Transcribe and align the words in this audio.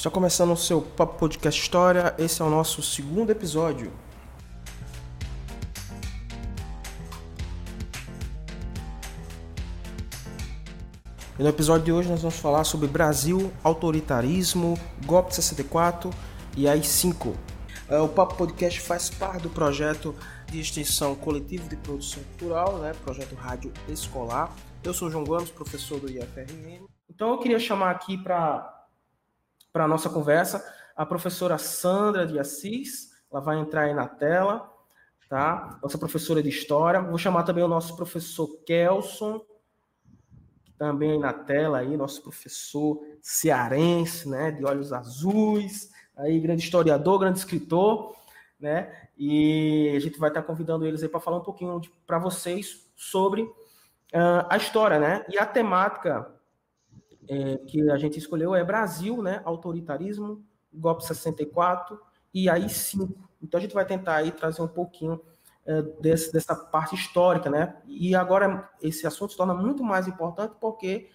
Está 0.00 0.08
começando 0.08 0.52
o 0.52 0.56
seu 0.56 0.80
Papo 0.80 1.18
Podcast 1.18 1.60
História. 1.60 2.14
Esse 2.16 2.40
é 2.40 2.44
o 2.46 2.48
nosso 2.48 2.82
segundo 2.82 3.28
episódio. 3.28 3.92
E 11.38 11.42
no 11.42 11.50
episódio 11.50 11.84
de 11.84 11.92
hoje 11.92 12.08
nós 12.08 12.22
vamos 12.22 12.38
falar 12.38 12.64
sobre 12.64 12.88
Brasil, 12.88 13.52
autoritarismo, 13.62 14.80
golpe 15.04 15.28
de 15.28 15.34
64 15.34 16.08
e 16.56 16.66
AI-5. 16.66 17.34
É, 17.86 17.98
o 17.98 18.08
Papo 18.08 18.36
Podcast 18.36 18.80
faz 18.80 19.10
parte 19.10 19.42
do 19.42 19.50
projeto 19.50 20.16
de 20.46 20.60
extensão 20.60 21.14
coletivo 21.14 21.68
de 21.68 21.76
produção 21.76 22.22
cultural, 22.22 22.78
né? 22.78 22.94
projeto 23.04 23.34
Rádio 23.34 23.70
Escolar. 23.86 24.50
Eu 24.82 24.94
sou 24.94 25.08
o 25.08 25.10
João 25.10 25.24
Gomes, 25.24 25.50
professor 25.50 26.00
do 26.00 26.10
IFRN. 26.10 26.86
Então 27.10 27.32
eu 27.32 27.38
queria 27.38 27.58
chamar 27.58 27.90
aqui 27.90 28.16
para 28.16 28.79
para 29.72 29.84
a 29.84 29.88
nossa 29.88 30.10
conversa 30.10 30.64
a 31.00 31.06
professora 31.06 31.56
Sandra 31.56 32.26
de 32.26 32.38
Assis, 32.38 33.10
ela 33.32 33.40
vai 33.40 33.58
entrar 33.58 33.84
aí 33.84 33.94
na 33.94 34.06
tela, 34.06 34.70
tá? 35.30 35.78
Nossa 35.82 35.96
professora 35.96 36.42
de 36.42 36.50
História. 36.50 37.00
Vou 37.00 37.16
chamar 37.16 37.44
também 37.44 37.64
o 37.64 37.68
nosso 37.68 37.96
professor 37.96 38.46
Kelson, 38.66 39.40
também 40.76 41.12
aí 41.12 41.18
na 41.18 41.32
tela 41.32 41.78
aí, 41.78 41.96
nosso 41.96 42.22
professor 42.22 43.00
cearense, 43.22 44.28
né, 44.28 44.50
de 44.50 44.62
olhos 44.62 44.92
azuis, 44.92 45.90
aí 46.14 46.38
grande 46.38 46.64
historiador, 46.64 47.18
grande 47.18 47.38
escritor, 47.38 48.14
né? 48.60 48.94
E 49.16 49.94
a 49.96 50.00
gente 50.00 50.18
vai 50.18 50.28
estar 50.28 50.42
convidando 50.42 50.86
eles 50.86 51.02
aí 51.02 51.08
para 51.08 51.20
falar 51.20 51.38
um 51.38 51.44
pouquinho 51.44 51.80
para 52.06 52.18
vocês 52.18 52.86
sobre 52.94 53.40
uh, 53.42 54.44
a 54.50 54.58
história, 54.58 54.98
né? 54.98 55.24
E 55.30 55.38
a 55.38 55.46
temática 55.46 56.30
é, 57.28 57.56
que 57.58 57.90
a 57.90 57.96
gente 57.96 58.18
escolheu 58.18 58.54
é 58.54 58.64
Brasil, 58.64 59.22
né? 59.22 59.40
Autoritarismo, 59.44 60.44
golpe 60.72 61.04
64 61.04 62.00
e 62.32 62.48
aí 62.48 62.68
5. 62.68 63.28
Então 63.42 63.58
a 63.58 63.60
gente 63.60 63.74
vai 63.74 63.84
tentar 63.84 64.16
aí 64.16 64.30
trazer 64.30 64.62
um 64.62 64.68
pouquinho 64.68 65.20
é, 65.66 65.82
desse, 66.00 66.32
dessa 66.32 66.54
parte 66.54 66.94
histórica, 66.94 67.50
né? 67.50 67.76
E 67.86 68.14
agora 68.14 68.68
esse 68.82 69.06
assunto 69.06 69.32
se 69.32 69.36
torna 69.36 69.54
muito 69.54 69.82
mais 69.84 70.08
importante 70.08 70.54
porque 70.60 71.08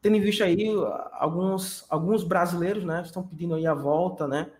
tendo 0.00 0.16
em 0.16 0.20
vista 0.20 0.44
aí 0.44 0.66
alguns 1.12 1.84
alguns 1.88 2.24
brasileiros, 2.24 2.84
né? 2.84 3.02
Estão 3.02 3.22
pedindo 3.22 3.54
aí 3.54 3.66
a 3.66 3.74
volta, 3.74 4.26
né? 4.26 4.50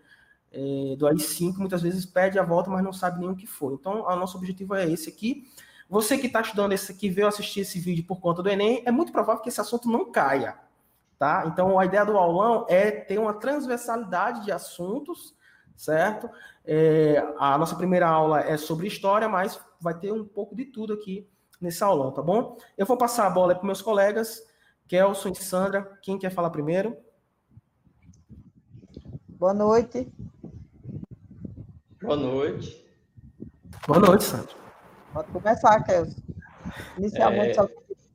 É, 0.53 0.95
do 0.97 1.07
AI-5, 1.07 1.57
muitas 1.57 1.81
vezes 1.81 2.05
pede 2.05 2.37
a 2.37 2.43
volta, 2.43 2.69
mas 2.69 2.83
não 2.83 2.91
sabe 2.91 3.19
nem 3.19 3.29
o 3.29 3.35
que 3.35 3.47
foi. 3.47 3.73
Então, 3.73 4.03
o 4.03 4.15
nosso 4.17 4.37
objetivo 4.37 4.75
é 4.75 4.89
esse 4.89 5.09
aqui. 5.09 5.47
Você 5.89 6.17
que 6.17 6.27
está 6.27 6.41
estudando 6.41 6.73
esse 6.73 6.91
aqui, 6.91 7.09
veio 7.09 7.27
assistir 7.27 7.61
esse 7.61 7.79
vídeo 7.79 8.05
por 8.05 8.19
conta 8.19 8.41
do 8.41 8.49
Enem, 8.49 8.81
é 8.85 8.91
muito 8.91 9.11
provável 9.11 9.41
que 9.41 9.49
esse 9.49 9.61
assunto 9.61 9.89
não 9.89 10.11
caia. 10.11 10.57
Tá? 11.21 11.43
Então, 11.45 11.77
a 11.77 11.85
ideia 11.85 12.03
do 12.03 12.17
aulão 12.17 12.65
é 12.67 12.89
ter 12.89 13.19
uma 13.19 13.35
transversalidade 13.35 14.43
de 14.43 14.51
assuntos, 14.51 15.35
certo? 15.77 16.27
É, 16.65 17.23
a 17.37 17.59
nossa 17.59 17.75
primeira 17.75 18.07
aula 18.07 18.39
é 18.39 18.57
sobre 18.57 18.87
história, 18.87 19.29
mas 19.29 19.61
vai 19.79 19.93
ter 19.93 20.11
um 20.11 20.25
pouco 20.25 20.55
de 20.55 20.65
tudo 20.65 20.93
aqui 20.93 21.29
nesse 21.61 21.83
aulão, 21.83 22.11
tá 22.11 22.23
bom? 22.23 22.57
Eu 22.75 22.87
vou 22.87 22.97
passar 22.97 23.27
a 23.27 23.29
bola 23.29 23.53
para 23.53 23.63
meus 23.63 23.83
colegas, 23.83 24.41
Kelson 24.87 25.29
e 25.29 25.35
Sandra. 25.35 25.95
Quem 26.01 26.17
quer 26.17 26.31
falar 26.31 26.49
primeiro? 26.49 26.97
Boa 29.29 29.53
noite. 29.53 30.11
Boa 32.01 32.15
noite. 32.15 32.83
Boa 33.87 33.99
noite, 33.99 34.23
Sandra. 34.23 34.55
Pode 35.13 35.31
começar, 35.31 35.83
Kelson. 35.83 36.19
Inicialmente, 36.97 37.51
é... 37.51 37.53
só 37.53 37.67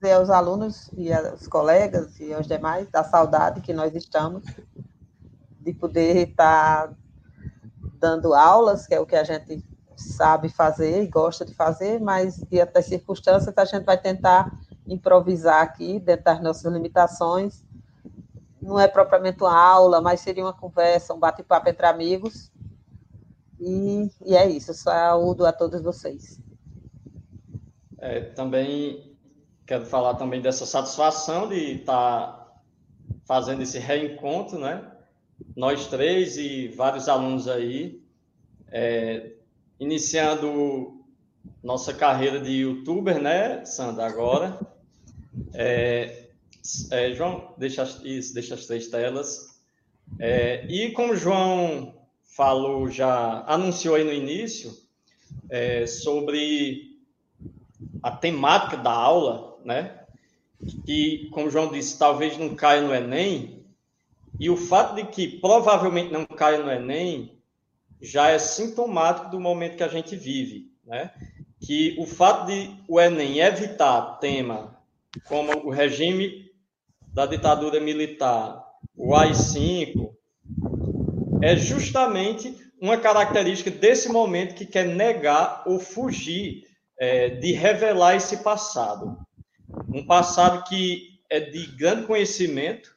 dizer 0.07 0.13
aos 0.13 0.31
alunos 0.31 0.89
e 0.97 1.13
aos 1.13 1.49
colegas 1.49 2.21
e 2.21 2.33
aos 2.33 2.47
demais 2.47 2.89
da 2.91 3.03
saudade 3.03 3.61
que 3.61 3.73
nós 3.73 3.93
estamos 3.95 4.45
de 5.61 5.73
poder 5.75 6.29
estar 6.29 6.95
dando 7.99 8.33
aulas, 8.33 8.87
que 8.87 8.95
é 8.95 9.01
o 9.01 9.07
que 9.07 9.17
a 9.17 9.25
gente 9.25 9.65
sabe 9.97 10.49
fazer 10.49 11.03
e 11.03 11.09
gosta 11.09 11.45
de 11.45 11.53
fazer, 11.55 12.01
mas 12.01 12.37
diante 12.49 12.75
das 12.75 12.85
circunstâncias 12.87 13.53
a 13.57 13.65
gente 13.65 13.85
vai 13.85 13.99
tentar 13.99 14.53
improvisar 14.87 15.63
aqui 15.63 15.99
dentro 15.99 16.27
das 16.27 16.41
nossas 16.41 16.73
limitações. 16.73 17.65
Não 18.63 18.79
é 18.79 18.87
propriamente 18.87 19.43
uma 19.43 19.59
aula, 19.59 20.01
mas 20.01 20.21
seria 20.21 20.45
uma 20.45 20.53
conversa, 20.53 21.15
um 21.15 21.19
bate-papo 21.19 21.69
entre 21.69 21.87
amigos. 21.87 22.53
E, 23.59 24.09
e 24.25 24.37
é 24.37 24.49
isso. 24.49 24.73
Saúdo 24.75 25.45
a 25.47 25.53
todos 25.53 25.81
vocês. 25.83 26.39
É, 27.99 28.21
também 28.21 29.16
Quero 29.67 29.85
falar 29.85 30.15
também 30.15 30.41
dessa 30.41 30.65
satisfação 30.65 31.49
de 31.49 31.73
estar 31.73 32.27
tá 32.27 32.47
fazendo 33.25 33.63
esse 33.63 33.79
reencontro, 33.79 34.59
né? 34.59 34.93
Nós 35.57 35.89
três 35.89 36.37
e 36.37 36.69
vários 36.69 37.09
alunos 37.09 37.49
aí, 37.49 38.01
é, 38.69 39.33
iniciando 39.79 41.05
nossa 41.63 41.93
carreira 41.93 42.41
de 42.41 42.53
youtuber, 42.53 43.21
né, 43.21 43.65
Sandra, 43.65 44.07
agora. 44.07 44.59
É, 45.53 46.29
é, 46.91 47.13
João, 47.13 47.53
deixa, 47.59 47.83
isso, 48.05 48.33
deixa 48.33 48.55
as 48.55 48.67
três 48.67 48.87
telas. 48.87 49.61
É, 50.19 50.65
e 50.67 50.93
como 50.93 51.13
o 51.13 51.17
João 51.17 51.95
falou, 52.23 52.89
já 52.89 53.45
anunciou 53.47 53.97
aí 53.97 54.05
no 54.05 54.13
início, 54.13 54.73
é, 55.51 55.87
sobre 55.87 56.97
a 58.03 58.11
temática 58.11 58.77
da 58.77 58.93
aula, 58.93 59.56
né? 59.67 60.01
Que, 60.87 61.29
como 61.33 61.49
o 61.49 61.51
João 61.51 61.71
disse, 61.71 61.99
talvez 61.99 62.39
não 62.39 62.55
caia 62.55 62.81
no 62.81 62.95
Enem, 62.95 63.67
e 64.39 64.49
o 64.49 64.57
fato 64.57 64.95
de 64.95 65.05
que 65.07 65.27
provavelmente 65.41 66.13
não 66.13 66.25
caia 66.25 66.59
no 66.59 66.71
Enem 66.71 67.39
já 68.01 68.29
é 68.29 68.39
sintomático 68.39 69.31
do 69.31 69.41
momento 69.41 69.77
que 69.77 69.83
a 69.83 69.89
gente 69.89 70.15
vive, 70.15 70.71
né? 70.85 71.11
Que 71.61 71.97
o 71.99 72.07
fato 72.07 72.47
de 72.47 72.71
o 72.87 73.01
Enem 73.01 73.41
evitar 73.41 74.19
tema 74.19 74.79
como 75.27 75.53
o 75.67 75.71
regime 75.71 76.51
da 77.01 77.27
ditadura 77.27 77.81
militar, 77.81 78.63
o 78.95 79.15
AI-5, 79.15 80.15
é 81.43 81.57
justamente 81.57 82.55
uma 82.81 82.99
característica 82.99 83.71
desse 83.71 84.11
momento 84.11 84.55
que 84.55 84.67
quer 84.67 84.85
negar 84.85 85.63
ou 85.67 85.79
fugir 85.79 86.65
é, 86.99 87.31
de 87.31 87.53
revelar 87.53 88.17
esse 88.17 88.39
passado 88.39 89.26
um 89.89 90.07
passado 90.07 90.65
que 90.69 91.21
é 91.29 91.41
de 91.41 91.67
grande 91.77 92.07
conhecimento 92.07 92.95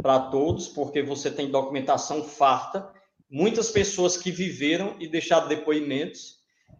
para 0.00 0.18
todos, 0.18 0.68
porque 0.68 1.02
você 1.02 1.30
tem 1.30 1.50
documentação 1.50 2.24
farta, 2.24 2.88
muitas 3.30 3.70
pessoas 3.70 4.16
que 4.16 4.30
viveram 4.30 4.96
e 5.00 5.08
deixaram 5.08 5.48
depoimentos, 5.48 6.36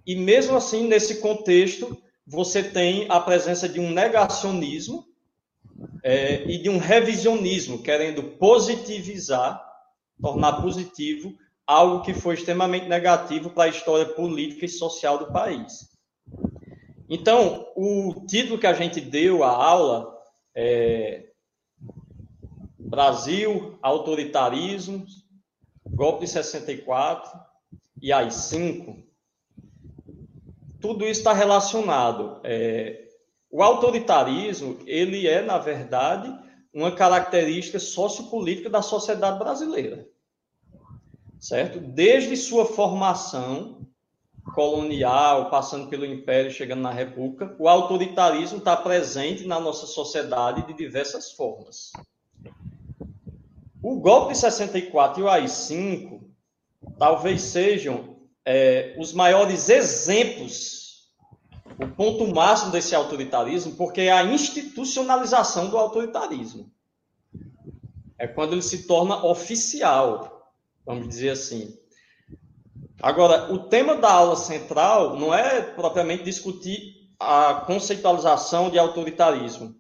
e 0.06 0.14
mesmo 0.14 0.56
assim, 0.56 0.86
nesse 0.86 1.20
contexto, 1.20 2.00
você 2.26 2.62
tem 2.62 3.06
a 3.08 3.20
presença 3.20 3.68
de 3.68 3.80
um 3.80 3.90
negacionismo 3.90 5.06
é, 6.02 6.44
e 6.44 6.58
de 6.58 6.68
um 6.68 6.78
revisionismo, 6.78 7.82
querendo 7.82 8.22
positivizar, 8.22 9.62
tornar 10.20 10.62
positivo 10.62 11.36
algo 11.66 12.02
que 12.02 12.14
foi 12.14 12.34
extremamente 12.34 12.86
negativo 12.86 13.50
para 13.50 13.64
a 13.64 13.68
história 13.68 14.06
política 14.06 14.64
e 14.64 14.68
social 14.68 15.18
do 15.18 15.32
país. 15.32 15.95
Então, 17.08 17.66
o 17.76 18.26
título 18.26 18.58
que 18.58 18.66
a 18.66 18.72
gente 18.72 19.00
deu 19.00 19.44
à 19.44 19.50
aula 19.50 20.12
é 20.54 21.26
Brasil, 22.78 23.78
autoritarismo, 23.80 25.06
golpe 25.86 26.24
de 26.24 26.30
64 26.30 27.40
e 28.02 28.12
AI-5. 28.12 29.04
Tudo 30.80 31.04
isso 31.04 31.20
está 31.20 31.32
relacionado. 31.32 32.40
É, 32.42 33.08
o 33.50 33.62
autoritarismo, 33.62 34.78
ele 34.86 35.28
é, 35.28 35.42
na 35.42 35.58
verdade, 35.58 36.32
uma 36.72 36.92
característica 36.92 37.78
sociopolítica 37.78 38.68
da 38.68 38.82
sociedade 38.82 39.38
brasileira. 39.38 40.08
Certo? 41.38 41.78
Desde 41.80 42.36
sua 42.36 42.66
formação, 42.66 43.85
colonial, 44.56 45.50
passando 45.50 45.88
pelo 45.88 46.06
Império, 46.06 46.50
chegando 46.50 46.80
na 46.80 46.90
República, 46.90 47.54
o 47.58 47.68
autoritarismo 47.68 48.56
está 48.56 48.74
presente 48.74 49.46
na 49.46 49.60
nossa 49.60 49.86
sociedade 49.86 50.66
de 50.66 50.72
diversas 50.72 51.30
formas. 51.30 51.92
O 53.82 54.00
golpe 54.00 54.32
de 54.32 54.38
64 54.38 55.20
e 55.20 55.24
o 55.24 55.28
AI-5 55.28 56.22
talvez 56.98 57.42
sejam 57.42 58.16
é, 58.46 58.96
os 58.98 59.12
maiores 59.12 59.68
exemplos, 59.68 61.12
o 61.78 61.86
ponto 61.88 62.26
máximo 62.34 62.72
desse 62.72 62.94
autoritarismo, 62.94 63.74
porque 63.74 64.00
é 64.00 64.12
a 64.12 64.24
institucionalização 64.24 65.68
do 65.68 65.76
autoritarismo. 65.76 66.72
É 68.18 68.26
quando 68.26 68.54
ele 68.54 68.62
se 68.62 68.86
torna 68.86 69.22
oficial, 69.22 70.50
vamos 70.86 71.06
dizer 71.08 71.28
assim. 71.28 71.78
Agora, 73.00 73.52
o 73.52 73.58
tema 73.58 73.96
da 73.96 74.10
aula 74.10 74.36
central 74.36 75.16
não 75.16 75.34
é 75.34 75.60
propriamente 75.60 76.24
discutir 76.24 77.10
a 77.20 77.62
conceitualização 77.66 78.70
de 78.70 78.78
autoritarismo. 78.78 79.74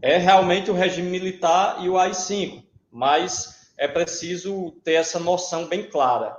É 0.00 0.18
realmente 0.18 0.70
o 0.70 0.74
regime 0.74 1.08
militar 1.08 1.84
e 1.84 1.88
o 1.88 1.96
AI-5, 1.96 2.64
mas 2.90 3.72
é 3.78 3.86
preciso 3.86 4.72
ter 4.84 4.94
essa 4.94 5.18
noção 5.18 5.66
bem 5.66 5.88
clara. 5.88 6.36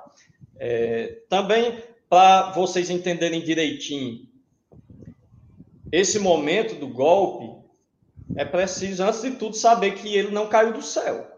É, 0.57 1.21
também, 1.30 1.81
para 2.09 2.51
vocês 2.51 2.89
entenderem 2.89 3.42
direitinho, 3.42 4.27
esse 5.92 6.19
momento 6.19 6.75
do 6.75 6.88
golpe, 6.88 7.63
é 8.36 8.44
preciso, 8.44 9.04
antes 9.04 9.21
de 9.21 9.31
tudo, 9.31 9.56
saber 9.56 9.92
que 9.95 10.13
ele 10.13 10.31
não 10.31 10.48
caiu 10.48 10.74
do 10.74 10.81
céu. 10.81 11.32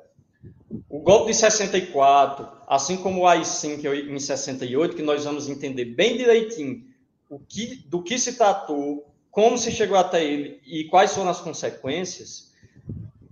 O 0.95 1.01
golpe 1.01 1.31
de 1.31 1.37
64, 1.37 2.47
assim 2.65 2.95
como 2.95 3.23
o 3.23 3.27
AI-5 3.27 4.09
em 4.09 4.17
68, 4.17 4.95
que 4.95 5.01
nós 5.01 5.25
vamos 5.25 5.49
entender 5.49 5.83
bem 5.83 6.15
direitinho 6.15 6.85
o 7.29 7.37
que, 7.37 7.83
do 7.85 8.01
que 8.01 8.17
se 8.17 8.37
tratou, 8.37 9.13
como 9.29 9.57
se 9.57 9.73
chegou 9.73 9.97
até 9.97 10.23
ele 10.23 10.61
e 10.65 10.85
quais 10.85 11.13
foram 11.13 11.29
as 11.29 11.41
consequências, 11.41 12.53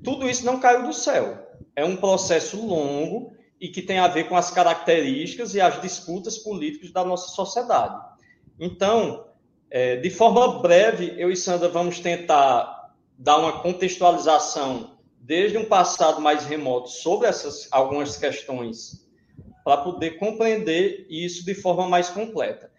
tudo 0.03 0.29
isso 0.29 0.45
não 0.45 0.59
caiu 0.59 0.85
do 0.85 0.91
céu. 0.91 1.55
É 1.73 1.85
um 1.85 1.95
processo 1.95 2.57
longo 2.57 3.33
e 3.61 3.69
que 3.69 3.81
tem 3.81 3.97
a 3.97 4.09
ver 4.09 4.27
com 4.27 4.35
as 4.35 4.51
características 4.51 5.55
e 5.55 5.61
as 5.61 5.81
disputas 5.81 6.37
políticas 6.37 6.91
da 6.91 7.05
nossa 7.05 7.29
sociedade. 7.29 7.95
Então, 8.59 9.27
é, 9.71 9.95
de 9.95 10.09
forma 10.09 10.59
breve, 10.59 11.15
eu 11.17 11.31
e 11.31 11.37
Sandra 11.37 11.69
vamos 11.69 12.01
tentar 12.01 12.93
dar 13.17 13.37
uma 13.37 13.61
contextualização 13.61 14.97
desde 15.23 15.57
um 15.57 15.65
passado 15.65 16.19
mais 16.19 16.45
remoto 16.45 16.89
sobre 16.89 17.29
essas 17.29 17.69
algumas 17.71 18.17
questões 18.17 19.07
para 19.63 19.77
poder 19.77 20.17
compreender 20.17 21.07
isso 21.09 21.45
de 21.45 21.55
forma 21.55 21.87
mais 21.87 22.09
completa. 22.09 22.69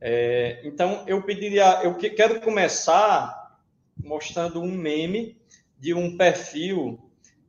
É, 0.00 0.60
então, 0.64 1.02
eu 1.06 1.22
pediria, 1.22 1.80
eu 1.82 1.96
quero 1.96 2.42
começar 2.42 3.58
mostrando 3.96 4.60
um 4.60 4.70
meme 4.70 5.40
de 5.78 5.94
um 5.94 6.18
perfil 6.18 6.98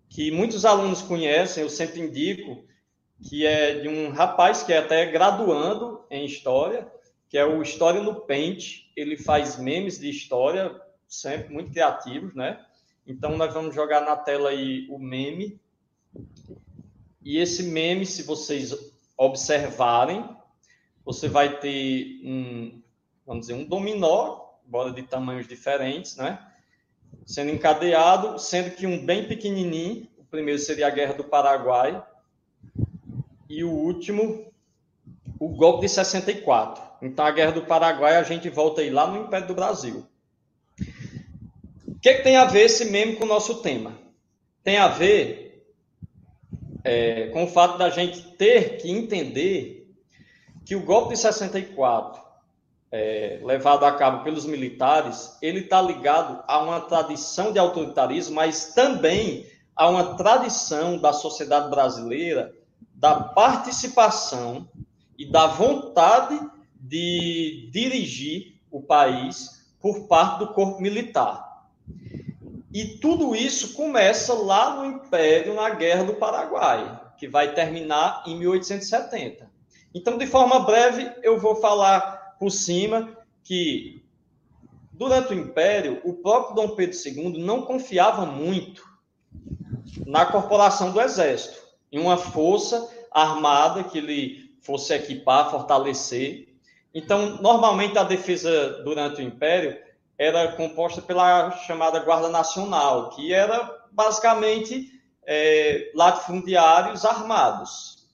que 0.07 0.31
muitos 0.31 0.63
alunos 0.63 1.01
conhecem, 1.01 1.61
eu 1.61 1.69
sempre 1.69 1.99
indico, 1.99 2.63
que 3.27 3.45
é 3.45 3.81
de 3.81 3.89
um 3.89 4.09
rapaz 4.11 4.63
que 4.63 4.71
é 4.71 4.77
até 4.77 5.05
graduando 5.05 6.05
em 6.09 6.23
História, 6.25 6.89
que 7.27 7.37
é 7.37 7.45
o 7.45 7.61
História 7.61 8.01
no 8.01 8.21
Paint. 8.21 8.85
Ele 8.95 9.17
faz 9.17 9.57
memes 9.57 9.99
de 9.99 10.09
história, 10.09 10.79
sempre 11.09 11.53
muito 11.53 11.71
criativos, 11.71 12.33
né? 12.33 12.57
Então, 13.07 13.37
nós 13.37 13.53
vamos 13.53 13.75
jogar 13.75 14.01
na 14.01 14.15
tela 14.15 14.49
aí 14.49 14.87
o 14.89 14.97
meme. 14.97 15.59
E 17.23 17.37
esse 17.37 17.63
meme, 17.63 18.05
se 18.05 18.23
vocês 18.23 18.73
observarem, 19.17 20.27
você 21.03 21.29
vai 21.29 21.59
ter 21.59 22.21
um, 22.23 22.81
vamos 23.25 23.47
dizer, 23.47 23.53
um 23.53 23.65
dominó, 23.65 24.41
embora 24.67 24.91
de 24.91 25.03
tamanhos 25.03 25.47
diferentes, 25.47 26.15
né? 26.15 26.39
Sendo 27.25 27.51
encadeado, 27.51 28.39
sendo 28.39 28.71
que 28.71 28.85
um 28.85 29.05
bem 29.05 29.27
pequenininho, 29.27 30.07
o 30.17 30.23
primeiro 30.23 30.59
seria 30.59 30.87
a 30.87 30.91
Guerra 30.91 31.13
do 31.13 31.23
Paraguai, 31.23 32.03
e 33.49 33.63
o 33.63 33.71
último, 33.71 34.51
o 35.39 35.49
golpe 35.49 35.81
de 35.81 35.89
64. 35.89 36.83
Então, 37.01 37.25
a 37.25 37.31
Guerra 37.31 37.51
do 37.51 37.65
Paraguai, 37.65 38.17
a 38.17 38.23
gente 38.23 38.49
volta 38.49 38.81
aí 38.81 38.89
lá 38.89 39.07
no 39.07 39.23
Império 39.25 39.47
do 39.47 39.53
Brasil. 39.53 40.05
Que, 42.05 42.13
que 42.13 42.21
tem 42.21 42.35
a 42.35 42.45
ver 42.45 42.65
esse 42.65 42.85
meme 42.85 43.15
com 43.15 43.23
o 43.23 43.27
nosso 43.27 43.63
tema? 43.63 43.97
Tem 44.63 44.77
a 44.77 44.87
ver 44.87 45.65
é, 46.83 47.29
com 47.29 47.45
o 47.45 47.47
fato 47.47 47.79
da 47.79 47.89
gente 47.89 48.21
ter 48.37 48.77
que 48.77 48.91
entender 48.91 49.91
que 50.63 50.75
o 50.75 50.83
golpe 50.83 51.15
de 51.15 51.19
64, 51.19 52.21
é, 52.91 53.39
levado 53.41 53.85
a 53.85 53.91
cabo 53.91 54.23
pelos 54.23 54.45
militares, 54.45 55.35
ele 55.41 55.61
está 55.61 55.81
ligado 55.81 56.43
a 56.47 56.59
uma 56.59 56.79
tradição 56.81 57.51
de 57.51 57.57
autoritarismo, 57.57 58.35
mas 58.35 58.75
também 58.75 59.47
a 59.75 59.89
uma 59.89 60.15
tradição 60.15 60.99
da 60.99 61.11
sociedade 61.11 61.71
brasileira 61.71 62.53
da 62.93 63.15
participação 63.15 64.69
e 65.17 65.25
da 65.25 65.47
vontade 65.47 66.39
de 66.79 67.67
dirigir 67.73 68.59
o 68.69 68.79
país 68.79 69.65
por 69.81 70.07
parte 70.07 70.37
do 70.37 70.53
corpo 70.53 70.79
militar. 70.79 71.54
E 72.75 72.97
tudo 72.97 73.33
isso 73.33 73.73
começa 73.73 74.33
lá 74.33 74.75
no 74.75 74.97
Império, 74.97 75.53
na 75.53 75.69
Guerra 75.69 76.03
do 76.03 76.15
Paraguai, 76.15 76.99
que 77.17 77.25
vai 77.25 77.53
terminar 77.53 78.21
em 78.27 78.37
1870. 78.37 79.49
Então, 79.93 80.17
de 80.17 80.27
forma 80.27 80.59
breve, 80.59 81.09
eu 81.23 81.39
vou 81.39 81.55
falar 81.55 82.35
por 82.37 82.49
cima 82.49 83.17
que, 83.45 84.03
durante 84.91 85.31
o 85.31 85.39
Império, 85.39 86.01
o 86.03 86.15
próprio 86.15 86.53
Dom 86.53 86.75
Pedro 86.75 86.97
II 86.97 87.41
não 87.41 87.61
confiava 87.61 88.25
muito 88.25 88.83
na 90.05 90.25
corporação 90.25 90.91
do 90.91 90.99
Exército, 90.99 91.57
em 91.89 91.97
uma 91.97 92.17
força 92.17 92.93
armada 93.09 93.85
que 93.85 93.99
ele 93.99 94.53
fosse 94.59 94.93
equipar, 94.93 95.49
fortalecer. 95.49 96.53
Então, 96.93 97.41
normalmente 97.41 97.97
a 97.97 98.03
defesa 98.03 98.83
durante 98.83 99.21
o 99.21 99.23
Império 99.23 99.84
era 100.17 100.51
composta 100.53 101.01
pela 101.01 101.51
chamada 101.51 101.99
Guarda 101.99 102.29
Nacional, 102.29 103.09
que 103.09 103.33
era 103.33 103.69
basicamente 103.91 104.91
é, 105.25 105.91
latifundiários 105.93 107.03
armados, 107.03 108.07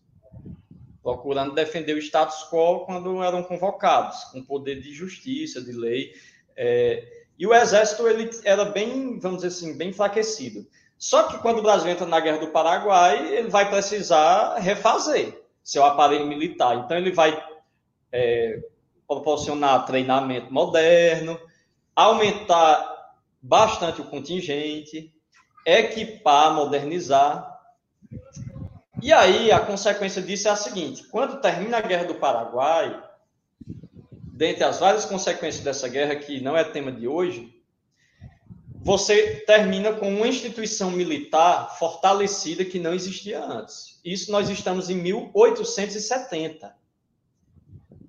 procurando 1.03 1.53
defender 1.53 1.93
o 1.93 1.99
status 1.99 2.47
quo 2.49 2.85
quando 2.85 3.23
eram 3.23 3.43
convocados, 3.43 4.23
com 4.25 4.43
poder 4.43 4.81
de 4.81 4.93
justiça, 4.93 5.61
de 5.61 5.71
lei. 5.71 6.13
É, 6.55 7.21
e 7.37 7.45
o 7.47 7.53
exército 7.53 8.07
ele 8.07 8.29
era 8.43 8.65
bem, 8.65 9.19
vamos 9.19 9.41
dizer 9.41 9.47
assim, 9.47 9.77
bem 9.77 9.89
enfraquecido. 9.89 10.65
Só 10.97 11.23
que 11.23 11.39
quando 11.39 11.59
o 11.59 11.63
Brasil 11.63 11.89
entra 11.89 12.05
na 12.05 12.19
Guerra 12.19 12.37
do 12.37 12.51
Paraguai, 12.51 13.35
ele 13.35 13.49
vai 13.49 13.67
precisar 13.67 14.57
refazer 14.59 15.41
seu 15.63 15.83
aparelho 15.83 16.27
militar. 16.27 16.75
Então, 16.77 16.97
ele 16.97 17.11
vai 17.11 17.43
é, 18.11 18.59
proporcionar 19.07 19.85
treinamento 19.85 20.53
moderno, 20.53 21.39
aumentar 21.95 23.13
bastante 23.41 24.01
o 24.01 24.05
contingente, 24.05 25.13
equipar, 25.65 26.53
modernizar. 26.53 27.49
E 29.01 29.11
aí, 29.11 29.51
a 29.51 29.59
consequência 29.59 30.21
disso 30.21 30.47
é 30.47 30.51
a 30.51 30.55
seguinte: 30.55 31.03
quando 31.05 31.41
termina 31.41 31.77
a 31.77 31.81
Guerra 31.81 32.05
do 32.05 32.15
Paraguai, 32.15 33.03
dentre 34.41 34.63
as 34.63 34.79
várias 34.79 35.05
consequências 35.05 35.63
dessa 35.63 35.87
guerra, 35.87 36.15
que 36.15 36.41
não 36.41 36.57
é 36.57 36.63
tema 36.63 36.91
de 36.91 37.07
hoje, 37.07 37.61
você 38.83 39.43
termina 39.45 39.93
com 39.93 40.11
uma 40.13 40.27
instituição 40.27 40.89
militar 40.89 41.77
fortalecida 41.77 42.65
que 42.65 42.79
não 42.79 42.93
existia 42.93 43.43
antes. 43.43 43.99
Isso 44.03 44.31
nós 44.31 44.49
estamos 44.49 44.89
em 44.89 44.95
1870. 44.95 46.75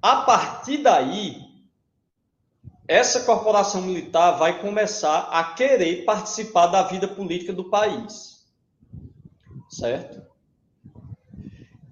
A 0.01 0.17
partir 0.23 0.79
daí, 0.79 1.52
essa 2.87 3.21
corporação 3.25 3.83
militar 3.83 4.33
vai 4.33 4.61
começar 4.61 5.29
a 5.31 5.55
querer 5.55 6.05
participar 6.05 6.67
da 6.67 6.83
vida 6.83 7.07
política 7.07 7.53
do 7.53 7.71
país. 7.71 8.47
Certo? 9.71 10.23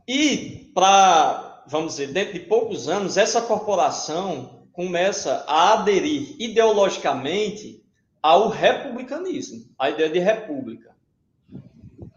E, 0.07 0.71
para, 0.75 1.65
vamos 1.67 1.93
dizer, 1.93 2.13
dentro 2.13 2.35
de 2.35 2.41
poucos 2.41 2.89
anos, 2.89 3.17
essa 3.17 3.41
corporação 3.41 4.67
começa 4.73 5.45
a 5.47 5.75
aderir 5.75 6.35
ideologicamente 6.39 7.85
ao 8.23 8.49
republicanismo, 8.49 9.65
a 9.79 9.91
ideia 9.91 10.11
de 10.11 10.19
república. 10.19 10.95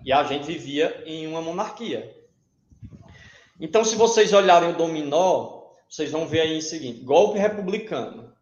E 0.05 0.11
a 0.11 0.23
gente 0.23 0.45
vivia 0.45 1.03
em 1.05 1.27
uma 1.27 1.41
monarquia. 1.41 2.13
Então, 3.59 3.85
se 3.85 3.95
vocês 3.95 4.33
olharem 4.33 4.71
o 4.71 4.77
dominó, 4.77 5.69
vocês 5.87 6.11
vão 6.11 6.27
ver 6.27 6.41
aí 6.41 6.57
o 6.57 6.61
seguinte: 6.61 7.01
golpe 7.01 7.39
republicano. 7.39 8.32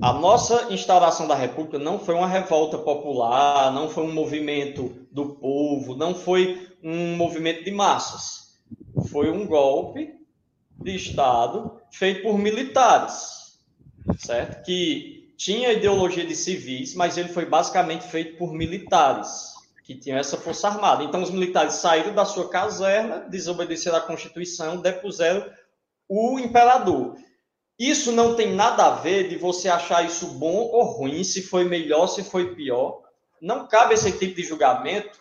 A 0.00 0.12
nossa 0.12 0.72
instauração 0.72 1.26
da 1.26 1.34
República 1.34 1.78
não 1.78 1.98
foi 1.98 2.14
uma 2.14 2.26
revolta 2.26 2.76
popular, 2.76 3.72
não 3.72 3.88
foi 3.88 4.04
um 4.04 4.12
movimento 4.12 5.06
do 5.10 5.36
povo, 5.36 5.96
não 5.96 6.14
foi 6.14 6.68
um 6.82 7.16
movimento 7.16 7.64
de 7.64 7.70
massas. 7.70 8.58
Foi 9.10 9.30
um 9.30 9.46
golpe 9.46 10.14
de 10.78 10.94
Estado 10.94 11.80
feito 11.90 12.22
por 12.22 12.38
militares, 12.38 13.58
certo? 14.18 14.62
Que 14.64 15.32
tinha 15.36 15.72
ideologia 15.72 16.26
de 16.26 16.34
civis, 16.34 16.94
mas 16.94 17.16
ele 17.16 17.30
foi 17.30 17.46
basicamente 17.46 18.06
feito 18.06 18.36
por 18.36 18.52
militares 18.52 19.54
que 19.82 19.94
tinham 19.94 20.18
essa 20.18 20.36
força 20.36 20.68
armada. 20.68 21.04
Então, 21.04 21.22
os 21.22 21.30
militares 21.30 21.74
saíram 21.74 22.12
da 22.14 22.24
sua 22.24 22.48
caserna, 22.48 23.20
desobedeceram 23.20 23.96
à 23.96 24.00
Constituição, 24.00 24.78
depuseram 24.78 25.48
o 26.08 26.38
imperador. 26.38 27.16
Isso 27.78 28.10
não 28.12 28.34
tem 28.34 28.54
nada 28.54 28.86
a 28.86 28.90
ver 28.90 29.28
de 29.28 29.36
você 29.36 29.68
achar 29.68 30.04
isso 30.04 30.26
bom 30.38 30.54
ou 30.54 30.82
ruim, 30.84 31.22
se 31.22 31.42
foi 31.42 31.64
melhor, 31.64 32.06
se 32.06 32.24
foi 32.24 32.54
pior. 32.54 33.02
Não 33.40 33.66
cabe 33.68 33.94
esse 33.94 34.10
tipo 34.12 34.34
de 34.34 34.42
julgamento 34.42 35.20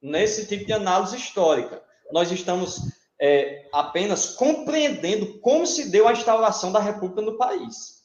nesse 0.00 0.46
tipo 0.46 0.64
de 0.64 0.72
análise 0.72 1.16
histórica. 1.16 1.82
Nós 2.12 2.30
estamos 2.30 2.78
é, 3.20 3.66
apenas 3.72 4.34
compreendendo 4.36 5.40
como 5.40 5.66
se 5.66 5.90
deu 5.90 6.06
a 6.06 6.12
instauração 6.12 6.70
da 6.70 6.78
República 6.78 7.20
no 7.20 7.36
país 7.36 7.98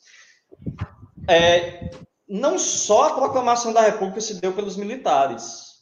é, 1.27 1.91
não 2.27 2.57
só 2.57 3.09
a 3.09 3.13
proclamação 3.13 3.73
da 3.73 3.81
República 3.81 4.21
se 4.21 4.39
deu 4.39 4.53
pelos 4.53 4.75
militares. 4.75 5.73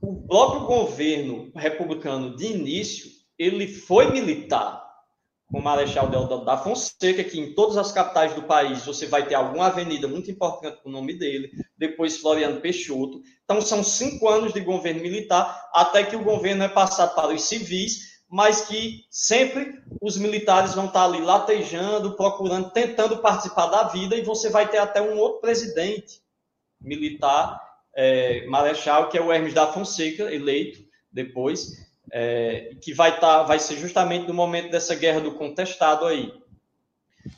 O 0.00 0.26
próprio 0.26 0.66
governo 0.66 1.50
republicano 1.54 2.36
de 2.36 2.46
início, 2.46 3.10
ele 3.38 3.66
foi 3.66 4.10
militar, 4.12 4.89
com 5.50 5.58
o 5.58 5.62
Marechal 5.62 6.08
Deodoro 6.08 6.44
da 6.44 6.56
Fonseca, 6.56 7.24
que 7.24 7.38
em 7.38 7.54
todas 7.54 7.76
as 7.76 7.90
capitais 7.90 8.34
do 8.34 8.42
país 8.42 8.84
você 8.86 9.06
vai 9.06 9.26
ter 9.26 9.34
alguma 9.34 9.66
avenida 9.66 10.06
muito 10.06 10.30
importante 10.30 10.80
com 10.82 10.88
o 10.88 10.92
nome 10.92 11.14
dele, 11.14 11.50
depois 11.76 12.18
Floriano 12.18 12.60
Peixoto. 12.60 13.20
Então, 13.44 13.60
são 13.60 13.82
cinco 13.82 14.28
anos 14.28 14.52
de 14.52 14.60
governo 14.60 15.02
militar, 15.02 15.68
até 15.74 16.04
que 16.04 16.14
o 16.14 16.22
governo 16.22 16.62
é 16.62 16.68
passado 16.68 17.14
para 17.14 17.34
os 17.34 17.42
civis, 17.42 18.10
mas 18.30 18.60
que 18.62 19.04
sempre 19.10 19.74
os 20.00 20.16
militares 20.16 20.74
vão 20.74 20.86
estar 20.86 21.04
ali 21.04 21.20
latejando, 21.20 22.14
procurando, 22.14 22.70
tentando 22.70 23.18
participar 23.18 23.66
da 23.66 23.84
vida, 23.84 24.14
e 24.14 24.22
você 24.22 24.48
vai 24.48 24.68
ter 24.68 24.78
até 24.78 25.02
um 25.02 25.18
outro 25.18 25.40
presidente 25.40 26.22
militar, 26.80 27.60
é, 27.96 28.46
Marechal, 28.46 29.08
que 29.08 29.18
é 29.18 29.20
o 29.20 29.32
Hermes 29.32 29.52
da 29.52 29.66
Fonseca, 29.66 30.32
eleito 30.32 30.78
depois, 31.12 31.89
é, 32.12 32.74
que 32.80 32.92
vai, 32.92 33.18
tá, 33.18 33.42
vai 33.42 33.58
ser 33.58 33.76
justamente 33.76 34.26
no 34.26 34.34
momento 34.34 34.70
dessa 34.70 34.94
guerra 34.94 35.20
do 35.20 35.32
contestado 35.32 36.06
aí. 36.06 36.32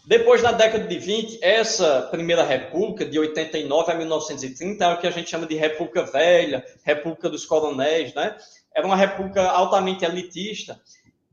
Depois, 0.06 0.42
na 0.42 0.52
década 0.52 0.86
de 0.86 0.98
20, 0.98 1.38
essa 1.42 2.02
primeira 2.10 2.44
república, 2.44 3.04
de 3.04 3.18
89 3.18 3.92
a 3.92 3.94
1930, 3.94 4.84
é 4.84 4.94
o 4.94 4.98
que 4.98 5.06
a 5.06 5.10
gente 5.10 5.30
chama 5.30 5.46
de 5.46 5.56
República 5.56 6.04
Velha, 6.04 6.64
República 6.84 7.28
dos 7.28 7.44
Coronéis, 7.44 8.14
né? 8.14 8.36
Era 8.74 8.86
uma 8.86 8.96
república 8.96 9.42
altamente 9.50 10.04
elitista 10.04 10.80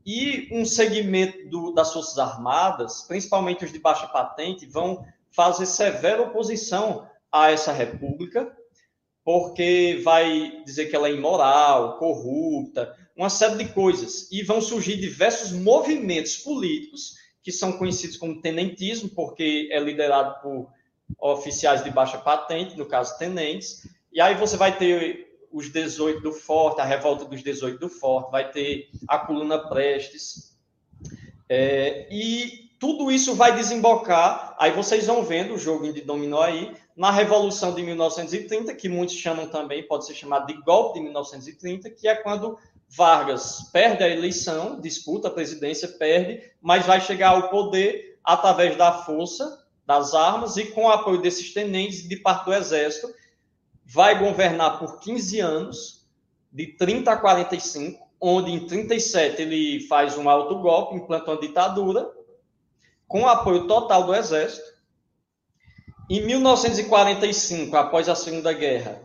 e 0.04 0.48
um 0.52 0.64
segmento 0.64 1.48
do, 1.48 1.72
das 1.72 1.92
Forças 1.92 2.18
Armadas, 2.18 3.02
principalmente 3.02 3.64
os 3.64 3.72
de 3.72 3.78
baixa 3.78 4.06
patente, 4.08 4.66
vão 4.66 5.04
fazer 5.30 5.66
severa 5.66 6.22
oposição 6.22 7.08
a 7.30 7.50
essa 7.50 7.72
república, 7.72 8.50
porque 9.24 10.00
vai 10.02 10.62
dizer 10.64 10.86
que 10.86 10.96
ela 10.96 11.08
é 11.08 11.12
imoral, 11.12 11.98
corrupta, 11.98 12.94
uma 13.20 13.28
série 13.28 13.62
de 13.62 13.72
coisas. 13.72 14.32
E 14.32 14.42
vão 14.42 14.62
surgir 14.62 14.96
diversos 14.96 15.52
movimentos 15.52 16.38
políticos 16.38 17.16
que 17.42 17.52
são 17.52 17.72
conhecidos 17.72 18.16
como 18.16 18.40
tenentismo, 18.40 19.10
porque 19.10 19.68
é 19.70 19.78
liderado 19.78 20.40
por 20.40 20.68
oficiais 21.20 21.84
de 21.84 21.90
baixa 21.90 22.16
patente, 22.16 22.78
no 22.78 22.86
caso 22.86 23.18
tenentes. 23.18 23.86
E 24.10 24.22
aí 24.22 24.34
você 24.36 24.56
vai 24.56 24.76
ter 24.76 25.36
os 25.52 25.70
18 25.70 26.22
do 26.22 26.32
Forte, 26.32 26.80
a 26.80 26.84
revolta 26.84 27.26
dos 27.26 27.42
18 27.42 27.78
do 27.78 27.90
Forte, 27.90 28.30
vai 28.30 28.50
ter 28.50 28.88
a 29.06 29.18
coluna 29.18 29.68
Prestes. 29.68 30.56
É, 31.46 32.06
e 32.10 32.70
tudo 32.78 33.10
isso 33.10 33.34
vai 33.34 33.54
desembocar, 33.54 34.56
aí 34.58 34.70
vocês 34.70 35.06
vão 35.06 35.22
vendo 35.22 35.52
o 35.52 35.58
jogo 35.58 35.92
de 35.92 36.00
dominó 36.00 36.40
aí, 36.40 36.72
na 36.96 37.10
Revolução 37.10 37.74
de 37.74 37.82
1930, 37.82 38.74
que 38.74 38.88
muitos 38.88 39.14
chamam 39.14 39.46
também, 39.46 39.86
pode 39.86 40.06
ser 40.06 40.14
chamado 40.14 40.46
de 40.46 40.54
golpe 40.62 40.98
de 40.98 41.04
1930, 41.04 41.90
que 41.90 42.08
é 42.08 42.14
quando 42.14 42.58
Vargas 42.92 43.70
perde 43.72 44.02
a 44.02 44.08
eleição, 44.08 44.80
disputa 44.80 45.28
a 45.28 45.30
presidência, 45.30 45.86
perde, 45.86 46.42
mas 46.60 46.84
vai 46.84 47.00
chegar 47.00 47.28
ao 47.28 47.48
poder 47.48 48.18
através 48.24 48.76
da 48.76 49.04
força, 49.04 49.64
das 49.86 50.12
armas 50.12 50.56
e 50.56 50.66
com 50.66 50.84
o 50.84 50.90
apoio 50.90 51.22
desses 51.22 51.54
tenentes 51.54 52.08
de 52.08 52.16
parte 52.16 52.46
do 52.46 52.52
exército, 52.52 53.12
vai 53.86 54.18
governar 54.18 54.78
por 54.78 54.98
15 54.98 55.38
anos, 55.38 56.06
de 56.52 56.66
30 56.66 57.12
a 57.12 57.16
45, 57.16 58.08
onde 58.20 58.50
em 58.50 58.66
37 58.66 59.40
ele 59.40 59.86
faz 59.86 60.18
um 60.18 60.28
alto 60.28 60.58
golpe, 60.58 60.96
implanta 60.96 61.30
uma 61.30 61.40
ditadura, 61.40 62.10
com 63.06 63.26
apoio 63.26 63.68
total 63.68 64.04
do 64.04 64.14
exército. 64.14 64.68
Em 66.08 66.26
1945, 66.26 67.76
após 67.76 68.08
a 68.08 68.16
Segunda 68.16 68.52
Guerra, 68.52 69.00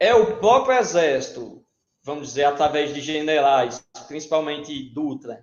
é 0.00 0.12
o 0.14 0.36
próprio 0.38 0.76
exército 0.76 1.63
vamos 2.04 2.28
dizer, 2.28 2.44
através 2.44 2.94
de 2.94 3.00
generais, 3.00 3.82
principalmente 4.06 4.90
Dutra, 4.90 5.42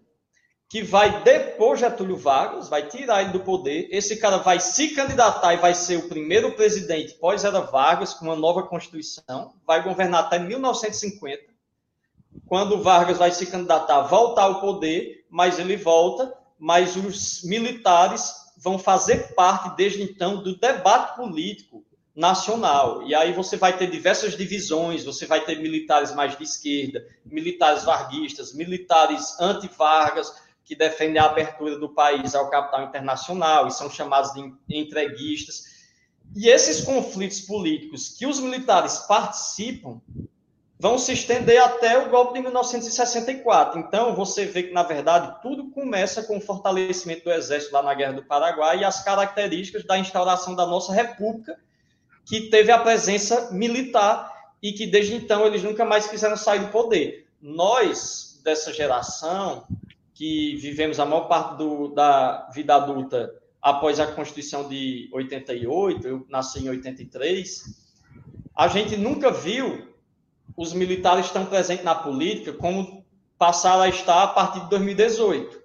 que 0.69 0.83
vai 0.83 1.21
depor 1.23 1.75
Getúlio 1.75 2.15
Vargas, 2.15 2.69
vai 2.69 2.87
tirar 2.87 3.23
ele 3.23 3.31
do 3.31 3.41
poder. 3.41 3.89
Esse 3.91 4.15
cara 4.15 4.37
vai 4.37 4.59
se 4.59 4.89
candidatar 4.95 5.53
e 5.53 5.57
vai 5.57 5.73
ser 5.73 5.97
o 5.97 6.07
primeiro 6.07 6.53
presidente 6.53 7.15
pós-era 7.15 7.59
Vargas, 7.59 8.13
com 8.13 8.25
uma 8.25 8.37
nova 8.37 8.63
Constituição, 8.63 9.53
vai 9.67 9.83
governar 9.83 10.25
até 10.25 10.39
1950. 10.39 11.51
Quando 12.47 12.81
Vargas 12.81 13.17
vai 13.17 13.31
se 13.31 13.47
candidatar, 13.47 14.03
voltar 14.03 14.43
ao 14.43 14.61
poder, 14.61 15.25
mas 15.29 15.59
ele 15.59 15.75
volta, 15.75 16.33
mas 16.57 16.95
os 16.95 17.43
militares 17.43 18.33
vão 18.57 18.77
fazer 18.77 19.33
parte, 19.33 19.75
desde 19.75 20.01
então, 20.03 20.41
do 20.41 20.55
debate 20.55 21.17
político 21.17 21.83
nacional. 22.15 23.03
E 23.03 23.15
aí 23.15 23.33
você 23.33 23.57
vai 23.57 23.77
ter 23.77 23.89
diversas 23.89 24.35
divisões, 24.35 25.03
você 25.03 25.25
vai 25.25 25.43
ter 25.43 25.59
militares 25.59 26.13
mais 26.13 26.37
de 26.37 26.43
esquerda, 26.43 27.05
militares 27.25 27.83
varguistas, 27.83 28.53
militares 28.53 29.39
anti-Vargas, 29.39 30.33
que 30.63 30.75
defendem 30.75 31.21
a 31.21 31.25
abertura 31.25 31.77
do 31.77 31.89
país 31.89 32.35
ao 32.35 32.49
capital 32.49 32.83
internacional 32.83 33.67
e 33.67 33.71
são 33.71 33.89
chamados 33.89 34.31
de 34.33 34.53
entreguistas. 34.69 35.65
E 36.35 36.47
esses 36.47 36.81
conflitos 36.81 37.41
políticos 37.41 38.09
que 38.17 38.25
os 38.25 38.39
militares 38.39 38.99
participam 38.99 40.01
vão 40.81 40.97
se 40.97 41.13
estender 41.13 41.61
até 41.61 41.99
o 41.99 42.09
golpe 42.09 42.33
de 42.33 42.41
1964. 42.41 43.79
Então, 43.79 44.15
você 44.15 44.45
vê 44.45 44.63
que, 44.63 44.73
na 44.73 44.81
verdade, 44.81 45.39
tudo 45.41 45.69
começa 45.69 46.23
com 46.23 46.37
o 46.37 46.41
fortalecimento 46.41 47.25
do 47.25 47.31
exército 47.31 47.73
lá 47.73 47.83
na 47.83 47.93
Guerra 47.93 48.13
do 48.13 48.23
Paraguai 48.23 48.79
e 48.79 48.83
as 48.83 49.03
características 49.03 49.83
da 49.83 49.99
instauração 49.99 50.55
da 50.55 50.65
nossa 50.65 50.91
república, 50.91 51.59
que 52.25 52.49
teve 52.49 52.71
a 52.71 52.79
presença 52.79 53.51
militar 53.51 54.31
e 54.61 54.73
que 54.73 54.85
desde 54.85 55.15
então 55.15 55.45
eles 55.45 55.63
nunca 55.63 55.83
mais 55.83 56.07
quiseram 56.07 56.37
sair 56.37 56.59
do 56.59 56.67
poder. 56.67 57.27
Nós, 57.41 58.39
dessa 58.43 58.71
geração, 58.71 59.65
que 60.13 60.55
vivemos 60.57 60.99
a 60.99 61.05
maior 61.05 61.27
parte 61.27 61.57
do, 61.57 61.87
da 61.89 62.47
vida 62.53 62.75
adulta 62.75 63.33
após 63.61 63.99
a 63.99 64.07
Constituição 64.07 64.67
de 64.67 65.09
88, 65.13 66.07
eu 66.07 66.25
nasci 66.29 66.63
em 66.63 66.69
83, 66.69 67.63
a 68.55 68.67
gente 68.67 68.97
nunca 68.97 69.31
viu 69.31 69.87
os 70.57 70.73
militares 70.73 71.29
tão 71.29 71.45
presentes 71.45 71.83
na 71.83 71.95
política 71.95 72.53
como 72.53 73.05
passaram 73.37 73.81
a 73.81 73.89
estar 73.89 74.23
a 74.23 74.27
partir 74.27 74.61
de 74.61 74.69
2018. 74.69 75.61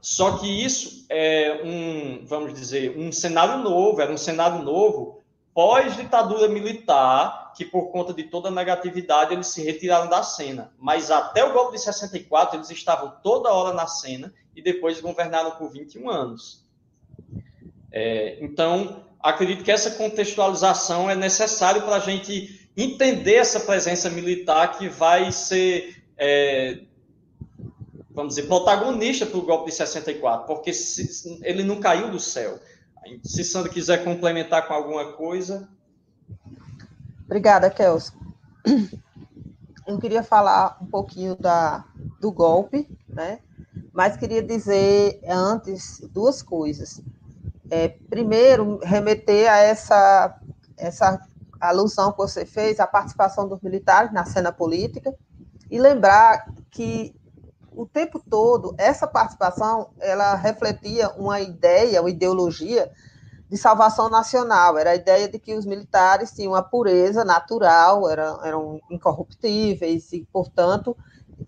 Só 0.00 0.38
que 0.38 0.46
isso 0.64 1.06
é 1.08 1.60
um, 1.64 2.24
vamos 2.26 2.54
dizer, 2.54 2.96
um 2.96 3.10
cenário 3.12 3.62
novo, 3.62 4.00
era 4.00 4.12
um 4.12 4.16
cenário 4.16 4.62
novo 4.62 5.22
pós-ditadura 5.58 6.46
militar, 6.46 7.52
que 7.52 7.64
por 7.64 7.90
conta 7.90 8.14
de 8.14 8.22
toda 8.22 8.46
a 8.46 8.52
negatividade 8.52 9.34
eles 9.34 9.48
se 9.48 9.60
retiraram 9.60 10.08
da 10.08 10.22
cena. 10.22 10.72
Mas 10.78 11.10
até 11.10 11.44
o 11.44 11.52
golpe 11.52 11.72
de 11.72 11.82
64 11.82 12.56
eles 12.56 12.70
estavam 12.70 13.14
toda 13.24 13.52
hora 13.52 13.74
na 13.74 13.88
cena 13.88 14.32
e 14.54 14.62
depois 14.62 15.00
governaram 15.00 15.50
por 15.50 15.68
21 15.68 16.08
anos. 16.08 16.64
É, 17.90 18.38
então, 18.40 19.02
acredito 19.18 19.64
que 19.64 19.72
essa 19.72 19.90
contextualização 19.90 21.10
é 21.10 21.16
necessária 21.16 21.82
para 21.82 21.96
a 21.96 21.98
gente 21.98 22.70
entender 22.76 23.34
essa 23.34 23.58
presença 23.58 24.08
militar 24.08 24.78
que 24.78 24.88
vai 24.88 25.32
ser, 25.32 26.04
é, 26.16 26.82
vamos 28.12 28.36
dizer, 28.36 28.46
protagonista 28.46 29.26
para 29.26 29.38
o 29.38 29.42
golpe 29.42 29.70
de 29.70 29.76
64, 29.76 30.46
porque 30.46 30.72
se, 30.72 31.40
ele 31.42 31.64
não 31.64 31.80
caiu 31.80 32.12
do 32.12 32.20
céu. 32.20 32.60
Se 33.22 33.44
Sandra 33.44 33.72
quiser 33.72 34.04
complementar 34.04 34.66
com 34.66 34.74
alguma 34.74 35.12
coisa. 35.12 35.68
Obrigada, 37.24 37.70
Kelson. 37.70 38.14
Eu 39.86 39.98
queria 39.98 40.22
falar 40.22 40.78
um 40.82 40.86
pouquinho 40.86 41.34
da, 41.36 41.84
do 42.20 42.30
golpe, 42.30 42.88
né? 43.08 43.40
Mas 43.92 44.16
queria 44.16 44.42
dizer 44.42 45.20
antes 45.26 46.00
duas 46.12 46.42
coisas. 46.42 47.00
É, 47.70 47.88
primeiro, 47.88 48.78
remeter 48.82 49.50
a 49.50 49.58
essa, 49.58 50.38
essa 50.76 51.20
alusão 51.60 52.12
que 52.12 52.18
você 52.18 52.46
fez 52.46 52.80
à 52.80 52.86
participação 52.86 53.48
dos 53.48 53.60
militares 53.60 54.12
na 54.12 54.24
cena 54.24 54.52
política 54.52 55.14
e 55.70 55.78
lembrar 55.78 56.46
que 56.70 57.14
o 57.78 57.86
tempo 57.86 58.20
todo, 58.28 58.74
essa 58.76 59.06
participação, 59.06 59.90
ela 60.00 60.34
refletia 60.34 61.10
uma 61.10 61.40
ideia, 61.40 62.00
uma 62.00 62.10
ideologia 62.10 62.90
de 63.48 63.56
salvação 63.56 64.10
nacional. 64.10 64.76
Era 64.76 64.90
a 64.90 64.96
ideia 64.96 65.28
de 65.28 65.38
que 65.38 65.54
os 65.54 65.64
militares 65.64 66.32
tinham 66.32 66.56
a 66.56 66.62
pureza 66.62 67.24
natural, 67.24 68.10
eram, 68.10 68.44
eram 68.44 68.80
incorruptíveis 68.90 70.12
e, 70.12 70.26
portanto, 70.32 70.96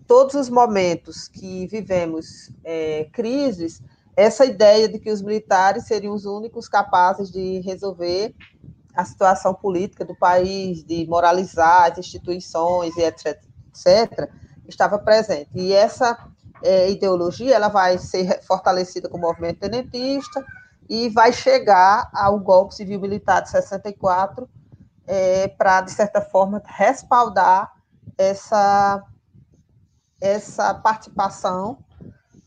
todos 0.07 0.35
os 0.35 0.49
momentos 0.49 1.27
que 1.27 1.67
vivemos 1.67 2.49
é, 2.63 3.09
crises, 3.11 3.83
essa 4.15 4.45
ideia 4.45 4.87
de 4.87 4.99
que 4.99 5.11
os 5.11 5.21
militares 5.21 5.85
seriam 5.85 6.13
os 6.13 6.23
únicos 6.23 6.69
capazes 6.69 7.29
de 7.29 7.59
resolver 7.59 8.33
a 8.95 9.03
situação 9.03 9.53
política 9.53 10.05
do 10.05 10.15
país, 10.15 10.81
de 10.81 11.05
moralizar 11.07 11.91
as 11.91 11.97
instituições 11.97 12.95
e 12.95 13.01
etc, 13.01 13.37
etc, 13.67 14.31
estava 14.67 14.97
presente. 14.99 15.49
E 15.53 15.73
essa 15.73 16.17
é, 16.63 16.89
ideologia 16.89 17.55
ela 17.55 17.67
vai 17.67 17.97
ser 17.97 18.41
fortalecida 18.43 19.09
com 19.09 19.17
o 19.17 19.21
movimento 19.21 19.59
tenentista 19.59 20.45
e 20.89 21.09
vai 21.09 21.31
chegar 21.31 22.09
ao 22.13 22.39
golpe 22.39 22.75
civil-militar 22.75 23.41
de 23.41 23.49
64 23.49 24.49
é, 25.07 25.47
para, 25.47 25.81
de 25.81 25.91
certa 25.91 26.21
forma, 26.21 26.61
respaldar 26.65 27.71
essa, 28.17 29.03
essa 30.19 30.73
participação, 30.73 31.77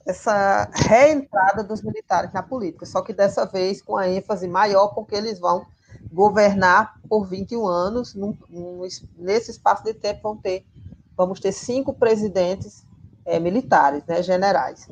essa 0.07 0.69
reentrada 0.73 1.65
dos 1.65 1.83
militares 1.83 2.33
na 2.33 2.43
política, 2.43 2.87
só 2.87 3.03
que 3.03 3.13
dessa 3.13 3.47
vez 3.47 3.81
com 3.83 3.97
a 3.97 4.09
ênfase 4.09 4.47
maior, 4.47 4.89
porque 4.89 5.15
eles 5.15 5.39
vão 5.39 5.67
governar 6.13 7.01
por 7.09 7.27
21 7.27 7.67
anos, 7.67 8.15
num, 8.15 8.37
num, 8.49 8.87
nesse 9.17 9.51
espaço 9.51 9.83
de 9.83 9.95
tempo 9.95 10.23
vão 10.23 10.37
ter, 10.37 10.67
vamos 11.17 11.41
ter 11.41 11.53
cinco 11.53 11.93
presidentes 11.93 12.85
é, 13.25 13.39
militares, 13.39 14.05
né, 14.07 14.23
generais. 14.23 14.89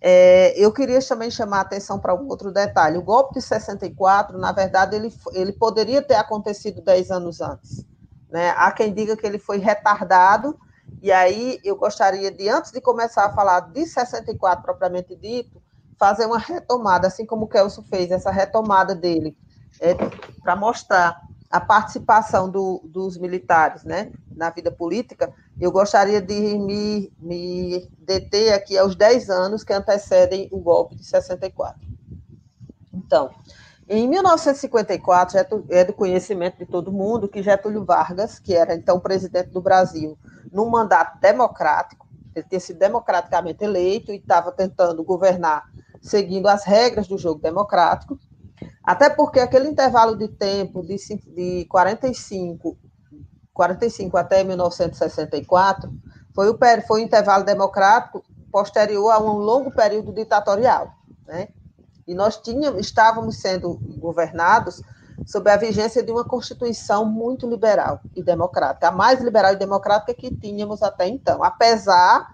É, 0.00 0.58
eu 0.58 0.72
queria 0.72 0.98
também 1.02 1.30
chamar 1.30 1.58
a 1.58 1.62
atenção 1.62 1.98
para 1.98 2.14
um 2.14 2.26
outro 2.28 2.50
detalhe. 2.50 2.96
O 2.96 3.02
golpe 3.02 3.34
de 3.34 3.42
64, 3.42 4.38
na 4.38 4.50
verdade, 4.50 4.96
ele, 4.96 5.14
ele 5.32 5.52
poderia 5.52 6.00
ter 6.00 6.14
acontecido 6.14 6.80
10 6.80 7.10
anos 7.10 7.40
antes. 7.40 7.84
Né? 8.30 8.50
Há 8.56 8.72
quem 8.72 8.94
diga 8.94 9.16
que 9.16 9.26
ele 9.26 9.38
foi 9.38 9.58
retardado, 9.58 10.58
e 11.02 11.12
aí 11.12 11.60
eu 11.62 11.76
gostaria 11.76 12.30
de, 12.30 12.48
antes 12.48 12.72
de 12.72 12.80
começar 12.80 13.26
a 13.26 13.32
falar 13.32 13.60
de 13.60 13.86
64 13.86 14.64
propriamente 14.64 15.14
dito, 15.14 15.60
fazer 15.98 16.24
uma 16.24 16.38
retomada, 16.38 17.06
assim 17.06 17.26
como 17.26 17.44
o 17.44 17.48
Kelso 17.48 17.82
fez, 17.82 18.10
essa 18.10 18.30
retomada 18.30 18.94
dele, 18.94 19.36
é, 19.80 19.94
para 20.42 20.56
mostrar 20.56 21.20
a 21.50 21.60
participação 21.60 22.48
do, 22.48 22.80
dos 22.84 23.18
militares 23.18 23.82
né, 23.82 24.12
na 24.30 24.50
vida 24.50 24.70
política, 24.70 25.34
eu 25.60 25.72
gostaria 25.72 26.22
de 26.22 26.56
me, 26.56 27.12
me 27.18 27.90
deter 27.98 28.54
aqui 28.54 28.78
aos 28.78 28.94
10 28.94 29.28
anos 29.28 29.64
que 29.64 29.72
antecedem 29.72 30.48
o 30.52 30.58
golpe 30.60 30.94
de 30.94 31.04
64. 31.04 31.80
Então, 32.94 33.30
em 33.88 34.08
1954, 34.08 35.38
é 35.68 35.84
do 35.84 35.92
conhecimento 35.92 36.58
de 36.58 36.66
todo 36.66 36.92
mundo 36.92 37.28
que 37.28 37.42
Getúlio 37.42 37.84
Vargas, 37.84 38.38
que 38.38 38.54
era 38.54 38.72
então 38.72 39.00
presidente 39.00 39.50
do 39.50 39.60
Brasil, 39.60 40.16
num 40.52 40.70
mandato 40.70 41.18
democrático, 41.20 42.06
ele 42.32 42.46
tinha 42.48 42.60
sido 42.60 42.78
democraticamente 42.78 43.64
eleito 43.64 44.12
e 44.12 44.16
estava 44.16 44.52
tentando 44.52 45.02
governar 45.02 45.68
seguindo 46.00 46.46
as 46.46 46.64
regras 46.64 47.08
do 47.08 47.18
jogo 47.18 47.40
democrático, 47.40 48.16
até 48.82 49.10
porque 49.10 49.40
aquele 49.40 49.68
intervalo 49.68 50.16
de 50.16 50.28
tempo 50.28 50.82
de, 50.82 50.96
de 51.34 51.64
45, 51.66 52.76
45 53.52 54.16
até 54.16 54.42
1964 54.44 55.92
foi 56.34 56.50
o, 56.50 56.58
foi 56.86 57.00
o 57.00 57.04
intervalo 57.04 57.44
democrático 57.44 58.24
posterior 58.50 59.10
a 59.10 59.20
um 59.20 59.38
longo 59.38 59.70
período 59.70 60.12
ditatorial. 60.12 60.92
Né? 61.26 61.48
E 62.06 62.14
nós 62.14 62.36
tínhamos, 62.38 62.80
estávamos 62.80 63.36
sendo 63.36 63.74
governados 63.98 64.82
sob 65.26 65.50
a 65.50 65.56
vigência 65.56 66.02
de 66.02 66.10
uma 66.10 66.24
Constituição 66.24 67.04
muito 67.04 67.48
liberal 67.48 68.00
e 68.14 68.22
democrática, 68.22 68.88
a 68.88 68.92
mais 68.92 69.20
liberal 69.20 69.52
e 69.52 69.56
democrática 69.56 70.14
que 70.14 70.34
tínhamos 70.34 70.82
até 70.82 71.06
então, 71.06 71.44
apesar 71.44 72.26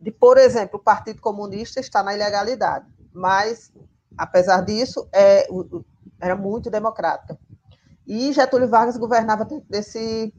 de, 0.00 0.10
por 0.10 0.36
exemplo, 0.36 0.78
o 0.78 0.82
Partido 0.82 1.20
Comunista 1.20 1.80
estar 1.80 2.02
na 2.02 2.14
ilegalidade, 2.14 2.86
mas, 3.12 3.72
apesar 4.16 4.62
disso, 4.62 5.08
é, 5.12 5.46
era 6.20 6.36
muito 6.36 6.70
democrática. 6.70 7.38
E 8.06 8.32
Getúlio 8.32 8.68
Vargas 8.68 8.96
governava 8.96 9.46
desse, 9.68 10.32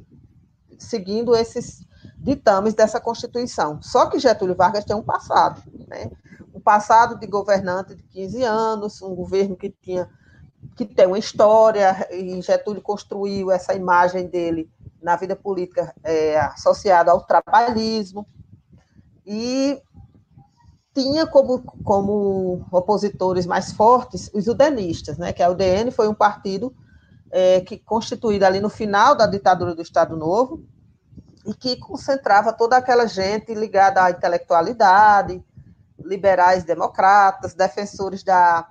seguindo 0.77 1.35
esses 1.35 1.85
ditames 2.17 2.73
dessa 2.73 2.99
Constituição. 2.99 3.81
Só 3.81 4.07
que 4.07 4.19
Getúlio 4.19 4.55
Vargas 4.55 4.85
tem 4.85 4.95
um 4.95 5.03
passado, 5.03 5.61
né? 5.87 6.11
um 6.53 6.59
passado 6.59 7.17
de 7.19 7.27
governante 7.27 7.95
de 7.95 8.03
15 8.03 8.43
anos, 8.43 9.01
um 9.01 9.15
governo 9.15 9.55
que 9.55 9.69
tinha 9.69 10.09
que 10.77 10.85
tem 10.85 11.05
uma 11.05 11.19
história, 11.19 12.07
e 12.09 12.41
Getúlio 12.41 12.81
construiu 12.81 13.51
essa 13.51 13.73
imagem 13.73 14.27
dele 14.27 14.71
na 15.01 15.17
vida 15.17 15.35
política 15.35 15.93
é, 16.01 16.39
associada 16.39 17.11
ao 17.11 17.25
trabalhismo, 17.25 18.25
e 19.25 19.81
tinha 20.93 21.25
como, 21.25 21.63
como 21.83 22.65
opositores 22.71 23.45
mais 23.45 23.71
fortes 23.71 24.29
os 24.33 24.47
udenistas, 24.47 25.17
né, 25.17 25.33
que 25.33 25.41
a 25.41 25.49
UDN 25.49 25.91
foi 25.91 26.07
um 26.07 26.13
partido 26.13 26.73
é, 27.31 27.61
que 27.61 27.77
constituído 27.77 28.45
ali 28.45 28.59
no 28.59 28.69
final 28.69 29.15
da 29.15 29.25
ditadura 29.25 29.73
do 29.73 29.81
Estado 29.81 30.15
Novo 30.15 30.63
e 31.45 31.53
que 31.53 31.75
concentrava 31.77 32.53
toda 32.53 32.77
aquela 32.77 33.07
gente 33.07 33.53
ligada 33.55 34.03
à 34.03 34.11
intelectualidade, 34.11 35.43
liberais 35.99 36.63
democratas, 36.63 37.55
defensores 37.55 38.23
da, 38.23 38.67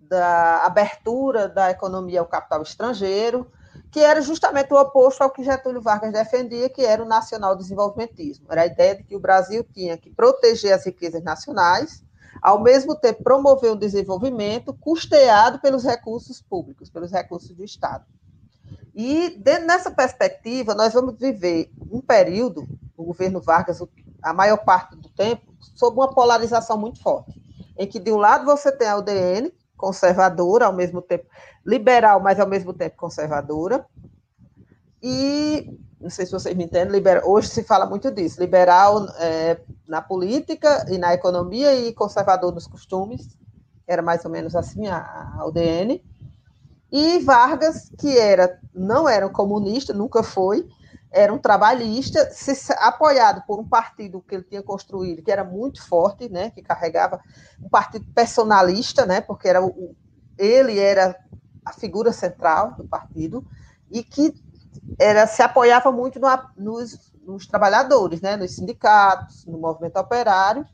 da 0.00 0.64
abertura 0.64 1.48
da 1.48 1.70
economia 1.70 2.20
ao 2.20 2.26
capital 2.26 2.62
estrangeiro, 2.62 3.50
que 3.96 4.00
era 4.02 4.20
justamente 4.20 4.74
o 4.74 4.76
oposto 4.76 5.22
ao 5.22 5.30
que 5.30 5.42
Getúlio 5.42 5.80
Vargas 5.80 6.12
defendia, 6.12 6.68
que 6.68 6.84
era 6.84 7.02
o 7.02 7.08
nacional 7.08 7.56
desenvolvimentismo. 7.56 8.44
Era 8.50 8.60
a 8.60 8.66
ideia 8.66 8.94
de 8.94 9.02
que 9.02 9.16
o 9.16 9.18
Brasil 9.18 9.64
tinha 9.72 9.96
que 9.96 10.10
proteger 10.10 10.74
as 10.74 10.84
riquezas 10.84 11.24
nacionais, 11.24 12.04
ao 12.42 12.62
mesmo 12.62 12.94
tempo 12.94 13.22
promover 13.22 13.70
o 13.70 13.74
desenvolvimento 13.74 14.74
custeado 14.74 15.60
pelos 15.60 15.82
recursos 15.82 16.42
públicos, 16.42 16.90
pelos 16.90 17.10
recursos 17.10 17.56
do 17.56 17.64
Estado. 17.64 18.04
E 18.94 19.30
dentro 19.38 19.66
dessa 19.66 19.90
perspectiva, 19.90 20.74
nós 20.74 20.92
vamos 20.92 21.18
viver 21.18 21.72
um 21.90 22.02
período, 22.02 22.68
o 22.98 23.02
governo 23.02 23.40
Vargas, 23.40 23.82
a 24.22 24.34
maior 24.34 24.58
parte 24.58 24.94
do 24.94 25.08
tempo, 25.08 25.54
sob 25.74 25.96
uma 25.96 26.12
polarização 26.12 26.76
muito 26.76 27.02
forte, 27.02 27.42
em 27.78 27.86
que 27.86 27.98
de 27.98 28.12
um 28.12 28.18
lado 28.18 28.44
você 28.44 28.70
tem 28.70 28.88
a 28.88 28.98
UDN, 28.98 29.50
conservadora, 29.76 30.66
ao 30.66 30.72
mesmo 30.72 31.02
tempo 31.02 31.26
liberal, 31.64 32.20
mas 32.20 32.40
ao 32.40 32.46
mesmo 32.46 32.72
tempo 32.72 32.96
conservadora. 32.96 33.84
E 35.02 35.78
não 36.00 36.10
sei 36.10 36.26
se 36.26 36.32
vocês 36.32 36.54
me 36.54 36.64
entendem, 36.64 36.92
liberal, 36.92 37.28
hoje 37.28 37.48
se 37.48 37.62
fala 37.62 37.86
muito 37.86 38.10
disso, 38.10 38.40
liberal 38.40 39.06
é, 39.18 39.60
na 39.88 40.02
política 40.02 40.86
e 40.88 40.98
na 40.98 41.14
economia 41.14 41.74
e 41.74 41.92
conservador 41.92 42.52
nos 42.52 42.66
costumes, 42.66 43.36
era 43.86 44.02
mais 44.02 44.24
ou 44.24 44.30
menos 44.30 44.54
assim 44.54 44.86
a, 44.86 45.34
a 45.38 45.46
UDN. 45.46 46.02
E 46.92 47.18
Vargas, 47.20 47.90
que 47.98 48.18
era 48.18 48.58
não 48.74 49.08
era 49.08 49.26
um 49.26 49.32
comunista, 49.32 49.92
nunca 49.92 50.22
foi, 50.22 50.68
era 51.16 51.32
um 51.32 51.38
trabalhista, 51.38 52.30
se, 52.30 52.72
apoiado 52.78 53.42
por 53.46 53.58
um 53.58 53.66
partido 53.66 54.20
que 54.20 54.34
ele 54.34 54.44
tinha 54.44 54.62
construído, 54.62 55.22
que 55.22 55.32
era 55.32 55.42
muito 55.42 55.82
forte, 55.82 56.28
né, 56.28 56.50
que 56.50 56.60
carregava 56.62 57.20
um 57.60 57.68
partido 57.70 58.04
personalista, 58.14 59.06
né, 59.06 59.22
porque 59.22 59.48
era 59.48 59.64
o, 59.64 59.96
ele 60.36 60.78
era 60.78 61.16
a 61.64 61.72
figura 61.72 62.12
central 62.12 62.74
do 62.74 62.86
partido, 62.86 63.44
e 63.90 64.04
que 64.04 64.34
era, 64.98 65.26
se 65.26 65.40
apoiava 65.40 65.90
muito 65.90 66.20
no, 66.20 66.28
nos, 66.56 67.12
nos 67.26 67.46
trabalhadores, 67.46 68.20
né, 68.20 68.36
nos 68.36 68.54
sindicatos, 68.54 69.46
no 69.46 69.58
movimento 69.58 69.96
operário, 69.96 70.66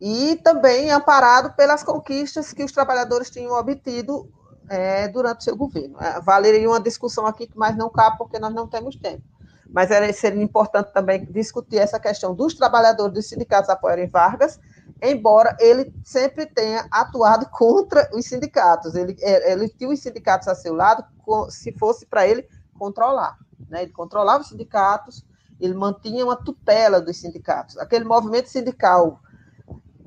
e 0.00 0.36
também 0.36 0.90
amparado 0.90 1.54
pelas 1.54 1.82
conquistas 1.82 2.52
que 2.52 2.64
os 2.64 2.72
trabalhadores 2.72 3.30
tinham 3.30 3.52
obtido 3.52 4.32
é, 4.68 5.08
durante 5.08 5.44
seu 5.44 5.56
governo. 5.56 5.96
É, 6.00 6.20
valeria 6.20 6.68
uma 6.68 6.80
discussão 6.80 7.26
aqui, 7.26 7.50
mas 7.54 7.76
não 7.76 7.90
cabe 7.90 8.18
porque 8.18 8.38
nós 8.38 8.54
não 8.54 8.66
temos 8.66 8.96
tempo. 8.96 9.22
Mas 9.70 9.90
era, 9.90 10.10
seria 10.12 10.42
importante 10.42 10.92
também 10.92 11.24
discutir 11.26 11.78
essa 11.78 12.00
questão 12.00 12.34
dos 12.34 12.54
trabalhadores 12.54 13.12
dos 13.12 13.28
sindicatos 13.28 13.68
apoiarem 13.68 14.06
Vargas, 14.06 14.58
embora 15.02 15.56
ele 15.60 15.92
sempre 16.02 16.46
tenha 16.46 16.86
atuado 16.90 17.46
contra 17.52 18.08
os 18.14 18.24
sindicatos. 18.24 18.94
Ele, 18.94 19.16
é, 19.20 19.52
ele 19.52 19.68
tinha 19.68 19.90
os 19.90 20.00
sindicatos 20.00 20.48
a 20.48 20.54
seu 20.54 20.74
lado 20.74 21.04
se 21.50 21.72
fosse 21.72 22.06
para 22.06 22.26
ele 22.26 22.48
controlar. 22.78 23.36
Né? 23.68 23.82
Ele 23.82 23.92
controlava 23.92 24.42
os 24.42 24.48
sindicatos, 24.48 25.24
ele 25.60 25.74
mantinha 25.74 26.24
uma 26.24 26.36
tutela 26.36 27.00
dos 27.00 27.18
sindicatos. 27.18 27.76
Aquele 27.78 28.04
movimento 28.04 28.48
sindical 28.48 29.20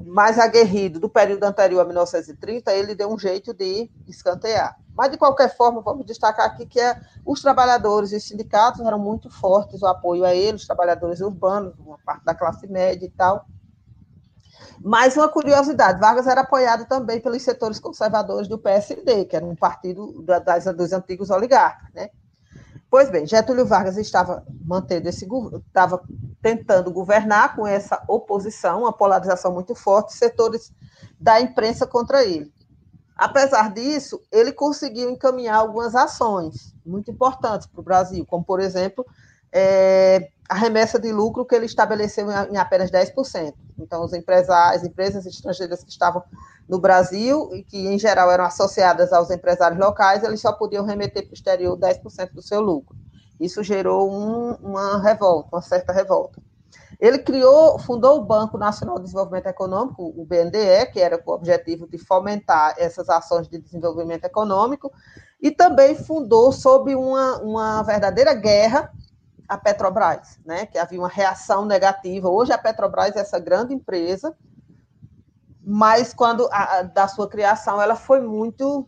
mais 0.06 0.40
aguerrido 0.40 1.00
do 1.00 1.10
período 1.10 1.44
anterior 1.44 1.82
a 1.82 1.86
1930, 1.86 2.74
ele 2.74 2.96
deu 2.96 3.12
um 3.12 3.18
jeito 3.18 3.54
de 3.54 3.90
escantear. 4.08 4.78
Mas, 4.96 5.12
de 5.12 5.18
qualquer 5.18 5.56
forma, 5.56 5.82
vamos 5.82 6.06
destacar 6.06 6.46
aqui 6.46 6.66
que 6.66 6.80
é, 6.80 7.00
os 7.26 7.42
trabalhadores 7.42 8.12
e 8.12 8.18
os 8.18 8.24
sindicatos 8.24 8.82
eram 8.82 9.00
muito 9.00 9.30
fortes, 9.30 9.82
o 9.82 9.88
apoio 9.88 10.26
a 10.26 10.34
eles, 10.34 10.62
os 10.62 10.68
trabalhadores 10.68 11.22
urbanos, 11.22 11.74
uma 11.80 11.98
parte 12.06 12.26
da 12.26 12.36
classe 12.36 12.68
média 12.68 13.06
e 13.06 13.10
tal. 13.10 13.46
Mais 14.84 15.16
uma 15.16 15.30
curiosidade, 15.30 16.00
Vargas 16.00 16.28
era 16.28 16.42
apoiado 16.42 16.88
também 16.88 17.22
pelos 17.22 17.42
setores 17.44 17.80
conservadores 17.80 18.48
do 18.48 18.58
PSD, 18.58 19.26
que 19.26 19.36
era 19.36 19.46
um 19.46 19.56
partido 19.56 20.24
das, 20.24 20.66
dos 20.76 20.92
antigos 20.92 21.30
oligarcas, 21.30 21.88
né? 21.94 22.10
Pois 22.92 23.10
bem, 23.10 23.26
Getúlio 23.26 23.66
Vargas 23.66 23.96
estava 23.96 24.46
mantendo 24.66 25.08
esse 25.08 25.26
estava 25.66 26.04
tentando 26.42 26.92
governar 26.92 27.56
com 27.56 27.66
essa 27.66 28.04
oposição, 28.06 28.82
uma 28.82 28.92
polarização 28.92 29.54
muito 29.54 29.74
forte, 29.74 30.12
setores 30.12 30.74
da 31.18 31.40
imprensa 31.40 31.88
contra 31.88 32.22
ele. 32.26 32.52
Apesar 33.16 33.72
disso, 33.72 34.22
ele 34.30 34.52
conseguiu 34.52 35.10
encaminhar 35.10 35.56
algumas 35.56 35.96
ações 35.96 36.76
muito 36.86 37.10
importantes 37.10 37.66
para 37.66 37.80
o 37.80 37.84
Brasil, 37.84 38.26
como, 38.26 38.44
por 38.44 38.60
exemplo, 38.60 39.06
é, 39.52 40.30
a 40.50 40.56
remessa 40.56 41.00
de 41.00 41.12
lucro 41.12 41.46
que 41.46 41.56
ele 41.56 41.66
estabeleceu 41.66 42.28
em 42.52 42.58
apenas 42.58 42.92
10%. 42.92 43.54
Então, 43.80 44.04
as 44.04 44.14
empresas 44.84 45.26
estrangeiras 45.26 45.84
que 45.84 45.90
estavam 45.90 46.24
no 46.68 46.80
Brasil 46.80 47.50
e 47.54 47.64
que, 47.64 47.88
em 47.88 47.98
geral, 47.98 48.30
eram 48.32 48.46
associadas 48.46 49.12
aos 49.12 49.32
empresários 49.32 49.80
locais, 49.80 50.24
eles 50.24 50.42
só 50.42 50.52
podiam 50.52 50.86
remeter 50.86 51.24
para 51.24 51.32
o 51.32 51.34
exterior 51.34 51.78
10% 51.78 52.34
do 52.34 52.42
seu 52.42 52.62
lucro. 52.62 52.96
Isso 53.40 53.64
gerou 53.64 54.12
um, 54.12 54.54
uma 54.62 55.02
revolta, 55.02 55.50
uma 55.54 55.62
certa 55.62 55.92
revolta. 55.92 56.40
Ele 57.00 57.18
criou, 57.18 57.80
fundou 57.80 58.20
o 58.20 58.24
Banco 58.24 58.58
Nacional 58.58 58.98
de 58.98 59.06
Desenvolvimento 59.06 59.48
Econômico, 59.48 60.14
o 60.16 60.24
BNDE, 60.24 60.92
que 60.94 61.00
era 61.00 61.18
com 61.18 61.32
o 61.32 61.34
objetivo 61.34 61.88
de 61.88 61.98
fomentar 61.98 62.76
essas 62.78 63.10
ações 63.10 63.48
de 63.48 63.58
desenvolvimento 63.58 64.26
econômico, 64.26 64.92
e 65.42 65.50
também 65.50 65.96
fundou, 65.96 66.52
sob 66.52 66.94
uma, 66.94 67.38
uma 67.40 67.82
verdadeira 67.82 68.36
guerra, 68.36 68.92
a 69.52 69.58
Petrobras, 69.58 70.40
né? 70.46 70.66
que 70.66 70.78
havia 70.78 70.98
uma 70.98 71.10
reação 71.10 71.66
negativa. 71.66 72.30
Hoje 72.30 72.54
a 72.54 72.58
Petrobras 72.58 73.18
é 73.18 73.20
essa 73.20 73.38
grande 73.38 73.74
empresa, 73.74 74.34
mas 75.62 76.14
quando 76.14 76.48
a, 76.54 76.84
da 76.84 77.06
sua 77.10 77.28
criação 77.28 77.82
ela 77.82 77.98
foi 77.98 78.22
muito 78.22 78.88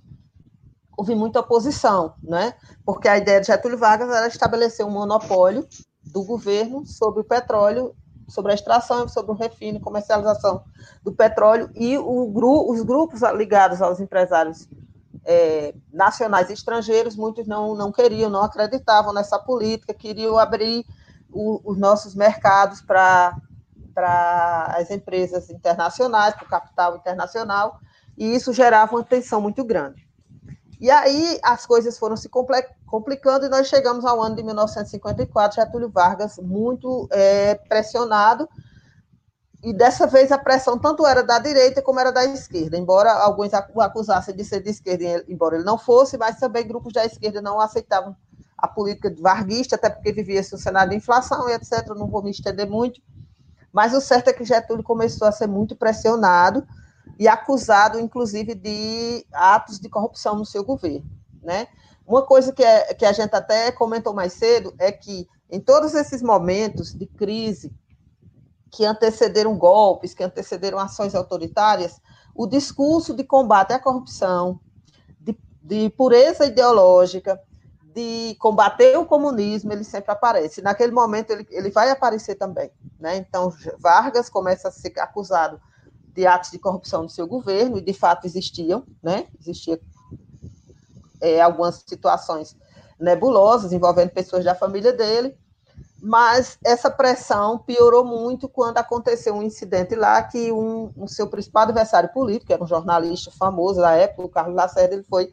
houve 0.95 1.15
muita 1.15 1.41
oposição, 1.41 2.13
né? 2.23 2.54
Porque 2.86 3.10
a 3.10 3.17
ideia 3.17 3.41
de 3.41 3.47
Getúlio 3.47 3.78
Vargas 3.78 4.10
era 4.10 4.28
estabelecer 4.28 4.86
um 4.86 4.91
monopólio 4.91 5.67
do 6.02 6.23
governo 6.23 6.86
sobre 6.86 7.21
o 7.21 7.26
petróleo, 7.26 7.93
sobre 8.30 8.54
a 8.54 8.56
extração, 8.56 9.08
sobre 9.10 9.32
o 9.32 9.36
refino, 9.36 9.82
comercialização 9.82 10.63
do 11.04 11.12
petróleo 11.12 11.69
e 11.76 11.97
o, 11.97 12.71
os 12.71 12.82
grupos 12.84 13.21
ligados 13.36 13.82
aos 13.82 13.99
empresários 13.99 14.69
é, 15.25 15.73
nacionais 15.91 16.49
e 16.49 16.53
estrangeiros, 16.53 17.15
muitos 17.15 17.47
não, 17.47 17.75
não 17.75 17.91
queriam, 17.91 18.29
não 18.29 18.43
acreditavam 18.43 19.13
nessa 19.13 19.39
política, 19.39 19.93
queriam 19.93 20.38
abrir 20.38 20.86
o, 21.31 21.62
os 21.63 21.77
nossos 21.77 22.15
mercados 22.15 22.81
para 22.81 23.36
as 24.69 24.91
empresas 24.91 25.49
internacionais, 25.49 26.36
para 26.36 26.45
o 26.45 26.49
capital 26.49 26.95
internacional, 26.95 27.79
e 28.17 28.36
isso 28.36 28.53
gerava 28.53 28.95
uma 28.95 29.03
tensão 29.03 29.41
muito 29.41 29.63
grande. 29.63 30.07
E 30.79 30.91
aí 30.91 31.39
as 31.41 31.65
coisas 31.65 31.97
foram 31.97 32.17
se 32.17 32.27
complicando 32.27 33.45
e 33.45 33.49
nós 33.49 33.67
chegamos 33.67 34.03
ao 34.03 34.21
ano 34.21 34.36
de 34.36 34.43
1954, 34.43 35.62
Getúlio 35.62 35.89
Vargas 35.89 36.38
muito 36.38 37.07
é, 37.09 37.55
pressionado, 37.55 38.49
e 39.63 39.73
dessa 39.73 40.06
vez 40.06 40.30
a 40.30 40.38
pressão 40.38 40.78
tanto 40.78 41.08
era 41.08 41.23
da 41.23 41.39
direita 41.39 41.82
como 41.82 41.97
era 41.97 42.12
da 42.12 42.26
esquerda, 42.26 42.78
embora 42.78 43.13
alguns 43.13 43.54
acusassem 43.54 44.36
de 44.36 44.43
ser 44.43 44.62
de 44.62 44.69
esquerda, 44.69 45.23
embora 45.30 45.56
ele 45.56 45.63
não 45.63 45.78
fosse, 45.78 46.17
mas 46.17 46.38
também 46.38 46.67
grupos 46.67 46.91
da 46.91 47.06
esquerda 47.06 47.41
não 47.41 47.62
aceitavam 47.62 48.13
a 48.58 48.67
política 48.67 49.13
varguista, 49.21 49.76
até 49.76 49.89
porque 49.89 50.12
vivia-se 50.12 50.54
um 50.54 50.58
cenário 50.58 50.89
de 50.89 50.97
inflação 50.97 51.47
e 51.49 51.54
etc. 51.54 51.88
Não 51.95 52.08
vou 52.08 52.21
me 52.21 52.30
estender 52.30 52.69
muito. 52.69 53.02
Mas 53.71 53.93
o 53.93 54.02
certo 54.02 54.28
é 54.28 54.34
que 54.34 54.43
Getúlio 54.43 54.84
começou 54.84 55.28
a 55.28 55.32
ser 55.32 55.47
muito 55.47 55.78
pressionado 55.78 56.67
e 57.17 57.28
acusado, 57.28 57.97
inclusive, 57.99 58.54
de 58.54 59.26
atos 59.32 59.80
de 59.80 59.88
corrupção 59.88 60.36
no 60.36 60.45
seu 60.45 60.63
governo. 60.63 61.10
Né? 61.41 61.67
Uma 62.06 62.21
coisa 62.21 62.52
que, 62.52 62.63
é, 62.63 62.93
que 62.93 63.06
a 63.06 63.13
gente 63.13 63.34
até 63.34 63.71
comentou 63.71 64.13
mais 64.13 64.34
cedo 64.34 64.73
é 64.78 64.91
que, 64.91 65.28
em 65.49 65.60
todos 65.60 65.93
esses 65.93 66.21
momentos 66.21 66.93
de 66.93 67.06
crise 67.06 67.73
que 68.73 68.83
antecederam 68.86 69.55
golpes, 69.55 70.15
que 70.15 70.23
antecederam 70.23 70.79
ações 70.79 71.13
autoritárias, 71.13 72.01
o 72.33 72.47
discurso 72.47 73.13
de 73.13 73.23
combate 73.23 73.71
à 73.71 73.79
corrupção, 73.79 74.59
de, 75.19 75.38
de 75.62 75.91
pureza 75.91 76.47
ideológica, 76.47 77.39
de 77.93 78.36
combater 78.39 78.97
o 78.97 79.05
comunismo, 79.05 79.71
ele 79.71 79.83
sempre 79.83 80.12
aparece. 80.12 80.63
Naquele 80.63 80.91
momento, 80.91 81.29
ele, 81.29 81.47
ele 81.51 81.69
vai 81.69 81.91
aparecer 81.91 82.33
também. 82.33 82.71
Né? 82.99 83.17
Então, 83.17 83.53
Vargas 83.77 84.27
começa 84.27 84.69
a 84.69 84.71
ser 84.71 84.99
acusado 84.99 85.62
de 86.07 86.25
atos 86.25 86.49
de 86.49 86.57
corrupção 86.57 87.03
no 87.03 87.09
seu 87.09 87.27
governo, 87.27 87.77
e 87.77 87.81
de 87.81 87.93
fato 87.93 88.25
existiam, 88.25 88.83
né? 89.03 89.27
Existia 89.39 89.79
é, 91.21 91.41
algumas 91.41 91.83
situações 91.88 92.57
nebulosas 92.99 93.71
envolvendo 93.71 94.09
pessoas 94.09 94.43
da 94.43 94.55
família 94.55 94.93
dele, 94.93 95.38
mas 96.06 96.60
essa 96.66 96.92
pressão 96.92 97.58
piorou 97.60 98.04
muito 98.04 98.50
quando 98.50 98.78
aconteceu 98.78 99.34
um 99.34 99.42
incidente 99.42 99.96
lá 99.96 100.22
que 100.22 100.52
um, 100.52 100.92
um 100.98 101.08
seu 101.08 101.28
principal 101.28 101.63
adversário 101.63 102.12
político, 102.12 102.48
que 102.48 102.54
era 102.54 102.62
um 102.62 102.68
jornalista 102.68 103.32
famoso 103.32 103.80
da 103.80 103.94
época, 103.94 104.24
o 104.24 104.30
Carlos 104.30 104.54
Lacerda, 104.54 104.96
ele 104.96 105.04
foi 105.04 105.32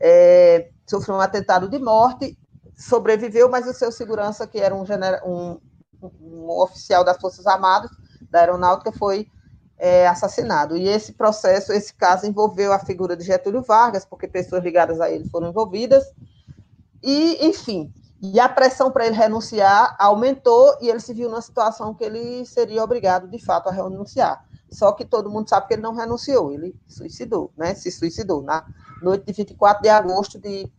é, 0.00 0.70
sofreu 0.86 1.16
um 1.16 1.20
atentado 1.20 1.68
de 1.68 1.78
morte, 1.78 2.38
sobreviveu, 2.74 3.50
mas 3.50 3.66
o 3.66 3.74
seu 3.74 3.92
segurança, 3.92 4.46
que 4.46 4.58
era 4.58 4.74
um, 4.74 4.84
um, 5.26 5.60
um 6.02 6.48
oficial 6.62 7.04
das 7.04 7.18
Forças 7.18 7.46
Armadas 7.46 7.90
da 8.30 8.40
Aeronáutica, 8.40 8.92
foi 8.92 9.28
é, 9.76 10.08
assassinado. 10.08 10.78
E 10.78 10.88
esse 10.88 11.12
processo, 11.12 11.74
esse 11.74 11.92
caso 11.92 12.26
envolveu 12.26 12.72
a 12.72 12.78
figura 12.78 13.14
de 13.14 13.22
Getúlio 13.22 13.60
Vargas, 13.60 14.06
porque 14.06 14.26
pessoas 14.26 14.64
ligadas 14.64 14.98
a 14.98 15.10
ele 15.10 15.28
foram 15.28 15.50
envolvidas. 15.50 16.06
E, 17.02 17.46
enfim, 17.46 17.92
e 18.20 18.40
a 18.40 18.48
pressão 18.48 18.90
para 18.90 19.06
ele 19.06 19.14
renunciar 19.14 19.94
aumentou 19.98 20.76
e 20.80 20.88
ele 20.88 21.00
se 21.00 21.12
viu 21.12 21.28
numa 21.28 21.42
situação 21.42 21.94
que 21.94 22.04
ele 22.04 22.44
seria 22.46 22.82
obrigado, 22.82 23.28
de 23.28 23.38
fato, 23.38 23.68
a 23.68 23.72
renunciar. 23.72 24.44
Só 24.70 24.92
que 24.92 25.04
todo 25.04 25.30
mundo 25.30 25.48
sabe 25.48 25.68
que 25.68 25.74
ele 25.74 25.82
não 25.82 25.94
renunciou, 25.94 26.50
ele 26.50 26.74
suicidou, 26.88 27.52
né? 27.56 27.74
Se 27.74 27.90
suicidou. 27.90 28.42
Na 28.42 28.66
noite 29.02 29.24
de 29.26 29.32
24 29.32 29.82
de 29.82 29.88
agosto 29.88 30.38
de, 30.38 30.70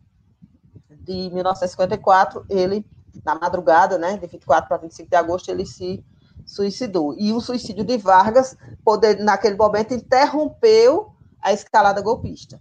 de 0.89 1.29
1954, 1.31 2.45
ele, 2.49 2.85
na 3.23 3.35
madrugada, 3.35 3.97
né, 3.97 4.17
de 4.17 4.27
24 4.27 4.67
para 4.67 4.77
25 4.77 5.09
de 5.09 5.15
agosto, 5.15 5.49
ele 5.49 5.65
se 5.65 6.03
suicidou. 6.45 7.15
E 7.17 7.31
o 7.31 7.39
suicídio 7.39 7.85
de 7.85 7.97
Vargas, 7.97 8.57
poder, 8.83 9.19
naquele 9.19 9.55
momento, 9.55 9.93
interrompeu 9.93 11.13
a 11.41 11.53
escalada 11.53 12.01
golpista. 12.01 12.59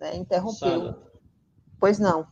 Né? 0.00 0.16
Interrompeu. 0.16 0.68
Sandra. 0.68 0.98
Pois 1.78 1.98
não. 1.98 2.26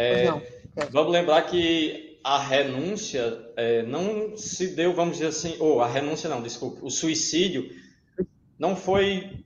É, 0.00 0.24
não. 0.24 0.42
Vamos 0.90 1.12
lembrar 1.12 1.42
que 1.42 2.18
a 2.22 2.38
renúncia 2.38 3.38
é, 3.56 3.82
não 3.82 4.36
se 4.36 4.68
deu, 4.68 4.92
vamos 4.94 5.18
dizer 5.18 5.28
assim, 5.28 5.56
ou 5.58 5.80
a 5.80 5.88
renúncia 5.88 6.28
não, 6.28 6.42
desculpa, 6.42 6.84
o 6.84 6.90
suicídio 6.90 7.70
não 8.58 8.76
foi 8.76 9.44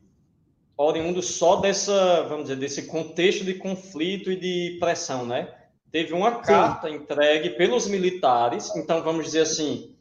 oriundo 0.77 1.23
só 1.23 1.57
dessa, 1.57 2.23
vamos 2.23 2.45
dizer, 2.45 2.57
desse 2.57 2.83
contexto 2.87 3.45
de 3.45 3.55
conflito 3.55 4.31
e 4.31 4.37
de 4.37 4.77
pressão, 4.81 5.25
né? 5.25 5.49
teve 5.95 6.13
uma 6.13 6.41
carta 6.41 6.89
Sim. 6.89 6.97
entregue 6.97 7.51
pelos 7.51 7.87
militares, 7.87 8.75
então 8.75 9.01
vamos 9.01 9.27
dizer 9.27 9.43
assim, 9.43 9.95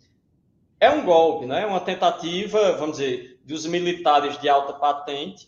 é 0.80 0.90
um 0.90 1.06
golpe, 1.06 1.46
né? 1.46 1.68
Uma 1.68 1.80
tentativa, 1.80 2.72
vamos 2.72 2.98
dizer, 2.98 3.40
dos 3.44 3.68
militares 3.68 4.42
de 4.42 4.50
alta 4.50 4.74
patente, 4.74 5.48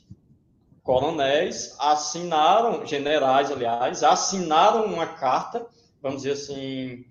coronéis, 0.85 1.75
assinaram, 1.79 2.85
generais, 2.85 3.51
aliás, 3.51 4.03
assinaram 4.03 4.85
uma 4.85 5.07
carta, 5.07 5.67
vamos 6.01 6.21
dizer 6.21 6.33
assim, 6.33 7.03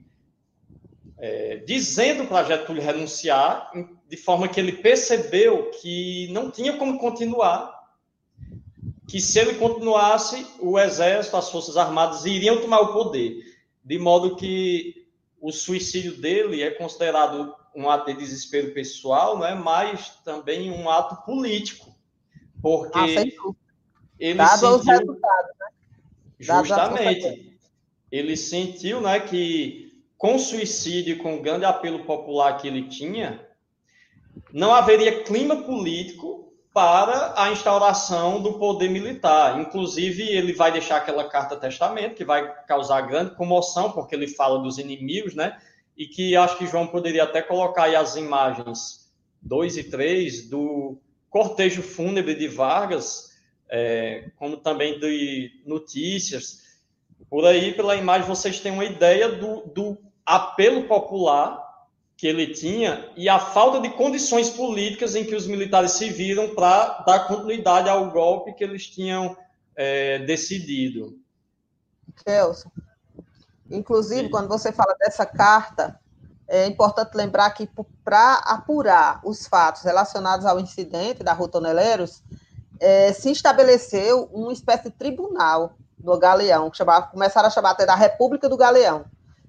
é, 1.19 1.57
dizendo 1.57 2.27
para 2.27 2.45
Getúlio 2.45 2.83
renunciar, 2.83 3.71
de 4.09 4.17
forma 4.17 4.49
que 4.49 4.59
ele 4.59 4.73
percebeu 4.73 5.71
que 5.83 6.29
não 6.33 6.51
tinha 6.51 6.79
como 6.79 6.99
continuar 6.99 7.75
que 9.09 9.21
se 9.21 9.39
ele 9.39 9.55
continuasse, 9.55 10.47
o 10.61 10.79
exército, 10.79 11.37
as 11.37 11.51
forças 11.51 11.77
armadas 11.77 12.25
iriam 12.25 12.61
tomar 12.61 12.81
o 12.81 12.93
poder, 12.93 13.37
de 13.85 13.99
modo 13.99 14.37
que 14.37 15.07
o 15.41 15.53
suicídio 15.53 16.21
dele 16.21 16.63
é 16.63 16.71
considerado 16.71 17.55
um 17.75 17.91
ato 17.91 18.13
de 18.13 18.19
desespero 18.19 18.73
pessoal, 18.73 19.39
né, 19.39 19.55
mas 19.55 20.17
também 20.25 20.71
um 20.71 20.89
ato 20.89 21.25
político, 21.25 21.95
porque 22.63 22.99
ah, 22.99 23.55
ele 24.25 24.39
Dado 24.39 24.83
sentiu 24.83 25.13
né? 25.13 25.21
justamente 26.39 27.59
ele 28.11 28.37
sentiu, 28.37 29.01
né, 29.01 29.19
que 29.19 29.93
com 30.17 30.37
o 30.37 30.39
suicídio, 30.39 31.19
com 31.19 31.37
o 31.37 31.43
grande 31.43 31.65
apelo 31.65 32.05
popular 32.05 32.57
que 32.57 32.69
ele 32.69 32.89
tinha, 32.89 33.45
não 34.53 34.73
haveria 34.73 35.25
clima 35.25 35.63
político 35.65 36.53
para 36.73 37.35
a 37.37 37.51
instauração 37.51 38.41
do 38.41 38.55
poder 38.55 38.89
militar. 38.89 39.61
Inclusive, 39.61 40.23
ele 40.23 40.53
vai 40.53 40.73
deixar 40.73 40.99
aquela 40.99 41.29
carta 41.29 41.57
testamento, 41.57 42.15
que 42.15 42.25
vai 42.25 42.55
causar 42.67 43.01
grande 43.03 43.35
comoção, 43.35 43.91
porque 43.91 44.15
ele 44.15 44.29
fala 44.29 44.61
dos 44.61 44.79
inimigos, 44.79 45.35
né? 45.35 45.61
E 45.97 46.07
que 46.07 46.37
acho 46.37 46.57
que 46.57 46.67
João 46.67 46.87
poderia 46.87 47.25
até 47.25 47.43
colocar 47.43 47.85
aí 47.85 47.97
as 47.97 48.17
imagens 48.17 49.13
2 49.43 49.77
e 49.77 49.85
3 49.85 50.49
do 50.49 50.97
cortejo 51.29 51.83
fúnebre 51.83 52.35
de 52.35 52.49
Vargas, 52.49 53.34
é, 53.71 54.31
como 54.37 54.57
também 54.57 54.99
de 54.99 55.63
notícias. 55.67 56.63
Por 57.29 57.45
aí, 57.45 57.73
pela 57.75 57.97
imagem, 57.97 58.29
vocês 58.29 58.61
têm 58.61 58.73
uma 58.73 58.85
ideia 58.85 59.29
do, 59.29 59.63
do 59.67 59.99
apelo 60.25 60.85
popular 60.85 61.63
que 62.17 62.27
ele 62.27 62.55
tinha 62.55 63.11
e 63.17 63.29
a 63.29 63.39
falta 63.39 63.81
de 63.81 63.91
condições 63.91 64.49
políticas 64.51 65.17
em 65.17 65.25
que 65.25 65.35
os 65.35 65.47
militares 65.47 65.93
se 65.93 66.11
viram 66.11 66.55
para 66.55 67.03
dar 67.07 67.27
continuidade 67.27 67.89
ao 67.89 68.11
golpe 68.11 68.55
que 68.55 68.63
eles 68.63 68.87
tinham 68.87 69.37
é, 69.75 70.21
decidido. 70.21 71.19
Kelson, 72.25 72.71
inclusive, 73.71 74.23
Sim. 74.23 74.31
quando 74.31 74.49
você 74.49 74.73
fala 74.73 74.95
dessa 74.99 75.27
carta, 75.27 75.99
é 76.47 76.67
importante 76.67 77.15
lembrar 77.15 77.51
que 77.51 77.69
para 78.05 78.35
apurar 78.35 79.21
os 79.25 79.47
fatos 79.47 79.83
relacionados 79.83 80.47
ao 80.47 80.61
incidente 80.61 81.25
da 81.25 81.33
Rotoneleiros, 81.33 82.23
é, 82.81 83.13
se 83.13 83.31
estabeleceu 83.31 84.29
uma 84.33 84.53
espécie 84.53 84.85
de 84.85 84.91
tribunal 84.91 85.75
do 85.99 86.19
Galeão, 86.19 86.71
que 86.71 86.77
chamava, 86.77 87.07
começaram 87.07 87.49
a 87.49 87.51
chamar 87.51 87.71
até 87.71 87.87
da 87.87 87.95
República 87.95 88.49
do 88.49 88.57
Galeão, 88.57 89.05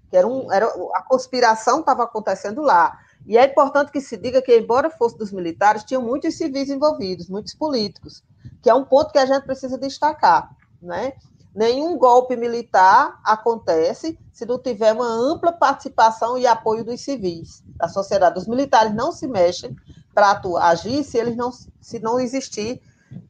que 0.09 0.15
era, 0.15 0.27
um, 0.27 0.51
era 0.51 0.67
a 0.93 1.01
conspiração 1.01 1.79
estava 1.79 2.03
acontecendo 2.03 2.61
lá. 2.61 2.97
E 3.27 3.37
é 3.37 3.45
importante 3.45 3.91
que 3.91 3.99
se 3.99 4.15
diga 4.17 4.41
que, 4.41 4.55
embora 4.55 4.89
fosse 4.89 5.17
dos 5.17 5.31
militares, 5.31 5.83
tinham 5.83 6.01
muitos 6.01 6.37
civis 6.37 6.69
envolvidos, 6.69 7.27
muitos 7.27 7.55
políticos, 7.55 8.23
que 8.61 8.69
é 8.69 8.73
um 8.73 8.85
ponto 8.85 9.11
que 9.11 9.17
a 9.17 9.25
gente 9.25 9.43
precisa 9.43 9.77
destacar. 9.77 10.55
Né? 10.81 11.13
Nenhum 11.53 11.97
golpe 11.97 12.35
militar 12.35 13.19
acontece 13.23 14.19
se 14.31 14.45
não 14.45 14.59
tiver 14.59 14.93
uma 14.93 15.07
ampla 15.07 15.51
participação 15.51 16.37
e 16.37 16.45
apoio 16.45 16.83
dos 16.83 17.01
civis, 17.01 17.63
da 17.77 17.87
sociedade. 17.87 18.37
Os 18.37 18.47
militares 18.47 18.93
não 18.93 19.11
se 19.11 19.27
mexem 19.27 19.75
para 20.13 20.39
agir 20.61 21.03
se 21.03 21.17
eles 21.17 21.35
não, 21.35 21.51
se 21.51 21.99
não 21.99 22.19
existir 22.19 22.81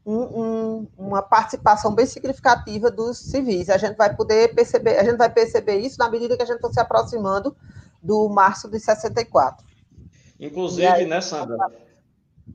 um, 0.05 0.19
um, 0.19 0.87
uma 0.97 1.21
participação 1.21 1.93
bem 1.93 2.05
significativa 2.05 2.89
dos 2.89 3.17
civis. 3.17 3.69
A 3.69 3.77
gente 3.77 3.95
vai 3.95 4.15
poder 4.15 4.53
perceber, 4.53 4.97
a 4.97 5.03
gente 5.03 5.17
vai 5.17 5.29
perceber 5.29 5.77
isso 5.77 5.97
na 5.99 6.09
medida 6.09 6.35
que 6.35 6.43
a 6.43 6.45
gente 6.45 6.59
for 6.59 6.73
se 6.73 6.79
aproximando 6.79 7.55
do 8.01 8.29
março 8.29 8.69
de 8.69 8.79
64. 8.79 9.65
Inclusive, 10.39 10.87
aí, 10.87 11.05
né, 11.05 11.21
Sandra? 11.21 11.57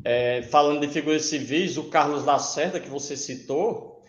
É, 0.05 0.43
falando 0.43 0.81
de 0.81 0.89
figuras 0.89 1.25
civis, 1.25 1.77
o 1.77 1.85
Carlos 1.85 2.25
Lacerda, 2.25 2.79
que 2.79 2.89
você 2.89 3.17
citou, 3.17 4.03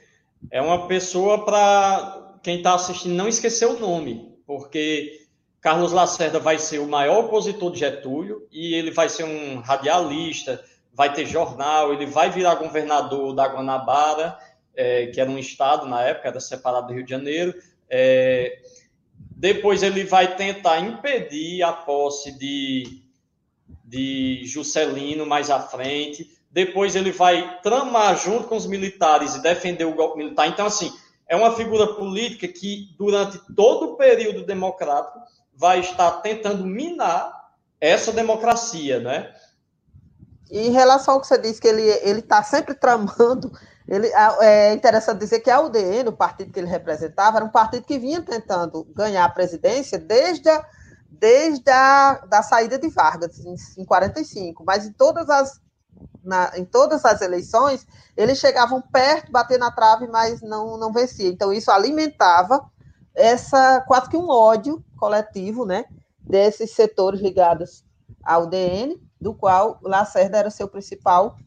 é 0.50 0.62
uma 0.62 0.88
pessoa 0.88 1.44
para 1.44 2.38
quem 2.44 2.58
está 2.58 2.76
assistindo 2.76 3.16
não 3.16 3.28
esquecer 3.28 3.66
o 3.66 3.80
nome, 3.80 4.36
porque 4.46 5.22
Carlos 5.60 5.92
Lacerda 5.92 6.40
vai 6.40 6.58
ser 6.58 6.80
o 6.80 6.88
maior 6.88 7.26
opositor 7.26 7.72
de 7.72 7.80
Getúlio 7.80 8.48
e 8.52 8.74
ele 8.74 8.92
vai 8.92 9.10
ser 9.10 9.24
um 9.24 9.60
radialista, 9.60 10.64
vai 11.02 11.12
ter 11.12 11.26
jornal, 11.26 11.92
ele 11.92 12.06
vai 12.06 12.30
virar 12.30 12.54
governador 12.54 13.34
da 13.34 13.48
Guanabara, 13.48 14.38
é, 14.76 15.08
que 15.08 15.20
era 15.20 15.32
um 15.32 15.40
estado 15.40 15.88
na 15.88 16.00
época, 16.04 16.28
era 16.28 16.40
separado 16.40 16.88
do 16.88 16.94
Rio 16.94 17.04
de 17.04 17.10
Janeiro. 17.10 17.56
É, 17.90 18.60
depois 19.36 19.82
ele 19.82 20.04
vai 20.04 20.36
tentar 20.36 20.80
impedir 20.80 21.64
a 21.64 21.74
posse 21.74 22.38
de 22.38 23.02
de 23.84 24.44
Juscelino 24.46 25.26
mais 25.26 25.50
à 25.50 25.60
frente. 25.60 26.30
Depois 26.52 26.96
ele 26.96 27.12
vai 27.12 27.60
tramar 27.62 28.16
junto 28.18 28.48
com 28.48 28.56
os 28.56 28.68
militares 28.68 29.36
e 29.36 29.42
defender 29.42 29.86
o 29.86 29.96
golpe 29.96 30.20
militar. 30.20 30.48
Então, 30.48 30.68
assim, 30.68 30.94
é 31.28 31.36
uma 31.36 31.56
figura 31.56 31.96
política 31.96 32.48
que, 32.48 32.96
durante 32.96 33.40
todo 33.56 33.88
o 33.88 33.98
período 33.98 34.46
democrático, 34.46 35.20
vai 35.54 35.80
estar 35.80 36.12
tentando 36.22 36.64
minar 36.66 37.34
essa 37.82 38.14
democracia, 38.14 39.00
né? 39.00 39.34
Em 40.52 40.72
relação 40.72 41.14
ao 41.14 41.22
que 41.22 41.28
você 41.28 41.38
disse, 41.38 41.62
que 41.62 41.68
ele 41.68 42.20
está 42.20 42.44
sempre 42.44 42.76
tramando, 42.76 43.52
ele, 43.88 44.12
é 44.42 44.74
interessante 44.74 45.20
dizer 45.20 45.40
que 45.40 45.50
a 45.50 45.62
UDN, 45.62 46.10
o 46.10 46.14
partido 46.14 46.52
que 46.52 46.60
ele 46.60 46.68
representava, 46.68 47.38
era 47.38 47.46
um 47.46 47.50
partido 47.50 47.86
que 47.86 47.98
vinha 47.98 48.22
tentando 48.22 48.84
ganhar 48.94 49.24
a 49.24 49.30
presidência 49.30 49.98
desde 49.98 50.50
a 50.50 50.66
desde 51.14 51.70
a 51.70 52.24
da 52.28 52.42
saída 52.42 52.80
de 52.80 52.90
Vargas, 52.90 53.38
em, 53.46 53.54
em 53.78 53.86
45, 53.86 54.64
mas 54.66 54.86
em 54.86 54.94
todas 54.94 55.30
as 55.30 55.62
na, 56.24 56.52
em 56.58 56.66
todas 56.66 57.04
as 57.06 57.22
eleições, 57.22 57.86
eles 58.16 58.40
chegavam 58.40 58.82
perto, 58.82 59.32
bater 59.32 59.58
na 59.58 59.72
trave, 59.72 60.08
mas 60.08 60.42
não, 60.42 60.78
não 60.78 60.92
vencia. 60.92 61.28
Então, 61.28 61.52
isso 61.52 61.72
alimentava 61.72 62.64
essa 63.14 63.82
quase 63.82 64.10
que 64.10 64.18
um 64.18 64.30
ódio 64.30 64.84
coletivo, 64.98 65.66
né, 65.66 65.86
desses 66.20 66.72
setores 66.72 67.22
ligados 67.22 67.84
ao 68.24 68.48
DN, 68.48 69.02
do 69.22 69.34
qual 69.34 69.80
Lacerda 69.84 70.40
era 70.40 70.50
seu 70.50 70.68
principal, 70.68 71.38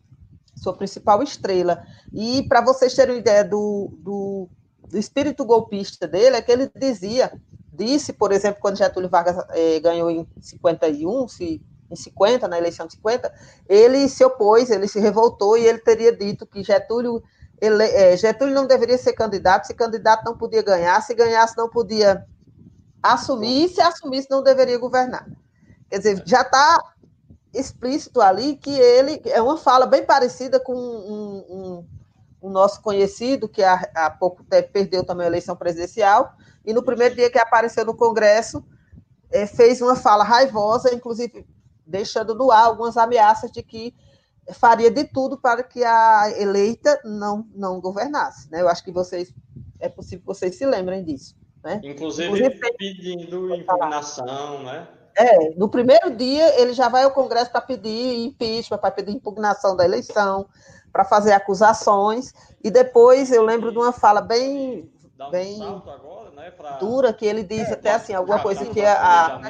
sua 0.57 0.73
principal 0.73 1.23
estrela. 1.23 1.85
E 2.13 2.45
para 2.49 2.61
vocês 2.61 2.95
terem 2.95 3.17
uma 3.17 3.21
ideia 3.21 3.45
do, 3.45 3.93
do, 3.99 4.49
do 4.89 4.97
espírito 4.97 5.45
golpista 5.45 6.07
dele, 6.07 6.37
é 6.37 6.43
que 6.43 6.53
ele 6.53 6.71
dizia 6.75 7.33
disse, 7.75 8.13
por 8.13 8.33
exemplo, 8.33 8.61
quando 8.61 8.79
Getúlio 8.79 9.09
Vargas 9.09 9.37
eh, 9.51 9.81
ganhou 9.81 10.11
em 10.11 10.27
51, 10.41 11.29
se, 11.29 11.61
em 11.91 11.97
50, 11.97 12.47
na 12.47 12.57
eleição 12.57 12.87
de 12.87 12.95
50, 12.95 13.33
ele 13.69 14.09
se 14.09 14.25
opôs, 14.25 14.71
ele 14.71 14.87
se 14.87 15.01
revoltou 15.01 15.59
e 15.59 15.67
ele 15.67 15.79
teria 15.79 16.17
dito 16.17 16.47
que 16.47 16.63
Getúlio, 16.63 17.23
ele, 17.61 17.83
eh, 17.85 18.17
Getúlio 18.17 18.55
não 18.55 18.67
deveria 18.67 18.97
ser 18.97 19.13
candidato, 19.15 19.67
se 19.67 19.75
candidato 19.75 20.25
não 20.25 20.39
podia 20.39 20.63
ganhar, 20.63 21.01
se 21.03 21.15
ganhasse 21.15 21.57
não 21.57 21.69
podia 21.69 22.25
assumir, 23.03 23.65
e 23.65 23.69
se 23.69 23.81
assumisse 23.81 24.31
não 24.31 24.43
deveria 24.43 24.79
governar. 24.79 25.27
Quer 25.91 25.99
dizer, 25.99 26.23
já 26.25 26.43
está 26.43 26.81
explícito 27.55 28.21
ali 28.21 28.57
que 28.57 28.71
ele 28.71 29.23
é 29.27 29.41
uma 29.41 29.57
fala 29.57 29.87
bem 29.87 30.05
parecida 30.05 30.59
com 30.59 30.75
um, 30.75 31.45
um, 31.49 31.87
um 32.43 32.51
nosso 32.51 32.83
conhecido 32.83 33.49
que 33.49 33.63
há, 33.63 33.89
há 33.95 34.11
pouco 34.11 34.45
tempo 34.45 34.71
perdeu 34.73 35.05
também 35.05 35.25
a 35.25 35.31
eleição 35.31 35.57
presidencial, 35.57 36.35
e 36.65 36.73
no 36.73 36.83
primeiro 36.83 37.15
dia 37.15 37.31
que 37.31 37.39
apareceu 37.39 37.85
no 37.85 37.97
Congresso, 37.97 38.65
é, 39.31 39.47
fez 39.47 39.81
uma 39.81 39.97
fala 39.97 40.25
raivosa, 40.25 40.95
inclusive 40.95 41.47
deixando 41.87 42.35
no 42.35 42.51
ar 42.51 42.67
algumas 42.67 42.97
ameaças 42.97 43.51
de 43.51 43.63
que 43.63 43.95
faria 44.53 44.91
de 44.91 45.05
tudo 45.05 45.39
para 45.39 45.63
que 45.63 45.83
a 45.85 46.33
eleita 46.37 47.01
não, 47.05 47.47
não 47.55 47.81
governasse. 47.81 48.51
Né? 48.51 48.61
Eu 48.61 48.69
acho 48.69 48.85
que 48.85 48.93
vocês 48.93 49.33
é 49.81 49.89
possível 49.89 50.21
que 50.21 50.27
vocês 50.27 50.57
se 50.57 50.67
lembrem 50.67 51.05
disso. 51.05 51.37
Né? 51.63 51.81
Inclusive, 51.83 52.29
Inclusive 52.29 52.61
pedindo 52.77 53.55
impugnação, 53.55 54.63
né? 54.63 54.87
É, 55.17 55.51
no 55.57 55.69
primeiro 55.69 56.11
dia 56.15 56.61
ele 56.61 56.73
já 56.73 56.89
vai 56.89 57.05
ao 57.05 57.13
Congresso 57.13 57.51
para 57.51 57.61
pedir 57.61 58.25
impeachment, 58.25 58.79
para 58.79 58.91
pedir 58.91 59.13
impugnação 59.13 59.77
da 59.77 59.85
eleição, 59.85 60.47
para 60.93 61.05
fazer 61.05 61.33
acusações, 61.33 62.33
e 62.63 62.71
depois 62.71 63.31
eu 63.33 63.43
lembro 63.43 63.71
de 63.71 63.79
uma 63.79 63.93
fala 63.93 64.21
bem, 64.21 64.91
um 65.21 65.31
bem 65.31 65.63
agora 65.63 66.31
né, 66.45 66.51
pra... 66.51 66.71
dura, 66.73 67.13
que 67.13 67.25
ele 67.25 67.43
diz 67.43 67.69
é, 67.69 67.73
até 67.73 67.95
assim, 67.95 68.13
alguma 68.13 68.39
coisa 68.41 68.67
que 68.67 68.85
a, 68.85 69.41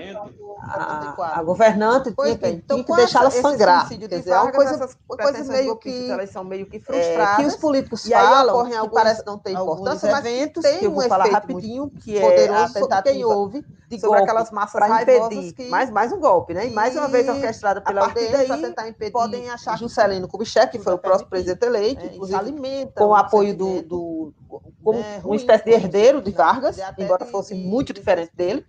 a, 0.62 1.38
a, 1.38 1.42
governante 1.42 2.12
que, 2.12 2.48
então, 2.48 2.84
que 2.84 2.94
deixá-la 2.94 3.30
sangrar. 3.30 3.88
Quer 3.88 4.06
dizer, 4.06 4.30
é 4.30 4.40
uma 4.40 4.52
coisa, 4.52 4.88
uma 5.08 5.16
coisa 5.16 5.52
meio 5.52 5.76
que, 5.76 6.10
elas 6.10 6.30
são 6.30 6.44
meio 6.44 6.66
que 6.66 6.78
frustradas. 6.78 7.38
É, 7.38 7.42
que 7.42 7.46
os 7.46 7.56
políticos 7.56 8.08
falam, 8.08 8.54
ocorrem 8.54 8.80
que 8.80 8.88
parece 8.90 9.26
não 9.26 9.38
ter 9.38 9.52
importância, 9.52 10.10
mas 10.10 10.24
eventos, 10.24 10.62
tem 10.62 10.78
que 10.78 10.84
eu 10.84 10.92
vou 10.92 11.04
um 11.04 11.08
falar 11.08 11.26
rapidinho, 11.26 11.90
que 11.90 12.16
é 12.16 12.20
poderoso 12.20 12.78
sobre 12.78 13.02
quem 13.02 13.24
houve 13.24 13.64
de 13.88 14.00
sobre 14.00 14.20
aquelas 14.20 14.50
massas 14.50 14.72
para 14.72 15.02
impedir 15.02 15.52
que... 15.52 15.68
mais, 15.68 15.90
mais 15.90 16.12
um 16.12 16.20
golpe, 16.20 16.54
né? 16.54 16.66
E 16.66 16.70
mais 16.70 16.96
uma 16.96 17.08
vez 17.08 17.28
orquestrada 17.28 17.80
pela 17.80 18.08
UDN 18.08 18.46
para 18.46 18.58
tentar 18.58 18.88
impedir 18.88 19.12
podem 19.12 19.50
achar 19.50 19.76
Juscelino 19.78 20.28
Kubitschek, 20.28 20.78
que 20.78 20.82
foi 20.82 20.94
o 20.94 20.98
próximo 20.98 21.28
presidente 21.28 21.64
eleito, 21.64 22.02
é, 22.02 22.06
inclusive 22.06 22.90
com 22.94 23.06
o 23.06 23.14
apoio 23.14 23.56
do, 23.56 23.82
do 23.82 24.34
como 24.82 24.98
é, 24.98 25.20
uma 25.24 25.36
espécie 25.36 25.64
de 25.64 25.72
herdeiro 25.72 26.20
de 26.20 26.30
Vargas, 26.30 26.76
embora 26.98 27.24
fosse 27.26 27.54
muito 27.54 27.92
diferente 27.92 28.32
dele. 28.34 28.64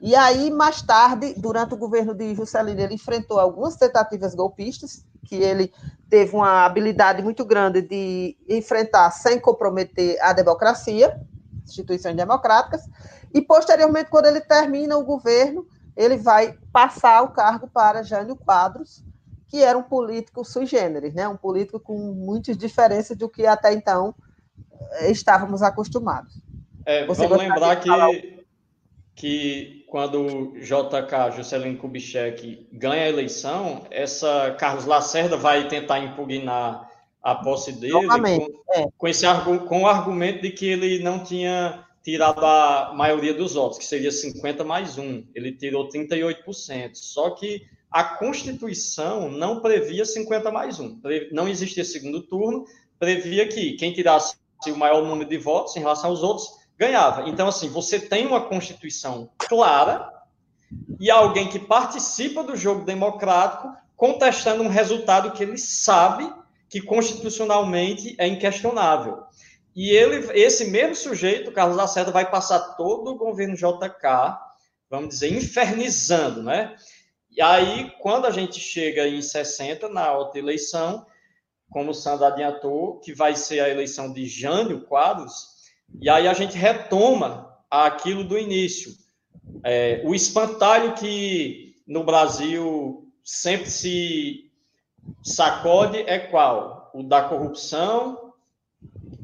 E 0.00 0.14
aí, 0.14 0.50
mais 0.50 0.80
tarde, 0.80 1.34
durante 1.36 1.74
o 1.74 1.76
governo 1.76 2.14
de 2.14 2.34
Juscelino, 2.34 2.80
ele 2.80 2.94
enfrentou 2.94 3.38
algumas 3.38 3.76
tentativas 3.76 4.34
golpistas, 4.34 5.04
que 5.24 5.36
ele 5.36 5.72
teve 6.08 6.34
uma 6.34 6.64
habilidade 6.64 7.22
muito 7.22 7.44
grande 7.44 7.82
de 7.82 8.36
enfrentar 8.48 9.10
sem 9.10 9.38
comprometer 9.38 10.16
a 10.22 10.32
democracia, 10.32 11.20
instituições 11.64 12.16
democráticas, 12.16 12.82
e 13.34 13.42
posteriormente, 13.42 14.08
quando 14.08 14.26
ele 14.26 14.40
termina 14.40 14.96
o 14.96 15.04
governo, 15.04 15.66
ele 15.94 16.16
vai 16.16 16.56
passar 16.72 17.22
o 17.22 17.32
cargo 17.32 17.68
para 17.68 18.02
Jânio 18.02 18.36
Quadros, 18.36 19.04
que 19.48 19.62
era 19.62 19.76
um 19.76 19.82
político 19.82 20.44
sui 20.44 20.64
generis, 20.64 21.12
né? 21.12 21.28
um 21.28 21.36
político 21.36 21.80
com 21.80 21.98
muitas 22.14 22.56
diferenças 22.56 23.16
do 23.16 23.28
que 23.28 23.46
até 23.46 23.72
então 23.72 24.14
estávamos 25.08 25.62
acostumados. 25.62 26.40
É, 26.84 27.04
vamos 27.06 27.38
lembrar 27.38 27.76
que, 27.76 28.44
que 29.14 29.84
quando 29.88 30.54
JK, 30.58 31.36
Juscelino 31.36 31.78
Kubitschek, 31.78 32.66
ganha 32.72 33.04
a 33.04 33.08
eleição, 33.08 33.86
essa 33.90 34.56
Carlos 34.58 34.84
Lacerda 34.84 35.36
vai 35.36 35.68
tentar 35.68 35.98
impugnar 36.00 36.88
a 37.22 37.34
posse 37.34 37.72
dele 37.72 37.92
com, 37.92 38.72
é. 38.74 38.86
com, 38.96 39.08
esse, 39.08 39.26
com 39.66 39.82
o 39.82 39.86
argumento 39.86 40.42
de 40.42 40.50
que 40.50 40.66
ele 40.66 41.00
não 41.00 41.22
tinha 41.22 41.84
tirado 42.02 42.44
a 42.44 42.92
maioria 42.94 43.34
dos 43.34 43.54
votos, 43.54 43.78
que 43.78 43.84
seria 43.84 44.10
50 44.10 44.64
mais 44.64 44.96
1. 44.96 45.26
Ele 45.34 45.52
tirou 45.52 45.88
38%. 45.88 46.94
Só 46.94 47.30
que 47.30 47.66
a 47.90 48.02
Constituição 48.02 49.30
não 49.30 49.60
previa 49.60 50.04
50 50.04 50.50
mais 50.50 50.80
1. 50.80 51.00
Não 51.32 51.48
existia 51.48 51.84
segundo 51.84 52.22
turno, 52.22 52.64
previa 52.98 53.46
que 53.46 53.72
quem 53.74 53.92
tirasse 53.92 54.36
o 54.66 54.76
maior 54.76 55.04
número 55.04 55.28
de 55.28 55.38
votos 55.38 55.76
em 55.76 55.80
relação 55.80 56.10
aos 56.10 56.22
outros, 56.22 56.48
ganhava. 56.78 57.28
Então, 57.28 57.48
assim, 57.48 57.68
você 57.68 57.98
tem 57.98 58.26
uma 58.26 58.40
Constituição 58.40 59.30
clara 59.36 60.12
e 61.00 61.10
alguém 61.10 61.48
que 61.48 61.58
participa 61.58 62.42
do 62.42 62.56
jogo 62.56 62.84
democrático 62.84 63.72
contestando 63.96 64.62
um 64.62 64.68
resultado 64.68 65.32
que 65.32 65.42
ele 65.42 65.58
sabe 65.58 66.32
que 66.68 66.80
constitucionalmente 66.80 68.14
é 68.18 68.26
inquestionável. 68.26 69.24
E 69.74 69.90
ele, 69.90 70.30
esse 70.38 70.66
mesmo 70.66 70.94
sujeito, 70.94 71.52
Carlos 71.52 71.76
Lacerda, 71.76 72.12
vai 72.12 72.30
passar 72.30 72.74
todo 72.76 73.10
o 73.10 73.16
governo 73.16 73.56
JK, 73.56 74.36
vamos 74.90 75.10
dizer, 75.10 75.32
infernizando, 75.32 76.42
né? 76.42 76.76
E 77.30 77.40
aí, 77.40 77.92
quando 78.00 78.26
a 78.26 78.30
gente 78.30 78.58
chega 78.60 79.06
em 79.06 79.22
60, 79.22 79.88
na 79.88 80.12
outra 80.12 80.38
eleição, 80.38 81.06
como 81.70 81.90
o 81.90 81.94
Sandro 81.94 82.26
adiantou, 82.26 82.98
que 83.00 83.14
vai 83.14 83.36
ser 83.36 83.60
a 83.60 83.68
eleição 83.68 84.12
de 84.12 84.26
Jânio 84.26 84.84
Quadros, 84.86 85.57
E 86.00 86.08
aí 86.08 86.28
a 86.28 86.34
gente 86.34 86.56
retoma 86.56 87.56
aquilo 87.70 88.24
do 88.24 88.38
início. 88.38 88.92
É, 89.64 90.02
o 90.04 90.14
espantalho 90.14 90.94
que 90.94 91.74
no 91.86 92.04
Brasil 92.04 93.08
sempre 93.24 93.70
se 93.70 94.50
sacode 95.22 95.98
é 95.98 96.18
qual? 96.18 96.90
O 96.94 97.02
da 97.02 97.22
corrupção 97.22 98.32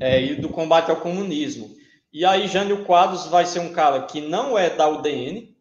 é, 0.01 0.23
e 0.23 0.35
do 0.37 0.49
combate 0.49 0.91
ao 0.91 1.01
comunismo. 1.01 1.75
E 2.13 2.25
aí 2.25 2.47
Jânio 2.47 2.85
Quadros 2.85 3.27
vai 3.27 3.45
ser 3.45 3.61
um 3.61 3.73
cara 3.73 4.03
que 4.03 4.21
não 4.21 4.57
é 4.57 4.71
da 4.71 4.89
UDN, 4.89 5.55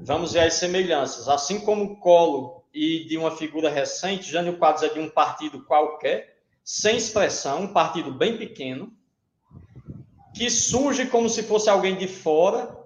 vamos 0.00 0.32
ver 0.32 0.40
as 0.40 0.54
semelhanças. 0.54 1.28
Assim 1.28 1.60
como 1.60 1.98
Colo 1.98 2.64
e 2.72 3.04
de 3.04 3.16
uma 3.16 3.30
figura 3.30 3.68
recente, 3.68 4.30
Jânio 4.30 4.58
Quadros 4.58 4.84
é 4.84 4.88
de 4.88 5.00
um 5.00 5.10
partido 5.10 5.64
qualquer, 5.64 6.38
sem 6.64 6.96
expressão, 6.96 7.62
um 7.62 7.72
partido 7.72 8.12
bem 8.12 8.36
pequeno, 8.36 8.92
que 10.34 10.50
surge 10.50 11.06
como 11.06 11.28
se 11.28 11.42
fosse 11.42 11.68
alguém 11.68 11.96
de 11.96 12.06
fora, 12.06 12.76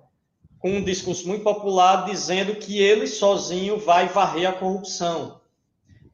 com 0.58 0.70
um 0.70 0.84
discurso 0.84 1.26
muito 1.26 1.42
popular, 1.42 2.04
dizendo 2.04 2.54
que 2.54 2.78
ele 2.78 3.06
sozinho 3.06 3.78
vai 3.78 4.08
varrer 4.08 4.48
a 4.48 4.52
corrupção. 4.52 5.40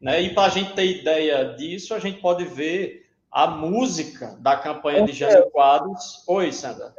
Né? 0.01 0.23
E 0.23 0.35
para 0.35 0.45
a 0.47 0.49
gente 0.49 0.75
ter 0.75 1.01
ideia 1.01 1.55
disso, 1.57 1.95
a 1.95 1.99
gente 1.99 2.21
pode 2.21 2.45
ver 2.45 3.07
a 3.31 3.47
música 3.47 4.37
da 4.41 4.57
campanha 4.57 5.05
de 5.05 5.13
Jânio 5.13 5.51
Quadros. 5.51 6.23
Oi, 6.27 6.51
Sandra. 6.53 6.95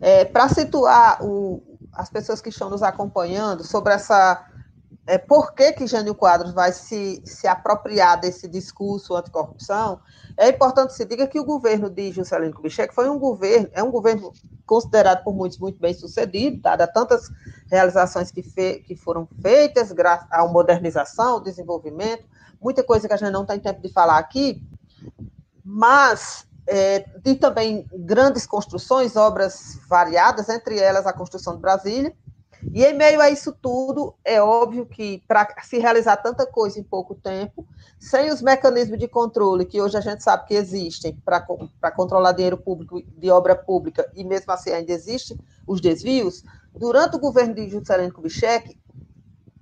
É, 0.00 0.24
para 0.24 0.48
situar 0.48 1.22
o, 1.22 1.62
as 1.92 2.08
pessoas 2.08 2.40
que 2.40 2.48
estão 2.48 2.70
nos 2.70 2.82
acompanhando 2.82 3.64
sobre 3.64 3.92
essa. 3.92 4.46
É, 5.10 5.18
por 5.18 5.54
que, 5.54 5.72
que 5.72 5.88
Jânio 5.88 6.14
Quadros 6.14 6.52
vai 6.52 6.70
se, 6.70 7.20
se 7.24 7.48
apropriar 7.48 8.20
desse 8.20 8.46
discurso 8.46 9.16
anticorrupção? 9.16 9.98
É 10.36 10.48
importante 10.48 10.94
se 10.94 11.04
diga 11.04 11.26
que 11.26 11.40
o 11.40 11.44
governo 11.44 11.90
de 11.90 12.12
Juscelino 12.12 12.54
Kubitschek 12.54 12.94
foi 12.94 13.10
um 13.10 13.18
governo, 13.18 13.68
é 13.72 13.82
um 13.82 13.90
governo 13.90 14.32
considerado 14.64 15.24
por 15.24 15.34
muitos 15.34 15.58
muito 15.58 15.80
bem 15.80 15.92
sucedido, 15.92 16.62
dada 16.62 16.86
tantas 16.86 17.28
realizações 17.68 18.30
que, 18.30 18.40
fe, 18.40 18.84
que 18.86 18.94
foram 18.94 19.28
feitas, 19.42 19.90
graças 19.90 20.28
à 20.30 20.46
modernização, 20.46 21.32
ao 21.32 21.40
desenvolvimento, 21.40 22.24
muita 22.60 22.84
coisa 22.84 23.08
que 23.08 23.14
a 23.14 23.16
gente 23.16 23.32
não 23.32 23.44
tem 23.44 23.58
tempo 23.58 23.82
de 23.82 23.92
falar 23.92 24.16
aqui, 24.16 24.62
mas 25.64 26.46
é, 26.68 27.00
de 27.20 27.34
também 27.34 27.84
grandes 27.92 28.46
construções, 28.46 29.16
obras 29.16 29.76
variadas, 29.88 30.48
entre 30.48 30.78
elas 30.78 31.04
a 31.04 31.12
construção 31.12 31.56
de 31.56 31.60
Brasília. 31.60 32.14
E 32.72 32.84
em 32.84 32.94
meio 32.94 33.20
a 33.20 33.30
isso 33.30 33.52
tudo, 33.52 34.14
é 34.24 34.40
óbvio 34.40 34.84
que 34.84 35.22
para 35.26 35.48
se 35.62 35.78
realizar 35.78 36.16
tanta 36.18 36.46
coisa 36.46 36.78
em 36.78 36.82
pouco 36.82 37.14
tempo, 37.14 37.66
sem 37.98 38.30
os 38.30 38.42
mecanismos 38.42 38.98
de 38.98 39.08
controle 39.08 39.64
que 39.64 39.80
hoje 39.80 39.96
a 39.96 40.00
gente 40.00 40.22
sabe 40.22 40.46
que 40.46 40.54
existem 40.54 41.16
para 41.24 41.90
controlar 41.90 42.32
dinheiro 42.32 42.58
público 42.58 43.02
de 43.02 43.30
obra 43.30 43.56
pública, 43.56 44.10
e 44.14 44.22
mesmo 44.24 44.52
assim 44.52 44.70
ainda 44.70 44.92
existem 44.92 45.38
os 45.66 45.80
desvios, 45.80 46.44
durante 46.74 47.16
o 47.16 47.20
governo 47.20 47.54
de 47.54 47.68
Juscelino 47.68 48.12
Kubitschek, 48.12 48.78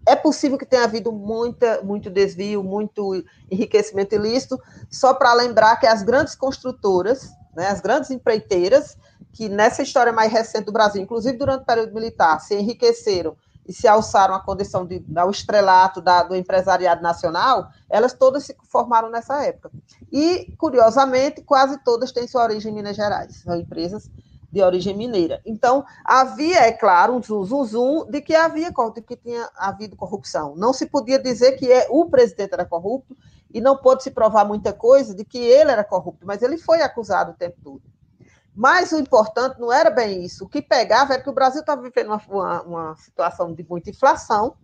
é 0.07 0.17
possível 0.17 0.57
que 0.57 0.67
tenha 0.67 0.85
havido 0.85 1.13
muita, 1.13 1.83
muito 1.83 2.09
desvio, 2.09 2.63
muito 2.63 3.23
enriquecimento 3.51 4.15
ilícito, 4.15 4.59
só 4.91 5.13
para 5.13 5.35
lembrar 5.35 5.77
que 5.77 5.87
as 5.87 6.03
grandes 6.03 6.35
construtoras, 6.35 7.31
né, 7.55 7.69
as 7.69 7.81
grandes 7.81 8.11
empreiteiras, 8.11 8.97
que 9.33 9.49
nessa 9.49 9.83
história 9.83 10.13
mais 10.13 10.33
recente 10.33 10.65
do 10.65 10.73
Brasil, 10.73 11.03
inclusive 11.03 11.37
durante 11.37 11.63
o 11.63 11.67
período 11.67 11.95
militar, 11.95 12.41
se 12.41 12.55
enriqueceram 12.55 13.37
e 13.67 13.73
se 13.73 13.87
alçaram 13.87 14.35
à 14.35 14.41
condição 14.41 14.87
de 14.87 15.05
ao 15.15 15.31
estrelato 15.31 16.01
da, 16.01 16.23
do 16.23 16.35
empresariado 16.35 17.03
nacional, 17.03 17.69
elas 17.89 18.15
todas 18.15 18.45
se 18.45 18.57
formaram 18.65 19.11
nessa 19.11 19.45
época. 19.45 19.71
E, 20.11 20.55
curiosamente, 20.57 21.43
quase 21.43 21.79
todas 21.85 22.11
têm 22.11 22.27
sua 22.27 22.45
origem 22.45 22.73
em 22.73 22.75
Minas 22.75 22.97
Gerais, 22.97 23.43
são 23.43 23.55
empresas 23.55 24.11
de 24.51 24.63
origem 24.63 24.97
mineira. 24.97 25.43
Então, 25.45 25.85
havia, 26.03 26.61
é 26.61 26.73
claro, 26.73 27.15
um 27.15 27.23
zum, 27.23 27.45
zum, 27.45 27.65
zum 27.65 28.07
de 28.11 28.23
que 28.23 28.35
havia 28.35 28.73
de 28.95 29.03
que 29.03 29.17
tinha 29.17 29.49
havido 29.55 29.95
corrupção. 29.95 30.57
Não 30.57 30.73
se 30.73 30.87
podia 30.87 31.19
dizer 31.19 31.53
que 31.53 31.71
é, 31.71 31.87
o 31.91 32.07
presidente 32.07 32.55
era 32.55 32.65
corrupto 32.65 33.15
e 33.53 33.61
não 33.61 33.77
pôde 33.77 34.03
se 34.03 34.11
provar 34.11 34.47
muita 34.47 34.73
coisa 34.73 35.15
de 35.15 35.25
que 35.25 35.39
ele 35.39 35.71
era 35.71 35.85
corrupto, 35.85 36.27
mas 36.27 36.41
ele 36.41 36.57
foi 36.57 36.81
acusado 36.81 37.33
o 37.33 37.35
tempo 37.35 37.59
todo. 37.63 37.83
Mas 38.59 38.91
o 38.91 38.99
importante 38.99 39.61
não 39.61 39.73
era 39.73 39.89
bem 39.89 40.25
isso. 40.25 40.45
O 40.45 40.49
que 40.49 40.61
pegava 40.61 41.13
era 41.15 41.23
que 41.23 41.31
o 41.31 41.33
Brasil 41.33 41.61
estava 41.61 41.81
vivendo 41.81 42.09
uma, 42.09 42.21
uma, 42.29 42.63
uma 42.63 42.97
situação 42.97 43.55
de 43.55 43.65
muita 43.71 43.91
inflação 43.91 44.57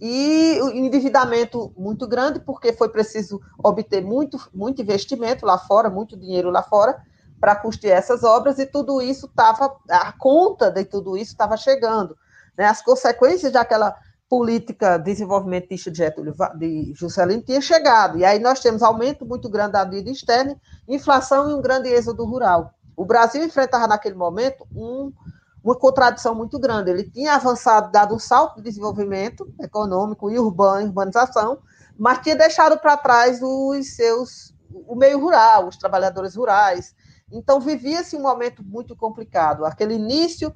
e 0.00 0.58
o 0.62 0.70
endividamento 0.70 1.70
muito 1.76 2.08
grande, 2.08 2.40
porque 2.40 2.72
foi 2.72 2.88
preciso 2.88 3.38
obter 3.62 4.02
muito, 4.02 4.38
muito 4.54 4.80
investimento 4.80 5.44
lá 5.44 5.58
fora, 5.58 5.90
muito 5.90 6.16
dinheiro 6.16 6.48
lá 6.48 6.62
fora, 6.62 6.96
para 7.38 7.54
custear 7.56 7.98
essas 7.98 8.24
obras, 8.24 8.58
e 8.58 8.64
tudo 8.64 9.02
isso 9.02 9.26
estava, 9.26 9.76
a 9.90 10.12
conta 10.12 10.70
de 10.70 10.86
tudo 10.86 11.14
isso 11.14 11.32
estava 11.32 11.58
chegando. 11.58 12.16
Né? 12.56 12.64
As 12.64 12.80
consequências 12.80 13.52
daquela 13.52 13.94
política 14.30 14.96
desenvolvimentista 14.96 15.90
de 15.90 15.98
Getúlio 15.98 16.34
de 16.56 16.94
Juscelino 16.94 17.42
tinha 17.42 17.60
chegado. 17.60 18.16
E 18.16 18.24
aí 18.24 18.38
nós 18.38 18.60
temos 18.60 18.82
aumento 18.82 19.26
muito 19.26 19.50
grande 19.50 19.72
da 19.72 19.84
dívida 19.84 20.10
externa, 20.10 20.58
inflação 20.88 21.50
e 21.50 21.52
um 21.52 21.60
grande 21.60 21.90
êxodo 21.90 22.24
rural. 22.24 22.72
O 22.96 23.04
Brasil 23.04 23.44
enfrentava 23.44 23.86
naquele 23.86 24.14
momento 24.14 24.66
um, 24.74 25.12
uma 25.62 25.76
contradição 25.76 26.34
muito 26.34 26.58
grande. 26.58 26.90
Ele 26.90 27.04
tinha 27.04 27.34
avançado, 27.34 27.90
dado 27.90 28.14
um 28.14 28.18
salto 28.18 28.56
de 28.56 28.62
desenvolvimento 28.62 29.52
econômico 29.60 30.30
e 30.30 30.38
urbano, 30.38 30.86
urbanização, 30.86 31.58
mas 31.98 32.18
tinha 32.18 32.36
deixado 32.36 32.78
para 32.78 32.96
trás 32.96 33.40
os 33.42 33.94
seus 33.94 34.54
o 34.86 34.94
meio 34.94 35.18
rural, 35.18 35.66
os 35.66 35.76
trabalhadores 35.76 36.36
rurais, 36.36 36.94
então, 37.30 37.60
vivia-se 37.60 38.16
um 38.16 38.22
momento 38.22 38.62
muito 38.64 38.96
complicado. 38.96 39.64
Aquele 39.64 39.94
início, 39.94 40.52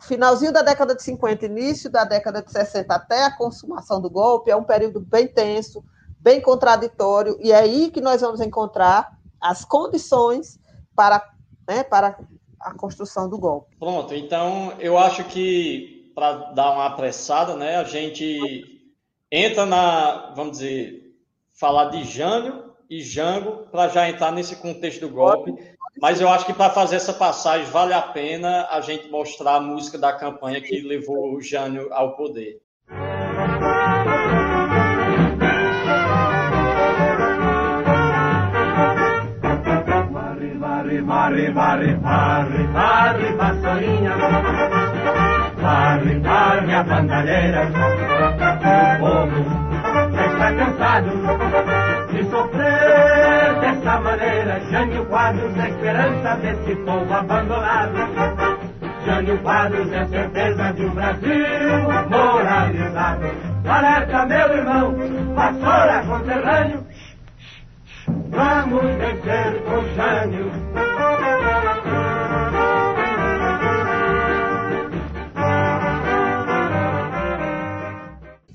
finalzinho 0.00 0.52
da 0.52 0.62
década 0.62 0.94
de 0.94 1.02
50, 1.02 1.46
início 1.46 1.90
da 1.90 2.04
década 2.04 2.40
de 2.40 2.52
60, 2.52 2.94
até 2.94 3.24
a 3.24 3.36
consumação 3.36 4.00
do 4.00 4.08
golpe, 4.08 4.50
é 4.50 4.56
um 4.56 4.62
período 4.62 5.00
bem 5.00 5.26
tenso, 5.26 5.84
bem 6.20 6.40
contraditório, 6.40 7.36
e 7.40 7.52
é 7.52 7.56
aí 7.56 7.90
que 7.90 8.00
nós 8.00 8.20
vamos 8.20 8.40
encontrar 8.40 9.18
as 9.40 9.64
condições 9.64 10.58
para, 10.94 11.22
né, 11.68 11.82
para 11.82 12.18
a 12.60 12.74
construção 12.74 13.28
do 13.28 13.38
golpe. 13.38 13.76
Pronto, 13.78 14.14
então 14.14 14.72
eu 14.78 14.96
acho 14.98 15.24
que, 15.24 16.12
para 16.14 16.52
dar 16.52 16.72
uma 16.72 16.86
apressada, 16.86 17.54
né, 17.56 17.76
a 17.76 17.84
gente 17.84 18.82
entra 19.30 19.66
na, 19.66 20.32
vamos 20.34 20.58
dizer, 20.58 21.14
falar 21.52 21.86
de 21.86 22.04
Jânio 22.04 22.72
e 22.88 23.02
Jango, 23.02 23.66
para 23.70 23.88
já 23.88 24.08
entrar 24.08 24.32
nesse 24.32 24.56
contexto 24.56 25.00
do 25.00 25.14
golpe. 25.14 25.54
Mas 26.00 26.20
eu 26.20 26.28
acho 26.28 26.44
que 26.44 26.52
para 26.52 26.70
fazer 26.70 26.96
essa 26.96 27.12
passagem 27.12 27.66
vale 27.70 27.94
a 27.94 28.02
pena 28.02 28.66
a 28.68 28.80
gente 28.80 29.08
mostrar 29.08 29.56
a 29.56 29.60
música 29.60 29.96
da 29.96 30.12
campanha 30.12 30.60
que 30.60 30.80
levou 30.80 31.34
o 31.34 31.40
Jânio 31.40 31.92
ao 31.92 32.16
poder. 32.16 32.60
Varre, 41.06 41.50
varre, 41.52 41.94
varre, 41.96 42.66
varre, 42.72 43.32
varre, 43.36 44.10
varre. 45.60 46.20
Varre, 46.20 46.74
a 46.74 46.82
bandalheira. 46.82 47.62
O 47.64 48.98
povo 49.00 49.40
já 50.12 50.26
está 50.26 50.52
cansado 50.54 51.10
de 52.10 52.24
sofrer 52.30 53.54
dessa 53.60 54.00
maneira. 54.00 54.60
Jânio 54.70 55.04
Quadros 55.06 55.58
é 55.58 55.68
esperança 55.68 56.36
desse 56.36 56.74
povo 56.76 57.12
abandonado. 57.12 57.98
Jânio 59.04 59.38
Quadros 59.38 59.92
é 59.92 60.06
certeza 60.06 60.72
de 60.72 60.84
um 60.86 60.90
Brasil 60.90 61.38
moralizado. 62.10 63.26
Alerta, 63.68 64.26
meu 64.26 64.56
irmão, 64.56 64.94
vassoura 65.34 66.04
conterrâneo. 66.06 66.84
Vamos 68.30 68.82
vencer 68.96 69.62
com 69.64 69.82
Jânio. 69.94 70.93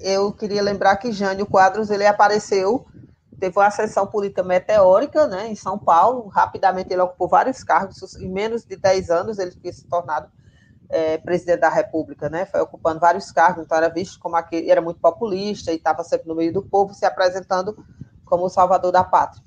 Eu 0.09 0.31
queria 0.31 0.61
lembrar 0.61 0.97
que 0.97 1.11
Jânio 1.11 1.45
Quadros 1.45 1.89
ele 1.89 2.05
apareceu, 2.05 2.85
teve 3.39 3.57
uma 3.57 3.67
ascensão 3.67 4.05
política 4.05 4.43
meteórica 4.43 5.27
né, 5.27 5.47
em 5.47 5.55
São 5.55 5.77
Paulo, 5.77 6.27
rapidamente 6.27 6.91
ele 6.91 7.01
ocupou 7.01 7.27
vários 7.27 7.63
cargos, 7.63 8.15
em 8.15 8.29
menos 8.29 8.65
de 8.65 8.75
10 8.75 9.09
anos 9.09 9.39
ele 9.39 9.51
tinha 9.51 9.71
se 9.71 9.87
tornado 9.87 10.29
é, 10.89 11.17
presidente 11.17 11.61
da 11.61 11.69
República, 11.69 12.29
né, 12.29 12.45
foi 12.45 12.59
ocupando 12.61 12.99
vários 12.99 13.31
cargos, 13.31 13.63
então 13.63 13.77
era 13.77 13.89
visto 13.89 14.19
como 14.19 14.35
aquele, 14.35 14.69
era 14.69 14.81
muito 14.81 14.99
populista 14.99 15.71
e 15.71 15.75
estava 15.75 16.03
sempre 16.03 16.27
no 16.27 16.35
meio 16.35 16.51
do 16.51 16.61
povo, 16.61 16.93
se 16.93 17.05
apresentando 17.05 17.77
como 18.25 18.45
o 18.45 18.49
salvador 18.49 18.91
da 18.91 19.03
pátria. 19.03 19.43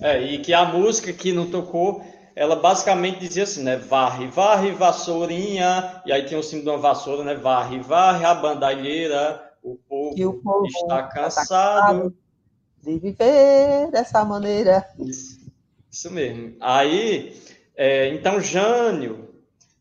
É, 0.00 0.20
e 0.22 0.38
que 0.38 0.54
a 0.54 0.64
música 0.64 1.12
que 1.12 1.32
não 1.32 1.50
tocou 1.50 2.02
ela 2.34 2.56
basicamente 2.56 3.18
dizia 3.18 3.42
assim, 3.42 3.62
né? 3.62 3.76
Varre, 3.76 4.26
varre, 4.28 4.72
vassourinha. 4.72 6.00
E 6.06 6.12
aí 6.12 6.24
tinha 6.24 6.40
o 6.40 6.42
símbolo 6.42 6.64
de 6.64 6.70
uma 6.70 6.78
vassoura, 6.78 7.24
né? 7.24 7.34
Varre, 7.34 7.80
varre, 7.80 8.24
a 8.24 8.34
bandalheira. 8.34 9.49
O 9.62 9.76
povo, 9.88 10.28
o 10.28 10.34
povo 10.42 10.66
está 10.66 11.02
cansado 11.04 12.14
de 12.82 12.98
viver 12.98 13.90
dessa 13.90 14.24
maneira. 14.24 14.88
Isso, 14.98 15.38
isso 15.90 16.10
mesmo. 16.10 16.56
Aí 16.60 17.36
É, 17.82 18.08
então, 18.08 18.38
Jânio 18.42 19.30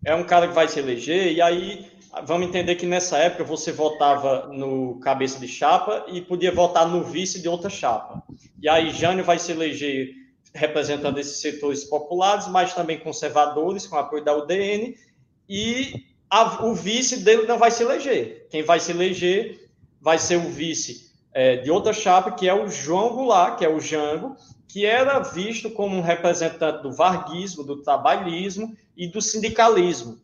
é 0.06 0.16
um 0.16 0.24
cara 0.24 0.48
que 0.48 0.54
vai 0.54 0.70
se 0.70 0.80
eleger, 0.80 1.34
e 1.34 1.42
aí 1.42 1.92
vamos 2.26 2.48
entender 2.48 2.76
que 2.76 2.86
nessa 2.86 3.18
época 3.18 3.44
você 3.44 3.74
votava 3.74 4.48
no 4.48 5.02
cabeça 5.02 5.38
de 5.38 5.50
chapa 5.50 6.06
e 6.08 6.22
podia 6.22 6.50
votar 6.50 6.88
no 6.88 7.04
vice 7.04 7.42
de 7.42 7.50
outra 7.50 7.70
chapa. 7.70 8.24
E 8.62 8.70
aí 8.70 8.92
Jânio 8.92 9.26
vai 9.26 9.38
se 9.38 9.52
eleger 9.52 10.14
representando 10.54 11.20
esses 11.20 11.42
setores 11.42 11.84
populares, 11.84 12.48
mas 12.48 12.74
também 12.74 12.98
conservadores, 12.98 13.86
com 13.86 13.98
apoio 13.98 14.24
da 14.24 14.34
UDN, 14.34 14.96
e 15.50 16.06
a, 16.30 16.66
o 16.66 16.74
vice 16.74 17.18
dele 17.18 17.46
não 17.48 17.58
vai 17.58 17.70
se 17.70 17.84
eleger. 17.84 18.48
Quem 18.50 18.64
vai 18.64 18.80
se 18.80 18.92
eleger 18.92 19.69
vai 20.02 20.18
ser 20.18 20.38
o 20.38 20.50
vice 20.50 21.10
é, 21.34 21.58
de 21.58 21.70
outra 21.70 21.94
chapa, 21.94 22.32
que 22.32 22.48
é 22.48 22.54
o 22.54 22.68
João 22.68 23.16
Goulart, 23.16 23.58
que 23.58 23.66
é 23.66 23.70
o 23.70 23.80
Jango, 23.80 24.36
que 24.68 24.86
era 24.86 25.20
visto 25.20 25.70
como 25.72 25.96
um 25.96 26.02
representante 26.02 26.84
do 26.84 26.92
varguismo, 26.92 27.64
do 27.64 27.82
trabalhismo 27.82 28.76
e 28.96 29.08
do 29.08 29.22
sindicalismo. 29.22 30.20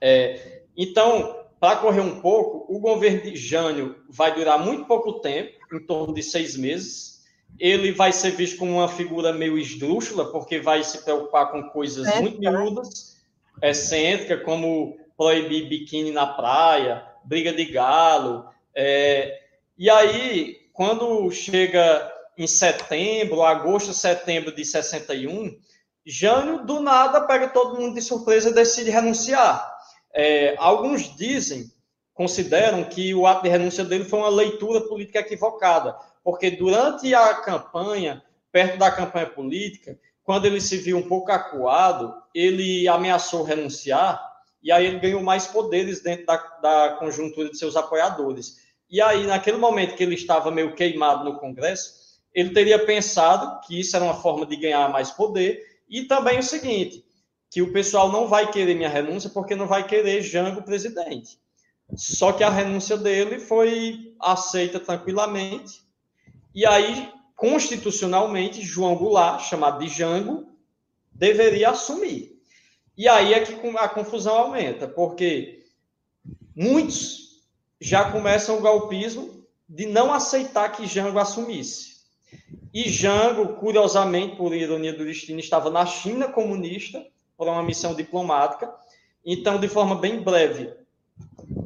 É, 0.00 0.62
então, 0.76 1.36
para 1.60 1.76
correr 1.76 2.00
um 2.00 2.20
pouco, 2.20 2.72
o 2.74 2.80
governo 2.80 3.22
de 3.22 3.36
Jânio 3.36 3.96
vai 4.08 4.34
durar 4.34 4.58
muito 4.58 4.86
pouco 4.86 5.20
tempo, 5.20 5.52
em 5.72 5.80
torno 5.80 6.14
de 6.14 6.22
seis 6.22 6.56
meses. 6.56 7.20
Ele 7.58 7.92
vai 7.92 8.12
ser 8.12 8.30
visto 8.30 8.58
como 8.58 8.72
uma 8.72 8.88
figura 8.88 9.32
meio 9.32 9.58
esdrúxula, 9.58 10.32
porque 10.32 10.58
vai 10.58 10.82
se 10.82 11.04
preocupar 11.04 11.52
com 11.52 11.62
coisas 11.64 12.06
é, 12.08 12.20
muito 12.20 12.40
miúdas, 12.40 13.18
excêntrica, 13.62 14.38
como 14.38 14.96
proibir 15.16 15.68
biquíni 15.68 16.12
na 16.12 16.26
praia, 16.26 17.04
briga 17.24 17.52
de 17.52 17.66
galo. 17.66 18.46
É, 18.74 19.38
e 19.76 19.88
aí, 19.88 20.56
quando 20.72 21.30
chega 21.30 22.10
em 22.36 22.46
setembro, 22.46 23.42
agosto, 23.42 23.92
setembro 23.92 24.54
de 24.54 24.64
61, 24.64 25.58
Jânio, 26.06 26.64
do 26.64 26.80
nada, 26.80 27.20
pega 27.22 27.48
todo 27.48 27.78
mundo 27.78 27.94
de 27.94 28.02
surpresa 28.02 28.50
e 28.50 28.54
decide 28.54 28.90
renunciar. 28.90 29.78
É, 30.12 30.54
alguns 30.58 31.14
dizem, 31.16 31.70
consideram 32.14 32.84
que 32.84 33.14
o 33.14 33.26
ato 33.26 33.42
de 33.42 33.48
renúncia 33.48 33.84
dele 33.84 34.04
foi 34.04 34.18
uma 34.18 34.28
leitura 34.28 34.80
política 34.80 35.20
equivocada, 35.20 35.96
porque 36.24 36.50
durante 36.50 37.14
a 37.14 37.34
campanha, 37.34 38.22
perto 38.50 38.78
da 38.78 38.90
campanha 38.90 39.26
política, 39.26 39.98
quando 40.22 40.46
ele 40.46 40.60
se 40.60 40.76
viu 40.78 40.96
um 40.98 41.08
pouco 41.08 41.30
acuado, 41.30 42.14
ele 42.34 42.86
ameaçou 42.88 43.42
renunciar 43.42 44.29
e 44.62 44.70
aí 44.70 44.86
ele 44.86 44.98
ganhou 44.98 45.22
mais 45.22 45.46
poderes 45.46 46.02
dentro 46.02 46.26
da, 46.26 46.36
da 46.36 46.96
conjuntura 46.98 47.50
de 47.50 47.58
seus 47.58 47.76
apoiadores. 47.76 48.56
E 48.90 49.00
aí, 49.00 49.26
naquele 49.26 49.56
momento 49.56 49.94
que 49.94 50.02
ele 50.02 50.14
estava 50.14 50.50
meio 50.50 50.74
queimado 50.74 51.24
no 51.24 51.38
Congresso, 51.38 52.18
ele 52.34 52.50
teria 52.50 52.84
pensado 52.84 53.60
que 53.66 53.78
isso 53.78 53.94
era 53.96 54.04
uma 54.04 54.20
forma 54.20 54.44
de 54.44 54.56
ganhar 54.56 54.88
mais 54.90 55.10
poder 55.10 55.64
e 55.88 56.04
também 56.04 56.38
o 56.38 56.42
seguinte, 56.42 57.04
que 57.50 57.62
o 57.62 57.72
pessoal 57.72 58.10
não 58.12 58.28
vai 58.28 58.50
querer 58.50 58.74
minha 58.74 58.88
renúncia 58.88 59.30
porque 59.30 59.56
não 59.56 59.66
vai 59.66 59.86
querer 59.86 60.22
Jango 60.22 60.62
presidente. 60.62 61.38
Só 61.96 62.32
que 62.32 62.44
a 62.44 62.50
renúncia 62.50 62.96
dele 62.96 63.40
foi 63.40 64.14
aceita 64.20 64.78
tranquilamente. 64.78 65.82
E 66.54 66.64
aí, 66.64 67.12
constitucionalmente, 67.34 68.62
João 68.62 68.94
Goulart, 68.96 69.48
chamado 69.48 69.84
de 69.84 69.88
Jango, 69.88 70.46
deveria 71.12 71.70
assumir. 71.70 72.39
E 73.00 73.08
aí 73.08 73.32
é 73.32 73.40
que 73.40 73.54
a 73.78 73.88
confusão 73.88 74.36
aumenta, 74.36 74.86
porque 74.86 75.64
muitos 76.54 77.40
já 77.80 78.12
começam 78.12 78.58
o 78.58 78.60
golpismo 78.60 79.42
de 79.66 79.86
não 79.86 80.12
aceitar 80.12 80.68
que 80.68 80.86
Jango 80.86 81.18
assumisse. 81.18 82.02
E 82.74 82.90
Jango, 82.90 83.54
curiosamente, 83.54 84.36
por 84.36 84.54
ironia 84.54 84.92
do 84.92 85.06
destino, 85.06 85.40
estava 85.40 85.70
na 85.70 85.86
China 85.86 86.28
comunista 86.28 87.02
por 87.38 87.48
uma 87.48 87.62
missão 87.62 87.94
diplomática. 87.94 88.70
Então, 89.24 89.58
de 89.58 89.66
forma 89.66 89.94
bem 89.94 90.20
breve, 90.20 90.70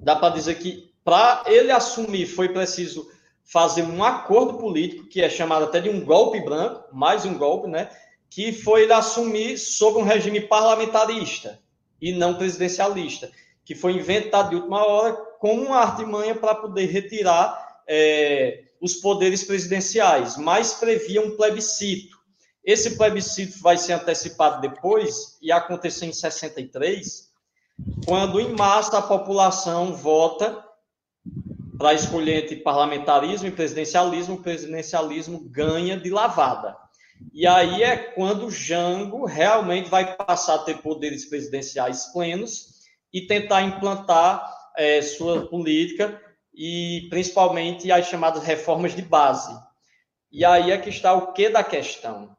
dá 0.04 0.14
para 0.14 0.34
dizer 0.34 0.54
que 0.60 0.94
para 1.02 1.42
ele 1.48 1.72
assumir 1.72 2.26
foi 2.26 2.50
preciso 2.50 3.10
fazer 3.42 3.82
um 3.82 4.04
acordo 4.04 4.54
político, 4.56 5.08
que 5.08 5.20
é 5.20 5.28
chamado 5.28 5.64
até 5.64 5.80
de 5.80 5.88
um 5.88 6.04
golpe 6.04 6.40
branco, 6.42 6.84
mais 6.92 7.24
um 7.24 7.36
golpe, 7.36 7.66
né? 7.66 7.90
Que 8.34 8.52
foi 8.52 8.82
ele 8.82 8.92
assumir 8.92 9.56
sob 9.56 9.98
um 9.98 10.02
regime 10.02 10.40
parlamentarista 10.40 11.60
e 12.00 12.12
não 12.12 12.34
presidencialista, 12.34 13.30
que 13.64 13.74
foi 13.74 13.92
inventado 13.92 14.50
de 14.50 14.56
última 14.56 14.84
hora 14.84 15.14
como 15.38 15.62
uma 15.62 15.78
artimanha 15.78 16.34
para 16.34 16.54
poder 16.54 16.86
retirar 16.86 17.82
é, 17.86 18.64
os 18.80 18.94
poderes 18.94 19.44
presidenciais, 19.44 20.36
mas 20.36 20.74
previa 20.74 21.22
um 21.22 21.36
plebiscito. 21.36 22.18
Esse 22.64 22.96
plebiscito 22.96 23.60
vai 23.60 23.78
ser 23.78 23.92
antecipado 23.92 24.60
depois 24.60 25.38
e 25.40 25.52
acontecer 25.52 26.06
em 26.06 26.12
63, 26.12 27.30
quando 28.04 28.40
em 28.40 28.52
massa 28.52 28.98
a 28.98 29.02
população 29.02 29.94
vota 29.94 30.64
para 31.78 31.94
escolher 31.94 32.44
entre 32.44 32.56
parlamentarismo 32.56 33.48
e 33.48 33.52
presidencialismo, 33.52 34.34
o 34.34 34.42
presidencialismo 34.42 35.40
ganha 35.40 35.96
de 35.96 36.10
lavada. 36.10 36.83
E 37.32 37.46
aí 37.46 37.82
é 37.82 37.96
quando 37.96 38.50
Jango 38.50 39.24
realmente 39.24 39.88
vai 39.88 40.16
passar 40.16 40.56
a 40.56 40.58
ter 40.64 40.78
poderes 40.78 41.24
presidenciais 41.24 42.06
plenos 42.12 42.74
e 43.12 43.22
tentar 43.26 43.62
implantar 43.62 44.52
é, 44.76 45.00
sua 45.02 45.46
política 45.46 46.20
e 46.54 47.06
principalmente 47.10 47.90
as 47.90 48.06
chamadas 48.06 48.42
reformas 48.42 48.94
de 48.94 49.02
base. 49.02 49.56
E 50.30 50.44
aí 50.44 50.70
é 50.70 50.78
que 50.78 50.90
está 50.90 51.14
o 51.14 51.32
que 51.32 51.48
da 51.48 51.62
questão 51.62 52.36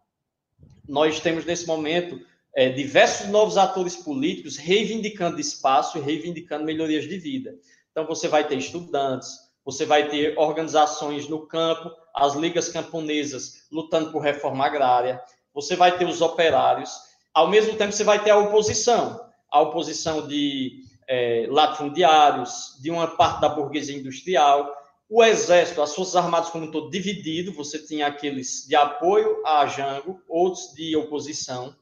nós 0.87 1.19
temos 1.19 1.45
nesse 1.45 1.65
momento 1.65 2.19
é, 2.55 2.69
diversos 2.69 3.27
novos 3.27 3.57
atores 3.57 3.95
políticos 3.95 4.55
reivindicando 4.57 5.39
espaço 5.39 5.97
e 5.97 6.01
reivindicando 6.01 6.63
melhorias 6.63 7.03
de 7.03 7.17
vida. 7.17 7.55
Então, 7.91 8.05
você 8.05 8.27
vai 8.27 8.47
ter 8.47 8.57
estudantes, 8.57 9.29
você 9.63 9.85
vai 9.85 10.09
ter 10.09 10.37
organizações 10.37 11.27
no 11.27 11.47
campo, 11.47 11.91
as 12.15 12.33
ligas 12.35 12.69
camponesas 12.69 13.65
lutando 13.71 14.11
por 14.11 14.19
reforma 14.19 14.65
agrária, 14.65 15.21
você 15.53 15.75
vai 15.75 15.97
ter 15.97 16.05
os 16.05 16.21
operários, 16.21 16.91
ao 17.33 17.49
mesmo 17.49 17.75
tempo, 17.75 17.91
você 17.91 18.03
vai 18.03 18.23
ter 18.23 18.31
a 18.31 18.37
oposição 18.37 19.25
a 19.55 19.61
oposição 19.61 20.27
de 20.27 20.83
é, 21.07 21.47
latifundiários, 21.49 22.77
de 22.81 22.91
uma 22.91 23.07
parte 23.07 23.39
da 23.39 23.47
burguesia 23.47 23.97
industrial, 23.97 24.69
o 25.09 25.23
exército, 25.23 25.81
as 25.81 25.95
forças 25.95 26.17
armadas 26.17 26.49
como 26.49 26.65
um 26.65 26.71
todo 26.71 26.89
dividido, 26.89 27.53
você 27.53 27.79
tinha 27.79 28.07
aqueles 28.07 28.65
de 28.67 28.75
apoio 28.75 29.41
a 29.45 29.65
Jango, 29.65 30.19
outros 30.27 30.73
de 30.73 30.93
oposição. 30.97 31.73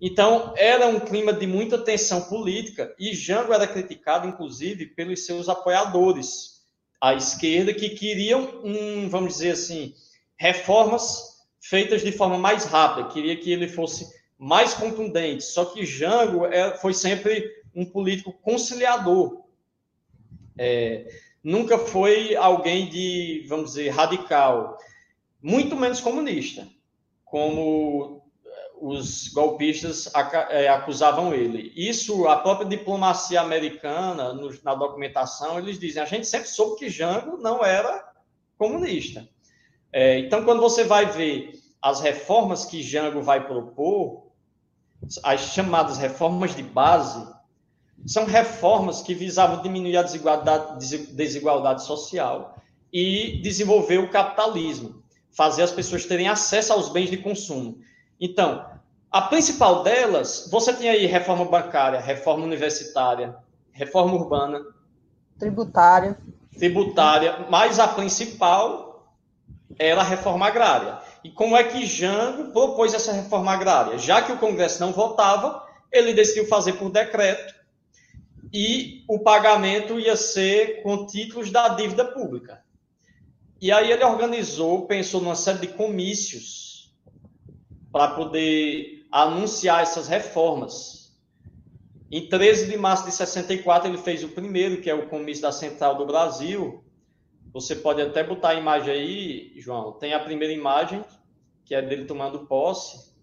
Então, 0.00 0.52
era 0.56 0.88
um 0.88 0.98
clima 0.98 1.32
de 1.32 1.46
muita 1.46 1.78
tensão 1.78 2.22
política 2.22 2.92
e 2.98 3.14
Jango 3.14 3.52
era 3.52 3.68
criticado, 3.68 4.26
inclusive, 4.26 4.86
pelos 4.86 5.24
seus 5.24 5.48
apoiadores 5.48 6.55
à 7.00 7.14
esquerda, 7.14 7.72
que 7.74 7.90
queriam, 7.90 8.60
um, 8.64 9.08
vamos 9.08 9.34
dizer 9.34 9.52
assim, 9.52 9.94
reformas 10.36 11.36
feitas 11.60 12.02
de 12.02 12.12
forma 12.12 12.38
mais 12.38 12.64
rápida, 12.64 13.08
queria 13.08 13.36
que 13.36 13.50
ele 13.50 13.68
fosse 13.68 14.08
mais 14.38 14.74
contundente. 14.74 15.44
Só 15.44 15.64
que 15.64 15.84
Jango 15.84 16.46
é, 16.46 16.76
foi 16.78 16.94
sempre 16.94 17.50
um 17.74 17.84
político 17.84 18.32
conciliador. 18.32 19.44
É, 20.58 21.06
nunca 21.42 21.78
foi 21.78 22.34
alguém 22.36 22.88
de, 22.88 23.44
vamos 23.48 23.70
dizer, 23.70 23.90
radical, 23.90 24.78
muito 25.42 25.76
menos 25.76 26.00
comunista, 26.00 26.66
como 27.24 28.25
os 28.80 29.28
golpistas 29.28 30.10
eh, 30.50 30.68
acusavam 30.68 31.32
ele. 31.34 31.72
Isso, 31.74 32.26
a 32.28 32.36
própria 32.36 32.68
diplomacia 32.68 33.40
americana, 33.40 34.32
na 34.62 34.74
documentação, 34.74 35.58
eles 35.58 35.78
dizem: 35.78 36.02
a 36.02 36.06
gente 36.06 36.26
sempre 36.26 36.48
soube 36.48 36.78
que 36.78 36.90
Jango 36.90 37.36
não 37.38 37.64
era 37.64 38.12
comunista. 38.58 39.28
É, 39.92 40.18
então, 40.18 40.44
quando 40.44 40.60
você 40.60 40.84
vai 40.84 41.06
ver 41.06 41.52
as 41.80 42.00
reformas 42.00 42.64
que 42.64 42.82
Jango 42.82 43.22
vai 43.22 43.46
propor, 43.46 44.26
as 45.22 45.40
chamadas 45.52 45.98
reformas 45.98 46.54
de 46.54 46.62
base, 46.62 47.26
são 48.06 48.24
reformas 48.24 49.02
que 49.02 49.14
visavam 49.14 49.62
diminuir 49.62 49.96
a 49.96 50.02
desigualdade, 50.02 50.86
desigualdade 51.12 51.84
social 51.84 52.56
e 52.92 53.40
desenvolver 53.42 53.98
o 53.98 54.10
capitalismo, 54.10 55.02
fazer 55.30 55.62
as 55.62 55.72
pessoas 55.72 56.04
terem 56.04 56.28
acesso 56.28 56.72
aos 56.72 56.88
bens 56.88 57.10
de 57.10 57.16
consumo. 57.16 57.78
Então, 58.20 58.64
a 59.10 59.22
principal 59.22 59.82
delas, 59.82 60.48
você 60.50 60.72
tem 60.72 60.88
aí 60.88 61.06
reforma 61.06 61.44
bancária, 61.44 62.00
reforma 62.00 62.44
universitária, 62.44 63.36
reforma 63.72 64.14
urbana, 64.14 64.60
tributária, 65.38 66.18
tributária, 66.56 67.46
mas 67.50 67.78
a 67.78 67.88
principal 67.88 69.06
era 69.78 70.00
a 70.00 70.04
reforma 70.04 70.46
agrária. 70.46 70.98
E 71.22 71.30
como 71.30 71.56
é 71.56 71.64
que 71.64 71.86
Jango 71.86 72.52
propôs 72.52 72.94
essa 72.94 73.12
reforma 73.12 73.52
agrária? 73.52 73.98
Já 73.98 74.22
que 74.22 74.32
o 74.32 74.38
Congresso 74.38 74.80
não 74.80 74.92
votava, 74.92 75.66
ele 75.92 76.14
decidiu 76.14 76.46
fazer 76.46 76.74
por 76.74 76.90
decreto 76.90 77.54
e 78.52 79.04
o 79.08 79.18
pagamento 79.18 79.98
ia 79.98 80.16
ser 80.16 80.82
com 80.82 81.06
títulos 81.06 81.50
da 81.50 81.68
dívida 81.70 82.04
pública. 82.04 82.62
E 83.60 83.72
aí 83.72 83.90
ele 83.90 84.04
organizou, 84.04 84.86
pensou 84.86 85.20
numa 85.20 85.34
série 85.34 85.58
de 85.58 85.68
comícios 85.68 86.65
para 87.96 88.08
poder 88.08 89.06
anunciar 89.10 89.82
essas 89.82 90.06
reformas. 90.06 91.16
Em 92.12 92.28
13 92.28 92.70
de 92.70 92.76
março 92.76 93.06
de 93.06 93.12
64, 93.12 93.88
ele 93.88 93.96
fez 93.96 94.22
o 94.22 94.28
primeiro, 94.28 94.82
que 94.82 94.90
é 94.90 94.94
o 94.94 95.08
comício 95.08 95.40
da 95.40 95.50
Central 95.50 95.94
do 95.94 96.04
Brasil. 96.04 96.84
Você 97.54 97.74
pode 97.74 98.02
até 98.02 98.22
botar 98.22 98.50
a 98.50 98.54
imagem 98.54 98.92
aí, 98.92 99.52
João. 99.56 99.92
Tem 99.92 100.12
a 100.12 100.20
primeira 100.20 100.52
imagem, 100.52 101.02
que 101.64 101.74
é 101.74 101.80
dele 101.80 102.04
tomando 102.04 102.40
posse, 102.40 103.14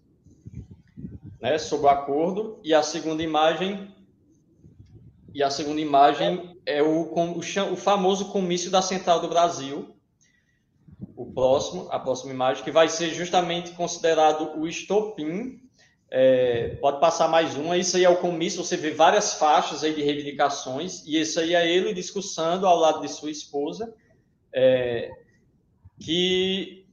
né, 1.40 1.56
sob 1.56 1.84
o 1.84 1.88
acordo, 1.88 2.58
e 2.64 2.74
a 2.74 2.82
segunda 2.82 3.22
imagem 3.22 3.94
e 5.32 5.40
a 5.40 5.50
segunda 5.50 5.80
imagem 5.80 6.58
é 6.66 6.82
o, 6.82 7.12
o, 7.12 7.38
o 7.38 7.76
famoso 7.76 8.32
comício 8.32 8.72
da 8.72 8.82
Central 8.82 9.20
do 9.20 9.28
Brasil, 9.28 9.94
o 11.16 11.26
próximo, 11.32 11.88
a 11.90 11.98
próxima 11.98 12.32
imagem, 12.32 12.64
que 12.64 12.70
vai 12.70 12.88
ser 12.88 13.10
justamente 13.14 13.72
considerado 13.72 14.58
o 14.58 14.66
estopim. 14.66 15.60
É, 16.10 16.76
pode 16.80 17.00
passar 17.00 17.28
mais 17.28 17.56
uma. 17.56 17.76
Isso 17.76 17.96
aí 17.96 18.04
é 18.04 18.08
o 18.08 18.16
comício. 18.16 18.62
Você 18.62 18.76
vê 18.76 18.90
várias 18.90 19.34
faixas 19.34 19.82
aí 19.82 19.94
de 19.94 20.02
reivindicações 20.02 21.04
e 21.06 21.20
isso 21.20 21.40
aí 21.40 21.54
é 21.54 21.68
ele 21.68 21.92
discussando 21.92 22.66
ao 22.66 22.76
lado 22.76 23.00
de 23.00 23.08
sua 23.08 23.30
esposa, 23.30 23.94
é, 24.52 25.10
que 26.00 26.86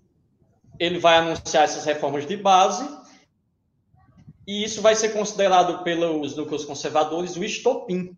ele 0.80 0.98
vai 0.98 1.18
anunciar 1.18 1.64
essas 1.64 1.86
reformas 1.86 2.26
de 2.26 2.36
base 2.36 3.02
e 4.48 4.64
isso 4.64 4.82
vai 4.82 4.96
ser 4.96 5.10
considerado 5.10 5.84
pelos 5.84 6.36
núcleos 6.36 6.66
conservadores 6.66 7.36
o 7.36 7.44
estopim 7.44 8.18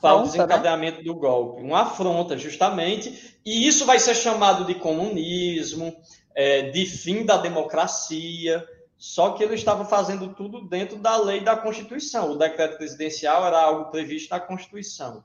para 0.00 0.14
o 0.16 0.18
né? 0.20 0.24
desencadeamento 0.26 0.98
né? 0.98 1.04
do 1.04 1.14
golpe. 1.14 1.62
Uma 1.62 1.82
afronta, 1.82 2.36
justamente, 2.36 3.38
e 3.44 3.66
isso 3.66 3.84
vai 3.84 3.98
ser 3.98 4.14
chamado 4.14 4.64
de 4.64 4.74
comunismo, 4.74 5.94
é, 6.34 6.70
de 6.70 6.86
fim 6.86 7.24
da 7.24 7.36
democracia, 7.36 8.66
só 8.96 9.30
que 9.30 9.42
ele 9.42 9.54
estava 9.54 9.84
fazendo 9.84 10.34
tudo 10.34 10.68
dentro 10.68 10.96
da 10.96 11.16
lei 11.16 11.40
da 11.40 11.56
Constituição. 11.56 12.32
O 12.32 12.38
decreto 12.38 12.76
presidencial 12.76 13.46
era 13.46 13.60
algo 13.60 13.90
previsto 13.90 14.30
na 14.30 14.40
Constituição. 14.40 15.24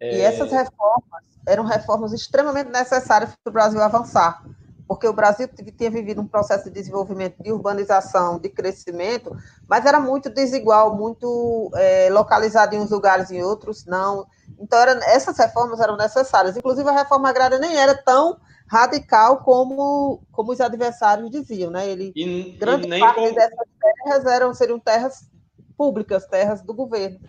É... 0.00 0.16
E 0.16 0.20
essas 0.20 0.50
reformas 0.50 1.22
eram 1.46 1.64
reformas 1.64 2.12
extremamente 2.12 2.70
necessárias 2.70 3.30
para 3.42 3.50
o 3.50 3.52
Brasil 3.52 3.82
avançar 3.82 4.42
porque 4.86 5.06
o 5.06 5.12
Brasil 5.12 5.48
tinha 5.76 5.90
vivido 5.90 6.20
um 6.20 6.26
processo 6.26 6.64
de 6.64 6.70
desenvolvimento, 6.70 7.42
de 7.42 7.52
urbanização, 7.52 8.38
de 8.38 8.48
crescimento, 8.48 9.34
mas 9.68 9.86
era 9.86 10.00
muito 10.00 10.28
desigual, 10.28 10.96
muito 10.96 11.70
é, 11.74 12.10
localizado 12.10 12.74
em 12.74 12.80
uns 12.80 12.90
lugares 12.90 13.30
e 13.30 13.36
em 13.36 13.42
outros 13.42 13.84
não. 13.86 14.26
Então, 14.58 14.78
era, 14.78 14.92
essas 15.06 15.36
reformas 15.38 15.80
eram 15.80 15.96
necessárias. 15.96 16.56
Inclusive, 16.56 16.88
a 16.88 16.92
reforma 16.92 17.28
agrária 17.28 17.58
nem 17.58 17.76
era 17.76 17.94
tão 17.94 18.38
radical 18.66 19.38
como, 19.38 20.22
como 20.30 20.52
os 20.52 20.60
adversários 20.60 21.30
diziam, 21.30 21.70
né? 21.70 21.88
Ele, 21.88 22.12
e, 22.16 22.52
grande 22.58 22.86
e 22.88 22.98
parte 22.98 23.16
como... 23.16 23.34
dessas 23.34 23.68
terras 23.80 24.26
eram, 24.26 24.54
seriam 24.54 24.78
terras 24.78 25.30
públicas, 25.76 26.26
terras 26.26 26.62
do 26.62 26.72
governo, 26.72 27.20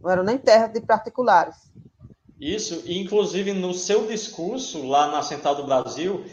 não 0.00 0.10
eram 0.10 0.22
nem 0.22 0.36
terras 0.36 0.72
de 0.72 0.80
particulares. 0.80 1.70
Isso, 2.40 2.82
inclusive 2.86 3.52
no 3.52 3.74
seu 3.74 4.06
discurso 4.06 4.86
lá 4.86 5.10
na 5.10 5.22
Central 5.22 5.56
do 5.56 5.64
Brasil, 5.64 6.24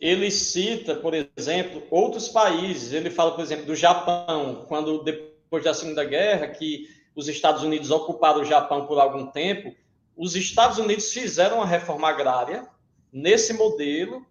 ele 0.00 0.30
cita, 0.30 0.94
por 0.94 1.14
exemplo, 1.14 1.82
outros 1.90 2.28
países. 2.28 2.92
Ele 2.92 3.10
fala, 3.10 3.32
por 3.32 3.42
exemplo, 3.42 3.66
do 3.66 3.74
Japão, 3.74 4.64
quando 4.68 5.02
depois 5.02 5.64
da 5.64 5.74
Segunda 5.74 6.04
Guerra, 6.04 6.48
que 6.48 6.88
os 7.14 7.28
Estados 7.28 7.62
Unidos 7.62 7.90
ocuparam 7.90 8.42
o 8.42 8.44
Japão 8.44 8.86
por 8.86 8.98
algum 8.98 9.26
tempo, 9.26 9.74
os 10.16 10.36
Estados 10.36 10.78
Unidos 10.78 11.12
fizeram 11.12 11.56
uma 11.56 11.66
reforma 11.66 12.08
agrária 12.08 12.66
nesse 13.12 13.54
modelo. 13.54 14.24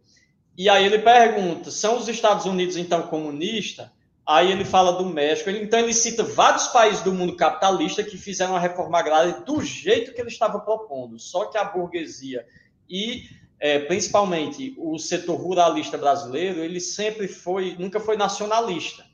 E 0.58 0.70
aí 0.70 0.86
ele 0.86 1.00
pergunta: 1.00 1.72
são 1.72 1.98
os 1.98 2.08
Estados 2.08 2.46
Unidos 2.46 2.78
então 2.78 3.04
comunistas? 3.04 3.90
Aí 4.28 4.52
ele 4.52 4.66
fala 4.66 4.94
do 4.94 5.06
México. 5.06 5.50
Então 5.52 5.80
ele 5.80 5.94
cita 5.94 6.24
vários 6.24 6.68
países 6.68 7.02
do 7.02 7.14
mundo 7.14 7.36
capitalista 7.36 8.04
que 8.04 8.18
fizeram 8.18 8.56
a 8.56 8.60
reforma 8.60 8.98
agrária 8.98 9.42
do 9.42 9.62
jeito 9.62 10.14
que 10.14 10.22
ele 10.22 10.30
estava 10.30 10.60
propondo. 10.60 11.20
Só 11.20 11.46
que 11.46 11.58
a 11.58 11.64
burguesia 11.64 12.46
e 12.90 13.24
é, 13.60 13.80
principalmente 13.80 14.76
o 14.78 14.98
setor 14.98 15.36
ruralista 15.36 15.98
brasileiro, 15.98 16.60
ele 16.60 16.80
sempre 16.80 17.28
foi, 17.28 17.76
nunca 17.80 18.00
foi 18.00 18.18
nacionalista. 18.18 19.06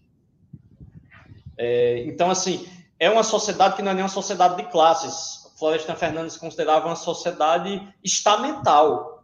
É, 1.57 2.03
então, 2.05 2.29
assim, 2.29 2.67
é 2.99 3.09
uma 3.09 3.23
sociedade 3.23 3.75
que 3.75 3.81
não 3.81 3.91
é 3.91 3.93
nem 3.93 4.03
uma 4.03 4.09
sociedade 4.09 4.57
de 4.57 4.71
classes. 4.71 5.51
Florestan 5.57 5.95
Fernandes 5.95 6.37
considerava 6.37 6.87
uma 6.87 6.95
sociedade 6.95 7.87
estamental, 8.03 9.23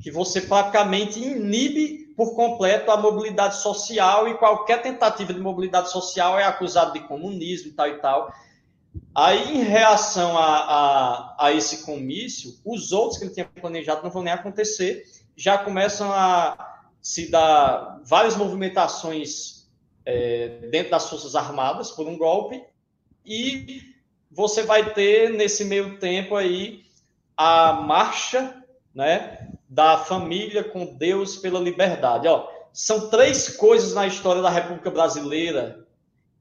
que 0.00 0.10
você 0.10 0.40
praticamente 0.40 1.18
inibe 1.18 2.02
por 2.16 2.34
completo 2.36 2.90
a 2.90 2.96
mobilidade 2.96 3.56
social 3.56 4.28
e 4.28 4.34
qualquer 4.34 4.82
tentativa 4.82 5.32
de 5.32 5.40
mobilidade 5.40 5.90
social 5.90 6.38
é 6.38 6.44
acusado 6.44 6.92
de 6.92 7.00
comunismo 7.00 7.70
e 7.70 7.72
tal 7.72 7.88
e 7.88 7.98
tal. 7.98 8.32
Aí, 9.14 9.58
em 9.58 9.62
reação 9.62 10.36
a, 10.38 10.56
a, 10.56 11.36
a, 11.46 11.52
esse 11.52 11.84
comício, 11.84 12.54
os 12.64 12.92
outros 12.92 13.18
que 13.18 13.24
ele 13.24 13.34
tinha 13.34 13.46
planejado 13.46 14.02
não 14.02 14.10
vão 14.10 14.22
nem 14.22 14.32
acontecer, 14.32 15.04
já 15.36 15.58
começam 15.58 16.10
a 16.12 16.80
se 17.00 17.30
dar 17.30 18.00
várias 18.04 18.36
movimentações 18.36 19.66
é, 20.04 20.68
dentro 20.70 20.90
das 20.90 21.08
Forças 21.08 21.34
Armadas 21.34 21.90
por 21.90 22.06
um 22.06 22.16
golpe, 22.16 22.62
e 23.24 23.82
você 24.30 24.62
vai 24.62 24.94
ter, 24.94 25.30
nesse 25.30 25.64
meio 25.64 25.98
tempo 25.98 26.34
aí, 26.34 26.82
a 27.36 27.72
marcha 27.72 28.62
né, 28.94 29.48
da 29.68 29.98
família 29.98 30.64
com 30.64 30.96
Deus 30.96 31.36
pela 31.36 31.60
liberdade. 31.60 32.28
Ó, 32.28 32.48
são 32.72 33.10
três 33.10 33.56
coisas 33.56 33.94
na 33.94 34.06
história 34.06 34.40
da 34.40 34.50
República 34.50 34.90
Brasileira 34.90 35.86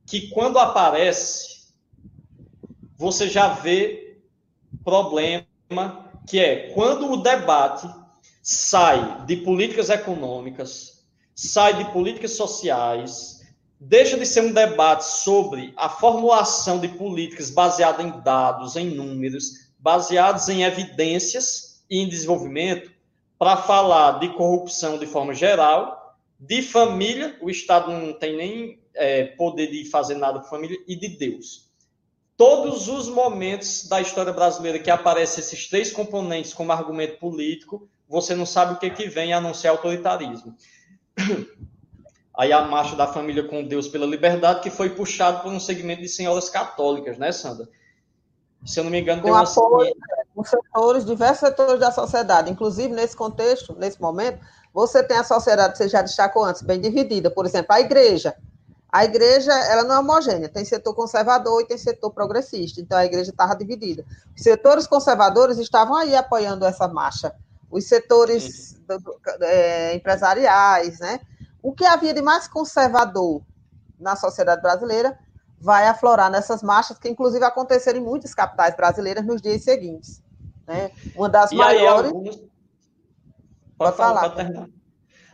que, 0.06 0.30
quando 0.30 0.58
aparece, 0.58 1.51
você 3.02 3.28
já 3.28 3.48
vê 3.48 4.20
problema 4.84 5.44
que 6.28 6.40
é 6.40 6.70
quando 6.72 7.12
o 7.12 7.18
debate 7.18 7.90
sai 8.44 9.26
de 9.26 9.38
políticas 9.38 9.90
econômicas, 9.90 11.04
sai 11.34 11.84
de 11.84 11.92
políticas 11.92 12.34
sociais, 12.34 13.42
deixa 13.80 14.20
de 14.20 14.26
ser 14.28 14.42
um 14.42 14.54
debate 14.54 15.04
sobre 15.04 15.74
a 15.76 15.90
formulação 15.90 16.80
de 16.80 16.90
políticas 16.90 17.50
baseada 17.50 18.04
em 18.04 18.22
dados, 18.22 18.76
em 18.76 18.92
números, 18.92 19.72
baseados 19.80 20.48
em 20.48 20.62
evidências 20.62 21.84
e 21.90 21.98
em 22.02 22.08
desenvolvimento, 22.08 22.92
para 23.40 23.58
falar 23.58 24.20
de 24.20 24.30
corrupção 24.30 25.00
de 25.00 25.08
forma 25.08 25.34
geral, 25.34 26.16
de 26.40 26.62
família, 26.62 27.36
o 27.42 27.50
Estado 27.50 27.92
não 27.92 28.14
tem 28.14 28.38
nem 28.38 28.80
é, 28.94 29.24
poder 29.24 29.72
de 29.72 29.86
fazer 29.86 30.14
nada 30.14 30.40
com 30.40 30.46
família, 30.46 30.78
e 30.88 30.96
de 30.96 31.08
Deus 31.18 31.71
todos 32.42 32.88
os 32.88 33.08
momentos 33.08 33.88
da 33.88 34.02
história 34.02 34.34
brasileira 34.34 34.80
que 34.80 34.90
aparecem 34.90 35.44
esses 35.44 35.70
três 35.70 35.92
componentes 35.92 36.56
como 36.56 36.72
argumento 36.72 37.20
político, 37.20 37.88
você 38.10 38.34
não 38.34 38.48
sabe 38.48 38.74
o 38.74 38.78
que, 38.80 38.90
que 38.90 39.08
vem 39.08 39.32
a 39.32 39.40
não 39.40 39.54
ser 39.54 39.68
autoritarismo. 39.68 40.56
Aí 42.36 42.52
a 42.52 42.64
marcha 42.64 42.96
da 42.96 43.06
família 43.06 43.48
com 43.48 43.64
Deus 43.64 43.88
pela 43.88 44.08
liberdade, 44.08 44.62
que 44.62 44.72
foi 44.72 44.90
puxado 44.90 45.44
por 45.44 45.52
um 45.52 45.60
segmento 45.60 46.02
de 46.02 46.10
senhoras 46.10 46.50
católicas, 46.50 47.16
né, 47.20 47.32
Sandra? 47.32 47.70
Se 48.66 48.80
eu 48.80 48.86
não 48.86 48.90
me 48.92 49.00
engano, 49.00 49.22
com 49.22 49.28
tem 49.28 49.36
uma... 49.36 49.44
apoio 49.44 49.96
com 50.34 50.44
setores, 50.44 51.06
diversos 51.06 51.48
setores 51.48 51.80
da 51.80 51.92
sociedade, 51.92 52.50
inclusive 52.50 52.92
nesse 52.92 53.16
contexto, 53.16 53.76
nesse 53.78 54.02
momento, 54.02 54.44
você 54.74 55.04
tem 55.04 55.18
a 55.18 55.24
sociedade, 55.24 55.78
você 55.78 55.88
já 55.88 56.02
destacou 56.02 56.44
antes, 56.44 56.64
bem 56.64 56.82
dividida. 56.82 57.30
Por 57.30 57.46
exemplo, 57.46 57.72
a 57.72 57.80
igreja, 57.80 58.36
a 58.92 59.06
igreja 59.06 59.54
ela 59.54 59.84
não 59.84 59.96
é 59.96 60.00
homogênea, 60.00 60.50
tem 60.50 60.66
setor 60.66 60.94
conservador 60.94 61.62
e 61.62 61.66
tem 61.66 61.78
setor 61.78 62.12
progressista, 62.12 62.82
então 62.82 62.98
a 62.98 63.06
igreja 63.06 63.32
estava 63.32 63.56
dividida. 63.56 64.06
Os 64.36 64.44
setores 64.44 64.86
conservadores 64.86 65.58
estavam 65.58 65.96
aí 65.96 66.14
apoiando 66.14 66.66
essa 66.66 66.88
marcha, 66.90 67.34
os 67.70 67.86
setores 67.86 68.74
do, 68.86 69.00
do, 69.00 69.18
é, 69.44 69.96
empresariais, 69.96 71.00
né? 71.00 71.22
O 71.64 71.72
que 71.72 71.86
havia 71.86 72.14
de 72.14 72.22
mais 72.22 72.50
conservador 72.50 73.42
na 73.98 74.18
sociedade 74.18 74.62
brasileira 74.62 75.18
vai 75.58 75.88
aflorar 75.88 76.30
nessas 76.30 76.62
marchas, 76.62 76.98
que 76.98 77.08
inclusive 77.08 77.46
aconteceram 77.46 78.00
em 78.00 78.04
muitas 78.04 78.34
capitais 78.34 78.76
brasileiras 78.76 79.24
nos 79.26 79.42
dias 79.42 79.64
seguintes. 79.64 80.22
Né? 80.68 80.92
Uma 81.16 81.30
das 81.30 81.52
e 81.52 81.56
maiores. 81.56 82.12
Aí, 82.12 82.18
alguns... 82.18 82.36
Pode, 82.36 82.52
Pode 83.78 83.98
falar. 83.98 84.32
falar. 84.32 84.68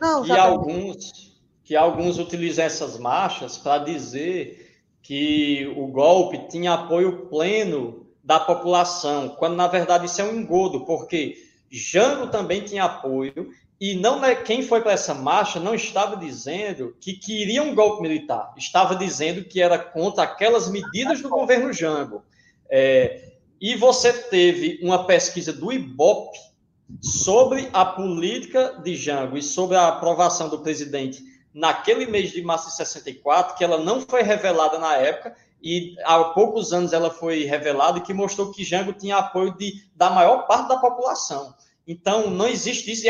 Não, 0.00 0.24
e 0.24 0.32
alguns 0.32 1.27
que 1.68 1.76
alguns 1.76 2.18
utilizam 2.18 2.64
essas 2.64 2.98
marchas 2.98 3.58
para 3.58 3.84
dizer 3.84 4.74
que 5.02 5.70
o 5.76 5.86
golpe 5.88 6.48
tinha 6.48 6.72
apoio 6.72 7.26
pleno 7.26 8.06
da 8.24 8.40
população, 8.40 9.28
quando 9.28 9.54
na 9.54 9.66
verdade 9.68 10.06
isso 10.06 10.18
é 10.22 10.24
um 10.24 10.34
engodo, 10.34 10.86
porque 10.86 11.36
Jango 11.70 12.28
também 12.28 12.62
tinha 12.62 12.84
apoio 12.84 13.50
e 13.78 13.94
não 13.94 14.24
é, 14.24 14.34
quem 14.34 14.62
foi 14.62 14.80
para 14.80 14.92
essa 14.92 15.12
marcha 15.12 15.60
não 15.60 15.74
estava 15.74 16.16
dizendo 16.16 16.96
que 16.98 17.12
queria 17.12 17.62
um 17.62 17.74
golpe 17.74 18.00
militar, 18.00 18.54
estava 18.56 18.96
dizendo 18.96 19.44
que 19.44 19.60
era 19.60 19.78
contra 19.78 20.24
aquelas 20.24 20.70
medidas 20.70 21.20
do 21.20 21.28
governo 21.28 21.70
Jango. 21.70 22.22
É, 22.70 23.32
e 23.60 23.76
você 23.76 24.10
teve 24.10 24.80
uma 24.82 25.04
pesquisa 25.04 25.52
do 25.52 25.70
IBOP 25.70 26.34
sobre 27.02 27.68
a 27.74 27.84
política 27.84 28.80
de 28.82 28.96
Jango 28.96 29.36
e 29.36 29.42
sobre 29.42 29.76
a 29.76 29.88
aprovação 29.88 30.48
do 30.48 30.60
presidente 30.60 31.36
naquele 31.58 32.06
mês 32.06 32.30
de 32.30 32.40
março 32.40 32.68
de 32.68 32.76
64, 32.76 33.56
que 33.56 33.64
ela 33.64 33.78
não 33.78 34.00
foi 34.00 34.22
revelada 34.22 34.78
na 34.78 34.94
época, 34.94 35.34
e 35.60 35.96
há 36.04 36.22
poucos 36.24 36.72
anos 36.72 36.92
ela 36.92 37.10
foi 37.10 37.44
revelada, 37.44 38.00
que 38.00 38.14
mostrou 38.14 38.52
que 38.52 38.64
Jango 38.64 38.92
tinha 38.92 39.16
apoio 39.16 39.56
de, 39.58 39.84
da 39.94 40.08
maior 40.08 40.46
parte 40.46 40.68
da 40.68 40.76
população. 40.76 41.52
Então, 41.84 42.30
não 42.30 42.46
existe 42.46 42.92
isso 42.92 43.02
de 43.02 43.08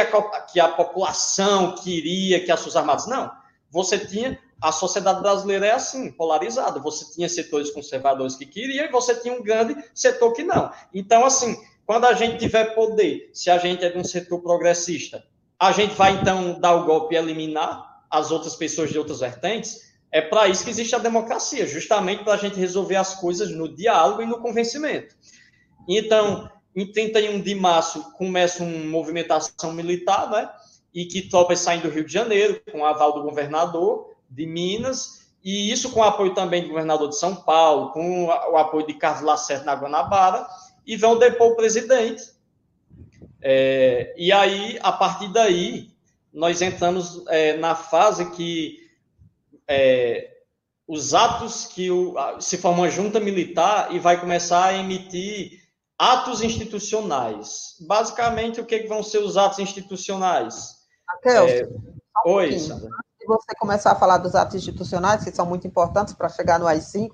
que 0.52 0.58
a 0.58 0.68
população 0.68 1.74
queria 1.74 2.42
que 2.42 2.50
as 2.50 2.60
Forças 2.60 2.76
Armadas. 2.76 3.06
Não. 3.06 3.30
Você 3.70 3.98
tinha. 3.98 4.38
A 4.60 4.72
sociedade 4.72 5.20
brasileira 5.20 5.66
é 5.66 5.70
assim, 5.70 6.10
polarizada. 6.10 6.80
Você 6.80 7.14
tinha 7.14 7.28
setores 7.28 7.70
conservadores 7.70 8.34
que 8.34 8.44
queriam 8.44 8.86
e 8.86 8.90
você 8.90 9.14
tinha 9.14 9.32
um 9.32 9.40
grande 9.40 9.76
setor 9.94 10.32
que 10.32 10.42
não. 10.42 10.72
Então, 10.92 11.24
assim, 11.24 11.56
quando 11.86 12.06
a 12.06 12.12
gente 12.12 12.38
tiver 12.38 12.74
poder, 12.74 13.30
se 13.32 13.50
a 13.50 13.58
gente 13.58 13.84
é 13.84 13.88
de 13.88 13.98
um 13.98 14.02
setor 14.02 14.40
progressista, 14.40 15.24
a 15.60 15.70
gente 15.70 15.94
vai 15.94 16.12
então 16.12 16.58
dar 16.58 16.74
o 16.74 16.86
golpe 16.86 17.14
e 17.14 17.18
eliminar 17.18 17.87
as 18.10 18.30
outras 18.30 18.56
pessoas 18.56 18.90
de 18.90 18.98
outras 18.98 19.20
vertentes. 19.20 19.88
É 20.10 20.20
para 20.20 20.48
isso 20.48 20.64
que 20.64 20.70
existe 20.70 20.94
a 20.94 20.98
democracia, 20.98 21.66
justamente 21.66 22.24
para 22.24 22.34
a 22.34 22.38
gente 22.38 22.58
resolver 22.58 22.96
as 22.96 23.14
coisas 23.14 23.50
no 23.50 23.68
diálogo 23.68 24.22
e 24.22 24.26
no 24.26 24.40
convencimento. 24.40 25.14
Então, 25.86 26.50
em 26.74 26.90
31 26.90 27.40
de 27.40 27.54
março, 27.54 28.12
começa 28.12 28.62
uma 28.62 28.86
movimentação 28.86 29.72
militar, 29.72 30.30
né? 30.30 30.50
E 30.94 31.04
que 31.04 31.22
tropas 31.28 31.60
saem 31.60 31.80
do 31.80 31.90
Rio 31.90 32.06
de 32.06 32.12
Janeiro, 32.12 32.60
com 32.70 32.84
aval 32.84 33.12
do 33.12 33.22
governador 33.22 34.14
de 34.30 34.46
Minas, 34.46 35.28
e 35.44 35.70
isso 35.70 35.90
com 35.90 36.02
apoio 36.02 36.34
também 36.34 36.62
do 36.62 36.68
governador 36.68 37.08
de 37.08 37.18
São 37.18 37.34
Paulo, 37.34 37.92
com 37.92 38.26
o 38.26 38.56
apoio 38.56 38.86
de 38.86 38.94
Carlos 38.94 39.22
Lacerda 39.22 39.64
na 39.64 39.74
Guanabara, 39.74 40.46
e 40.86 40.96
vão 40.96 41.18
depor 41.18 41.52
o 41.52 41.56
presidente. 41.56 42.22
É, 43.40 44.14
e 44.16 44.32
aí, 44.32 44.78
a 44.82 44.92
partir 44.92 45.32
daí, 45.32 45.90
nós 46.32 46.62
entramos 46.62 47.24
é, 47.28 47.56
na 47.56 47.74
fase 47.74 48.30
que 48.30 48.88
é, 49.66 50.38
os 50.86 51.14
atos 51.14 51.66
que 51.66 51.90
o, 51.90 52.14
se 52.40 52.56
forma 52.56 52.82
uma 52.82 52.90
junta 52.90 53.20
militar 53.20 53.94
e 53.94 53.98
vai 53.98 54.20
começar 54.20 54.64
a 54.64 54.74
emitir 54.74 55.62
atos 55.98 56.42
institucionais. 56.42 57.76
Basicamente, 57.80 58.60
o 58.60 58.64
que, 58.64 58.78
que 58.78 58.88
vão 58.88 59.02
ser 59.02 59.18
os 59.18 59.36
atos 59.36 59.58
institucionais? 59.58 60.76
Raquel, 61.06 61.48
é... 61.48 61.66
um 61.66 62.32
Oi, 62.32 62.58
Sandra. 62.58 62.86
Antes 62.86 63.18
de 63.20 63.26
você 63.26 63.54
começar 63.58 63.92
a 63.92 63.96
falar 63.96 64.18
dos 64.18 64.34
atos 64.34 64.54
institucionais, 64.54 65.24
que 65.24 65.34
são 65.34 65.44
muito 65.44 65.66
importantes 65.66 66.14
para 66.14 66.28
chegar 66.28 66.58
no 66.58 66.66
AI-5, 66.66 67.10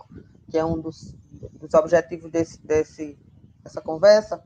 que 0.50 0.58
é 0.58 0.64
um 0.64 0.80
dos, 0.80 1.14
dos 1.54 1.74
objetivos 1.74 2.30
desse, 2.30 2.60
desse, 2.64 3.18
dessa 3.62 3.80
conversa, 3.80 4.42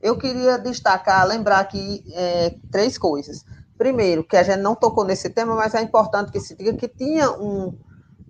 eu 0.00 0.18
queria 0.18 0.58
destacar, 0.58 1.26
lembrar 1.26 1.60
aqui 1.60 2.02
é, 2.14 2.56
três 2.70 2.98
coisas. 2.98 3.44
Primeiro, 3.82 4.22
que 4.22 4.36
a 4.36 4.44
gente 4.44 4.60
não 4.60 4.76
tocou 4.76 5.04
nesse 5.04 5.28
tema, 5.28 5.56
mas 5.56 5.74
é 5.74 5.82
importante 5.82 6.30
que 6.30 6.38
se 6.38 6.54
diga 6.54 6.72
que 6.74 6.86
tinha 6.86 7.32
um, 7.32 7.76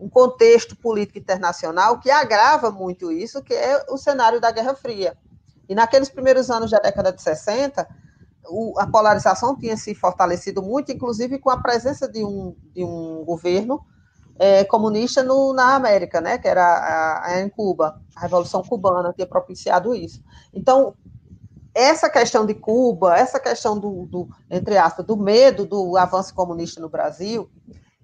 um 0.01 0.09
contexto 0.09 0.75
político 0.75 1.19
internacional 1.19 2.01
que 2.01 2.11
agrava 2.11 2.71
muito 2.71 3.13
isso, 3.13 3.43
que 3.43 3.53
é 3.53 3.85
o 3.91 3.99
cenário 3.99 4.41
da 4.41 4.51
Guerra 4.51 4.75
Fria. 4.75 5.15
E 5.69 5.75
naqueles 5.75 6.09
primeiros 6.09 6.51
anos 6.51 6.71
da 6.71 6.79
década 6.79 7.13
de 7.13 7.21
60, 7.21 7.87
o, 8.49 8.81
a 8.81 8.87
polarização 8.87 9.55
tinha 9.55 9.77
se 9.77 9.95
fortalecido 9.95 10.63
muito, 10.63 10.91
inclusive 10.91 11.39
com 11.39 11.51
a 11.51 11.61
presença 11.61 12.09
de 12.09 12.25
um, 12.25 12.57
de 12.75 12.83
um 12.83 13.23
governo 13.23 13.85
é, 14.39 14.65
comunista 14.65 15.23
no, 15.23 15.53
na 15.53 15.75
América, 15.75 16.23
né, 16.23 16.39
que 16.39 16.49
era 16.49 16.65
a, 16.65 17.27
a, 17.27 17.41
em 17.43 17.51
Cuba, 17.51 18.01
a 18.17 18.21
Revolução 18.21 18.63
Cubana 18.63 19.13
tinha 19.13 19.27
propiciado 19.27 19.95
isso. 19.95 20.25
Então, 20.55 20.95
essa 21.75 22.09
questão 22.11 22.45
de 22.45 22.55
Cuba, 22.55 23.17
essa 23.17 23.41
questão 23.41 23.79
do, 23.79 24.07
do, 24.07 24.29
entre 24.51 24.77
aspas, 24.77 25.05
do 25.07 25.17
medo 25.17 25.65
do 25.65 25.97
avanço 25.97 26.35
comunista 26.35 26.81
no 26.81 26.89
Brasil, 26.89 27.49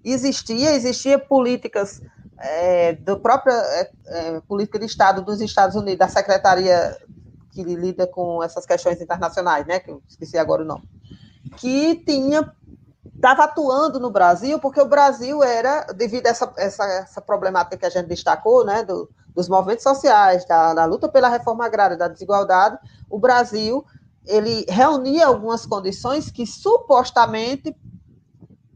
existia, 0.03 0.71
existia 0.71 1.19
políticas 1.19 2.01
é, 2.39 2.93
do 2.93 3.19
própria 3.19 3.53
é, 3.53 3.91
é 4.07 4.41
política 4.41 4.79
de 4.79 4.85
Estado 4.85 5.21
dos 5.21 5.41
Estados 5.41 5.75
Unidos, 5.75 5.99
da 5.99 6.07
Secretaria 6.07 6.97
que 7.51 7.63
lida 7.63 8.07
com 8.07 8.41
essas 8.43 8.65
questões 8.65 9.01
internacionais, 9.01 9.65
né? 9.65 9.79
Que 9.79 9.91
eu 9.91 10.01
esqueci 10.07 10.37
agora 10.37 10.63
o 10.63 10.65
nome. 10.65 10.87
Que 11.57 11.95
tinha 11.95 12.51
estava 13.19 13.43
atuando 13.43 13.99
no 13.99 14.09
Brasil, 14.09 14.59
porque 14.59 14.79
o 14.79 14.87
Brasil 14.87 15.43
era, 15.43 15.83
devido 15.93 16.25
a 16.27 16.29
essa, 16.29 16.51
essa, 16.57 16.83
essa 16.85 17.21
problemática 17.21 17.75
que 17.77 17.85
a 17.85 17.89
gente 17.89 18.07
destacou, 18.07 18.65
né, 18.65 18.81
do, 18.81 19.09
dos 19.35 19.49
movimentos 19.49 19.83
sociais, 19.83 20.45
da, 20.45 20.73
da, 20.73 20.85
luta 20.85 21.09
pela 21.09 21.27
reforma 21.27 21.65
agrária, 21.65 21.97
da 21.97 22.07
desigualdade, 22.07 22.79
o 23.09 23.19
Brasil 23.19 23.85
ele 24.25 24.65
reunia 24.69 25.27
algumas 25.27 25.65
condições 25.65 26.31
que 26.31 26.45
supostamente 26.45 27.75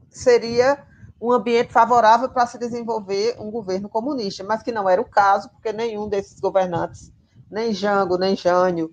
seria 0.09 0.77
um 1.21 1.31
ambiente 1.31 1.71
favorável 1.71 2.27
para 2.27 2.45
se 2.45 2.57
desenvolver 2.57 3.37
um 3.39 3.49
governo 3.49 3.87
comunista, 3.87 4.43
mas 4.43 4.61
que 4.61 4.73
não 4.73 4.89
era 4.89 5.01
o 5.01 5.09
caso, 5.09 5.49
porque 5.49 5.71
nenhum 5.71 6.09
desses 6.09 6.39
governantes 6.39 7.13
nem 7.49 7.73
Jango, 7.73 8.17
nem 8.17 8.35
Jânio, 8.35 8.91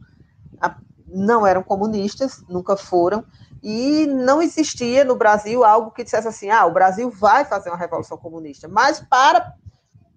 não 1.12 1.44
eram 1.46 1.62
comunistas, 1.62 2.44
nunca 2.48 2.76
foram, 2.76 3.24
e 3.62 4.06
não 4.06 4.40
existia 4.40 5.04
no 5.04 5.14
Brasil 5.14 5.64
algo 5.64 5.90
que 5.90 6.04
dissesse 6.04 6.28
assim, 6.28 6.50
ah, 6.50 6.64
o 6.66 6.72
Brasil 6.72 7.10
vai 7.10 7.44
fazer 7.44 7.70
uma 7.70 7.76
revolução 7.76 8.16
comunista, 8.16 8.66
mas 8.68 9.00
para 9.00 9.54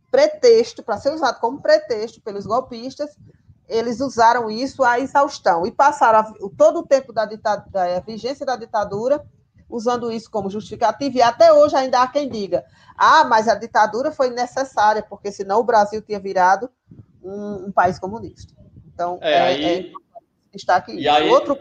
pretexto, 0.09 0.83
para 0.83 0.97
ser 0.97 1.11
usado 1.11 1.39
como 1.39 1.61
pretexto 1.61 2.21
pelos 2.21 2.45
golpistas, 2.45 3.17
eles 3.67 3.99
usaram 3.99 4.49
isso 4.49 4.83
à 4.83 4.99
exaustão 4.99 5.65
e 5.65 5.71
passaram 5.71 6.19
a, 6.19 6.33
todo 6.57 6.79
o 6.79 6.85
tempo 6.85 7.11
da, 7.11 7.25
ditadura, 7.25 7.69
da 7.71 7.99
vigência 7.99 8.45
da 8.45 8.55
ditadura 8.55 9.25
usando 9.69 10.11
isso 10.11 10.29
como 10.29 10.51
justificativa, 10.51 11.17
e 11.17 11.21
até 11.21 11.51
hoje 11.51 11.75
ainda 11.75 12.03
há 12.03 12.07
quem 12.07 12.29
diga, 12.29 12.63
ah, 12.95 13.23
mas 13.23 13.47
a 13.47 13.55
ditadura 13.55 14.11
foi 14.11 14.29
necessária, 14.29 15.01
porque 15.01 15.31
senão 15.31 15.59
o 15.59 15.63
Brasil 15.63 15.99
tinha 16.01 16.19
virado 16.19 16.69
um, 17.23 17.67
um 17.67 17.71
país 17.71 17.97
comunista. 17.97 18.53
Então, 18.85 19.17
é, 19.19 19.33
é, 19.33 19.41
aí, 19.41 19.65
é 19.65 19.91
está 20.53 20.75
aqui. 20.75 20.93
E 20.93 21.07
aí, 21.09 21.27
Outro. 21.27 21.57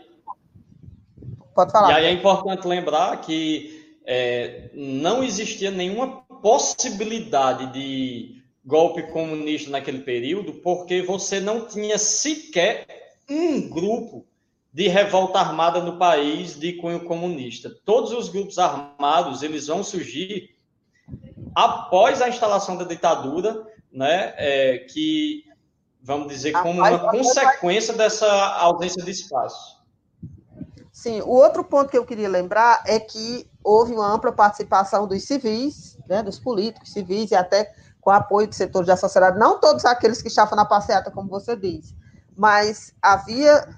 Pode 1.54 1.72
falar. 1.72 1.92
E 1.92 1.94
aí 1.94 2.06
é 2.06 2.12
importante 2.12 2.66
lembrar 2.66 3.20
que 3.20 3.98
é, 4.04 4.70
não 4.74 5.22
existia 5.22 5.70
nenhuma 5.70 6.22
possibilidade 6.42 7.72
de 7.72 8.42
golpe 8.64 9.02
comunista 9.04 9.70
naquele 9.70 10.00
período, 10.00 10.54
porque 10.54 11.02
você 11.02 11.40
não 11.40 11.66
tinha 11.66 11.98
sequer 11.98 12.86
um 13.28 13.68
grupo 13.68 14.24
de 14.72 14.88
revolta 14.88 15.38
armada 15.38 15.80
no 15.80 15.98
país 15.98 16.58
de 16.58 16.74
cunho 16.74 17.04
comunista. 17.04 17.70
Todos 17.84 18.12
os 18.12 18.28
grupos 18.28 18.58
armados 18.58 19.42
eles 19.42 19.66
vão 19.66 19.84
surgir 19.84 20.50
após 21.54 22.22
a 22.22 22.28
instalação 22.28 22.76
da 22.76 22.84
ditadura, 22.84 23.66
né, 23.92 24.32
é, 24.36 24.78
que 24.78 25.44
vamos 26.02 26.28
dizer, 26.28 26.52
como 26.52 26.80
uma 26.80 27.10
consequência 27.10 27.94
dessa 27.94 28.26
ausência 28.56 29.02
de 29.04 29.10
espaço. 29.10 29.81
Sim, 31.02 31.20
o 31.22 31.30
outro 31.30 31.64
ponto 31.64 31.90
que 31.90 31.98
eu 31.98 32.04
queria 32.04 32.28
lembrar 32.28 32.80
é 32.86 33.00
que 33.00 33.50
houve 33.64 33.92
uma 33.92 34.06
ampla 34.06 34.30
participação 34.30 35.04
dos 35.04 35.24
civis, 35.24 35.98
né, 36.08 36.22
dos 36.22 36.38
políticos 36.38 36.92
civis 36.92 37.32
e 37.32 37.34
até 37.34 37.74
com 38.00 38.08
apoio 38.10 38.46
de 38.46 38.54
setores 38.54 38.86
da 38.86 38.96
sociedade, 38.96 39.36
não 39.36 39.58
todos 39.58 39.84
aqueles 39.84 40.22
que 40.22 40.28
estavam 40.28 40.54
na 40.54 40.64
passeata, 40.64 41.10
como 41.10 41.28
você 41.28 41.56
disse, 41.56 41.96
mas 42.36 42.94
havia, 43.02 43.68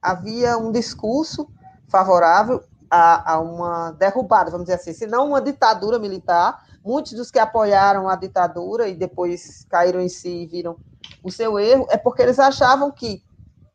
havia 0.00 0.56
um 0.56 0.70
discurso 0.70 1.50
favorável 1.88 2.62
a, 2.88 3.32
a 3.32 3.40
uma 3.40 3.90
derrubada, 3.90 4.48
vamos 4.48 4.66
dizer 4.66 4.76
assim, 4.76 4.92
se 4.92 5.04
não 5.08 5.30
uma 5.30 5.40
ditadura 5.40 5.98
militar, 5.98 6.64
muitos 6.84 7.10
dos 7.14 7.28
que 7.28 7.40
apoiaram 7.40 8.08
a 8.08 8.14
ditadura 8.14 8.86
e 8.86 8.94
depois 8.94 9.66
caíram 9.68 10.00
em 10.00 10.08
si 10.08 10.44
e 10.44 10.46
viram 10.46 10.76
o 11.24 11.30
seu 11.32 11.58
erro, 11.58 11.88
é 11.90 11.96
porque 11.96 12.22
eles 12.22 12.38
achavam 12.38 12.92
que 12.92 13.20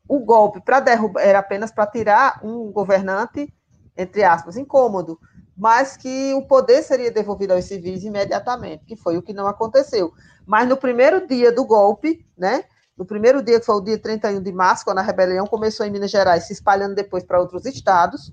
o 0.08 0.18
golpe 0.20 0.60
para 0.60 0.80
derrubar 0.80 1.22
era 1.22 1.38
apenas 1.38 1.70
para 1.70 1.86
tirar 1.86 2.40
um 2.44 2.70
governante, 2.70 3.52
entre 3.96 4.22
aspas, 4.22 4.56
incômodo, 4.56 5.18
mas 5.56 5.96
que 5.96 6.34
o 6.34 6.42
poder 6.42 6.82
seria 6.82 7.10
devolvido 7.10 7.52
aos 7.52 7.64
civis 7.64 8.02
imediatamente, 8.02 8.84
que 8.84 8.96
foi 8.96 9.16
o 9.16 9.22
que 9.22 9.32
não 9.32 9.46
aconteceu. 9.46 10.12
Mas 10.44 10.68
no 10.68 10.76
primeiro 10.76 11.26
dia 11.26 11.52
do 11.52 11.64
golpe, 11.64 12.26
né, 12.36 12.64
no 12.96 13.04
primeiro 13.04 13.42
dia, 13.42 13.58
que 13.58 13.66
foi 13.66 13.76
o 13.76 13.80
dia 13.80 13.98
31 13.98 14.42
de 14.42 14.52
março, 14.52 14.84
quando 14.84 14.98
a 14.98 15.02
rebelião 15.02 15.46
começou 15.46 15.86
em 15.86 15.90
Minas 15.90 16.10
Gerais, 16.10 16.46
se 16.46 16.52
espalhando 16.52 16.94
depois 16.94 17.24
para 17.24 17.40
outros 17.40 17.64
estados, 17.66 18.32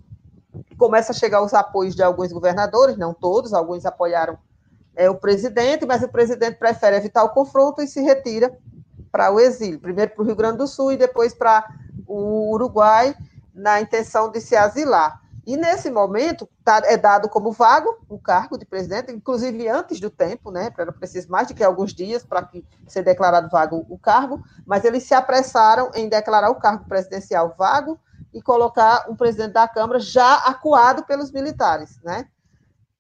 começa 0.78 1.12
a 1.12 1.16
chegar 1.16 1.42
os 1.42 1.54
apoios 1.54 1.96
de 1.96 2.04
alguns 2.04 2.32
governadores, 2.32 2.98
não 2.98 3.14
todos, 3.14 3.54
alguns 3.54 3.86
apoiaram 3.86 4.38
é, 4.96 5.10
o 5.10 5.16
presidente, 5.16 5.86
mas 5.86 6.04
o 6.04 6.10
presidente 6.10 6.58
prefere 6.58 6.98
evitar 6.98 7.24
o 7.24 7.30
confronto 7.30 7.82
e 7.82 7.88
se 7.88 8.02
retira 8.02 8.56
para 9.12 9.32
o 9.32 9.40
exílio, 9.40 9.80
primeiro 9.80 10.12
para 10.12 10.22
o 10.22 10.26
Rio 10.26 10.36
Grande 10.36 10.58
do 10.58 10.68
Sul 10.68 10.92
e 10.92 10.98
depois 10.98 11.34
para 11.34 11.68
o 12.08 12.52
Uruguai, 12.54 13.16
na 13.54 13.82
intenção 13.82 14.32
de 14.32 14.40
se 14.40 14.56
asilar. 14.56 15.22
E 15.46 15.58
nesse 15.58 15.90
momento 15.90 16.48
tá, 16.64 16.82
é 16.86 16.96
dado 16.96 17.28
como 17.28 17.52
vago 17.52 17.98
o 18.08 18.20
cargo 18.20 18.58
de 18.58 18.66
presidente, 18.66 19.12
inclusive 19.12 19.68
antes 19.68 20.00
do 20.00 20.10
tempo, 20.10 20.52
né? 20.52 20.72
Era 20.78 20.92
preciso 20.92 21.32
mais 21.32 21.48
de 21.48 21.54
que 21.56 21.64
alguns 21.64 21.94
dias 21.94 22.24
para 22.24 22.44
que 22.44 22.64
ser 22.88 23.04
declarado 23.04 23.50
vago 23.50 23.86
o 23.90 23.98
cargo, 23.98 24.42
mas 24.66 24.86
eles 24.86 25.04
se 25.04 25.16
apressaram 25.16 25.92
em 25.96 26.08
declarar 26.08 26.52
o 26.52 26.56
cargo 26.56 26.86
presidencial 26.86 27.56
vago 27.58 28.00
e 28.32 28.42
colocar 28.42 29.10
um 29.10 29.16
presidente 29.16 29.54
da 29.54 29.68
Câmara 29.68 30.00
já 30.00 30.36
acuado 30.36 31.04
pelos 31.06 31.32
militares, 31.32 32.00
né? 32.04 32.28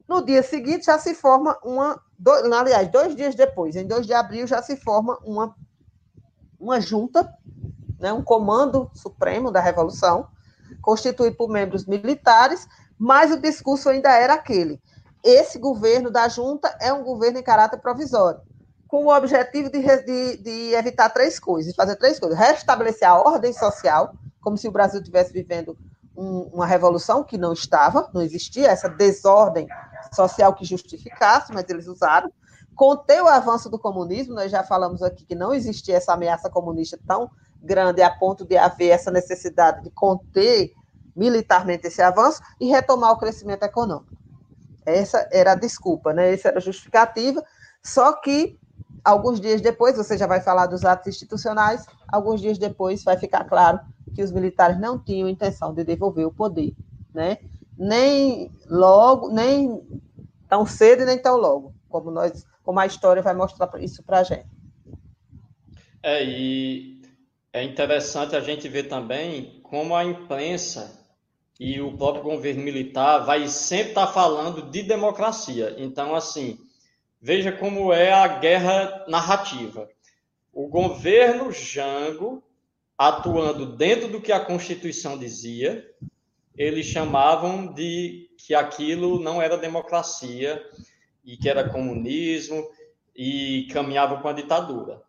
No 0.07 0.26
dia 0.26 0.41
seguinte 0.43 0.88
já 0.88 0.97
se 0.97 1.14
forma 1.14 1.57
uma, 1.64 2.01
do, 2.18 2.32
aliás, 2.32 2.89
dois 2.89 3.16
dias 3.16 3.36
depois, 3.36 3.76
em 3.76 3.88
2 3.88 4.05
de 4.05 4.14
abril 4.14 4.47
já 4.47 4.62
se 4.62 4.76
forma 4.76 5.18
uma, 5.24 5.55
uma 6.62 6.80
junta, 6.80 7.28
né, 7.99 8.14
um 8.14 8.22
comando 8.22 8.89
supremo 8.93 9.51
da 9.51 9.59
Revolução, 9.59 10.28
constituído 10.82 11.36
por 11.36 11.49
membros 11.49 11.86
militares, 11.86 12.68
mas 12.97 13.32
o 13.32 13.41
discurso 13.41 13.89
ainda 13.89 14.16
era 14.16 14.36
aquele. 14.36 14.80
Esse 15.24 15.59
governo 15.59 16.09
da 16.09 16.28
junta 16.28 16.76
é 16.80 16.93
um 16.93 17.03
governo 17.03 17.39
em 17.39 17.43
caráter 17.43 17.80
provisório, 17.80 18.41
com 18.88 19.05
o 19.05 19.16
objetivo 19.16 19.70
de, 19.70 19.82
de, 19.82 20.38
de 20.38 20.74
evitar 20.74 21.09
três 21.09 21.39
coisas, 21.39 21.76
fazer 21.76 21.95
três 21.95 22.20
coisas: 22.20 22.38
restabelecer 22.38 23.07
a 23.07 23.20
ordem 23.20 23.53
social, 23.53 24.14
como 24.39 24.57
se 24.57 24.68
o 24.68 24.72
Brasil 24.72 24.99
estivesse 24.99 25.34
vivendo 25.34 25.78
um, 26.16 26.49
uma 26.53 26.66
revolução 26.66 27.24
que 27.24 27.38
não 27.38 27.53
estava, 27.53 28.09
não 28.14 28.22
existia 28.22 28.68
essa 28.68 28.89
desordem 28.89 29.68
social 30.14 30.53
que 30.53 30.66
justificasse, 30.66 31.53
mas 31.53 31.70
eles 31.70 31.88
usaram. 31.88 32.32
Conter 32.76 33.22
o 33.22 33.28
avanço 33.28 33.69
do 33.69 33.78
comunismo, 33.78 34.34
nós 34.34 34.51
já 34.51 34.63
falamos 34.63 35.03
aqui 35.03 35.26
que 35.26 35.36
não 35.36 35.53
existia 35.53 35.97
essa 35.97 36.13
ameaça 36.13 36.49
comunista 36.49 36.99
tão 37.05 37.30
grande 37.61 38.01
a 38.01 38.09
ponto 38.09 38.45
de 38.45 38.57
haver 38.57 38.89
essa 38.89 39.11
necessidade 39.11 39.84
de 39.84 39.89
conter 39.91 40.74
militarmente 41.15 41.88
esse 41.88 42.01
avanço 42.01 42.41
e 42.59 42.67
retomar 42.67 43.11
o 43.11 43.17
crescimento 43.17 43.63
econômico. 43.63 44.15
Essa 44.86 45.28
era 45.32 45.51
a 45.51 45.55
desculpa, 45.55 46.13
né? 46.13 46.34
Essa 46.34 46.47
era 46.47 46.57
a 46.57 46.61
justificativa. 46.61 47.43
Só 47.84 48.13
que 48.13 48.57
alguns 49.03 49.39
dias 49.39 49.61
depois, 49.61 49.95
você 49.95 50.17
já 50.17 50.26
vai 50.26 50.41
falar 50.41 50.67
dos 50.67 50.84
atos 50.86 51.07
institucionais, 51.07 51.86
alguns 52.07 52.41
dias 52.41 52.57
depois 52.57 53.03
vai 53.03 53.17
ficar 53.17 53.43
claro 53.43 53.80
que 54.13 54.24
os 54.24 54.32
militares 54.32 54.80
não 54.80 54.97
tinham 54.97 55.30
intenção 55.30 55.74
de 55.74 55.84
devolver 55.84 56.26
o 56.26 56.34
poder, 56.34 56.76
né? 57.13 57.38
Nem 57.78 58.51
logo, 58.67 59.30
nem 59.30 59.82
tão 60.47 60.65
cedo 60.65 61.05
nem 61.05 61.17
tão 61.17 61.38
logo, 61.38 61.74
como 61.89 62.11
nós, 62.11 62.45
como 62.72 62.80
a 62.80 62.86
história 62.86 63.22
vai 63.22 63.34
mostrar 63.34 63.69
isso 63.82 64.01
para 64.01 64.19
a 64.19 64.24
gente. 64.24 64.47
É, 66.01 66.24
e 66.24 67.01
é 67.51 67.61
interessante 67.61 68.34
a 68.34 68.39
gente 68.39 68.69
ver 68.69 68.84
também 68.84 69.59
como 69.61 69.93
a 69.93 70.05
imprensa 70.05 71.05
e 71.59 71.82
o 71.82 71.97
próprio 71.97 72.24
governo 72.24 72.63
militar 72.63 73.26
vai 73.26 73.45
sempre 73.49 73.89
estar 73.89 74.07
tá 74.07 74.13
falando 74.13 74.72
de 74.72 74.84
democracia. 74.84 75.76
Então, 75.78 76.15
assim, 76.15 76.57
veja 77.22 77.51
como 77.51 77.91
é 77.91 78.13
a 78.13 78.39
guerra 78.39 79.03
narrativa. 79.09 79.89
O 80.53 80.69
governo 80.69 81.51
Jango 81.51 82.41
atuando 82.97 83.76
dentro 83.76 84.07
do 84.07 84.22
que 84.22 84.32
a 84.32 84.39
Constituição 84.39 85.17
dizia, 85.17 85.86
eles 86.55 86.86
chamavam 86.86 87.74
de 87.74 88.30
que 88.38 88.55
aquilo 88.55 89.19
não 89.19 89.41
era 89.41 89.57
democracia 89.57 90.63
e 91.24 91.38
que 91.38 91.49
era 91.49 91.69
comunismo 91.69 92.67
e 93.15 93.67
caminhava 93.72 94.22
com 94.22 94.28
a 94.28 94.34
ditadura. 94.34 95.01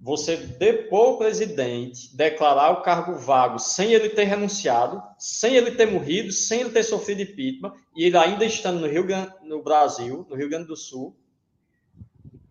Você 0.00 0.36
depor 0.36 1.14
o 1.14 1.18
presidente, 1.18 2.14
declarar 2.14 2.72
o 2.72 2.82
cargo 2.82 3.14
vago 3.14 3.58
sem 3.58 3.92
ele 3.92 4.10
ter 4.10 4.24
renunciado, 4.24 5.02
sem 5.18 5.56
ele 5.56 5.70
ter 5.70 5.86
morrido, 5.86 6.30
sem 6.30 6.60
ele 6.60 6.70
ter 6.70 6.82
sofrido 6.82 7.22
impeachment, 7.22 7.72
e 7.96 8.04
ele 8.04 8.16
ainda 8.16 8.44
estando 8.44 8.80
no 8.80 8.86
Rio 8.86 9.06
no 9.42 9.62
Brasil, 9.62 10.26
no 10.28 10.36
Rio 10.36 10.50
Grande 10.50 10.66
do 10.66 10.76
Sul, 10.76 11.16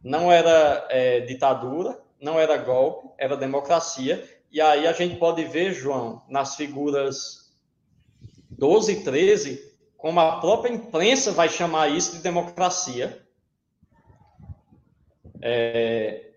não 0.03 0.31
era 0.31 0.87
é, 0.89 1.19
ditadura, 1.21 2.01
não 2.19 2.39
era 2.39 2.57
golpe, 2.57 3.09
era 3.17 3.37
democracia, 3.37 4.27
e 4.51 4.59
aí 4.59 4.87
a 4.87 4.93
gente 4.93 5.17
pode 5.17 5.43
ver, 5.45 5.73
João, 5.73 6.23
nas 6.29 6.55
figuras 6.55 7.51
12 8.49 8.91
e 8.91 9.03
13, 9.03 9.72
como 10.03 10.19
a 10.19 10.41
própria 10.41 10.73
imprensa 10.73 11.31
vai 11.31 11.47
chamar 11.47 11.87
isso 11.87 12.17
de 12.17 12.21
democracia. 12.21 13.25
É, 15.41 16.31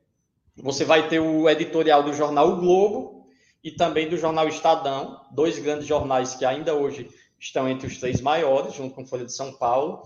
você 0.57 0.85
vai 0.85 1.09
ter 1.09 1.19
o 1.19 1.51
editorial 1.51 2.05
do 2.05 2.13
jornal 2.13 2.51
o 2.51 2.61
Globo 2.61 3.29
e 3.65 3.73
também 3.73 4.09
do 4.09 4.17
jornal 4.17 4.47
Estadão, 4.47 5.21
dois 5.33 5.59
grandes 5.59 5.85
jornais 5.85 6.37
que 6.37 6.45
ainda 6.45 6.77
hoje 6.77 7.11
estão 7.41 7.69
entre 7.69 7.89
os 7.89 7.99
três 7.99 8.21
maiores, 8.21 8.73
junto 8.73 8.95
com 8.95 9.05
Folha 9.05 9.25
de 9.25 9.33
São 9.33 9.53
Paulo. 9.53 10.05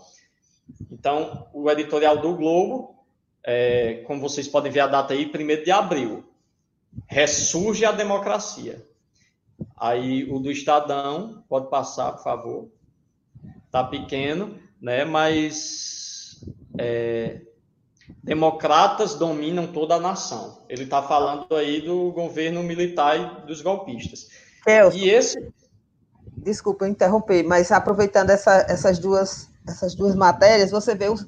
Então, 0.91 1.47
o 1.53 1.71
editorial 1.71 2.17
do 2.17 2.35
Globo, 2.35 3.05
é, 3.45 4.03
como 4.07 4.23
vocês 4.23 4.49
podem 4.49 4.73
ver 4.73 4.81
a 4.81 4.87
data 4.87 5.13
aí, 5.13 5.27
1 5.27 5.65
de 5.65 5.71
abril 5.71 6.25
ressurge 7.07 7.85
a 7.85 7.93
democracia. 7.93 8.83
Aí 9.77 10.25
o 10.33 10.39
do 10.39 10.51
Estadão, 10.51 11.45
pode 11.47 11.69
passar, 11.69 12.13
por 12.13 12.25
favor. 12.25 12.80
Tá 13.71 13.85
pequeno, 13.85 14.59
né? 14.81 15.05
Mas 15.05 16.45
é, 16.79 17.43
democratas 18.23 19.15
dominam 19.15 19.67
toda 19.67 19.95
a 19.95 20.01
nação. 20.01 20.63
Ele 20.69 20.85
está 20.85 21.03
falando 21.03 21.55
aí 21.55 21.81
do 21.81 22.11
governo 22.13 22.63
militar 22.63 23.17
e 23.19 23.47
dos 23.47 23.61
golpistas. 23.63 24.29
Elson, 24.67 24.99
e 24.99 25.11
esse. 25.11 25.53
Desculpa 26.37 26.89
interromper, 26.89 27.43
mas 27.43 27.71
aproveitando 27.71 28.31
essa, 28.31 28.65
essas 28.69 28.99
duas 28.99 29.51
essas 29.69 29.95
duas 29.95 30.17
matérias, 30.17 30.71
você 30.71 30.95
vê 30.95 31.11
os, 31.11 31.25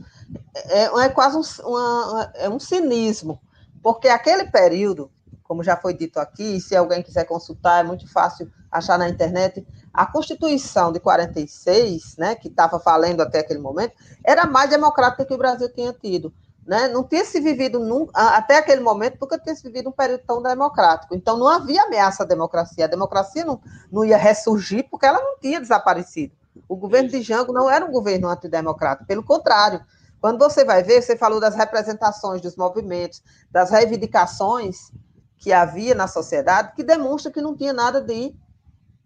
é, 0.55 0.85
é 0.85 1.09
quase 1.11 1.37
um, 1.37 1.69
uma, 1.69 2.33
é 2.35 2.49
um 2.49 2.59
cinismo, 2.59 3.39
porque 3.83 4.09
aquele 4.09 4.47
período 4.47 5.11
como 5.53 5.63
já 5.63 5.77
foi 5.77 5.93
dito 5.93 6.19
aqui, 6.19 6.59
se 6.59 6.75
alguém 6.75 7.03
quiser 7.03 7.27
consultar, 7.27 7.81
é 7.81 7.87
muito 7.87 8.11
fácil 8.11 8.51
achar 8.71 8.99
na 8.99 9.07
internet. 9.07 9.67
A 9.93 10.07
Constituição 10.07 10.91
de 10.91 10.99
46, 11.01 12.17
né, 12.17 12.35
que 12.35 12.49
estava 12.49 12.81
falando 12.81 13.21
até 13.21 13.41
aquele 13.41 13.61
momento, 13.61 13.95
era 14.25 14.47
mais 14.47 14.71
democrática 14.71 15.25
que 15.25 15.35
o 15.35 15.39
Brasil 15.39 15.69
tinha 15.73 15.93
tido. 15.93 16.33
Né? 16.67 16.89
Não 16.89 17.03
tinha 17.05 17.25
se 17.25 17.41
vivido, 17.41 17.81
num, 17.81 18.09
até 18.15 18.59
aquele 18.59 18.81
momento, 18.81 19.19
nunca 19.21 19.39
tinha 19.39 19.55
se 19.55 19.63
vivido 19.63 19.89
um 19.91 19.93
período 19.93 20.23
tão 20.27 20.41
democrático. 20.43 21.15
Então, 21.15 21.37
não 21.37 21.49
havia 21.49 21.83
ameaça 21.83 22.23
à 22.23 22.27
democracia. 22.27 22.85
A 22.85 22.89
democracia 22.89 23.45
não, 23.45 23.61
não 23.91 24.05
ia 24.05 24.17
ressurgir 24.17 24.89
porque 24.91 25.05
ela 25.05 25.21
não 25.21 25.39
tinha 25.39 25.61
desaparecido. 25.61 26.33
O 26.69 26.77
governo 26.77 27.09
de 27.09 27.21
Jango 27.21 27.53
não 27.53 27.71
era 27.71 27.85
um 27.85 27.91
governo 27.91 28.29
antidemocrático, 28.29 29.07
pelo 29.07 29.23
contrário. 29.23 29.85
Quando 30.21 30.39
você 30.39 30.65
vai 30.65 30.83
ver, 30.83 31.03
você 31.03 31.17
falou 31.17 31.41
das 31.41 31.57
representações, 31.57 32.41
dos 32.41 32.57
movimentos, 32.57 33.23
das 33.51 33.71
reivindicações, 33.71 34.93
que 35.37 35.53
havia 35.53 35.95
na 35.95 36.07
sociedade 36.07 36.73
que 36.77 36.85
demonstra 36.85 37.33
que 37.33 37.41
não 37.41 37.57
tinha 37.57 37.73
nada 37.73 38.01
de, 38.01 38.33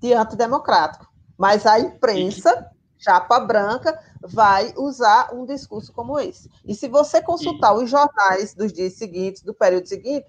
de 0.00 0.12
antidemocrático. 0.12 1.06
Mas 1.36 1.66
a 1.66 1.78
imprensa, 1.78 2.70
chapa 2.98 3.40
branca, 3.40 3.98
vai 4.22 4.72
usar 4.76 5.34
um 5.34 5.44
discurso 5.44 5.92
como 5.92 6.18
esse. 6.18 6.50
E 6.64 6.74
se 6.74 6.88
você 6.88 7.20
consultar 7.22 7.74
os 7.74 7.90
jornais 7.90 8.54
dos 8.54 8.72
dias 8.72 8.94
seguintes, 8.94 9.42
do 9.42 9.54
período 9.54 9.86
seguinte, 9.86 10.26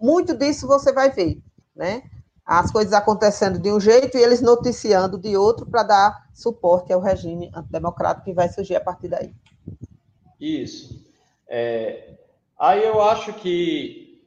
muito 0.00 0.34
disso 0.34 0.66
você 0.66 0.92
vai 0.92 1.10
ver, 1.10 1.42
né? 1.74 2.02
As 2.44 2.70
coisas 2.70 2.92
acontecendo 2.92 3.58
de 3.58 3.72
um 3.72 3.80
jeito 3.80 4.16
e 4.16 4.22
eles 4.22 4.40
noticiando 4.40 5.18
de 5.18 5.36
outro 5.36 5.66
para 5.66 5.82
dar 5.82 6.28
suporte 6.32 6.92
ao 6.92 7.00
regime 7.00 7.50
antidemocrático 7.52 8.26
que 8.26 8.32
vai 8.32 8.48
surgir 8.48 8.76
a 8.76 8.80
partir 8.80 9.08
daí. 9.08 9.34
Isso. 10.38 11.04
É, 11.48 12.14
aí 12.56 12.84
eu 12.84 13.02
acho 13.02 13.32
que 13.32 14.22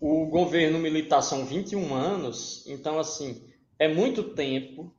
o 0.00 0.26
governo 0.26 0.78
militar 0.78 1.22
são 1.22 1.44
21 1.44 1.94
anos, 1.94 2.64
então, 2.66 2.98
assim, 2.98 3.42
é 3.80 3.88
muito 3.88 4.22
tempo, 4.22 4.94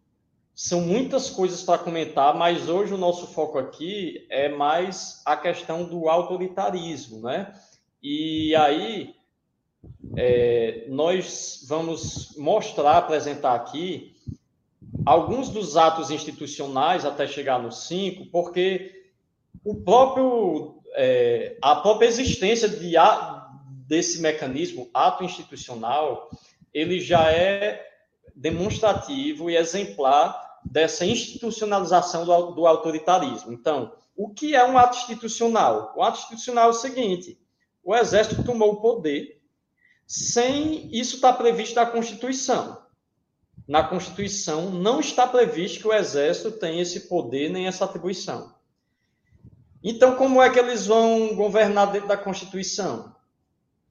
são 0.56 0.82
muitas 0.82 1.30
coisas 1.30 1.62
para 1.62 1.78
comentar, 1.78 2.36
mas 2.36 2.68
hoje 2.68 2.92
o 2.96 2.98
nosso 2.98 3.28
foco 3.28 3.60
aqui 3.60 4.26
é 4.28 4.50
mais 4.50 5.22
a 5.24 5.38
questão 5.38 5.84
do 5.84 6.10
autoritarismo, 6.10 7.22
né? 7.22 7.54
E 8.02 8.56
aí, 8.56 9.14
é, 10.18 10.86
nós 10.90 11.64
vamos 11.68 12.36
mostrar, 12.38 12.98
apresentar 12.98 13.54
aqui 13.54 14.16
alguns 15.06 15.50
dos 15.50 15.78
atos 15.78 16.10
institucionais 16.10 17.06
até 17.06 17.28
chegar 17.28 17.62
no 17.62 17.72
5, 17.72 18.32
porque 18.32 19.12
o 19.64 19.76
próprio, 19.76 20.82
é, 20.96 21.56
a 21.62 21.76
própria 21.76 22.08
existência 22.08 22.68
de, 22.68 22.96
desse 23.88 24.22
mecanismo 24.22 24.90
ato 24.92 25.24
institucional, 25.24 26.32
ele 26.74 27.00
já 27.00 27.32
é 27.32 27.91
demonstrativo 28.42 29.50
e 29.50 29.56
exemplar 29.56 30.60
dessa 30.66 31.06
institucionalização 31.06 32.26
do, 32.26 32.52
do 32.52 32.66
autoritarismo. 32.66 33.54
Então, 33.54 33.94
o 34.16 34.34
que 34.34 34.56
é 34.56 34.66
um 34.66 34.78
ato 34.78 34.98
institucional? 34.98 35.94
O 35.96 36.02
ato 36.02 36.20
institucional 36.20 36.68
é 36.68 36.70
o 36.72 36.74
seguinte: 36.74 37.40
o 37.84 37.96
exército 37.96 38.44
tomou 38.44 38.74
o 38.74 38.82
poder 38.82 39.40
sem 40.08 40.90
isso 40.92 41.16
estar 41.16 41.34
previsto 41.34 41.76
na 41.76 41.86
Constituição. 41.86 42.82
Na 43.68 43.84
Constituição 43.84 44.72
não 44.72 45.00
está 45.00 45.26
previsto 45.28 45.80
que 45.80 45.88
o 45.88 45.94
exército 45.94 46.52
tenha 46.52 46.82
esse 46.82 47.02
poder 47.02 47.50
nem 47.50 47.68
essa 47.68 47.86
atribuição. 47.86 48.54
Então, 49.84 50.16
como 50.16 50.42
é 50.42 50.50
que 50.50 50.60
eles 50.60 50.86
vão 50.88 51.36
governar 51.36 51.92
dentro 51.92 52.08
da 52.08 52.18
Constituição? 52.18 53.16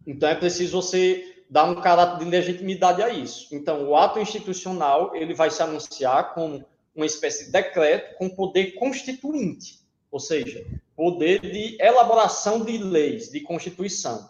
Então 0.07 0.29
é 0.29 0.35
preciso 0.35 0.81
você 0.81 1.30
dar 1.51 1.65
um 1.65 1.81
caráter 1.81 2.25
de 2.25 2.31
legitimidade 2.31 3.03
a 3.03 3.11
isso. 3.11 3.53
Então 3.53 3.89
o 3.89 3.97
ato 3.97 4.21
institucional 4.21 5.15
ele 5.17 5.35
vai 5.35 5.51
se 5.51 5.63
anunciar 5.63 6.33
como 6.33 6.65
uma 6.95 7.07
espécie 7.07 7.47
de 7.47 7.53
decreto 7.53 8.17
com 8.17 8.31
poder 8.31 8.73
constituinte. 8.73 9.81
ou 10.13 10.19
seja, 10.19 10.67
poder 10.97 11.41
de 11.41 11.81
elaboração 11.81 12.65
de 12.65 12.77
leis, 12.77 13.31
de 13.31 13.41
constituição. 13.41 14.29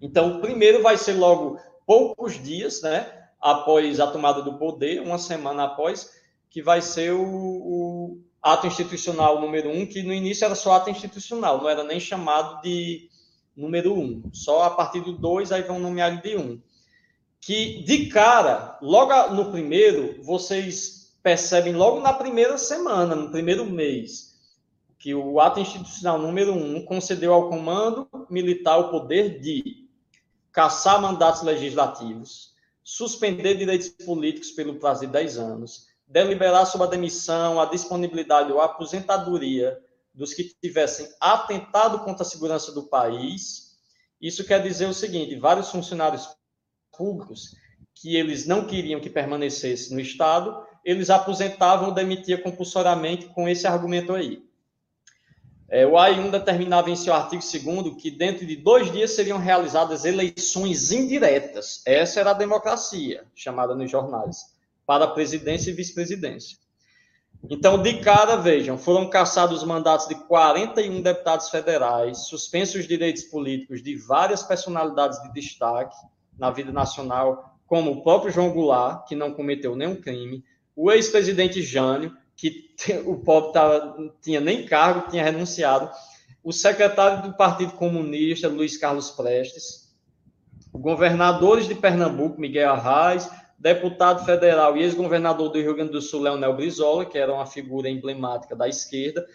Então, 0.00 0.40
primeiro 0.40 0.82
vai 0.82 0.96
ser 0.96 1.14
logo 1.14 1.58
poucos 1.86 2.42
dias, 2.42 2.82
né, 2.82 3.10
após 3.40 4.00
a 4.00 4.06
tomada 4.06 4.42
do 4.42 4.58
poder, 4.58 5.00
uma 5.00 5.18
semana 5.18 5.64
após, 5.64 6.10
que 6.50 6.60
vai 6.60 6.82
ser 6.82 7.12
o, 7.12 7.22
o 7.22 8.20
ato 8.42 8.66
institucional 8.66 9.40
número 9.40 9.70
um, 9.70 9.86
que 9.86 10.02
no 10.02 10.12
início 10.12 10.44
era 10.44 10.54
só 10.54 10.72
ato 10.72 10.90
institucional, 10.90 11.58
não 11.58 11.68
era 11.68 11.84
nem 11.84 12.00
chamado 12.00 12.60
de 12.60 13.07
número 13.58 13.92
um. 13.92 14.22
Só 14.32 14.62
a 14.62 14.70
partir 14.70 15.00
do 15.00 15.12
dois, 15.12 15.50
aí 15.50 15.62
vão 15.62 15.80
nomear 15.80 16.22
de 16.22 16.36
um. 16.36 16.60
Que, 17.40 17.82
de 17.82 18.06
cara, 18.06 18.78
logo 18.80 19.34
no 19.34 19.50
primeiro, 19.50 20.22
vocês 20.22 21.12
percebem 21.22 21.74
logo 21.74 22.00
na 22.00 22.12
primeira 22.12 22.56
semana, 22.56 23.14
no 23.14 23.30
primeiro 23.30 23.66
mês, 23.66 24.38
que 24.98 25.14
o 25.14 25.40
ato 25.40 25.60
institucional 25.60 26.18
número 26.18 26.52
um 26.52 26.84
concedeu 26.84 27.32
ao 27.34 27.48
comando 27.48 28.08
militar 28.30 28.78
o 28.78 28.90
poder 28.90 29.40
de 29.40 29.88
caçar 30.52 31.00
mandatos 31.00 31.42
legislativos, 31.42 32.54
suspender 32.82 33.54
direitos 33.54 33.88
políticos 33.88 34.50
pelo 34.50 34.76
prazo 34.76 35.00
de 35.00 35.08
10 35.08 35.38
anos, 35.38 35.86
deliberar 36.06 36.66
sobre 36.66 36.86
a 36.86 36.90
demissão, 36.90 37.60
a 37.60 37.66
disponibilidade 37.66 38.50
ou 38.50 38.60
a 38.60 38.64
aposentadoria 38.64 39.78
dos 40.18 40.34
que 40.34 40.52
tivessem 40.60 41.08
atentado 41.20 42.00
contra 42.00 42.24
a 42.24 42.28
segurança 42.28 42.72
do 42.72 42.82
país. 42.82 43.78
Isso 44.20 44.44
quer 44.44 44.60
dizer 44.60 44.86
o 44.86 44.92
seguinte: 44.92 45.36
vários 45.36 45.70
funcionários 45.70 46.28
públicos 46.90 47.54
que 47.94 48.16
eles 48.16 48.44
não 48.44 48.66
queriam 48.66 49.00
que 49.00 49.08
permanecesse 49.08 49.94
no 49.94 50.00
Estado, 50.00 50.60
eles 50.84 51.08
aposentavam 51.08 51.88
ou 51.88 51.94
demitiam 51.94 52.40
compulsoriamente 52.40 53.26
com 53.26 53.48
esse 53.48 53.66
argumento 53.66 54.12
aí. 54.12 54.42
É, 55.68 55.86
o 55.86 55.92
AI1 55.92 56.30
determinava 56.30 56.90
em 56.90 56.96
seu 56.96 57.12
artigo 57.12 57.42
2 57.42 58.00
que 58.00 58.10
dentro 58.10 58.46
de 58.46 58.56
dois 58.56 58.90
dias 58.90 59.12
seriam 59.12 59.38
realizadas 59.38 60.04
eleições 60.04 60.90
indiretas. 60.90 61.82
Essa 61.84 62.20
era 62.20 62.30
a 62.30 62.34
democracia, 62.34 63.24
chamada 63.34 63.74
nos 63.74 63.90
jornais, 63.90 64.54
para 64.86 65.06
presidência 65.06 65.70
e 65.70 65.74
vice-presidência. 65.74 66.56
Então, 67.48 67.80
de 67.80 68.00
cara, 68.00 68.36
vejam, 68.36 68.76
foram 68.76 69.08
cassados 69.08 69.58
os 69.58 69.68
mandatos 69.68 70.08
de 70.08 70.14
41 70.14 71.00
deputados 71.00 71.48
federais, 71.50 72.26
suspensos 72.26 72.80
os 72.80 72.88
direitos 72.88 73.22
políticos 73.24 73.82
de 73.82 73.96
várias 73.96 74.42
personalidades 74.42 75.22
de 75.22 75.32
destaque 75.32 75.96
na 76.36 76.50
vida 76.50 76.72
nacional, 76.72 77.56
como 77.66 77.92
o 77.92 78.02
próprio 78.02 78.32
João 78.32 78.50
Goulart, 78.50 79.06
que 79.06 79.14
não 79.14 79.32
cometeu 79.32 79.76
nenhum 79.76 79.96
crime, 79.96 80.44
o 80.74 80.90
ex-presidente 80.90 81.62
Jânio, 81.62 82.16
que 82.36 82.70
o 83.04 83.16
pobre 83.16 83.52
tava, 83.52 84.12
tinha 84.22 84.40
nem 84.40 84.64
cargo, 84.64 85.10
tinha 85.10 85.24
renunciado, 85.24 85.90
o 86.42 86.52
secretário 86.52 87.22
do 87.22 87.36
Partido 87.36 87.72
Comunista, 87.72 88.48
Luiz 88.48 88.76
Carlos 88.76 89.10
Prestes, 89.10 89.88
governadores 90.72 91.66
de 91.66 91.74
Pernambuco, 91.74 92.40
Miguel 92.40 92.72
Arraes, 92.72 93.28
deputado 93.58 94.24
federal 94.24 94.76
e 94.76 94.82
ex-governador 94.82 95.50
do 95.50 95.60
Rio 95.60 95.74
Grande 95.74 95.92
do 95.92 96.00
Sul, 96.00 96.22
Leonel 96.22 96.54
Brizola, 96.54 97.04
que 97.04 97.18
era 97.18 97.32
uma 97.32 97.46
figura 97.46 97.88
emblemática 97.88 98.54
da 98.54 98.68
esquerda, 98.68 99.26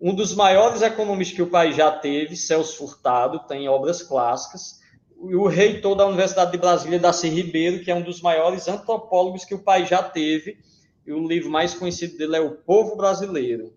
um 0.00 0.14
dos 0.14 0.34
maiores 0.34 0.82
economistas 0.82 1.36
que 1.36 1.42
o 1.42 1.50
país 1.50 1.76
já 1.76 1.90
teve, 1.90 2.36
Celso 2.36 2.76
Furtado, 2.76 3.38
tem 3.46 3.68
obras 3.68 4.02
clássicas, 4.02 4.80
e 5.24 5.34
o 5.34 5.46
reitor 5.46 5.94
da 5.94 6.06
Universidade 6.06 6.52
de 6.52 6.58
Brasília, 6.58 6.98
Darcy 6.98 7.28
Ribeiro, 7.28 7.82
que 7.82 7.90
é 7.90 7.94
um 7.94 8.02
dos 8.02 8.20
maiores 8.20 8.68
antropólogos 8.68 9.44
que 9.44 9.54
o 9.54 9.62
país 9.62 9.88
já 9.88 10.02
teve, 10.02 10.58
e 11.06 11.12
o 11.12 11.26
livro 11.26 11.48
mais 11.48 11.72
conhecido 11.72 12.18
dele 12.18 12.36
é 12.36 12.40
O 12.40 12.50
Povo 12.50 12.96
Brasileiro. 12.96 13.72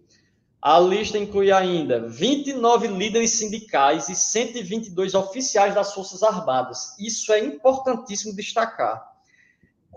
A 0.61 0.77
lista 0.77 1.17
inclui 1.17 1.53
ainda 1.53 2.09
29 2.09 2.87
líderes 2.87 3.31
sindicais 3.31 4.09
e 4.09 4.15
122 4.15 5.13
oficiais 5.13 5.73
das 5.73 5.93
Forças 5.93 6.21
Armadas. 6.21 6.97
Isso 6.99 7.31
é 7.31 7.39
importantíssimo 7.39 8.35
destacar. 8.35 9.08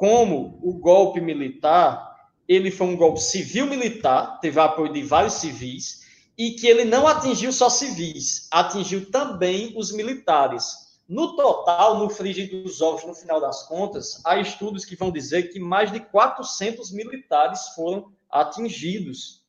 Como 0.03 0.59
o 0.61 0.73
golpe 0.73 1.21
militar, 1.21 2.17
ele 2.49 2.73
foi 2.73 2.89
um 2.89 2.97
golpe 2.97 3.23
civil-militar, 3.23 4.41
teve 4.41 4.59
apoio 4.59 4.93
de 4.93 5.01
vários 5.05 5.35
civis, 5.35 6.01
e 6.37 6.57
que 6.57 6.67
ele 6.67 6.85
não 6.85 7.07
atingiu 7.07 7.53
só 7.53 7.71
civis, 7.71 8.49
atingiu 8.51 9.13
também 9.13 9.73
os 9.77 9.93
militares. 9.93 10.99
No 11.09 11.37
total, 11.37 12.01
no 12.01 12.11
frigir 12.11 12.51
dos 12.51 12.81
ovos, 12.81 13.05
no 13.05 13.15
final 13.15 13.41
das 13.41 13.63
contas, 13.69 14.21
há 14.25 14.41
estudos 14.41 14.85
que 14.85 14.97
vão 14.97 15.13
dizer 15.13 15.53
que 15.53 15.61
mais 15.61 15.93
de 15.93 16.01
400 16.01 16.91
militares 16.91 17.69
foram 17.69 18.11
atingidos 18.29 19.45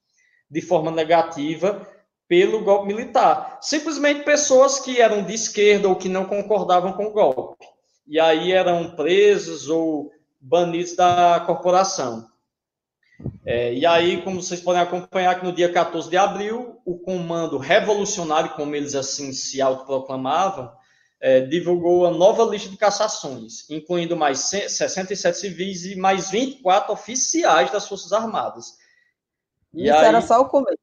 de 0.51 0.61
forma 0.61 0.91
negativa 0.91 1.81
pelo 2.27 2.63
golpe 2.63 2.93
militar. 2.93 3.57
Simplesmente 3.59 4.23
pessoas 4.23 4.79
que 4.79 5.01
eram 5.01 5.23
de 5.23 5.33
esquerda 5.33 5.89
ou 5.89 5.95
que 5.95 6.07
não 6.07 6.25
concordavam 6.25 6.93
com 6.93 7.05
o 7.05 7.11
golpe. 7.11 7.65
E 8.05 8.19
aí 8.19 8.51
eram 8.51 8.95
presos 8.95 9.67
ou 9.67 10.11
banidos 10.43 10.95
da 10.95 11.41
corporação. 11.45 12.29
É, 13.45 13.73
e 13.73 13.85
aí, 13.85 14.21
como 14.21 14.41
vocês 14.41 14.59
podem 14.59 14.81
acompanhar, 14.81 15.39
que 15.39 15.45
no 15.45 15.53
dia 15.53 15.71
14 15.71 16.09
de 16.09 16.17
abril, 16.17 16.81
o 16.85 16.99
comando 16.99 17.57
revolucionário, 17.57 18.51
como 18.51 18.75
eles 18.75 18.93
assim 18.93 19.31
se 19.31 19.61
autoproclamavam, 19.61 20.71
é, 21.21 21.39
divulgou 21.41 22.05
a 22.05 22.11
nova 22.11 22.43
lista 22.43 22.69
de 22.69 22.75
cassações, 22.75 23.69
incluindo 23.69 24.17
mais 24.17 24.39
67 24.39 25.37
civis 25.37 25.85
e 25.85 25.95
mais 25.95 26.29
24 26.29 26.91
oficiais 26.91 27.71
das 27.71 27.87
Forças 27.87 28.11
Armadas. 28.11 28.77
E 29.73 29.83
isso 29.83 29.95
aí, 29.95 30.05
era 30.05 30.21
só 30.21 30.41
o 30.41 30.49
começo. 30.49 30.77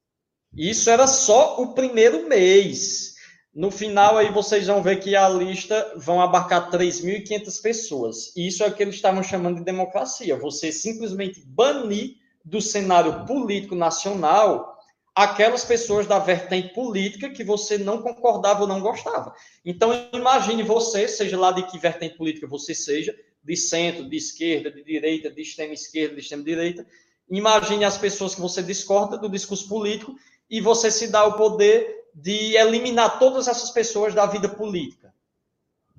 Isso 0.55 0.89
era 0.89 1.05
só 1.05 1.61
o 1.61 1.73
primeiro 1.73 2.27
mês. 2.27 3.10
No 3.53 3.69
final, 3.69 4.17
aí 4.17 4.31
vocês 4.31 4.67
vão 4.67 4.81
ver 4.81 5.01
que 5.01 5.13
a 5.13 5.27
lista 5.27 5.93
vão 5.97 6.21
abarcar 6.21 6.71
3.500 6.71 7.61
pessoas. 7.61 8.33
Isso 8.35 8.63
é 8.63 8.67
o 8.67 8.73
que 8.73 8.81
eles 8.81 8.95
estavam 8.95 9.21
chamando 9.21 9.57
de 9.57 9.65
democracia. 9.65 10.37
Você 10.37 10.71
simplesmente 10.71 11.43
banir 11.45 12.15
do 12.45 12.61
cenário 12.61 13.25
político 13.25 13.75
nacional 13.75 14.79
aquelas 15.13 15.65
pessoas 15.65 16.07
da 16.07 16.17
vertente 16.17 16.73
política 16.73 17.29
que 17.29 17.43
você 17.43 17.77
não 17.77 18.01
concordava 18.01 18.61
ou 18.61 18.67
não 18.67 18.79
gostava. 18.79 19.35
Então, 19.65 19.91
imagine 20.13 20.63
você, 20.63 21.05
seja 21.09 21.37
lá 21.37 21.51
de 21.51 21.63
que 21.63 21.77
vertente 21.77 22.15
política 22.15 22.47
você 22.47 22.73
seja, 22.73 23.13
de 23.43 23.57
centro, 23.57 24.09
de 24.09 24.15
esquerda, 24.15 24.71
de 24.71 24.81
direita, 24.81 25.29
de 25.29 25.41
extrema 25.41 25.73
esquerda, 25.73 26.15
de 26.15 26.21
extrema 26.21 26.43
direita, 26.43 26.87
imagine 27.29 27.83
as 27.83 27.97
pessoas 27.97 28.33
que 28.33 28.41
você 28.41 28.63
discorda 28.63 29.17
do 29.17 29.27
discurso 29.27 29.67
político 29.67 30.15
e 30.49 30.61
você 30.61 30.89
se 30.89 31.07
dá 31.07 31.25
o 31.25 31.33
poder 31.33 32.00
de 32.13 32.55
eliminar 32.55 33.19
todas 33.19 33.47
essas 33.47 33.69
pessoas 33.69 34.13
da 34.13 34.25
vida 34.25 34.49
política. 34.49 35.13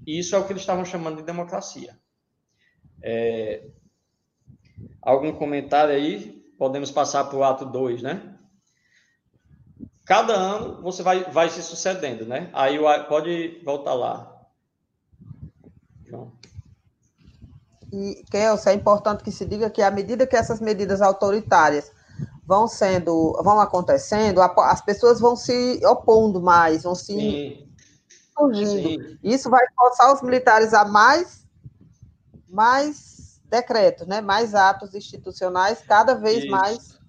E 0.07 0.19
isso 0.19 0.35
é 0.35 0.39
o 0.39 0.45
que 0.45 0.53
eles 0.53 0.63
estavam 0.63 0.85
chamando 0.85 1.17
de 1.17 1.23
democracia. 1.23 1.99
É... 3.03 3.67
Algum 5.01 5.33
comentário 5.33 5.95
aí? 5.95 6.43
Podemos 6.59 6.91
passar 6.91 7.25
para 7.25 7.37
o 7.37 7.45
ato 7.45 7.65
2, 7.67 8.03
né? 8.03 8.33
cada 10.05 10.35
ano 10.35 10.83
você 10.83 11.03
vai, 11.03 11.25
vai 11.25 11.49
se 11.49 11.63
sucedendo, 11.63 12.27
né? 12.27 12.51
Aí 12.53 12.79
pode 13.09 13.63
voltar 13.65 13.95
lá. 13.95 14.31
João. 16.05 16.33
E, 17.93 18.25
Kelso, 18.31 18.69
é 18.69 18.75
importante 18.75 19.23
que 19.23 19.31
se 19.31 19.45
diga 19.45 19.71
que 19.71 19.83
à 19.83 19.91
medida 19.91 20.27
que 20.27 20.37
essas 20.37 20.61
medidas 20.61 21.03
autoritárias 21.03 21.91
vão 22.45 22.67
sendo, 22.67 23.33
vão 23.43 23.61
acontecendo, 23.61 24.41
as 24.41 24.81
pessoas 24.81 25.21
vão 25.21 25.37
se 25.37 25.81
opondo 25.85 26.41
mais, 26.41 26.83
vão 26.83 26.95
se 26.95 27.15
Sim. 27.15 27.69
surgindo. 28.37 29.03
Sim. 29.05 29.19
Isso 29.23 29.49
vai 29.49 29.65
forçar 29.75 30.13
os 30.13 30.23
militares 30.23 30.75
a 30.75 30.85
mais, 30.85 31.47
mais 32.49 33.41
decretos, 33.49 34.07
né? 34.07 34.21
mais 34.21 34.55
atos 34.55 34.95
institucionais, 34.95 35.83
cada 35.87 36.15
vez 36.15 36.39
Isso. 36.39 36.51
mais 36.51 37.01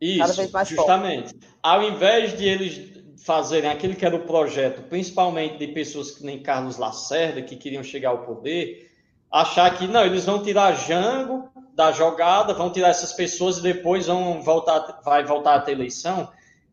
isso, 0.00 0.18
cada 0.18 0.32
vez 0.32 0.50
mais 0.50 0.68
justamente. 0.68 1.30
Forte. 1.30 1.48
Ao 1.62 1.82
invés 1.82 2.36
de 2.36 2.44
eles 2.44 2.92
fazerem 3.24 3.70
aquele 3.70 3.94
que 3.94 4.04
era 4.04 4.16
o 4.16 4.26
projeto, 4.26 4.82
principalmente 4.88 5.58
de 5.58 5.68
pessoas 5.68 6.10
que 6.10 6.24
nem 6.24 6.42
Carlos 6.42 6.76
Lacerda, 6.76 7.40
que 7.40 7.54
queriam 7.54 7.84
chegar 7.84 8.10
ao 8.10 8.24
poder, 8.24 8.90
achar 9.30 9.78
que 9.78 9.86
não, 9.86 10.04
eles 10.04 10.24
vão 10.24 10.42
tirar 10.42 10.72
Jango 10.72 11.48
da 11.74 11.90
jogada, 11.92 12.54
vão 12.54 12.70
tirar 12.70 12.88
essas 12.88 13.12
pessoas 13.12 13.58
e 13.58 13.62
depois 13.62 14.06
vão 14.06 14.42
voltar, 14.42 15.00
vai 15.04 15.24
voltar 15.24 15.54
a 15.54 15.60
ter 15.60 15.72
eleição, 15.72 16.30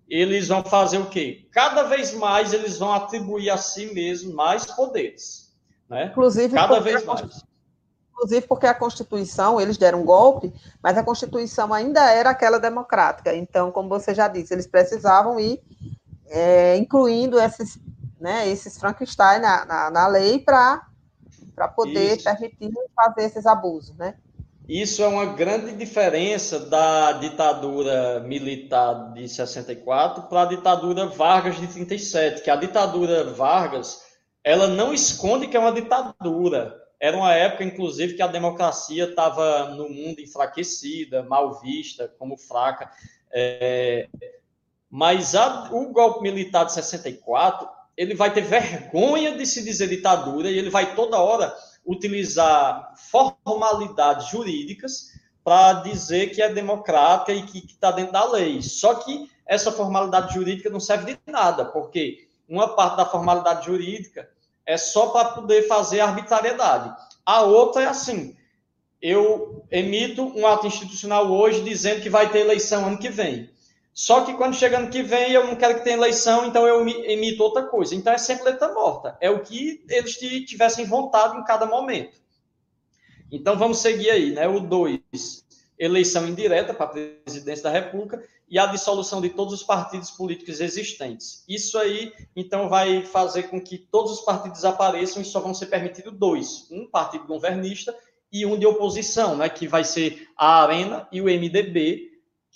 eles 0.10 0.47
vão 0.47 0.64
fazer 0.64 0.97
o 0.97 1.06
quê? 1.06 1.47
Cada 1.52 1.84
vez 1.84 2.14
mais 2.14 2.54
eles 2.54 2.78
vão 2.78 2.91
atribuir 2.93 3.50
a 3.50 3.58
si 3.58 3.93
mesmo 3.93 4.34
mais 4.34 4.66
poderes. 4.66 5.54
Né? 5.88 6.06
Inclusive, 6.06 6.54
cada 6.54 6.80
vez 6.80 7.06
mais 7.06 7.43
inclusive 8.20 8.47
porque 8.47 8.68
a 8.68 8.74
Constituição, 8.74 9.62
eles 9.62 9.78
deram 9.78 10.02
um 10.02 10.06
golpe, 10.06 10.54
mas 10.84 10.97
a 10.97 11.04
Constituição 11.04 11.74
ainda 11.74 12.12
era 12.12 12.30
aquela 12.30 12.60
democrática. 12.60 13.34
Então, 13.34 13.72
como 13.72 13.88
você 13.88 14.14
já 14.14 14.28
disse, 14.28 14.54
eles 14.54 14.68
precisavam 14.68 15.39
ir 15.39 15.62
é, 16.28 16.76
incluindo 16.76 17.39
esses, 17.39 17.80
né, 18.20 18.47
esses 18.50 18.78
Frankenstein 18.78 19.39
na, 19.39 19.66
na, 19.66 19.89
na 19.89 20.08
lei 20.08 20.38
para 20.38 20.86
poder 21.76 22.18
Isso. 22.18 22.26
permitir 22.26 22.72
fazer 22.93 23.24
esses 23.24 23.45
abusos, 23.45 23.95
né? 23.95 24.16
Isso 24.70 25.01
é 25.01 25.07
uma 25.07 25.26
grande 25.26 25.72
diferença 25.72 26.59
da 26.59 27.13
ditadura 27.13 28.20
militar 28.20 29.13
de 29.13 29.28
64 29.28 30.30
para 30.30 30.43
a 30.43 30.45
ditadura 30.45 31.07
Vargas 31.07 31.59
de 31.59 31.65
37, 31.65 32.43
que 32.43 32.51
a 32.51 32.55
ditadura 32.55 33.24
Vargas, 33.34 33.99
ela 34.43 34.67
não 34.67 34.93
esconde 34.93 35.47
que 35.47 35.57
é 35.57 35.59
uma 35.59 35.72
ditadura. 35.72 36.80
Era 36.99 37.17
uma 37.17 37.34
época, 37.34 37.63
inclusive, 37.63 38.13
que 38.13 38.22
a 38.22 38.28
democracia 38.28 39.05
estava 39.05 39.70
no 39.70 39.89
mundo 39.89 40.22
enfraquecida, 40.22 41.24
mal 41.24 41.59
vista, 41.59 42.13
como 42.20 42.38
fraca. 42.38 42.91
É... 43.32 44.07
Mas 44.88 45.34
a... 45.34 45.67
o 45.72 45.91
golpe 45.91 46.22
militar 46.22 46.65
de 46.65 46.74
64, 46.74 47.67
ele 47.97 48.13
vai 48.13 48.32
ter 48.32 48.41
vergonha 48.41 49.36
de 49.36 49.47
se 49.47 49.63
dizer 49.63 49.88
ditadura 49.88 50.51
e 50.51 50.59
ele 50.59 50.70
vai 50.70 50.93
toda 50.93 51.17
hora 51.17 51.51
utilizar 51.89 52.93
formalidades 53.09 54.29
jurídicas 54.29 55.09
para 55.43 55.73
dizer 55.81 56.27
que 56.27 56.39
é 56.39 56.53
democrática 56.53 57.33
e 57.33 57.41
que 57.41 57.65
está 57.65 57.89
dentro 57.89 58.13
da 58.13 58.29
lei. 58.29 58.61
Só 58.61 58.93
que 58.93 59.27
essa 59.43 59.71
formalidade 59.71 60.35
jurídica 60.35 60.69
não 60.69 60.79
serve 60.79 61.15
de 61.15 61.31
nada, 61.31 61.65
porque 61.65 62.27
uma 62.47 62.75
parte 62.75 62.97
da 62.97 63.05
formalidade 63.07 63.65
jurídica 63.65 64.29
é 64.67 64.77
só 64.77 65.07
para 65.07 65.29
poder 65.29 65.67
fazer 65.67 66.01
arbitrariedade. 66.01 66.95
A 67.25 67.41
outra 67.41 67.81
é 67.81 67.87
assim: 67.87 68.37
eu 69.01 69.65
emito 69.71 70.21
um 70.21 70.45
ato 70.45 70.67
institucional 70.67 71.31
hoje 71.31 71.63
dizendo 71.63 72.01
que 72.01 72.09
vai 72.09 72.31
ter 72.31 72.41
eleição 72.41 72.85
ano 72.85 72.99
que 72.99 73.09
vem. 73.09 73.49
Só 74.00 74.24
que 74.24 74.34
quando 74.36 74.56
chega 74.56 74.78
ano 74.78 74.89
que 74.89 75.04
vem, 75.04 75.34
eu 75.34 75.45
não 75.45 75.58
quero 75.58 75.76
que 75.76 75.84
tenha 75.84 75.97
eleição, 75.97 76.45
então 76.45 76.66
eu 76.66 76.88
emito 76.88 77.43
outra 77.43 77.64
coisa. 77.64 77.93
Então 77.93 78.14
é 78.14 78.18
sempre 78.18 78.45
letra 78.45 78.74
morta. 78.74 79.18
É 79.20 79.30
o 79.30 79.41
que 79.41 79.84
eles 79.89 80.16
tivessem 80.47 80.86
vontade 80.86 81.38
em 81.38 81.43
cada 81.43 81.66
momento. 81.66 82.18
Então 83.30 83.58
vamos 83.58 83.80
seguir 83.80 84.10
aí, 84.10 84.32
né? 84.32 84.47
O 84.47 84.62
2, 84.62 85.45
eleição 85.78 86.26
indireta 86.30 86.74
para 86.74 86.86
a 86.86 86.89
presidência 87.26 87.64
da 87.64 87.72
República 87.72 88.24
e 88.50 88.58
a 88.58 88.68
dissolução 88.68 89.20
de 89.20 89.32
todos 89.32 89.54
os 89.54 89.64
partidos 89.64 90.12
políticos 90.12 90.62
existentes. 90.62 91.43
Isso 91.45 91.78
aí, 91.78 92.14
então, 92.34 92.70
vai 92.70 93.04
fazer 93.04 93.50
com 93.50 93.60
que 93.60 93.78
todos 93.78 94.14
os 94.14 94.22
partidos 94.22 94.64
apareçam 94.64 95.22
e 95.22 95.26
só 95.26 95.41
vão 95.41 95.54
ser 95.54 95.66
permitidos 95.66 96.18
dois: 96.18 96.72
um 96.72 96.89
partido 96.89 97.28
governista 97.28 97.93
e 98.32 98.45
um 98.45 98.58
de 98.58 98.66
oposição, 98.66 99.36
né? 99.36 99.50
Que 99.50 99.68
vai 99.68 99.84
ser 99.84 100.30
a 100.38 100.64
Arena 100.64 101.06
e 101.12 101.20
o 101.20 101.26
MDB, 101.26 102.09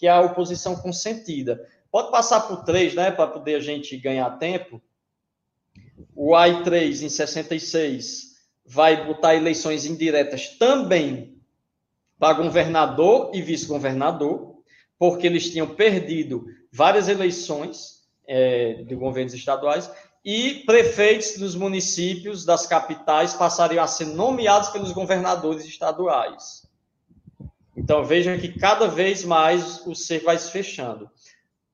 que 0.03 0.07
a 0.09 0.19
oposição 0.19 0.75
consentida. 0.75 1.65
Pode 1.89 2.11
passar 2.11 2.41
por 2.41 2.65
três, 2.65 2.93
né, 2.93 3.09
para 3.09 3.25
poder 3.25 3.55
a 3.55 3.59
gente 3.61 3.95
ganhar 3.95 4.29
tempo. 4.31 4.81
O 6.13 6.33
AI3 6.33 7.03
em 7.03 7.07
66 7.07 8.33
vai 8.65 9.05
botar 9.05 9.33
eleições 9.33 9.85
indiretas 9.85 10.57
também 10.57 11.41
para 12.19 12.33
governador 12.33 13.31
e 13.33 13.41
vice-governador, 13.41 14.61
porque 14.99 15.25
eles 15.25 15.49
tinham 15.49 15.67
perdido 15.73 16.47
várias 16.69 17.07
eleições 17.07 18.01
é, 18.27 18.83
de 18.83 18.95
governos 18.95 19.33
estaduais 19.33 19.89
e 20.25 20.65
prefeitos 20.65 21.37
dos 21.37 21.55
municípios 21.55 22.43
das 22.43 22.67
capitais 22.67 23.35
passariam 23.35 23.81
a 23.81 23.87
ser 23.87 24.07
nomeados 24.07 24.67
pelos 24.67 24.91
governadores 24.91 25.63
estaduais. 25.63 26.72
Então 27.75 28.05
veja 28.05 28.37
que 28.37 28.59
cada 28.59 28.87
vez 28.87 29.23
mais 29.23 29.85
o 29.85 29.95
cerco 29.95 30.25
vai 30.25 30.37
se 30.37 30.51
fechando. 30.51 31.09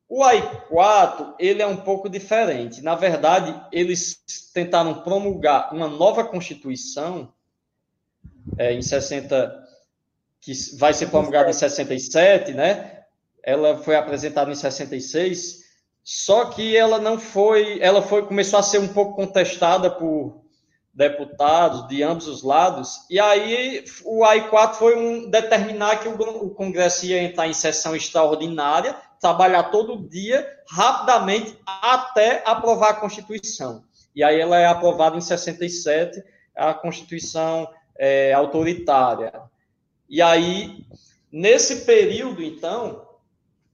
O 0.07 0.23
AI4, 0.23 1.35
ele 1.37 1.61
é 1.61 1.67
um 1.67 1.77
pouco 1.77 2.09
diferente. 2.09 2.81
Na 2.81 2.95
verdade, 2.95 3.61
eles 3.71 4.19
tentaram 4.53 5.03
promulgar 5.03 5.71
uma 5.73 5.87
nova 5.87 6.23
Constituição 6.23 7.31
é, 8.57 8.73
em 8.73 8.81
60, 8.81 9.67
que 10.41 10.53
vai 10.77 10.93
ser 10.93 11.07
promulgada 11.07 11.49
em 11.51 11.53
67, 11.53 12.53
né? 12.53 13.03
Ela 13.43 13.77
foi 13.77 13.95
apresentada 13.95 14.51
em 14.51 14.55
66, 14.55 15.59
só 16.03 16.45
que 16.45 16.75
ela 16.75 16.97
não 16.97 17.19
foi, 17.19 17.79
ela 17.79 18.01
foi 18.01 18.25
começou 18.25 18.57
a 18.57 18.63
ser 18.63 18.79
um 18.79 18.87
pouco 18.87 19.15
contestada 19.15 19.91
por 19.91 20.43
deputados 20.93 21.87
de 21.87 22.03
ambos 22.03 22.27
os 22.27 22.43
lados, 22.43 23.05
e 23.09 23.19
aí 23.19 23.85
o 24.03 24.23
AI4 24.23 24.73
foi 24.73 24.97
um, 24.97 25.29
determinar 25.29 25.97
que 25.97 26.07
o, 26.07 26.13
o 26.13 26.49
Congresso 26.49 27.05
ia 27.05 27.21
entrar 27.21 27.47
em 27.47 27.53
sessão 27.53 27.95
extraordinária, 27.95 28.95
trabalhar 29.19 29.63
todo 29.63 30.07
dia, 30.07 30.47
rapidamente, 30.67 31.57
até 31.65 32.43
aprovar 32.45 32.89
a 32.91 32.95
Constituição. 32.95 33.83
E 34.15 34.23
aí 34.23 34.39
ela 34.39 34.57
é 34.57 34.65
aprovada 34.65 35.17
em 35.17 35.21
67, 35.21 36.23
a 36.55 36.73
Constituição 36.73 37.69
é, 37.97 38.33
autoritária. 38.33 39.31
E 40.09 40.21
aí, 40.21 40.85
nesse 41.31 41.85
período, 41.85 42.43
então, 42.43 43.07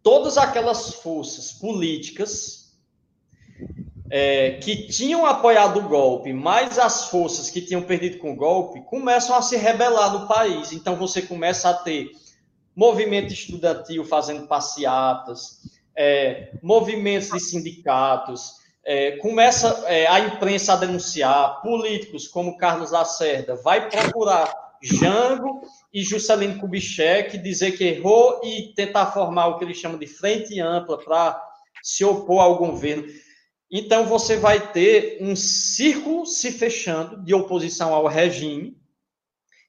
todas 0.04 0.38
aquelas 0.38 0.94
forças 0.96 1.52
políticas 1.52 2.55
é, 4.18 4.52
que 4.52 4.88
tinham 4.88 5.26
apoiado 5.26 5.78
o 5.78 5.90
golpe, 5.90 6.32
mais 6.32 6.80
as 6.80 7.10
forças 7.10 7.50
que 7.50 7.60
tinham 7.60 7.82
perdido 7.82 8.18
com 8.18 8.32
o 8.32 8.36
golpe, 8.38 8.80
começam 8.86 9.36
a 9.36 9.42
se 9.42 9.58
rebelar 9.58 10.14
no 10.14 10.26
país. 10.26 10.72
Então 10.72 10.96
você 10.96 11.22
começa 11.22 11.70
a 11.70 11.74
ter 11.74 12.12
movimento 12.74 13.34
estudantil 13.34 14.06
fazendo 14.06 14.48
passeatas, 14.48 15.64
é, 15.94 16.54
movimentos 16.64 17.30
de 17.30 17.42
sindicatos, 17.42 18.54
é, 18.86 19.18
começa 19.18 19.84
é, 19.86 20.08
a 20.08 20.22
imprensa 20.22 20.72
a 20.72 20.78
denunciar, 20.78 21.62
políticos 21.62 22.26
como 22.26 22.58
Carlos 22.58 22.92
Lacerda 22.92 23.58
vai 23.58 23.90
procurar 23.90 24.50
Jango 24.82 25.60
e 25.94 26.02
Juscelino 26.04 26.58
Kubitschek, 26.62 27.38
dizer 27.38 27.74
que 27.74 27.84
errou 27.84 28.40
e 28.46 28.72
tentar 28.78 29.08
formar 29.08 29.48
o 29.48 29.58
que 29.58 29.66
eles 29.66 29.76
chamam 29.76 30.00
de 30.00 30.08
frente 30.08 30.58
ampla 30.62 30.98
para 31.00 31.38
se 31.84 32.06
opor 32.06 32.40
ao 32.40 32.58
governo. 32.58 33.04
Então, 33.78 34.06
você 34.06 34.38
vai 34.38 34.72
ter 34.72 35.18
um 35.20 35.36
círculo 35.36 36.26
se 36.26 36.50
fechando 36.50 37.22
de 37.26 37.34
oposição 37.34 37.94
ao 37.94 38.08
regime. 38.08 38.82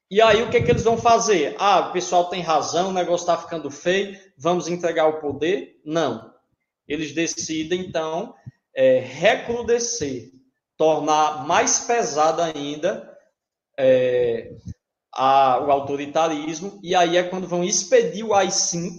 E 0.08 0.22
aí, 0.22 0.44
o 0.44 0.48
que, 0.48 0.58
é 0.58 0.62
que 0.62 0.70
eles 0.70 0.84
vão 0.84 0.96
fazer? 0.96 1.56
Ah, 1.58 1.88
o 1.88 1.92
pessoal 1.92 2.28
tem 2.28 2.40
razão, 2.40 2.90
o 2.90 2.92
negócio 2.92 3.24
está 3.24 3.36
ficando 3.36 3.68
feio, 3.68 4.16
vamos 4.38 4.68
entregar 4.68 5.08
o 5.08 5.20
poder? 5.20 5.80
Não. 5.84 6.32
Eles 6.86 7.10
decidem, 7.10 7.80
então, 7.80 8.32
é, 8.72 9.00
recrudescer, 9.00 10.30
tornar 10.76 11.44
mais 11.44 11.80
pesado 11.80 12.40
ainda 12.42 13.12
é, 13.76 14.52
a, 15.12 15.58
o 15.66 15.72
autoritarismo, 15.72 16.78
e 16.80 16.94
aí 16.94 17.16
é 17.16 17.24
quando 17.24 17.48
vão 17.48 17.64
expedir 17.64 18.24
o 18.24 18.32
AI-5, 18.32 18.92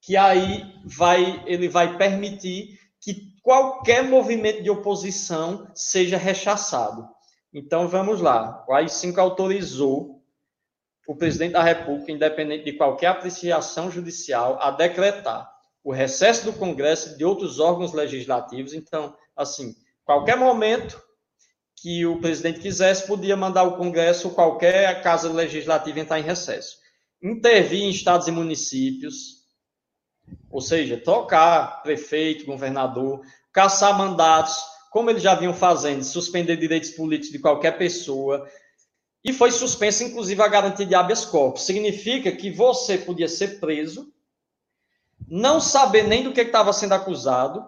que 0.00 0.16
aí 0.16 0.64
vai, 0.84 1.42
ele 1.44 1.68
vai 1.68 1.98
permitir 1.98 2.80
que 3.02 3.34
qualquer 3.42 4.04
movimento 4.04 4.62
de 4.62 4.70
oposição 4.70 5.68
seja 5.74 6.16
rechaçado. 6.16 7.06
Então 7.52 7.88
vamos 7.88 8.20
lá. 8.20 8.64
O 8.68 8.72
AI-5 8.72 9.18
autorizou 9.18 10.22
o 11.06 11.16
presidente 11.16 11.52
da 11.52 11.62
República, 11.62 12.12
independente 12.12 12.64
de 12.64 12.72
qualquer 12.74 13.08
apreciação 13.08 13.90
judicial, 13.90 14.56
a 14.62 14.70
decretar 14.70 15.52
o 15.82 15.92
recesso 15.92 16.44
do 16.44 16.52
Congresso 16.52 17.10
e 17.10 17.16
de 17.18 17.24
outros 17.24 17.58
órgãos 17.58 17.92
legislativos. 17.92 18.72
Então, 18.72 19.14
assim, 19.36 19.74
qualquer 20.04 20.36
momento 20.36 21.02
que 21.82 22.06
o 22.06 22.20
presidente 22.20 22.60
quisesse, 22.60 23.08
podia 23.08 23.36
mandar 23.36 23.64
o 23.64 23.76
Congresso 23.76 24.28
ou 24.28 24.34
qualquer 24.34 25.02
casa 25.02 25.30
legislativa 25.32 25.98
entrar 25.98 26.20
em 26.20 26.22
recesso. 26.22 26.76
Intervir 27.20 27.82
em 27.82 27.90
estados 27.90 28.28
e 28.28 28.30
municípios, 28.30 29.41
ou 30.50 30.60
seja, 30.60 30.96
trocar 30.96 31.82
prefeito, 31.82 32.44
governador, 32.44 33.22
caçar 33.52 33.96
mandatos, 33.96 34.56
como 34.90 35.08
eles 35.08 35.22
já 35.22 35.34
vinham 35.34 35.54
fazendo, 35.54 36.04
suspender 36.04 36.56
direitos 36.56 36.90
políticos 36.90 37.32
de 37.32 37.38
qualquer 37.38 37.78
pessoa. 37.78 38.46
E 39.24 39.32
foi 39.32 39.50
suspensa, 39.50 40.04
inclusive, 40.04 40.42
a 40.42 40.48
garantia 40.48 40.84
de 40.84 40.94
habeas 40.94 41.24
corpus. 41.24 41.62
Significa 41.62 42.30
que 42.32 42.50
você 42.50 42.98
podia 42.98 43.28
ser 43.28 43.60
preso, 43.60 44.12
não 45.28 45.60
saber 45.60 46.02
nem 46.02 46.22
do 46.22 46.32
que 46.32 46.40
estava 46.42 46.72
sendo 46.72 46.92
acusado, 46.92 47.64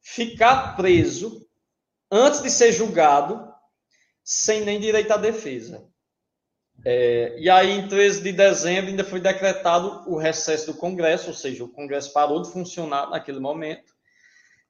ficar 0.00 0.76
preso 0.76 1.46
antes 2.10 2.42
de 2.42 2.50
ser 2.50 2.72
julgado, 2.72 3.50
sem 4.22 4.64
nem 4.64 4.78
direito 4.78 5.10
à 5.12 5.16
defesa. 5.16 5.90
É, 6.84 7.36
e 7.38 7.48
aí, 7.48 7.70
em 7.70 7.86
13 7.86 8.22
de 8.22 8.32
dezembro, 8.32 8.90
ainda 8.90 9.04
foi 9.04 9.20
decretado 9.20 10.02
o 10.10 10.16
recesso 10.16 10.72
do 10.72 10.78
Congresso, 10.78 11.28
ou 11.28 11.34
seja, 11.34 11.62
o 11.62 11.68
Congresso 11.68 12.12
parou 12.12 12.42
de 12.42 12.50
funcionar 12.50 13.08
naquele 13.10 13.38
momento. 13.38 13.92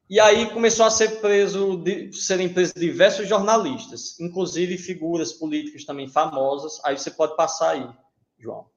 E 0.09 0.19
aí 0.19 0.49
começou 0.51 0.85
a 0.85 0.91
ser 0.91 1.21
preso, 1.21 1.77
de, 1.77 2.13
serem 2.13 2.49
presos 2.49 2.75
diversos 2.75 3.27
jornalistas, 3.27 4.19
inclusive 4.19 4.77
figuras 4.77 5.33
políticas 5.33 5.85
também 5.85 6.07
famosas. 6.07 6.79
Aí 6.83 6.97
você 6.97 7.09
pode 7.09 7.35
passar 7.35 7.71
aí, 7.71 7.89
João. 8.37 8.67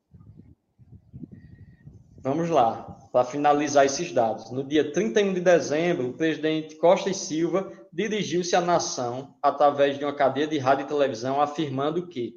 Vamos 2.22 2.48
lá, 2.48 2.98
para 3.12 3.24
finalizar 3.24 3.84
esses 3.84 4.12
dados. 4.12 4.50
No 4.50 4.64
dia 4.64 4.92
31 4.92 5.34
de 5.34 5.40
dezembro, 5.40 6.08
o 6.08 6.12
presidente 6.12 6.74
Costa 6.76 7.10
e 7.10 7.14
Silva 7.14 7.70
dirigiu-se 7.92 8.56
à 8.56 8.60
nação 8.60 9.34
através 9.42 9.98
de 9.98 10.04
uma 10.04 10.14
cadeia 10.14 10.46
de 10.46 10.58
rádio 10.58 10.84
e 10.84 10.88
televisão, 10.88 11.40
afirmando 11.40 12.06
que 12.08 12.34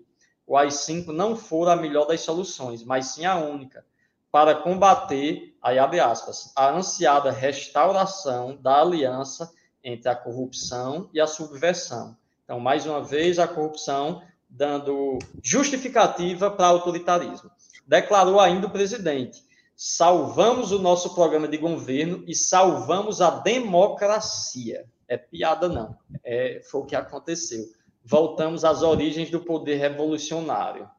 o 0.49 0.57
AI-5 0.57 1.09
não 1.09 1.35
for 1.35 1.69
a 1.69 1.75
melhor 1.75 2.07
das 2.07 2.21
soluções, 2.21 2.83
mas 2.83 3.09
sim 3.09 3.23
a 3.23 3.35
única, 3.37 3.85
para 4.31 4.55
combater, 4.55 5.55
aí 5.61 5.77
abre 5.77 5.99
aspas, 5.99 6.51
a 6.55 6.71
ansiada 6.71 7.29
restauração 7.29 8.57
da 8.59 8.81
aliança 8.81 9.53
entre 9.83 10.09
a 10.09 10.15
corrupção 10.15 11.07
e 11.13 11.21
a 11.21 11.27
subversão. 11.27 12.17
Então, 12.43 12.59
mais 12.59 12.87
uma 12.87 12.99
vez, 12.99 13.37
a 13.37 13.47
corrupção 13.47 14.23
dando 14.49 15.19
justificativa 15.43 16.49
para 16.49 16.65
autoritarismo. 16.65 17.51
Declarou 17.85 18.39
ainda 18.39 18.65
o 18.65 18.71
presidente: 18.71 19.43
salvamos 19.75 20.71
o 20.71 20.79
nosso 20.79 21.13
programa 21.13 21.47
de 21.47 21.57
governo 21.57 22.23
e 22.25 22.33
salvamos 22.33 23.21
a 23.21 23.29
democracia. 23.29 24.87
É 25.07 25.15
piada, 25.15 25.69
não. 25.69 25.95
É, 26.23 26.59
foi 26.71 26.81
o 26.81 26.85
que 26.85 26.95
aconteceu. 26.95 27.65
Voltamos 28.03 28.63
às 28.65 28.81
origens 28.81 29.29
do 29.29 29.39
poder 29.39 29.75
revolucionário. 29.75 30.89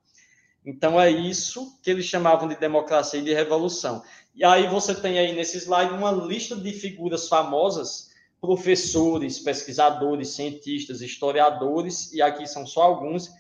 Então, 0.64 1.00
é 1.00 1.10
isso 1.10 1.78
que 1.82 1.90
eles 1.90 2.04
chamavam 2.04 2.48
de 2.48 2.56
democracia 2.56 3.20
e 3.20 3.24
de 3.24 3.32
revolução. 3.32 4.02
E 4.34 4.44
aí 4.44 4.68
você 4.68 4.94
tem 4.94 5.18
aí 5.18 5.34
nesse 5.34 5.58
slide 5.58 5.92
uma 5.92 6.12
lista 6.12 6.54
de 6.54 6.72
figuras 6.72 7.28
famosas, 7.28 8.10
professores, 8.40 9.38
pesquisadores, 9.38 10.30
cientistas, 10.30 11.00
historiadores, 11.00 12.12
e 12.12 12.22
aqui 12.22 12.46
são 12.46 12.66
só 12.66 12.82
alguns, 12.82 13.30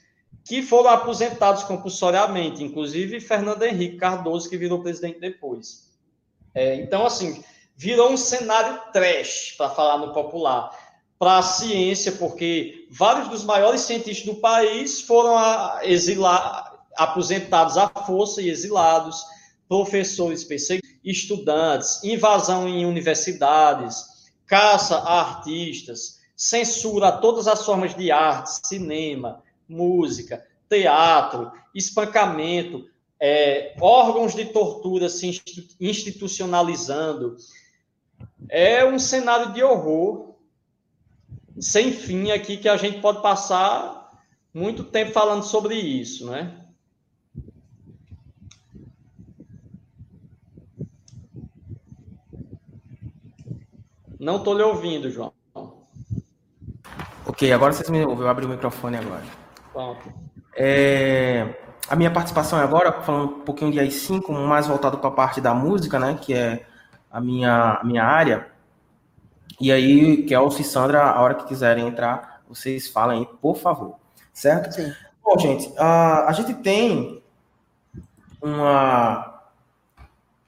que 0.44 0.62
foram 0.62 0.90
aposentados 0.90 1.64
compulsoriamente, 1.64 2.62
inclusive 2.62 3.20
Fernando 3.20 3.62
Henrique 3.62 3.96
Cardoso, 3.96 4.48
que 4.48 4.56
virou 4.56 4.82
presidente 4.82 5.20
depois. 5.20 5.90
É, 6.54 6.76
então, 6.76 7.06
assim, 7.06 7.42
virou 7.76 8.10
um 8.10 8.16
cenário 8.16 8.80
trash, 8.92 9.54
para 9.56 9.70
falar 9.70 9.98
no 9.98 10.12
popular, 10.12 10.70
para 11.20 11.36
a 11.36 11.42
ciência, 11.42 12.12
porque 12.12 12.86
vários 12.90 13.28
dos 13.28 13.44
maiores 13.44 13.82
cientistas 13.82 14.24
do 14.24 14.40
país 14.40 15.02
foram 15.02 15.36
exilar, 15.82 16.86
aposentados 16.96 17.76
à 17.76 17.88
força 17.88 18.40
e 18.40 18.48
exilados, 18.48 19.22
professores 19.68 20.42
perseguidos, 20.42 20.98
estudantes, 21.04 22.02
invasão 22.02 22.66
em 22.66 22.86
universidades, 22.86 24.30
caça 24.46 24.96
a 24.96 25.20
artistas, 25.20 26.20
censura 26.34 27.08
a 27.08 27.12
todas 27.12 27.46
as 27.46 27.66
formas 27.66 27.94
de 27.94 28.10
arte, 28.10 28.66
cinema, 28.66 29.42
música, 29.68 30.42
teatro, 30.70 31.52
espancamento, 31.74 32.86
é, 33.20 33.76
órgãos 33.78 34.34
de 34.34 34.46
tortura 34.46 35.10
se 35.10 35.38
institucionalizando. 35.78 37.36
É 38.48 38.86
um 38.86 38.98
cenário 38.98 39.52
de 39.52 39.62
horror 39.62 40.29
sem 41.60 41.92
fim 41.92 42.30
aqui 42.30 42.56
que 42.56 42.68
a 42.68 42.76
gente 42.76 43.00
pode 43.00 43.20
passar 43.22 44.10
muito 44.52 44.82
tempo 44.82 45.12
falando 45.12 45.44
sobre 45.44 45.74
isso, 45.74 46.28
né? 46.30 46.56
Não 54.18 54.36
estou 54.36 54.54
lhe 54.54 54.62
ouvindo, 54.62 55.10
João. 55.10 55.32
Ok, 57.26 57.50
agora 57.52 57.72
vocês 57.72 57.88
me 57.88 58.04
ouvem. 58.04 58.24
Eu 58.24 58.28
abri 58.28 58.44
o 58.44 58.48
microfone 58.48 58.98
agora. 58.98 59.24
Pronto. 59.72 60.12
É, 60.54 61.54
a 61.88 61.96
minha 61.96 62.10
participação 62.10 62.60
é 62.60 62.62
agora, 62.62 63.00
falando 63.00 63.36
um 63.36 63.40
pouquinho 63.40 63.72
de 63.72 63.78
AI5, 63.78 64.30
mais 64.30 64.66
voltado 64.66 64.98
para 64.98 65.08
a 65.08 65.12
parte 65.12 65.40
da 65.40 65.54
música, 65.54 65.98
né? 65.98 66.18
Que 66.20 66.34
é 66.34 66.66
a 67.10 67.18
minha, 67.18 67.78
a 67.80 67.84
minha 67.84 68.04
área. 68.04 68.46
E 69.58 69.72
aí, 69.72 70.24
Kelsey 70.24 70.62
e 70.62 70.64
Sandra, 70.64 71.02
a 71.02 71.20
hora 71.20 71.34
que 71.34 71.46
quiserem 71.46 71.86
entrar, 71.86 72.42
vocês 72.48 72.88
falem 72.88 73.20
aí, 73.20 73.26
por 73.40 73.56
favor. 73.56 73.96
Certo? 74.32 74.72
Sim. 74.72 74.92
Bom, 75.24 75.38
gente, 75.38 75.72
a, 75.78 76.28
a 76.28 76.32
gente 76.32 76.54
tem 76.54 77.22
uma. 78.42 79.40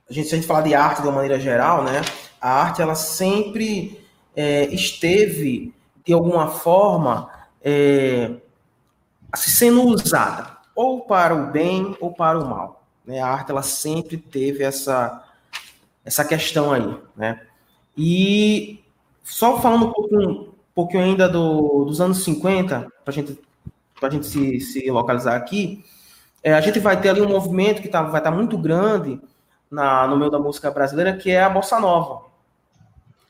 A 0.08 0.12
gente, 0.12 0.28
se 0.28 0.34
a 0.34 0.38
gente 0.38 0.46
falar 0.46 0.62
de 0.62 0.74
arte 0.74 1.00
de 1.00 1.08
uma 1.08 1.14
maneira 1.14 1.40
geral, 1.40 1.84
né? 1.84 2.02
a 2.42 2.50
arte 2.50 2.82
ela 2.82 2.96
sempre 2.96 4.04
é, 4.34 4.64
esteve, 4.66 5.72
de 6.04 6.12
alguma 6.12 6.48
forma, 6.48 7.30
é, 7.62 8.32
sendo 9.36 9.82
usada, 9.82 10.58
ou 10.74 11.02
para 11.02 11.32
o 11.32 11.52
bem 11.52 11.96
ou 12.00 12.12
para 12.12 12.40
o 12.40 12.44
mal. 12.44 12.84
Né? 13.06 13.20
A 13.20 13.28
arte 13.28 13.52
ela 13.52 13.62
sempre 13.62 14.16
teve 14.16 14.64
essa, 14.64 15.24
essa 16.04 16.24
questão 16.24 16.72
aí. 16.72 16.98
Né? 17.16 17.40
E 17.96 18.81
só 19.22 19.60
falando 19.60 19.86
um 19.86 19.92
pouquinho, 19.92 20.30
um 20.30 20.52
pouquinho 20.74 21.04
ainda 21.04 21.28
do, 21.28 21.84
dos 21.84 22.00
anos 22.00 22.24
50, 22.24 22.88
para 23.04 23.12
gente, 23.12 23.38
a 24.02 24.10
gente 24.10 24.26
se, 24.26 24.60
se 24.60 24.90
localizar 24.90 25.36
aqui, 25.36 25.84
é, 26.42 26.54
a 26.54 26.60
gente 26.60 26.80
vai 26.80 27.00
ter 27.00 27.10
ali 27.10 27.20
um 27.20 27.28
movimento 27.28 27.80
que 27.80 27.88
tá, 27.88 28.02
vai 28.02 28.20
estar 28.20 28.30
tá 28.30 28.36
muito 28.36 28.58
grande 28.58 29.20
na, 29.70 30.06
no 30.06 30.16
meio 30.16 30.30
da 30.30 30.38
música 30.38 30.70
brasileira, 30.70 31.16
que 31.16 31.30
é 31.30 31.42
a 31.42 31.50
bossa 31.50 31.78
nova 31.78 32.32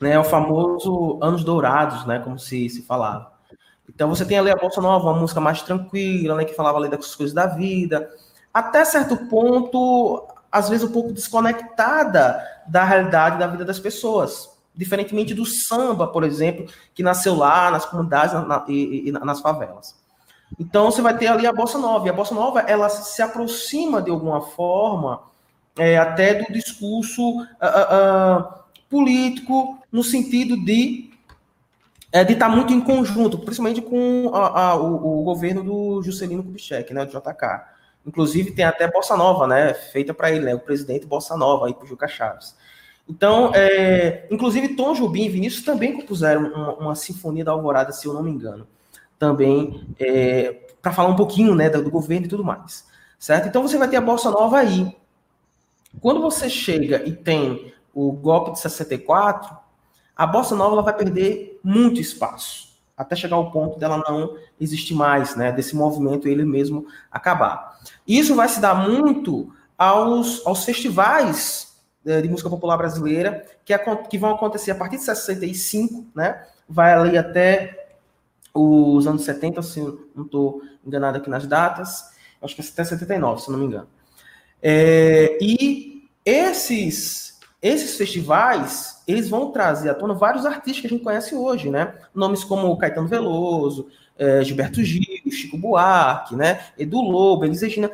né, 0.03 0.19
o 0.19 0.25
famoso 0.25 1.19
Anos 1.23 1.45
Dourados, 1.45 2.05
né, 2.05 2.19
como 2.19 2.37
se, 2.37 2.69
se 2.69 2.83
falava. 2.83 3.31
Então 3.89 4.09
você 4.09 4.25
tem 4.25 4.39
ali 4.39 4.51
a 4.51 4.57
Bossa 4.57 4.81
Nova, 4.81 5.11
uma 5.11 5.21
música 5.21 5.41
mais 5.41 5.63
tranquila, 5.63 6.35
né, 6.35 6.45
que 6.45 6.55
falava 6.55 6.79
ali 6.79 6.89
das 6.89 7.15
coisas 7.15 7.33
da 7.33 7.47
vida, 7.47 8.11
até 8.53 8.85
certo 8.85 9.17
ponto, 9.29 10.27
às 10.51 10.69
vezes 10.69 10.89
um 10.89 10.93
pouco 10.93 11.13
desconectada 11.13 12.43
da 12.67 12.85
realidade 12.85 13.39
da 13.39 13.47
vida 13.47 13.65
das 13.65 13.79
pessoas. 13.79 14.51
Diferentemente 14.75 15.35
do 15.35 15.45
samba, 15.45 16.07
por 16.07 16.25
exemplo, 16.25 16.67
que 16.95 17.03
nasceu 17.03 17.35
lá 17.35 17.71
nas 17.71 17.85
comunidades 17.85 18.35
na, 18.35 18.45
na, 18.45 18.65
e, 18.69 19.09
e, 19.09 19.13
nas 19.13 19.41
favelas. 19.41 19.95
Então 20.59 20.91
você 20.91 21.03
vai 21.03 21.17
ter 21.17 21.29
ali 21.29 21.47
a 21.47 21.53
bossa 21.53 21.79
nova. 21.79 22.07
E 22.07 22.11
a 22.11 22.13
bossa 22.13 22.35
nova 22.35 22.61
ela 22.61 22.89
se 22.89 23.21
aproxima 23.23 24.01
de 24.01 24.11
alguma 24.11 24.41
forma 24.41 25.23
é, 25.79 25.99
até 25.99 26.35
do 26.35 26.53
discurso 26.53 27.23
uh, 27.23 27.43
uh, 27.43 28.45
político 28.89 29.79
no 29.91 30.03
sentido 30.03 30.57
de 30.63 31.11
é, 32.13 32.23
de 32.23 32.35
estar 32.35 32.51
tá 32.51 32.55
muito 32.55 32.75
em 32.75 32.81
conjunto, 32.81 33.39
principalmente 33.39 33.81
com 33.81 34.31
a, 34.35 34.69
a, 34.69 34.77
o, 34.77 35.21
o, 35.21 35.25
governo 35.25 35.65
do 35.65 36.03
Juscelino 36.03 36.43
Kubitschek, 36.43 36.93
né, 36.93 37.07
do 37.07 37.11
JK. 37.11 37.63
Inclusive 38.07 38.53
tem 38.53 38.67
até 38.67 38.87
Bossa 38.87 39.17
Nova, 39.17 39.47
né, 39.47 39.73
feita 39.73 40.13
para 40.13 40.31
ele, 40.31 40.45
né, 40.45 40.55
o 40.55 40.61
presidente 40.61 41.07
Bossa 41.07 41.37
Nova 41.39 41.67
aí 41.67 41.75
para 41.75 41.87
Juca 41.87 42.07
Chaves. 42.07 42.55
Então, 43.13 43.53
é, 43.55 44.27
inclusive 44.31 44.75
Tom 44.75 44.95
Jobim 44.95 45.25
e 45.25 45.29
Vinícius 45.29 45.63
também 45.63 45.93
compuseram 45.93 46.51
uma, 46.51 46.75
uma, 46.77 46.95
sinfonia 46.95 47.45
da 47.45 47.53
Alvorada, 47.53 47.93
se 47.93 48.07
eu 48.07 48.15
não 48.15 48.23
me 48.23 48.31
engano, 48.31 48.67
também 49.19 49.87
é, 50.01 50.67
para 50.81 50.95
falar 50.95 51.11
um 51.11 51.17
pouquinho, 51.17 51.55
né, 51.55 51.69
do, 51.69 51.85
do 51.85 51.91
governo 51.91 52.25
e 52.25 52.29
tudo 52.29 52.43
mais, 52.43 52.87
certo? 53.19 53.49
Então 53.49 53.61
você 53.61 53.77
vai 53.77 53.87
ter 53.87 53.97
a 53.97 54.01
Bossa 54.01 54.31
Nova 54.31 54.59
aí. 54.59 54.97
Quando 56.01 56.23
você 56.23 56.49
chega 56.49 57.07
e 57.07 57.13
tem 57.13 57.75
o 57.93 58.11
golpe 58.13 58.53
de 58.53 58.61
64, 58.61 59.55
a 60.17 60.27
bossa 60.27 60.57
nova 60.57 60.73
ela 60.73 60.83
vai 60.83 60.97
perder 60.97 61.61
muito 61.63 62.01
espaço, 62.01 62.71
até 62.97 63.15
chegar 63.15 63.37
ao 63.37 63.51
ponto 63.51 63.79
dela 63.79 64.03
não 64.09 64.39
existir 64.59 64.95
mais, 64.95 65.37
né, 65.37 65.53
desse 65.53 65.77
movimento 65.77 66.27
ele 66.27 66.47
mesmo 66.47 66.87
acabar. 67.11 67.79
Isso 68.09 68.35
vai 68.35 68.49
se 68.49 68.59
dar 68.59 68.75
muito 68.75 69.53
aos, 69.77 70.47
aos 70.47 70.65
festivais 70.65 71.72
de 72.05 72.29
música 72.29 72.51
popular 72.51 72.77
brasileira 72.77 73.45
que, 73.65 73.77
que 74.11 74.19
vão 74.19 74.35
acontecer 74.35 74.73
a 74.73 74.75
partir 74.75 74.97
de 74.97 75.05
65, 75.05 76.07
né, 76.15 76.45
vai 76.69 76.93
ali 76.93 77.17
até 77.17 77.95
os 78.53 79.07
anos 79.07 79.25
70, 79.25 79.63
se 79.63 79.81
não 80.15 80.25
estou 80.25 80.63
enganado 80.85 81.19
aqui 81.19 81.31
nas 81.31 81.47
datas, 81.47 82.05
acho 82.43 82.55
que 82.55 82.61
é 82.61 82.65
até 82.65 82.85
79, 82.85 83.43
se 83.43 83.51
não 83.51 83.59
me 83.59 83.67
engano. 83.67 83.87
É, 84.63 85.39
e 85.41 86.09
esses 86.25 87.33
esses 87.63 87.97
festivais, 87.97 89.01
eles 89.07 89.29
vão 89.29 89.53
trazer 89.53 89.89
à 89.89 89.95
tona 89.95 90.15
vários 90.15 90.45
artistas 90.45 90.81
que 90.81 90.87
a 90.89 90.91
gente 90.91 91.05
conhece 91.05 91.33
hoje, 91.33 91.71
né? 91.71 91.95
Nomes 92.13 92.43
como 92.43 92.77
Caetano 92.77 93.07
Veloso, 93.07 93.87
é, 94.19 94.43
Gilberto 94.43 94.83
Gil, 94.83 95.31
Chico 95.31 95.57
Buarque, 95.57 96.35
né? 96.35 96.67
Edu 96.77 97.01
Lobo, 97.01 97.45
Elis 97.45 97.63
Regina. 97.63 97.89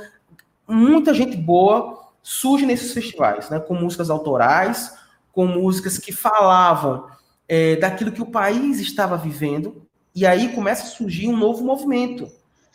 Muita 0.67 1.13
gente 1.13 1.37
boa 1.37 2.08
surge 2.23 2.67
nesses 2.67 2.93
festivais, 2.93 3.49
né? 3.51 3.59
Com 3.59 3.75
músicas 3.75 4.11
autorais, 4.11 4.95
com 5.33 5.47
músicas 5.47 5.99
que 5.99 6.13
falavam 6.13 7.07
é, 7.49 7.77
daquilo 7.77 8.13
que 8.13 8.23
o 8.23 8.31
país 8.31 8.81
estava 8.81 9.17
vivendo. 9.17 9.87
E 10.15 10.27
aí 10.27 10.53
começa 10.53 10.85
a 10.85 10.87
surgir 10.87 11.29
um 11.29 11.37
novo 11.37 11.65
movimento 11.65 12.31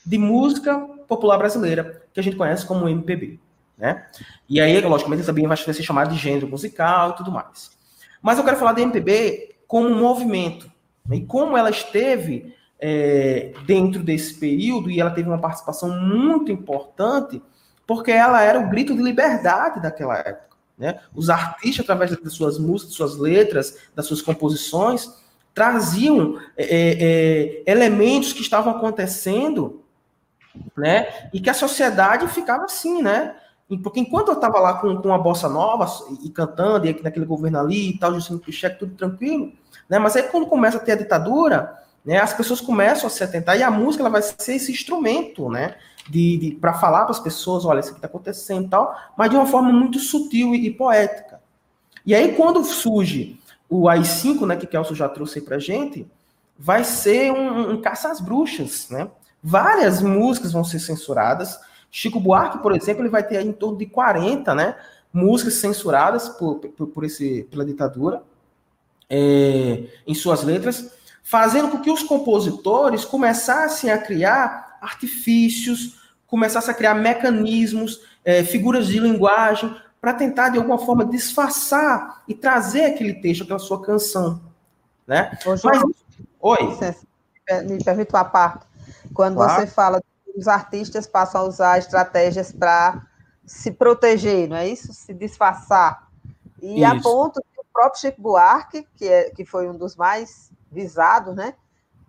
de 0.06 0.18
música 0.18 0.80
popular 1.08 1.38
brasileira, 1.38 2.04
que 2.14 2.20
a 2.20 2.24
gente 2.24 2.36
conhece 2.36 2.66
como 2.66 2.88
MPB. 2.88 3.40
Né? 3.78 4.06
E 4.48 4.62
aí, 4.62 4.80
logicamente, 4.82 5.26
também 5.26 5.48
vai 5.48 5.58
ser 5.58 5.74
chamado 5.84 6.14
de 6.14 6.20
gênero 6.20 6.48
musical 6.48 7.12
e 7.12 7.16
tudo 7.16 7.32
mais. 7.32 7.72
Mas 8.22 8.38
eu 8.38 8.44
quero 8.44 8.58
falar 8.58 8.74
da 8.74 8.82
MPB 8.82 9.56
como 9.68 9.90
um 9.90 10.00
movimento. 10.00 10.72
Né? 11.06 11.18
E 11.18 11.26
como 11.26 11.58
ela 11.58 11.70
esteve 11.70 12.56
é, 12.80 13.54
dentro 13.66 14.04
desse 14.04 14.40
período, 14.40 14.90
e 14.90 15.00
ela 15.00 15.12
teve 15.12 15.28
uma 15.28 15.40
participação 15.40 15.90
muito 16.02 16.52
importante, 16.52 17.42
porque 17.86 18.12
ela 18.12 18.42
era 18.42 18.60
o 18.60 18.70
grito 18.70 18.96
de 18.96 19.02
liberdade 19.02 19.82
daquela 19.82 20.18
época. 20.18 20.58
Né? 20.78 21.00
Os 21.14 21.30
artistas, 21.30 21.84
através 21.84 22.18
das 22.18 22.34
suas 22.34 22.58
músicas, 22.58 22.96
suas 22.96 23.18
letras, 23.18 23.78
das 23.96 24.06
suas 24.06 24.22
composições, 24.22 25.10
traziam 25.54 26.40
é, 26.58 27.64
é, 27.66 27.72
elementos 27.72 28.34
que 28.34 28.42
estavam 28.42 28.76
acontecendo 28.76 29.84
né? 30.78 31.30
E 31.34 31.40
que 31.40 31.50
a 31.50 31.54
sociedade 31.54 32.28
ficava 32.28 32.66
assim, 32.66 33.02
né? 33.02 33.36
Porque 33.82 34.00
enquanto 34.00 34.28
eu 34.28 34.36
estava 34.36 34.60
lá 34.60 34.76
com, 34.76 35.02
com 35.02 35.14
a 35.14 35.18
bossa 35.18 35.50
nova 35.50 35.88
e 36.24 36.30
cantando, 36.30 36.86
e 36.86 37.02
naquele 37.02 37.26
governo 37.26 37.60
ali 37.60 37.90
e 37.90 37.98
tal, 37.98 38.14
Juscelino 38.14 38.40
Kubitschek, 38.40 38.78
tudo 38.78 38.96
tranquilo, 38.96 39.52
né? 39.90 39.98
Mas 39.98 40.16
aí 40.16 40.24
quando 40.24 40.46
começa 40.46 40.78
a 40.78 40.80
ter 40.80 40.92
a 40.94 40.98
ditadura, 40.98 41.80
né, 42.06 42.20
as 42.20 42.34
pessoas 42.34 42.60
começam 42.60 43.08
a 43.08 43.10
se 43.10 43.24
atentar 43.24 43.58
e 43.58 43.64
a 43.64 43.72
música 43.72 44.04
ela 44.04 44.10
vai 44.10 44.22
ser 44.22 44.56
esse 44.56 44.72
instrumento, 44.72 45.50
né? 45.50 45.76
De, 46.10 46.38
de 46.38 46.52
para 46.52 46.74
falar 46.74 47.04
para 47.04 47.12
as 47.12 47.20
pessoas, 47.20 47.64
olha, 47.64 47.80
isso 47.80 47.90
aqui 47.90 48.00
está 48.00 48.08
acontecendo 48.08 48.66
e 48.66 48.70
tal, 48.70 48.94
mas 49.18 49.30
de 49.30 49.38
uma 49.38 49.46
forma 49.46 49.72
muito 49.72 50.00
sutil 50.00 50.54
e, 50.54 50.68
e 50.68 50.72
poética. 50.72 51.40
E 52.06 52.14
aí, 52.14 52.36
quando 52.36 52.62
surge 52.66 53.40
o 53.70 53.88
AI-5, 53.88 54.46
né, 54.46 54.58
que 54.58 54.68
Kelso 54.68 54.94
já 54.94 55.08
trouxe 55.08 55.40
pra 55.40 55.60
gente, 55.60 56.06
vai 56.60 56.84
ser 56.84 57.32
um, 57.32 57.72
um 57.72 57.82
caça 57.82 58.12
às 58.12 58.20
bruxas, 58.20 58.90
né? 58.90 59.10
Várias 59.42 60.02
músicas 60.02 60.52
vão 60.52 60.64
ser 60.64 60.80
censuradas. 60.80 61.58
Chico 61.90 62.20
Buarque, 62.20 62.58
por 62.58 62.76
exemplo, 62.76 63.02
ele 63.02 63.10
vai 63.10 63.24
ter 63.24 63.42
em 63.42 63.54
torno 63.54 63.78
de 63.78 63.86
40, 63.86 64.54
né, 64.56 64.76
músicas 65.14 65.56
censuradas 65.56 66.28
por, 66.28 66.56
por, 66.56 66.88
por 66.88 67.04
esse, 67.04 67.48
pela 67.50 67.66
ditadura 67.66 68.22
é, 69.10 69.84
em 70.08 70.16
suas 70.16 70.44
letras, 70.44 70.92
fazendo 71.24 71.70
com 71.70 71.80
que 71.80 71.90
os 71.90 72.04
compositores 72.04 73.06
começassem 73.06 73.90
a 73.90 73.98
criar 73.98 74.78
artifícios, 74.82 75.98
começassem 76.28 76.72
a 76.72 76.78
criar 76.78 76.94
mecanismos, 76.94 78.02
é, 78.26 78.44
figuras 78.44 78.88
de 78.88 79.00
linguagem 79.00 79.76
para 80.02 80.14
tentar, 80.14 80.50
de 80.50 80.58
alguma 80.58 80.78
forma, 80.78 81.06
disfarçar 81.06 82.24
e 82.28 82.36
trazer 82.36 82.86
aquele 82.86 83.14
texto, 83.14 83.44
aquela 83.44 83.60
sua 83.60 83.82
canção. 83.82 84.42
Né? 85.08 85.38
Ô, 85.46 85.56
João, 85.56 85.74
Mas, 85.74 85.96
oi. 86.42 86.68
Licença, 86.68 87.08
me 87.64 87.82
permite 87.82 88.14
uma 88.14 88.26
parte. 88.26 88.66
Quando 89.14 89.36
claro. 89.36 89.62
você 89.62 89.68
fala 89.68 90.02
que 90.02 90.38
os 90.38 90.48
artistas 90.48 91.08
passam 91.08 91.42
a 91.42 91.44
usar 91.46 91.78
estratégias 91.78 92.52
para 92.52 93.02
se 93.46 93.72
proteger, 93.72 94.50
não 94.50 94.58
é 94.58 94.68
isso? 94.68 94.94
Se 94.94 95.14
disfarçar. 95.14 96.10
E 96.62 96.84
isso. 96.84 96.86
a 96.86 97.02
ponto 97.02 97.42
que 97.42 97.62
o 97.62 97.66
próprio 97.72 98.02
Chico 98.02 98.22
Buarque, 98.22 98.88
que, 98.96 99.08
é, 99.08 99.30
que 99.30 99.46
foi 99.46 99.70
um 99.70 99.78
dos 99.78 99.96
mais 99.96 100.53
visados, 100.74 101.36
né? 101.36 101.54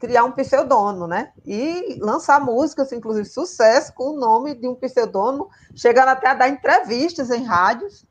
criar 0.04 0.24
um 0.24 0.32
pseudônimo, 0.32 1.06
né? 1.06 1.32
E 1.46 1.98
lançar 2.00 2.38
músicas, 2.38 2.92
inclusive 2.92 3.26
sucesso, 3.26 3.92
com 3.94 4.10
o 4.10 4.18
nome 4.18 4.54
de 4.54 4.68
um 4.68 4.74
pseudônimo, 4.74 5.48
chegando 5.74 6.08
até 6.08 6.28
a 6.28 6.34
dar 6.34 6.48
entrevistas 6.48 7.30
em 7.30 7.42
rádios, 7.42 8.04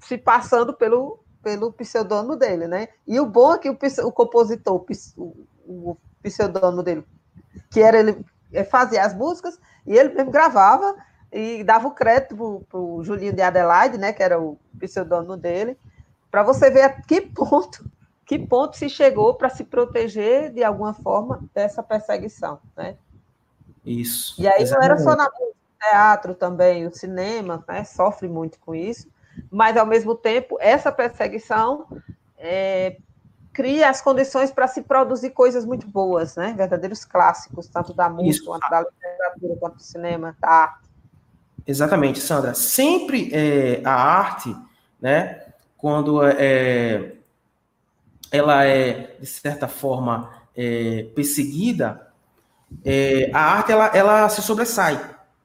se 0.00 0.16
passando 0.16 0.72
pelo, 0.72 1.18
pelo 1.42 1.72
pseudônimo 1.72 2.34
dele, 2.34 2.66
né? 2.66 2.88
E 3.06 3.20
o 3.20 3.26
bom 3.26 3.54
é 3.54 3.58
que 3.58 3.68
o, 3.68 3.76
o 4.06 4.12
compositor, 4.12 4.84
o, 5.16 5.46
o 5.66 5.96
pseudônimo 6.22 6.82
dele, 6.82 7.04
que 7.70 7.80
era 7.80 7.98
ele 7.98 8.24
fazia 8.70 9.04
as 9.04 9.14
músicas 9.14 9.58
e 9.86 9.96
ele 9.96 10.14
mesmo 10.14 10.30
gravava 10.30 10.96
e 11.30 11.62
dava 11.62 11.88
o 11.88 11.94
crédito 11.94 12.64
para 12.68 12.80
o 12.80 13.04
Julinho 13.04 13.34
de 13.34 13.42
Adelaide, 13.42 13.98
né? 13.98 14.12
Que 14.12 14.22
era 14.22 14.40
o 14.40 14.58
pseudônimo 14.78 15.36
dele, 15.36 15.78
para 16.30 16.42
você 16.42 16.70
ver 16.70 16.82
a 16.82 16.90
que 16.90 17.20
ponto 17.20 17.84
que 18.28 18.38
ponto 18.38 18.76
se 18.76 18.90
chegou 18.90 19.34
para 19.34 19.48
se 19.48 19.64
proteger 19.64 20.52
de 20.52 20.62
alguma 20.62 20.92
forma 20.92 21.40
dessa 21.54 21.82
perseguição, 21.82 22.60
né? 22.76 22.96
Isso. 23.84 24.34
E 24.38 24.46
aí 24.46 24.62
exatamente. 24.62 24.88
não 24.90 24.96
era 24.96 25.02
só 25.02 25.16
na 25.16 25.30
teatro 25.80 26.34
também, 26.34 26.86
o 26.86 26.94
cinema, 26.94 27.64
né, 27.66 27.84
sofre 27.84 28.28
muito 28.28 28.58
com 28.58 28.74
isso, 28.74 29.08
mas 29.50 29.76
ao 29.76 29.86
mesmo 29.86 30.14
tempo 30.14 30.58
essa 30.60 30.92
perseguição 30.92 31.86
é, 32.36 32.98
cria 33.54 33.88
as 33.88 34.02
condições 34.02 34.50
para 34.50 34.68
se 34.68 34.82
produzir 34.82 35.30
coisas 35.30 35.64
muito 35.64 35.86
boas, 35.86 36.36
né? 36.36 36.52
Verdadeiros 36.54 37.06
clássicos, 37.06 37.66
tanto 37.68 37.94
da 37.94 38.10
música, 38.10 38.44
quanto 38.44 38.68
da 38.68 38.80
literatura, 38.80 39.56
quanto 39.58 39.76
do 39.76 39.82
cinema, 39.82 40.36
da 40.38 40.48
arte. 40.48 40.88
Exatamente, 41.66 42.20
Sandra. 42.20 42.52
Sempre 42.52 43.30
é, 43.32 43.80
a 43.84 43.94
arte, 43.94 44.54
né? 45.00 45.44
Quando 45.78 46.22
é, 46.22 47.17
ela 48.30 48.64
é, 48.64 49.16
de 49.20 49.26
certa 49.26 49.68
forma, 49.68 50.30
é, 50.56 51.06
perseguida, 51.14 52.08
é, 52.84 53.30
a 53.32 53.40
arte 53.40 53.72
ela, 53.72 53.86
ela 53.94 54.28
se 54.28 54.42
sobressai. 54.42 54.94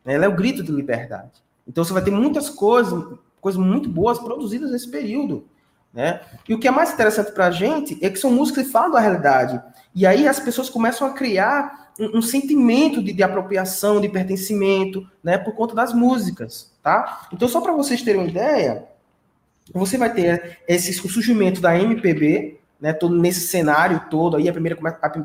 Né? 0.04 0.16
Ela 0.16 0.26
é 0.26 0.28
o 0.28 0.36
grito 0.36 0.64
de 0.64 0.72
liberdade. 0.72 1.32
Então 1.68 1.84
você 1.84 1.94
vai 1.94 2.04
ter 2.04 2.12
muitas 2.12 2.50
coisas, 2.50 3.18
coisas 3.40 3.62
muito 3.62 3.88
boas 3.90 4.20
produzidas 4.20 4.72
nesse 4.72 4.90
período. 4.90 5.48
Né? 5.94 6.22
E 6.48 6.54
o 6.54 6.60
que 6.60 6.68
é 6.68 6.72
mais 6.72 6.92
interessante 6.92 7.32
para 7.32 7.48
a 7.48 7.52
gente 7.52 7.98
é 8.04 8.10
que 8.10 8.18
são 8.18 8.32
músicas 8.32 8.66
que 8.66 8.72
falam 8.72 8.92
da 8.92 9.00
realidade. 9.00 9.62
E 9.94 10.06
aí 10.06 10.28
as 10.28 10.40
pessoas 10.40 10.70
começam 10.70 11.08
a 11.08 11.14
criar 11.14 11.94
um, 12.00 12.18
um 12.18 12.22
sentimento 12.22 13.02
de, 13.02 13.14
de, 13.14 13.24
apropriação, 13.24 14.02
de 14.02 14.10
pertencimento, 14.10 15.08
né, 15.24 15.38
por 15.38 15.54
conta 15.54 15.76
das 15.76 15.94
músicas, 15.94 16.72
tá? 16.82 17.28
Então, 17.32 17.48
só 17.48 17.62
para 17.62 17.74
vocês 17.74 18.02
terem 18.02 18.22
uma 18.22 18.30
ideia, 18.30 18.86
você 19.72 19.98
vai 19.98 20.12
ter 20.12 20.60
esse, 20.68 20.94
surgimento 20.94 21.62
da 21.62 21.78
MPB, 21.78 22.60
né, 22.84 22.92
todo 22.92 23.16
nesse 23.16 23.48
cenário 23.48 24.02
todo, 24.10 24.36
aí 24.36 24.50
a 24.50 24.52
primeira 24.52 24.78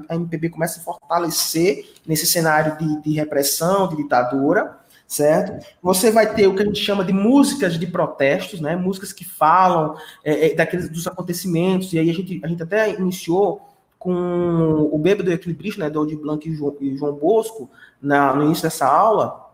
a 0.09 0.14
MPB 0.14 0.51
começa 0.51 0.78
a 0.78 0.82
fortalecer 0.85 1.93
nesse 2.06 2.24
cenário 2.24 2.78
de, 2.78 3.02
de, 3.02 3.12
repressão, 3.14 3.89
de 3.89 3.97
ditadura, 3.97 4.78
certo? 5.09 5.66
Você 5.82 6.12
vai 6.12 6.32
ter 6.32 6.47
o 6.47 6.55
que 6.55 6.62
a 6.62 6.64
gente 6.64 6.78
chama 6.80 7.05
de 7.05 7.12
músicas 7.12 7.76
de 7.76 7.85
protestos, 7.85 8.60
né, 8.60 8.76
músicas 8.76 9.12
que 9.12 9.24
falam 9.24 9.97
é, 10.24 10.52
é, 10.52 10.55
daqueles 10.55 10.89
dos 10.89 11.05
acontecimentos, 11.09 11.93
e 11.93 11.98
aí 11.98 12.09
a 12.09 12.14
gente, 12.14 12.40
a 12.44 12.47
gente 12.47 12.62
até 12.62 12.94
iniciou 12.94 13.68
com 13.98 14.89
o 14.93 14.97
Bêbado 14.97 15.32
Equilibrista, 15.32 15.80
né, 15.80 15.90
do 15.90 15.98
Aldir 15.98 16.16
Blanc 16.16 16.48
e 16.48 16.55
João, 16.55 16.76
e 16.80 16.97
João 16.97 17.16
Bosco, 17.16 17.68
na, 18.01 18.36
no 18.36 18.44
início 18.44 18.62
dessa 18.62 18.86
aula, 18.86 19.47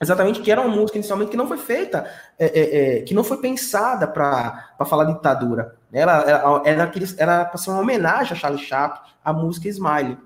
Exatamente, 0.00 0.40
que 0.40 0.50
era 0.50 0.60
uma 0.60 0.74
música 0.74 0.96
inicialmente 0.96 1.32
que 1.32 1.36
não 1.36 1.48
foi 1.48 1.58
feita, 1.58 2.08
é, 2.38 2.46
é, 2.46 2.98
é, 2.98 3.02
que 3.02 3.12
não 3.14 3.24
foi 3.24 3.38
pensada 3.38 4.06
para 4.06 4.70
falar 4.86 5.04
de 5.04 5.14
ditadura. 5.14 5.76
Ela 5.92 6.62
era 6.64 6.92
era 7.16 7.44
para 7.44 7.58
ser 7.58 7.70
uma 7.70 7.80
homenagem 7.80 8.32
a 8.32 8.36
Charlie 8.36 8.64
Chaplin, 8.64 9.10
a 9.24 9.32
música 9.32 9.68
Smile. 9.68 10.16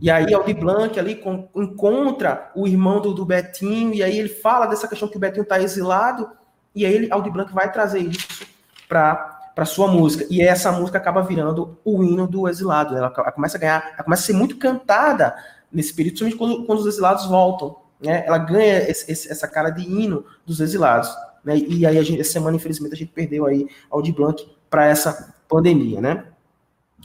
E 0.00 0.10
aí 0.10 0.32
Aldi 0.32 0.54
Blanc 0.54 0.98
ali 0.98 1.16
com, 1.16 1.48
encontra 1.54 2.50
o 2.54 2.66
irmão 2.66 3.00
do, 3.00 3.12
do, 3.12 3.24
Betinho, 3.24 3.92
e 3.92 4.02
aí 4.02 4.18
ele 4.18 4.28
fala 4.28 4.66
dessa 4.66 4.88
questão 4.88 5.08
que 5.08 5.16
o 5.16 5.20
Betinho 5.20 5.42
está 5.42 5.60
exilado, 5.60 6.30
e 6.74 6.86
aí 6.86 6.94
ele, 6.94 7.12
Aldi 7.12 7.30
Blanc 7.30 7.52
vai 7.52 7.70
trazer 7.72 7.98
isso 7.98 8.46
para 8.88 9.30
para 9.54 9.66
sua 9.66 9.86
música. 9.86 10.26
E 10.30 10.40
essa 10.40 10.72
música 10.72 10.96
acaba 10.96 11.20
virando 11.20 11.78
o 11.84 12.02
hino 12.02 12.26
do 12.26 12.48
exilado. 12.48 12.96
Ela, 12.96 13.12
ela 13.14 13.32
começa 13.32 13.58
a 13.58 13.60
ganhar, 13.60 13.96
começa 14.02 14.22
a 14.22 14.26
ser 14.26 14.32
muito 14.32 14.56
cantada 14.56 15.36
nesse 15.70 15.92
período, 15.92 16.16
principalmente 16.16 16.38
quando, 16.38 16.66
quando 16.66 16.78
os 16.78 16.86
exilados 16.86 17.26
voltam 17.26 17.81
né, 18.02 18.24
ela 18.26 18.38
ganha 18.38 18.90
esse, 18.90 19.10
esse, 19.10 19.30
essa 19.30 19.46
cara 19.46 19.70
de 19.70 19.82
hino 19.82 20.24
dos 20.44 20.60
exilados. 20.60 21.10
Né, 21.44 21.56
e 21.56 21.86
aí, 21.86 21.98
a 21.98 22.02
gente, 22.02 22.20
essa 22.20 22.32
semana, 22.32 22.56
infelizmente, 22.56 22.92
a 22.92 22.96
gente 22.96 23.12
perdeu 23.12 23.46
aí 23.46 23.66
Aldi 23.90 24.12
Blanc 24.12 24.46
para 24.68 24.86
essa 24.86 25.34
pandemia. 25.48 26.00
Né? 26.00 26.24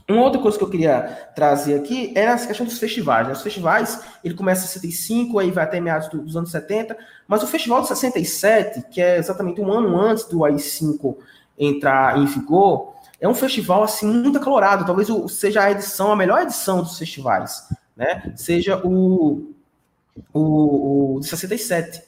Uma 0.10 0.22
outra 0.22 0.42
coisa 0.42 0.58
que 0.58 0.64
eu 0.64 0.70
queria 0.70 1.02
trazer 1.36 1.76
aqui 1.76 2.14
é 2.16 2.28
a 2.28 2.38
questão 2.38 2.66
dos 2.66 2.80
festivais. 2.80 3.28
Né? 3.28 3.34
Os 3.34 3.42
festivais, 3.42 4.02
ele 4.24 4.36
começa 4.36 4.64
em 4.64 4.68
65, 4.68 5.40
aí 5.40 5.52
vai 5.52 5.66
até 5.66 5.80
meados 5.80 6.08
dos 6.10 6.38
anos 6.38 6.52
70, 6.52 6.98
mas 7.28 7.44
o 7.44 7.48
festival 7.48 7.82
de 7.82 7.88
67, 7.90 8.84
que 8.90 9.02
é 9.02 9.18
exatamente 9.18 9.60
um 9.60 9.72
ano 9.72 10.00
antes 10.00 10.26
do 10.26 10.46
AI-5 10.46 11.18
entrar 11.58 12.18
em 12.18 12.26
vigor, 12.26 12.94
é 13.20 13.28
um 13.28 13.34
festival 13.34 13.84
assim 13.84 14.08
muito 14.08 14.38
acalorado, 14.38 14.86
talvez 14.86 15.10
seja 15.32 15.64
a 15.64 15.72
edição, 15.72 16.12
a 16.12 16.16
melhor 16.16 16.42
edição 16.42 16.82
dos 16.84 16.98
festivais, 16.98 17.68
né? 17.96 18.32
Seja 18.36 18.80
o 18.86 19.56
o, 20.34 21.16
o 21.16 21.20
de 21.20 21.28
67. 21.28 22.02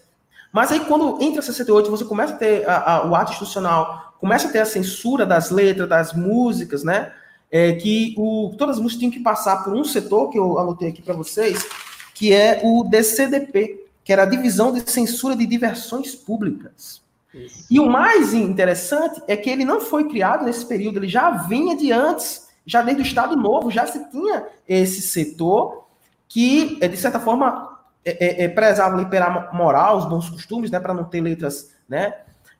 Mas 0.52 0.72
aí, 0.72 0.80
quando 0.82 1.22
entra 1.22 1.42
68, 1.42 1.92
você 1.92 2.06
começa 2.06 2.34
a 2.34 2.38
ter 2.38 2.68
a, 2.68 2.96
a, 2.96 3.06
o 3.08 3.16
ato 3.16 3.32
institucional, 3.32 4.16
começa 4.20 4.48
a 4.48 4.52
ter 4.52 4.60
a 4.60 4.66
censura 4.66 5.26
das 5.26 5.52
letras, 5.52 5.88
das 5.88 6.14
músicas, 6.14 6.84
né? 6.84 7.12
É, 7.52 7.74
que 7.74 8.14
o, 8.18 8.54
todas 8.58 8.78
as 8.78 8.82
músicas 8.82 9.00
tinham 9.00 9.12
que 9.12 9.20
passar 9.20 9.64
por 9.64 9.74
um 9.74 9.84
setor, 9.84 10.30
que 10.30 10.38
eu 10.38 10.60
anotei 10.60 10.90
aqui 10.90 11.02
para 11.02 11.16
vocês, 11.16 11.66
que 12.14 12.34
é 12.34 12.62
o 12.64 12.84
DCDP, 12.84 13.86
que 14.04 14.14
era 14.14 14.24
a 14.24 14.26
Divisão 14.26 14.72
de 14.72 14.90
Censura 14.90 15.36
de 15.36 15.46
Diversões 15.46 16.16
Públicas. 16.16 17.02
Isso. 17.34 17.66
E 17.70 17.80
o 17.80 17.88
mais 17.88 18.34
interessante 18.34 19.22
é 19.28 19.38
que 19.38 19.50
ele 19.50 19.64
não 19.64 19.80
foi 19.80 20.08
criado 20.08 20.46
nesse 20.46 20.66
período, 20.66 20.98
ele 20.98 21.08
já 21.08 21.30
vinha 21.30 21.76
de 21.76 21.92
antes, 21.92 22.48
já 22.66 22.82
desde 22.82 23.04
o 23.04 23.06
Estado 23.06 23.36
Novo, 23.36 23.72
já 23.72 23.86
se 23.86 24.04
tinha 24.10 24.46
esse 24.68 25.02
setor 25.02 25.86
que, 26.28 26.76
de 26.76 26.98
certa 26.98 27.20
forma, 27.20 27.69
é, 28.04 28.44
é, 28.44 28.44
é 28.46 28.48
prezava 28.48 29.02
a 29.02 29.54
moral, 29.54 29.98
os 29.98 30.06
bons 30.06 30.30
costumes, 30.30 30.72
né, 30.72 30.80
para 30.80 30.94
não 30.94 31.04
ter 31.04 31.22
letras, 31.22 31.76
né? 31.88 32.14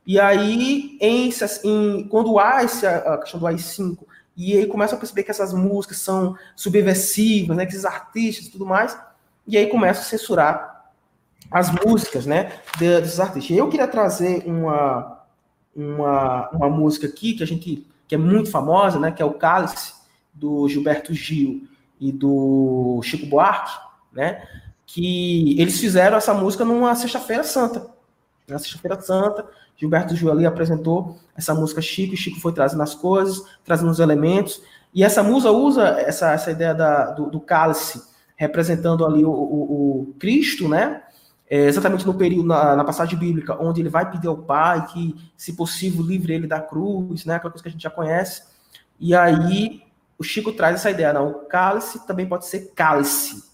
E 0.06 0.20
aí, 0.20 0.98
em, 1.00 1.30
em, 1.64 2.08
quando 2.08 2.40
há 2.40 2.64
essa, 2.64 2.90
a 2.90 3.18
questão 3.20 3.40
do 3.40 3.46
AI-5, 3.46 4.00
e 4.36 4.58
aí 4.58 4.66
começa 4.66 4.96
a 4.96 4.98
perceber 4.98 5.24
que 5.24 5.32
essas 5.32 5.54
músicas 5.54 5.98
são 5.98 6.36
subversivas, 6.56 7.56
né, 7.56 7.66
que 7.66 7.74
esses 7.74 7.86
artistas 7.86 8.48
e 8.48 8.52
tudo 8.52 8.66
mais, 8.66 8.98
e 9.46 9.58
aí 9.58 9.68
começa 9.68 10.02
a 10.02 10.06
censurar 10.06 10.92
as 11.52 11.70
músicas, 11.72 12.26
né, 12.26 12.54
desses 12.78 13.20
artistas. 13.20 13.56
Eu 13.56 13.70
queria 13.70 13.88
trazer 13.88 14.44
uma, 14.46 15.24
uma, 15.76 16.50
uma 16.50 16.70
música 16.70 17.08
aqui 17.08 17.34
que 17.34 17.44
a 17.44 17.48
gente 17.48 17.86
que 18.08 18.16
é 18.16 18.18
muito 18.18 18.50
famosa, 18.50 19.00
né, 19.00 19.12
que 19.12 19.22
é 19.22 19.26
o 19.26 19.36
Cálice 19.36 19.94
do 20.34 20.68
Gilberto 20.68 21.14
Gil 21.14 21.68
e 22.00 22.12
do 22.12 23.00
Chico 23.04 23.28
Buarque, 23.28 23.72
né? 24.12 24.42
Que 24.92 25.56
eles 25.62 25.80
fizeram 25.80 26.18
essa 26.18 26.34
música 26.34 26.66
numa 26.66 26.96
sexta-feira 26.96 27.44
santa. 27.44 27.86
Na 28.48 28.58
sexta-feira 28.58 29.00
santa, 29.00 29.46
Gilberto 29.78 30.16
Gil 30.16 30.32
ali 30.32 30.48
apresentou 30.48 31.16
essa 31.38 31.54
música 31.54 31.80
Chico, 31.80 32.16
e 32.16 32.18
Chico 32.18 32.40
foi 32.40 32.52
trazendo 32.52 32.82
as 32.82 32.96
coisas, 32.96 33.44
trazendo 33.64 33.92
os 33.92 34.00
elementos, 34.00 34.62
e 34.92 35.04
essa 35.04 35.22
musa 35.22 35.52
usa 35.52 35.90
essa, 36.00 36.32
essa 36.32 36.50
ideia 36.50 36.74
da, 36.74 37.12
do, 37.12 37.30
do 37.30 37.40
cálice, 37.40 38.02
representando 38.36 39.06
ali 39.06 39.24
o, 39.24 39.30
o, 39.30 40.02
o 40.10 40.16
Cristo, 40.18 40.68
né? 40.68 41.04
É 41.48 41.66
exatamente 41.66 42.08
no 42.08 42.16
período, 42.16 42.48
na, 42.48 42.76
na, 42.76 42.84
passagem 42.84 43.18
bíblica, 43.18 43.62
onde 43.62 43.82
ele 43.82 43.90
vai 43.90 44.10
pedir 44.10 44.28
ao 44.28 44.38
Pai 44.38 44.88
que, 44.88 45.16
se 45.38 45.54
possível, 45.54 46.04
livre 46.04 46.34
ele 46.34 46.48
da 46.48 46.60
cruz, 46.60 47.26
né? 47.26 47.36
Aquela 47.36 47.52
coisa 47.52 47.62
que 47.62 47.70
a 47.70 47.72
gente 47.72 47.84
já 47.84 47.92
conhece. 47.92 48.42
E 49.00 49.14
aí 49.14 49.84
o 50.18 50.24
Chico 50.24 50.52
traz 50.52 50.76
essa 50.76 50.90
ideia, 50.90 51.14
não, 51.14 51.30
o 51.30 51.34
cálice 51.46 52.08
também 52.08 52.28
pode 52.28 52.48
ser 52.48 52.72
cálice, 52.76 53.49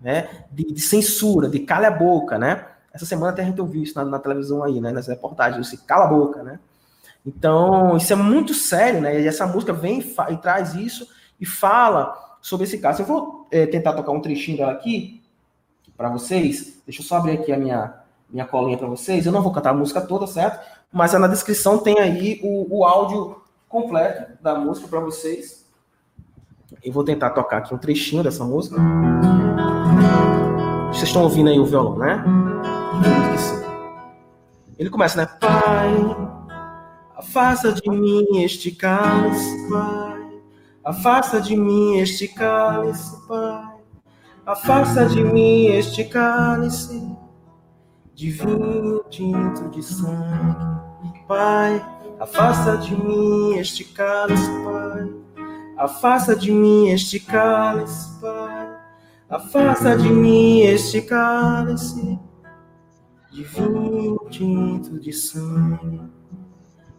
né? 0.00 0.28
De, 0.50 0.72
de, 0.72 0.80
censura, 0.80 1.48
de 1.48 1.60
cala 1.60 1.88
a 1.88 1.90
boca, 1.90 2.38
né? 2.38 2.66
Essa 2.92 3.06
semana 3.06 3.32
até 3.32 3.42
a 3.42 3.44
gente 3.44 3.60
ouviu 3.60 3.82
isso 3.82 3.94
na, 3.96 4.04
na 4.04 4.18
televisão 4.18 4.62
aí, 4.62 4.80
né? 4.80 4.90
Nas 4.92 5.08
reportagens, 5.08 5.66
esse 5.66 5.84
cala 5.84 6.04
a 6.04 6.08
boca, 6.08 6.42
né? 6.42 6.58
Então, 7.26 7.96
isso 7.96 8.12
é 8.12 8.16
muito 8.16 8.54
sério, 8.54 9.00
né? 9.00 9.20
E 9.20 9.26
essa 9.26 9.46
música 9.46 9.72
vem 9.72 10.00
e, 10.00 10.36
traz 10.36 10.74
isso 10.74 11.06
e 11.40 11.44
fala 11.44 12.38
sobre 12.40 12.64
esse 12.64 12.78
caso. 12.78 13.02
Eu 13.02 13.06
vou 13.06 13.46
é, 13.50 13.66
tentar 13.66 13.92
tocar 13.92 14.12
um 14.12 14.20
trechinho 14.20 14.56
dela 14.56 14.72
aqui 14.72 15.22
para 15.96 16.08
vocês. 16.08 16.80
Deixa 16.86 17.02
eu 17.02 17.06
só 17.06 17.16
abrir 17.16 17.32
aqui 17.32 17.52
a 17.52 17.58
minha, 17.58 17.94
minha 18.30 18.46
colinha 18.46 18.78
para 18.78 18.86
vocês. 18.86 19.26
Eu 19.26 19.32
não 19.32 19.42
vou 19.42 19.52
cantar 19.52 19.70
a 19.70 19.74
música 19.74 20.00
toda, 20.00 20.26
certo? 20.26 20.64
Mas 20.90 21.12
na 21.12 21.26
descrição 21.26 21.78
tem 21.78 21.98
aí 21.98 22.40
o, 22.42 22.78
o 22.78 22.84
áudio 22.84 23.42
completo 23.68 24.42
da 24.42 24.54
música 24.54 24.88
para 24.88 25.00
vocês. 25.00 25.66
Eu 26.82 26.92
vou 26.92 27.04
tentar 27.04 27.30
tocar 27.30 27.58
aqui 27.58 27.74
um 27.74 27.78
trechinho 27.78 28.22
dessa 28.22 28.44
música. 28.44 28.76
Vocês 30.88 31.08
estão 31.08 31.22
ouvindo 31.22 31.48
aí 31.48 31.58
o 31.58 31.64
violão, 31.64 31.98
né? 31.98 32.24
Ele 34.78 34.90
começa, 34.90 35.16
né? 35.20 35.26
Pai, 35.40 36.16
afasta 37.16 37.72
de 37.72 37.90
mim 37.90 38.42
este 38.42 38.70
cálice, 38.70 39.68
Pai. 39.68 40.18
Afasta 40.84 41.40
de 41.40 41.56
mim 41.56 41.98
este 41.98 42.28
cálice, 42.28 43.26
Pai. 43.26 43.74
Afasta 44.46 45.04
de 45.06 45.22
mim 45.22 45.66
este 45.66 46.04
cálice 46.04 47.18
de 48.14 48.30
vinho 48.30 49.04
tinto 49.10 49.68
de 49.68 49.80
sangue, 49.82 51.22
Pai. 51.28 51.84
Afasta 52.18 52.76
de 52.78 52.96
mim 52.96 53.54
este 53.58 53.84
cálice, 53.84 54.50
Pai. 54.64 55.12
Afasta 55.76 56.34
de 56.34 56.50
mim 56.50 56.88
este 56.88 57.20
cálice, 57.20 58.18
Pai. 58.20 58.57
Afasta 59.28 59.96
de 59.96 60.08
mim 60.08 60.60
este 60.60 61.02
cálice 61.02 62.18
de 63.30 63.44
vinho 63.44 64.18
tinto 64.30 64.98
de 64.98 65.12
sangue. 65.12 66.00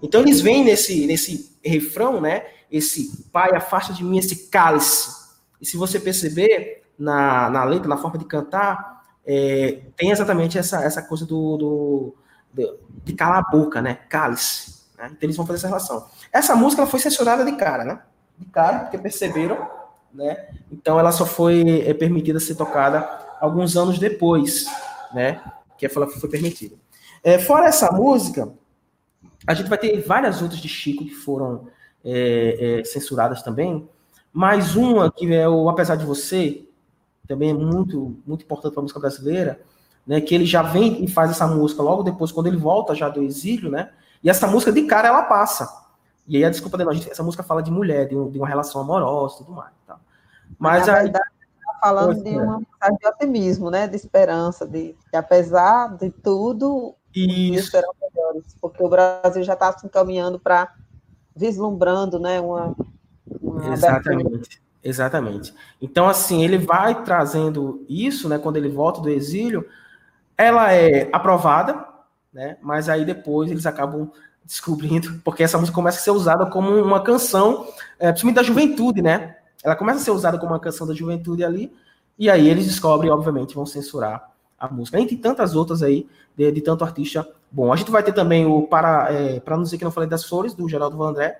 Então 0.01 0.21
eles 0.21 0.39
vêm 0.39 0.63
nesse, 0.63 1.05
nesse 1.05 1.57
refrão, 1.63 2.21
né? 2.21 2.45
Esse 2.71 3.25
Pai, 3.31 3.55
afasta 3.55 3.93
de 3.93 4.03
mim 4.03 4.19
esse 4.19 4.47
cálice. 4.49 5.11
E 5.59 5.65
se 5.65 5.75
você 5.75 5.99
perceber 5.99 6.83
na, 6.97 7.49
na 7.49 7.63
letra, 7.63 7.87
na 7.87 7.97
forma 7.97 8.17
de 8.17 8.25
cantar, 8.25 9.03
é, 9.25 9.81
tem 9.97 10.11
exatamente 10.11 10.57
essa, 10.57 10.83
essa 10.83 11.01
coisa 11.01 11.25
do, 11.25 11.57
do, 11.57 12.15
do, 12.53 12.79
de 13.03 13.13
calar 13.13 13.39
a 13.39 13.51
boca, 13.51 13.81
né? 13.81 13.95
Cálice. 14.07 14.85
Né? 14.97 15.07
Então 15.07 15.19
eles 15.23 15.35
vão 15.35 15.45
fazer 15.45 15.57
essa 15.59 15.67
relação. 15.67 16.07
Essa 16.31 16.55
música 16.55 16.81
ela 16.81 16.91
foi 16.91 16.99
censurada 16.99 17.43
de 17.43 17.53
cara, 17.53 17.83
né? 17.83 18.01
De 18.37 18.45
cara, 18.45 18.79
porque 18.79 18.97
perceberam, 18.97 19.67
né? 20.13 20.47
Então 20.71 20.99
ela 20.99 21.11
só 21.11 21.25
foi 21.25 21.81
é, 21.87 21.93
permitida 21.93 22.39
ser 22.39 22.55
tocada 22.55 23.07
alguns 23.39 23.77
anos 23.77 23.99
depois, 23.99 24.65
né? 25.13 25.41
Que 25.77 25.85
ela 25.85 26.07
foi 26.07 26.29
permitida. 26.29 26.75
É, 27.23 27.37
fora 27.37 27.67
essa 27.67 27.91
música, 27.91 28.51
a 29.47 29.53
gente 29.53 29.69
vai 29.69 29.77
ter 29.77 30.01
várias 30.01 30.41
outras 30.41 30.59
de 30.59 30.67
Chico 30.67 31.05
que 31.05 31.13
foram 31.13 31.67
é, 32.03 32.79
é, 32.79 32.83
censuradas 32.83 33.41
também. 33.41 33.87
Mais 34.31 34.75
uma 34.75 35.11
que 35.11 35.33
é 35.33 35.47
o 35.47 35.69
Apesar 35.69 35.95
de 35.95 36.05
Você, 36.05 36.65
também 37.27 37.51
é 37.51 37.53
muito, 37.53 38.17
muito 38.25 38.43
importante 38.43 38.73
para 38.73 38.81
a 38.81 38.83
música 38.83 38.99
brasileira, 38.99 39.59
né? 40.05 40.21
Que 40.21 40.35
ele 40.35 40.45
já 40.45 40.61
vem 40.61 41.03
e 41.03 41.07
faz 41.07 41.31
essa 41.31 41.47
música 41.47 41.81
logo 41.81 42.03
depois, 42.03 42.31
quando 42.31 42.47
ele 42.47 42.57
volta 42.57 42.95
já 42.95 43.09
do 43.09 43.21
exílio, 43.21 43.69
né? 43.69 43.91
E 44.23 44.29
essa 44.29 44.47
música 44.47 44.71
de 44.71 44.83
cara 44.83 45.07
ela 45.07 45.23
passa. 45.23 45.88
E 46.29 46.37
aí 46.37 46.45
a 46.45 46.49
desculpa 46.51 46.77
de 46.77 46.85
nós, 46.85 47.07
essa 47.07 47.23
música 47.23 47.41
fala 47.41 47.63
de 47.63 47.71
mulher, 47.71 48.07
de, 48.07 48.15
um, 48.15 48.29
de 48.29 48.37
uma 48.37 48.47
relação 48.47 48.79
amorosa, 48.79 49.37
tudo 49.37 49.51
mais. 49.51 49.73
Tá? 49.87 49.97
Mas 50.59 50.85
Na 50.85 51.01
verdade, 51.01 51.25
tá 51.65 51.79
falando 51.81 52.23
de 52.23 52.29
uma 52.29 52.59
mensagem 52.59 52.97
de 53.01 53.07
otimismo, 53.07 53.71
né? 53.71 53.87
De 53.87 53.95
esperança, 53.95 54.67
de, 54.67 54.95
de 55.11 55.17
apesar 55.17 55.97
de 55.97 56.11
tudo, 56.11 56.95
isso 57.15 57.71
serão 57.71 57.91
melhores, 57.99 58.55
porque 58.61 58.83
o 58.83 58.89
Brasil 58.89 59.41
já 59.43 59.53
está 59.53 59.75
se 59.75 59.87
encaminhando 59.87 60.39
para 60.39 60.71
vislumbrando, 61.35 62.19
né? 62.19 62.39
Uma, 62.39 62.75
uma 63.41 63.73
exatamente, 63.73 64.61
exatamente. 64.83 65.55
Então 65.81 66.07
assim 66.07 66.43
ele 66.43 66.59
vai 66.59 67.03
trazendo 67.03 67.83
isso, 67.89 68.29
né? 68.29 68.37
Quando 68.37 68.57
ele 68.57 68.69
volta 68.69 69.01
do 69.01 69.09
exílio, 69.09 69.67
ela 70.37 70.71
é 70.73 71.09
aprovada, 71.11 71.87
né? 72.31 72.57
Mas 72.61 72.87
aí 72.87 73.03
depois 73.03 73.49
eles 73.49 73.65
acabam 73.65 74.11
descobrindo, 74.49 75.21
porque 75.23 75.43
essa 75.43 75.59
música 75.59 75.75
começa 75.75 75.99
a 75.99 76.01
ser 76.01 76.09
usada 76.09 76.43
como 76.47 76.71
uma 76.71 77.03
canção, 77.03 77.67
é, 77.99 78.07
principalmente 78.07 78.37
da 78.37 78.43
juventude, 78.43 78.99
né? 78.99 79.37
Ela 79.63 79.75
começa 79.75 79.99
a 79.99 80.03
ser 80.03 80.09
usada 80.09 80.39
como 80.39 80.53
uma 80.53 80.59
canção 80.59 80.87
da 80.87 80.93
juventude 80.95 81.43
ali, 81.43 81.71
e 82.17 82.31
aí 82.31 82.49
eles 82.49 82.65
descobrem, 82.65 83.11
obviamente, 83.11 83.53
vão 83.53 83.63
censurar 83.63 84.31
a 84.57 84.67
música. 84.67 84.99
Entre 84.99 85.15
tantas 85.17 85.55
outras 85.55 85.83
aí, 85.83 86.09
de, 86.35 86.51
de 86.51 86.61
tanto 86.61 86.83
artista 86.83 87.29
bom. 87.51 87.71
A 87.71 87.75
gente 87.75 87.91
vai 87.91 88.01
ter 88.01 88.11
também 88.11 88.47
o 88.47 88.63
Para, 88.63 89.13
é, 89.13 89.39
para 89.39 89.55
não 89.55 89.63
dizer 89.63 89.77
que 89.77 89.83
não 89.83 89.91
falei 89.91 90.09
das 90.09 90.25
flores, 90.25 90.55
do 90.55 90.67
Geraldo 90.67 90.97
Vandré, 90.97 91.39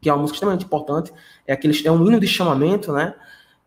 que 0.00 0.08
é 0.08 0.12
uma 0.12 0.22
música 0.22 0.36
extremamente 0.36 0.64
importante, 0.64 1.12
é, 1.46 1.52
aquele, 1.52 1.86
é 1.86 1.92
um 1.92 2.06
hino 2.06 2.18
de 2.18 2.26
chamamento, 2.26 2.90
né? 2.90 3.14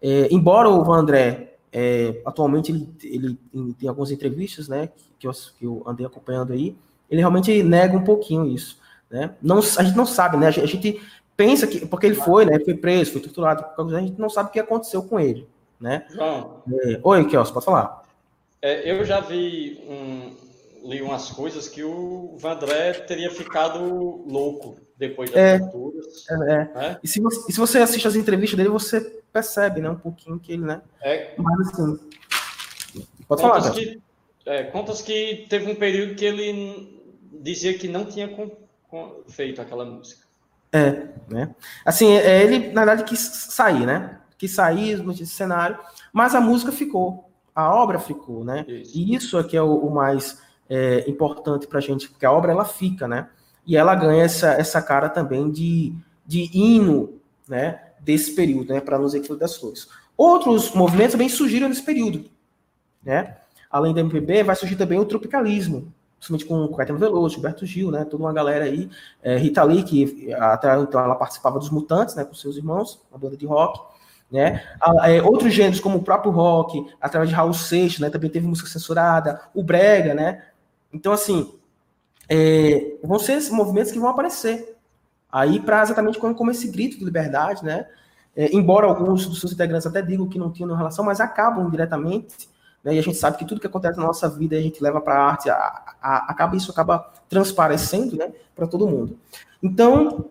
É, 0.01 0.27
embora 0.31 0.67
o 0.67 0.83
Vandré 0.83 1.57
é, 1.71 2.23
atualmente 2.25 2.71
ele, 2.71 3.37
ele, 3.53 3.73
tem 3.75 3.87
algumas 3.87 4.09
entrevistas, 4.09 4.67
né, 4.67 4.89
que 5.19 5.27
eu, 5.27 5.31
que 5.31 5.65
eu 5.65 5.83
andei 5.85 6.05
acompanhando 6.05 6.53
aí, 6.53 6.75
ele 7.09 7.21
realmente 7.21 7.63
nega 7.63 7.95
um 7.95 8.03
pouquinho 8.03 8.45
isso, 8.45 8.79
né? 9.09 9.35
Não, 9.41 9.59
a 9.59 9.83
gente 9.83 9.95
não 9.95 10.05
sabe, 10.05 10.37
né? 10.37 10.47
A 10.47 10.51
gente 10.51 11.01
pensa 11.35 11.67
que 11.67 11.85
porque 11.85 12.07
ele 12.07 12.15
foi, 12.15 12.45
né? 12.45 12.59
Foi 12.59 12.73
preso, 12.73 13.13
foi 13.13 13.21
torturado, 13.21 13.65
a 13.77 14.01
gente 14.01 14.19
não 14.19 14.29
sabe 14.29 14.49
o 14.49 14.51
que 14.51 14.59
aconteceu 14.59 15.03
com 15.03 15.19
ele, 15.19 15.47
né? 15.79 16.05
João. 16.09 16.63
É, 16.83 16.99
oi, 17.03 17.25
Kios, 17.27 17.51
pode 17.51 17.65
falar. 17.65 18.03
É, 18.61 18.91
eu 18.91 19.05
já 19.05 19.19
vi 19.19 19.79
um, 19.87 20.35
li 20.89 21.01
umas 21.01 21.29
coisas 21.29 21.67
que 21.67 21.83
o 21.83 22.35
Vandré 22.37 22.93
teria 22.93 23.29
ficado 23.29 23.79
louco 24.27 24.77
depois 24.97 25.29
das 25.29 25.39
é, 25.39 25.59
torturas. 25.59 26.25
É, 26.29 26.33
é. 26.33 26.57
Né? 26.73 26.99
E, 27.03 27.07
se 27.07 27.21
você, 27.21 27.45
e 27.49 27.53
se 27.53 27.59
você 27.59 27.77
assiste 27.79 28.07
as 28.07 28.15
entrevistas 28.15 28.57
dele, 28.57 28.69
você 28.69 29.21
percebe, 29.31 29.81
né, 29.81 29.89
um 29.89 29.95
pouquinho 29.95 30.39
que 30.39 30.53
ele, 30.53 30.63
né? 30.63 30.81
É. 31.01 31.33
Mas 31.37 31.69
assim. 31.69 31.99
Pode 33.27 33.41
contas 33.41 33.67
falar, 33.67 33.75
que, 33.75 34.01
contas 34.71 35.01
que 35.01 35.45
teve 35.49 35.69
um 35.69 35.75
período 35.75 36.15
que 36.15 36.25
ele 36.25 36.96
dizia 37.41 37.77
que 37.77 37.87
não 37.87 38.05
tinha 38.05 38.27
com, 38.27 38.51
com, 38.89 39.23
feito 39.27 39.61
aquela 39.61 39.85
música. 39.85 40.25
É, 40.71 41.07
né? 41.29 41.55
Assim, 41.85 42.11
é, 42.11 42.43
ele, 42.43 42.71
na 42.71 42.85
verdade, 42.85 43.03
quis 43.03 43.19
sair, 43.19 43.85
né? 43.85 44.19
Quis 44.37 44.51
sair 44.51 45.01
desse 45.01 45.27
cenário, 45.27 45.77
mas 46.13 46.35
a 46.35 46.41
música 46.41 46.71
ficou, 46.71 47.29
a 47.55 47.73
obra 47.73 47.99
ficou, 47.99 48.43
né? 48.43 48.65
Isso. 48.67 48.97
E 48.97 49.15
isso 49.15 49.39
é 49.39 49.43
que 49.43 49.57
é 49.57 49.61
o, 49.61 49.75
o 49.75 49.93
mais 49.93 50.41
é, 50.69 51.09
importante 51.09 51.67
pra 51.67 51.79
gente, 51.79 52.09
porque 52.09 52.25
a 52.25 52.31
obra, 52.31 52.51
ela 52.51 52.65
fica, 52.65 53.07
né? 53.07 53.29
E 53.65 53.75
ela 53.75 53.95
ganha 53.95 54.23
essa, 54.23 54.51
essa 54.51 54.81
cara 54.81 55.09
também 55.09 55.49
de, 55.49 55.93
de 56.25 56.49
hino, 56.53 57.19
né? 57.47 57.81
desse 57.99 58.33
período, 58.33 58.73
né, 58.73 58.79
para 58.79 58.97
nos 58.97 59.13
equilíbrio 59.13 59.39
das 59.39 59.57
flores. 59.57 59.87
Outros 60.15 60.71
movimentos 60.71 61.11
também 61.11 61.29
surgiram 61.29 61.67
nesse 61.67 61.83
período, 61.83 62.25
né? 63.03 63.35
Além 63.69 63.93
do 63.93 63.99
MPB, 63.99 64.43
vai 64.43 64.55
surgir 64.55 64.77
também 64.77 64.97
o 64.97 65.05
tropicalismo, 65.05 65.93
principalmente 66.19 66.45
com 66.45 66.75
Caetano 66.75 66.99
Veloso, 66.99 67.35
Gilberto 67.35 67.65
Gil, 67.65 67.91
né? 67.91 68.05
Toda 68.05 68.23
uma 68.23 68.33
galera 68.33 68.65
aí, 68.65 68.89
é, 69.21 69.37
Rita 69.37 69.63
Lee, 69.63 69.83
que 69.83 70.33
até 70.33 70.77
então 70.79 70.99
ela 70.99 71.15
participava 71.15 71.59
dos 71.59 71.69
Mutantes, 71.69 72.15
né, 72.15 72.23
com 72.23 72.33
seus 72.33 72.57
irmãos, 72.57 73.01
uma 73.11 73.19
banda 73.19 73.37
de 73.37 73.45
rock, 73.45 73.79
né? 74.31 74.63
É, 75.03 75.21
outros 75.21 75.53
gêneros 75.53 75.79
como 75.79 75.97
o 75.97 76.03
próprio 76.03 76.31
rock, 76.31 76.85
através 76.99 77.29
de 77.29 77.35
Raul 77.35 77.53
Seixas, 77.53 77.99
né, 77.99 78.09
também 78.09 78.29
teve 78.29 78.47
música 78.47 78.69
censurada, 78.69 79.41
o 79.53 79.63
brega, 79.63 80.13
né? 80.13 80.43
Então 80.91 81.13
assim, 81.13 81.53
é, 82.27 82.97
vão 83.03 83.19
ser 83.19 83.33
esses 83.33 83.51
movimentos 83.51 83.91
que 83.91 83.99
vão 83.99 84.09
aparecer, 84.09 84.77
Aí, 85.31 85.59
para 85.59 85.81
exatamente 85.83 86.17
como, 86.17 86.33
como 86.33 86.51
esse 86.51 86.67
grito 86.69 86.97
de 86.97 87.05
liberdade, 87.05 87.63
né? 87.63 87.85
É, 88.35 88.55
embora 88.55 88.87
alguns 88.87 89.25
dos 89.25 89.39
seus 89.39 89.51
integrantes 89.51 89.85
até 89.85 90.01
digam 90.01 90.27
que 90.27 90.37
não 90.37 90.51
tinham 90.51 90.73
relação, 90.75 91.03
mas 91.03 91.19
acabam 91.19 91.69
diretamente, 91.69 92.49
né? 92.87 92.95
E 92.95 92.99
a 92.99 93.03
gente 93.03 93.17
sabe 93.17 93.37
que 93.37 93.45
tudo 93.45 93.59
que 93.59 93.67
acontece 93.67 93.99
na 93.99 94.05
nossa 94.05 94.29
vida 94.29 94.55
a 94.55 94.61
gente 94.61 94.81
leva 94.81 95.01
para 95.01 95.15
a 95.15 95.27
arte, 95.27 95.49
acaba 96.01 96.55
isso 96.55 96.71
acaba 96.71 97.11
transparecendo, 97.27 98.15
né? 98.15 98.31
Para 98.55 98.65
todo 98.65 98.87
mundo. 98.87 99.17
Então, 99.61 100.25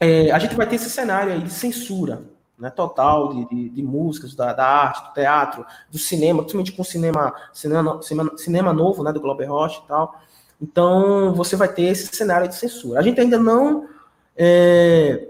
é, 0.00 0.30
a 0.30 0.38
gente 0.38 0.56
vai 0.56 0.66
ter 0.66 0.76
esse 0.76 0.88
cenário 0.88 1.30
aí 1.30 1.42
de 1.42 1.50
censura, 1.50 2.22
né, 2.58 2.70
total 2.70 3.34
de, 3.34 3.48
de, 3.48 3.68
de 3.68 3.82
músicas, 3.82 4.34
da, 4.34 4.52
da, 4.52 4.66
arte, 4.66 5.08
do 5.08 5.12
teatro, 5.12 5.66
do 5.90 5.98
cinema, 5.98 6.38
principalmente 6.38 6.72
com 6.72 6.82
cinema, 6.82 7.34
cinema, 7.52 8.02
cinema, 8.02 8.38
cinema 8.38 8.72
novo, 8.72 9.02
né, 9.04 9.12
do 9.12 9.20
Glober 9.20 9.50
Rocha 9.50 9.80
e 9.84 9.88
tal. 9.88 10.14
Então, 10.60 11.34
você 11.34 11.54
vai 11.54 11.68
ter 11.68 11.82
esse 11.82 12.06
cenário 12.16 12.48
de 12.48 12.54
censura. 12.54 12.98
A 12.98 13.02
gente 13.02 13.20
ainda 13.20 13.38
não, 13.38 13.88
é, 14.36 15.28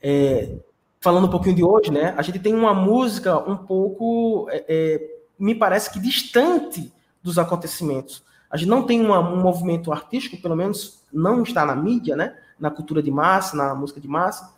é, 0.00 0.54
falando 1.00 1.26
um 1.26 1.30
pouquinho 1.30 1.56
de 1.56 1.64
hoje, 1.64 1.90
né, 1.90 2.14
a 2.16 2.22
gente 2.22 2.38
tem 2.38 2.54
uma 2.54 2.72
música 2.72 3.38
um 3.38 3.56
pouco, 3.56 4.46
é, 4.50 4.64
é 4.68 5.09
me 5.40 5.54
parece 5.54 5.90
que 5.90 5.98
distante 5.98 6.92
dos 7.22 7.38
acontecimentos. 7.38 8.22
A 8.50 8.56
gente 8.56 8.68
não 8.68 8.82
tem 8.82 9.00
uma, 9.04 9.20
um 9.20 9.40
movimento 9.40 9.92
artístico, 9.92 10.40
pelo 10.40 10.54
menos 10.54 11.02
não 11.12 11.42
está 11.42 11.64
na 11.64 11.74
mídia, 11.74 12.14
né, 12.14 12.36
na 12.58 12.70
cultura 12.70 13.02
de 13.02 13.10
massa, 13.10 13.56
na 13.56 13.74
música 13.74 14.00
de 14.00 14.08
massa, 14.08 14.52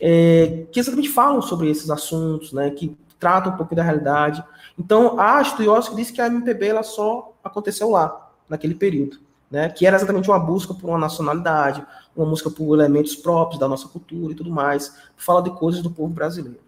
é, 0.00 0.66
que 0.72 0.80
exatamente 0.80 1.10
falam 1.10 1.42
sobre 1.42 1.68
esses 1.68 1.90
assuntos, 1.90 2.52
né, 2.52 2.70
que 2.70 2.96
tratam 3.18 3.52
um 3.52 3.56
pouco 3.56 3.74
da 3.74 3.82
realidade. 3.82 4.42
Então, 4.78 5.18
a 5.20 5.42
Studiosky 5.42 5.94
disse 5.94 6.12
que 6.12 6.20
a 6.20 6.26
MPB 6.26 6.68
ela 6.68 6.82
só 6.82 7.32
aconteceu 7.42 7.90
lá, 7.90 8.30
naquele 8.48 8.74
período, 8.74 9.18
né, 9.50 9.68
que 9.68 9.86
era 9.86 9.96
exatamente 9.96 10.28
uma 10.28 10.38
busca 10.38 10.72
por 10.72 10.88
uma 10.88 10.98
nacionalidade, 10.98 11.84
uma 12.16 12.26
busca 12.26 12.48
por 12.50 12.74
elementos 12.78 13.14
próprios 13.14 13.58
da 13.60 13.68
nossa 13.68 13.88
cultura 13.88 14.32
e 14.32 14.36
tudo 14.36 14.50
mais, 14.50 14.96
fala 15.16 15.42
de 15.42 15.50
coisas 15.50 15.82
do 15.82 15.90
povo 15.90 16.12
brasileiro. 16.12 16.60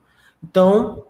Então, 0.43 1.05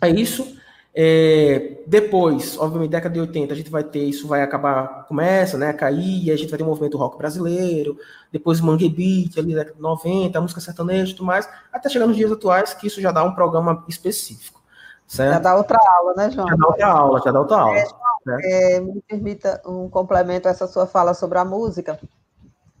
é 0.00 0.08
isso. 0.08 0.56
É, 0.96 1.82
depois, 1.88 2.56
obviamente, 2.56 2.90
década 2.92 3.12
de 3.12 3.20
80, 3.20 3.52
a 3.52 3.56
gente 3.56 3.70
vai 3.70 3.82
ter, 3.82 4.04
isso 4.04 4.28
vai 4.28 4.42
acabar, 4.42 5.06
começa 5.08 5.58
né, 5.58 5.70
a 5.70 5.74
cair, 5.74 6.30
a 6.30 6.36
gente 6.36 6.48
vai 6.48 6.56
ter 6.56 6.62
o 6.62 6.66
um 6.66 6.70
movimento 6.70 6.96
rock 6.96 7.18
brasileiro, 7.18 7.98
depois 8.30 8.60
o 8.60 8.66
Mangue 8.66 8.88
Beat, 8.88 9.36
ali 9.36 9.54
década 9.54 9.74
de 9.74 9.82
90, 9.82 10.38
a 10.38 10.40
música 10.40 10.60
sertaneja 10.60 11.10
e 11.10 11.16
tudo 11.16 11.26
mais, 11.26 11.48
até 11.72 11.88
chegar 11.88 12.06
nos 12.06 12.16
dias 12.16 12.30
atuais, 12.30 12.74
que 12.74 12.86
isso 12.86 13.00
já 13.00 13.10
dá 13.10 13.24
um 13.24 13.34
programa 13.34 13.84
específico. 13.88 14.62
Certo? 15.06 15.32
Já 15.32 15.38
dá 15.40 15.56
outra 15.56 15.78
aula, 15.96 16.14
né, 16.16 16.30
João? 16.30 16.48
Já 16.48 16.56
dá 16.56 16.66
outra 16.66 16.86
aula, 16.86 17.22
já 17.24 17.32
dá 17.32 17.40
outra 17.40 17.56
aula. 17.56 17.76
É, 17.76 17.86
João, 17.86 18.38
é, 18.40 18.80
me 18.80 19.02
permita 19.02 19.60
um 19.66 19.88
complemento 19.88 20.46
a 20.46 20.52
essa 20.52 20.68
sua 20.68 20.86
fala 20.86 21.12
sobre 21.12 21.38
a 21.38 21.44
música. 21.44 21.98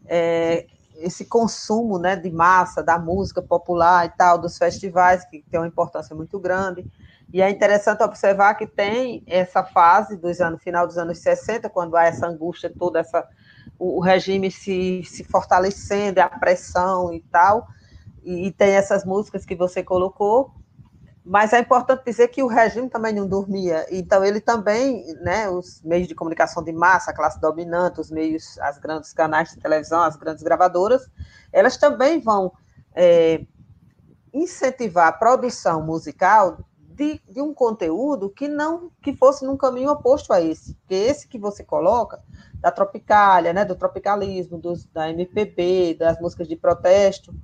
É, 0.06 0.66
esse 0.96 1.24
consumo 1.24 1.98
né, 1.98 2.14
de 2.14 2.30
massa 2.30 2.82
da 2.82 2.98
música 2.98 3.42
popular 3.42 4.06
e 4.06 4.10
tal, 4.10 4.38
dos 4.38 4.56
festivais, 4.56 5.24
que 5.24 5.44
tem 5.50 5.58
uma 5.58 5.66
importância 5.66 6.14
muito 6.14 6.38
grande. 6.38 6.86
E 7.32 7.42
é 7.42 7.50
interessante 7.50 8.02
observar 8.02 8.54
que 8.54 8.66
tem 8.66 9.22
essa 9.26 9.64
fase 9.64 10.16
dos 10.16 10.40
anos, 10.40 10.62
final 10.62 10.86
dos 10.86 10.96
anos 10.96 11.18
60, 11.18 11.68
quando 11.68 11.96
há 11.96 12.04
essa 12.04 12.26
angústia 12.26 12.72
toda, 12.76 13.00
essa, 13.00 13.26
o, 13.78 14.00
regime 14.00 14.50
se, 14.50 15.02
se 15.04 15.24
fortalecendo, 15.24 16.20
a 16.20 16.28
pressão 16.28 17.12
e 17.12 17.20
tal, 17.20 17.66
e, 18.22 18.46
e 18.46 18.52
tem 18.52 18.74
essas 18.74 19.04
músicas 19.04 19.44
que 19.44 19.56
você 19.56 19.82
colocou, 19.82 20.52
mas 21.24 21.52
é 21.54 21.58
importante 21.58 22.04
dizer 22.04 22.28
que 22.28 22.42
o 22.42 22.46
regime 22.46 22.88
também 22.90 23.12
não 23.12 23.26
dormia, 23.26 23.86
então 23.90 24.22
ele 24.22 24.40
também, 24.40 25.04
né, 25.22 25.48
os 25.48 25.82
meios 25.82 26.06
de 26.06 26.14
comunicação 26.14 26.62
de 26.62 26.70
massa, 26.70 27.10
a 27.10 27.14
classe 27.14 27.40
dominante, 27.40 28.00
os 28.00 28.10
meios, 28.10 28.58
as 28.58 28.78
grandes 28.78 29.12
canais 29.12 29.50
de 29.50 29.58
televisão, 29.58 30.02
as 30.02 30.16
grandes 30.16 30.42
gravadoras, 30.42 31.10
elas 31.50 31.78
também 31.78 32.20
vão 32.20 32.52
é, 32.94 33.44
incentivar 34.34 35.08
a 35.08 35.12
produção 35.12 35.82
musical 35.82 36.58
de, 36.94 37.20
de, 37.28 37.40
um 37.40 37.52
conteúdo 37.52 38.30
que 38.30 38.46
não 38.46 38.90
que 39.02 39.14
fosse 39.14 39.44
num 39.44 39.56
caminho 39.56 39.90
oposto 39.90 40.32
a 40.32 40.40
esse, 40.40 40.76
que 40.86 40.94
esse 40.94 41.26
que 41.26 41.38
você 41.38 41.64
coloca 41.64 42.22
da 42.60 42.70
tropicália, 42.70 43.52
né, 43.52 43.64
do 43.64 43.74
tropicalismo, 43.74 44.58
dos, 44.58 44.86
da 44.86 45.10
MPB, 45.10 45.96
das 45.98 46.20
músicas 46.20 46.48
de 46.48 46.56
protesto, 46.56 47.34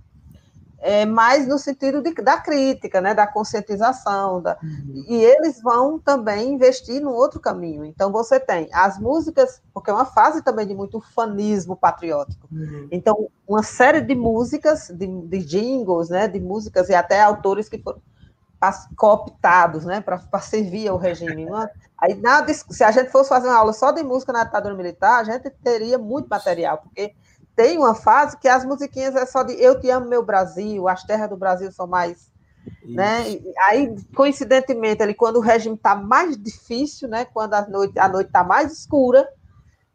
é 0.79 1.05
mais 1.05 1.47
no 1.47 1.59
sentido 1.59 2.01
de, 2.01 2.15
da 2.15 2.39
crítica, 2.39 3.01
né, 3.01 3.13
da 3.13 3.27
conscientização, 3.27 4.41
da, 4.41 4.57
uhum. 4.63 5.05
e 5.09 5.15
eles 5.17 5.61
vão 5.61 5.99
também 5.99 6.55
investir 6.55 7.03
num 7.03 7.13
outro 7.13 7.39
caminho. 7.39 7.85
Então 7.85 8.11
você 8.11 8.41
tem 8.41 8.69
as 8.73 8.99
músicas, 8.99 9.61
porque 9.75 9.91
é 9.91 9.93
uma 9.93 10.07
fase 10.07 10.43
também 10.43 10.67
de 10.67 10.75
muito 10.75 11.01
fanismo 11.01 11.77
patriótico. 11.77 12.49
Uhum. 12.51 12.89
Então 12.91 13.29
uma 13.47 13.63
série 13.63 14.01
de 14.01 14.15
músicas, 14.15 14.89
de, 14.89 15.07
de 15.07 15.39
jingles, 15.45 16.09
né, 16.09 16.27
de 16.27 16.41
músicas 16.41 16.89
e 16.89 16.95
até 16.95 17.21
autores 17.21 17.69
que 17.69 17.79
foram 17.79 18.01
cooptados, 18.97 19.85
né, 19.85 20.01
para 20.01 20.41
servir 20.41 20.89
ao 20.89 20.97
regime. 20.97 21.47
Aí, 21.99 22.15
na, 22.15 22.47
se 22.49 22.85
a 22.85 22.91
gente 22.91 23.11
fosse 23.11 23.29
fazer 23.29 23.49
uma 23.49 23.57
aula 23.57 23.73
só 23.73 23.91
de 23.91 24.03
música 24.03 24.33
na 24.33 24.45
ditadura 24.45 24.75
militar, 24.75 25.21
a 25.21 25.25
gente 25.25 25.51
teria 25.63 25.99
muito 25.99 26.29
material, 26.29 26.79
porque 26.79 27.15
tem 27.57 27.79
uma 27.79 27.95
fase 27.95 28.39
que 28.39 28.49
as 28.49 28.65
musiquinhas 28.65 29.15
é 29.17 29.27
só 29.27 29.43
de 29.43 29.53
Eu 29.55 29.81
Te 29.81 29.91
Amo 29.91 30.09
Meu 30.09 30.25
Brasil, 30.25 30.89
as 30.89 31.05
terras 31.05 31.29
do 31.29 31.37
Brasil 31.37 31.71
são 31.73 31.87
mais. 31.87 32.31
Né? 32.85 33.39
Aí, 33.69 33.95
coincidentemente, 34.15 35.03
ali, 35.03 35.15
quando 35.15 35.37
o 35.37 35.41
regime 35.41 35.77
está 35.77 35.95
mais 35.95 36.37
difícil, 36.37 37.09
né, 37.09 37.25
quando 37.25 37.55
a 37.55 37.67
noite 37.67 37.99
a 37.99 38.09
noite 38.09 38.29
está 38.29 38.45
mais 38.45 38.73
escura, 38.73 39.29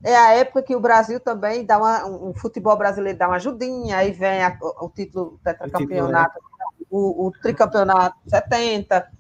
é 0.04 0.16
a 0.16 0.34
época 0.34 0.62
que 0.62 0.76
o 0.76 0.80
Brasil 0.80 1.20
também 1.20 1.66
dá 1.66 1.78
uma, 1.78 2.06
um, 2.06 2.30
um 2.30 2.34
futebol 2.34 2.78
brasileiro 2.78 3.18
dá 3.18 3.28
uma 3.28 3.38
ajudinha, 3.38 3.98
aí 3.98 4.12
vem 4.12 4.44
a, 4.44 4.56
o, 4.62 4.86
o 4.86 4.90
título 4.90 5.40
tetracampeonato 5.44 6.40
o, 6.90 7.28
o 7.28 7.32
tricampeonato 7.32 8.18
70, 8.28 9.12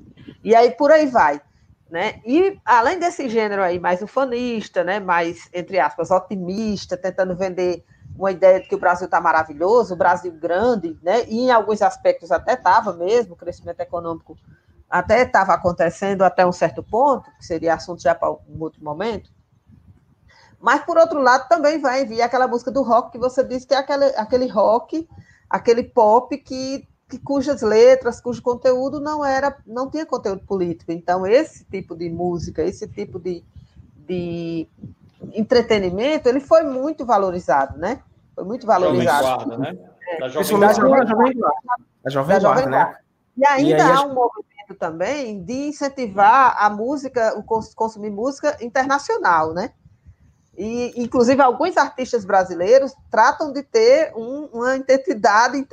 e 0.44 0.56
aí 0.56 0.72
por 0.72 0.92
aí 0.92 1.08
vai. 1.08 1.42
Né? 1.90 2.20
E 2.26 2.60
além 2.66 3.00
desse 3.00 3.30
gênero 3.30 3.62
aí, 3.62 3.80
mais 3.80 4.02
ufanista, 4.02 4.84
né? 4.84 5.00
mais, 5.00 5.50
entre 5.54 5.80
aspas, 5.80 6.12
otimista, 6.12 6.98
tentando 6.98 7.36
vender 7.36 7.86
uma 8.18 8.32
ideia 8.32 8.60
de 8.60 8.68
que 8.68 8.76
o 8.76 8.80
Brasil 8.80 9.06
está 9.06 9.22
maravilhoso, 9.22 9.94
o 9.94 9.98
Brasil 9.98 10.32
grande, 10.32 10.98
né? 11.04 11.26
e 11.28 11.42
em 11.42 11.52
alguns 11.52 11.82
aspectos 11.82 12.32
até 12.32 12.54
estava 12.54 12.94
mesmo, 12.94 13.34
o 13.34 13.38
crescimento 13.38 13.80
econômico 13.80 14.38
até 14.90 15.22
estava 15.24 15.54
acontecendo 15.54 16.24
até 16.24 16.46
um 16.46 16.52
certo 16.52 16.82
ponto, 16.82 17.30
que 17.38 17.46
seria 17.46 17.74
assunto 17.74 18.02
já 18.02 18.16
para 18.16 18.32
um 18.32 18.60
outro 18.60 18.84
momento. 18.84 19.30
Mas, 20.60 20.84
por 20.84 20.98
outro 20.98 21.20
lado, 21.20 21.48
também 21.48 21.80
vai 21.80 22.06
vir 22.06 22.22
aquela 22.22 22.48
música 22.48 22.72
do 22.72 22.82
rock 22.82 23.12
que 23.12 23.18
você 23.20 23.44
disse 23.44 23.68
que 23.68 23.74
é 23.74 23.78
aquele, 23.78 24.06
aquele 24.16 24.48
rock, 24.48 25.08
aquele 25.50 25.84
pop 25.84 26.36
que 26.38 26.88
que, 27.10 27.19
cujas 27.19 27.61
letras, 27.61 28.19
cujo 28.19 28.41
conteúdo 28.41 28.99
não 28.99 29.23
era, 29.23 29.57
não 29.65 29.90
tinha 29.90 30.06
conteúdo 30.06 30.44
político. 30.45 30.91
Então, 30.91 31.26
esse 31.26 31.64
tipo 31.65 31.95
de 31.95 32.10
música, 32.10 32.64
esse 32.64 32.88
tipo 32.88 33.19
de, 33.19 33.44
de 34.07 34.68
entretenimento, 35.34 36.27
ele 36.27 36.40
foi 36.40 36.64
muito 36.64 37.06
valorizado, 37.06 37.77
né? 37.77 38.02
Foi 38.34 38.44
muito 38.44 38.65
valorizado. 38.65 39.45
Guarda, 39.45 39.57
né? 39.57 39.77
É. 40.07 40.19
Da 40.19 40.30
Jovem 40.30 40.60
Guarda. 40.60 41.15
Da 42.03 42.10
Jovem 42.10 42.40
Guarda, 42.40 42.69
né? 42.69 42.98
E 43.38 43.45
ainda 43.45 43.77
e 43.77 43.82
há 43.82 44.02
um 44.02 44.14
movimento 44.14 44.76
também 44.80 45.44
de 45.44 45.68
incentivar 45.68 46.56
a 46.57 46.69
música, 46.69 47.38
o 47.38 47.44
consumir 47.44 48.10
música 48.10 48.57
internacional, 48.61 49.53
né? 49.53 49.72
E, 50.57 50.94
inclusive, 50.95 51.41
alguns 51.41 51.76
artistas 51.76 52.23
brasileiros 52.23 52.94
tratam 53.11 53.52
de 53.52 53.61
ter 53.61 54.14
um, 54.15 54.45
uma 54.53 54.77
identidade 54.77 55.68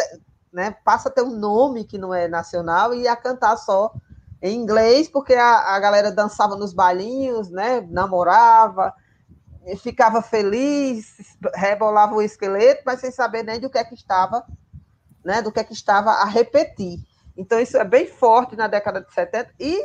né, 0.52 0.76
passa 0.84 1.08
a 1.08 1.12
ter 1.12 1.22
um 1.22 1.36
nome 1.36 1.84
que 1.84 1.96
não 1.96 2.12
é 2.12 2.28
nacional 2.28 2.94
e 2.94 3.08
a 3.08 3.16
cantar 3.16 3.56
só 3.56 3.92
em 4.40 4.56
inglês, 4.56 5.08
porque 5.08 5.34
a, 5.34 5.74
a 5.74 5.78
galera 5.78 6.10
dançava 6.10 6.56
nos 6.56 6.72
bailinhos, 6.72 7.50
né, 7.50 7.80
namorava, 7.88 8.92
ficava 9.78 10.20
feliz, 10.20 11.14
rebolava 11.54 12.14
o 12.14 12.22
esqueleto, 12.22 12.82
mas 12.84 13.00
sem 13.00 13.12
saber 13.12 13.44
nem 13.44 13.60
do 13.60 13.70
que 13.70 13.78
é 13.78 13.84
que 13.84 13.94
estava, 13.94 14.44
né, 15.24 15.40
do 15.40 15.52
que 15.52 15.60
é 15.60 15.64
que 15.64 15.72
estava 15.72 16.10
a 16.10 16.24
repetir. 16.24 16.98
Então 17.36 17.60
isso 17.60 17.76
é 17.76 17.84
bem 17.84 18.06
forte 18.06 18.56
na 18.56 18.66
década 18.66 19.00
de 19.00 19.12
70 19.12 19.50
e 19.58 19.80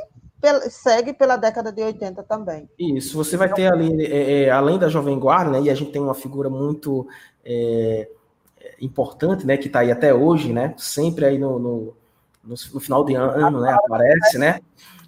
segue 0.70 1.14
pela 1.14 1.38
década 1.38 1.72
de 1.72 1.82
80 1.82 2.24
também. 2.24 2.70
Isso, 2.78 3.16
você 3.16 3.38
vai 3.38 3.52
ter 3.52 3.72
ali, 3.72 4.06
é, 4.06 4.44
é, 4.44 4.50
além 4.50 4.78
da 4.78 4.90
Jovem 4.90 5.20
Guarda, 5.20 5.52
né, 5.52 5.62
e 5.62 5.70
a 5.70 5.76
gente 5.76 5.92
tem 5.92 6.02
uma 6.02 6.14
figura 6.16 6.50
muito 6.50 7.08
é, 7.46 8.10
importante, 8.82 9.46
né, 9.46 9.58
que 9.58 9.68
está 9.68 9.80
aí 9.80 9.92
até 9.92 10.14
hoje, 10.14 10.54
né, 10.54 10.74
sempre 10.78 11.26
aí 11.26 11.38
no, 11.38 11.60
no, 11.60 11.98
no, 12.44 12.56
no 12.74 12.80
final 12.80 13.04
de 13.04 13.16
ano, 13.16 13.62
né, 13.62 13.72
aparece, 13.74 14.38
né, 14.38 14.60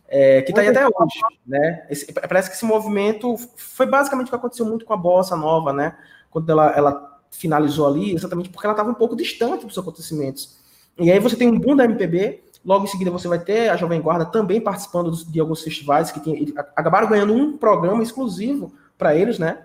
é, 0.08 0.41
que 0.41 0.52
está 0.52 0.62
aí 0.62 0.68
até 0.68 0.86
hoje, 0.86 1.20
né, 1.46 1.86
esse, 1.90 2.12
parece 2.12 2.50
que 2.50 2.56
esse 2.56 2.66
movimento 2.66 3.36
foi 3.56 3.86
basicamente 3.86 4.28
o 4.28 4.30
que 4.30 4.36
aconteceu 4.36 4.66
muito 4.66 4.86
com 4.86 4.94
a 4.94 4.98
Bossa 4.98 5.36
Nova, 5.36 5.72
né, 5.72 5.96
quando 6.32 6.50
ela, 6.50 6.72
ela 6.72 7.20
finalizou 7.32 7.88
ali, 7.88 8.14
exatamente 8.14 8.50
porque 8.50 8.66
ela 8.66 8.74
estava 8.74 8.90
um 8.90 8.96
pouco 8.96 9.16
distante 9.16 9.66
dos 9.66 9.78
acontecimentos. 9.78 10.58
E 10.98 11.12
aí 11.12 11.20
você 11.20 11.36
tem 11.36 11.48
um 11.48 11.60
boom 11.60 11.76
da 11.76 11.86
MPB, 11.86 12.44
logo 12.66 12.86
em 12.86 12.88
seguida 12.88 13.12
você 13.12 13.28
vai 13.28 13.40
ter 13.40 13.70
a 13.70 13.78
Jovem 13.78 14.02
Guarda 14.02 14.26
também 14.26 14.60
participando 14.60 15.12
de 15.12 15.40
alguns 15.40 15.64
festivais 15.64 16.12
que 16.12 16.20
tem, 16.20 16.54
acabaram 16.76 17.08
ganhando 17.08 17.34
um 17.34 17.58
programa 17.58 18.04
exclusivo 18.04 18.74
para 18.98 19.16
eles, 19.16 19.40
né, 19.40 19.64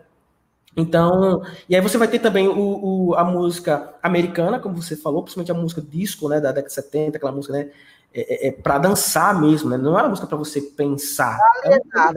então, 0.77 1.43
e 1.69 1.77
aí 1.77 1.81
você 1.81 1.97
vai 1.97 2.09
ter 2.09 2.19
também 2.19 2.49
o, 2.49 3.09
o, 3.09 3.15
a 3.15 3.25
música 3.25 3.95
americana, 4.03 4.59
como 4.59 4.81
você 4.81 4.97
falou, 4.97 5.23
principalmente 5.23 5.53
a 5.53 5.55
música 5.55 5.81
disco, 5.81 6.29
né, 6.29 6.41
da 6.41 6.51
década 6.51 6.69
de 6.69 6.75
70, 6.75 7.17
aquela 7.17 7.33
música, 7.33 7.53
né, 7.53 7.71
é, 8.13 8.47
é, 8.47 8.49
é 8.49 8.53
para 8.53 8.79
dançar 8.79 9.41
mesmo, 9.41 9.71
né, 9.71 9.77
não 9.77 9.99
era 9.99 10.09
música 10.09 10.27
para 10.27 10.37
você 10.37 10.61
pensar. 10.61 11.39
É 11.65 11.79
pensar, 11.79 12.13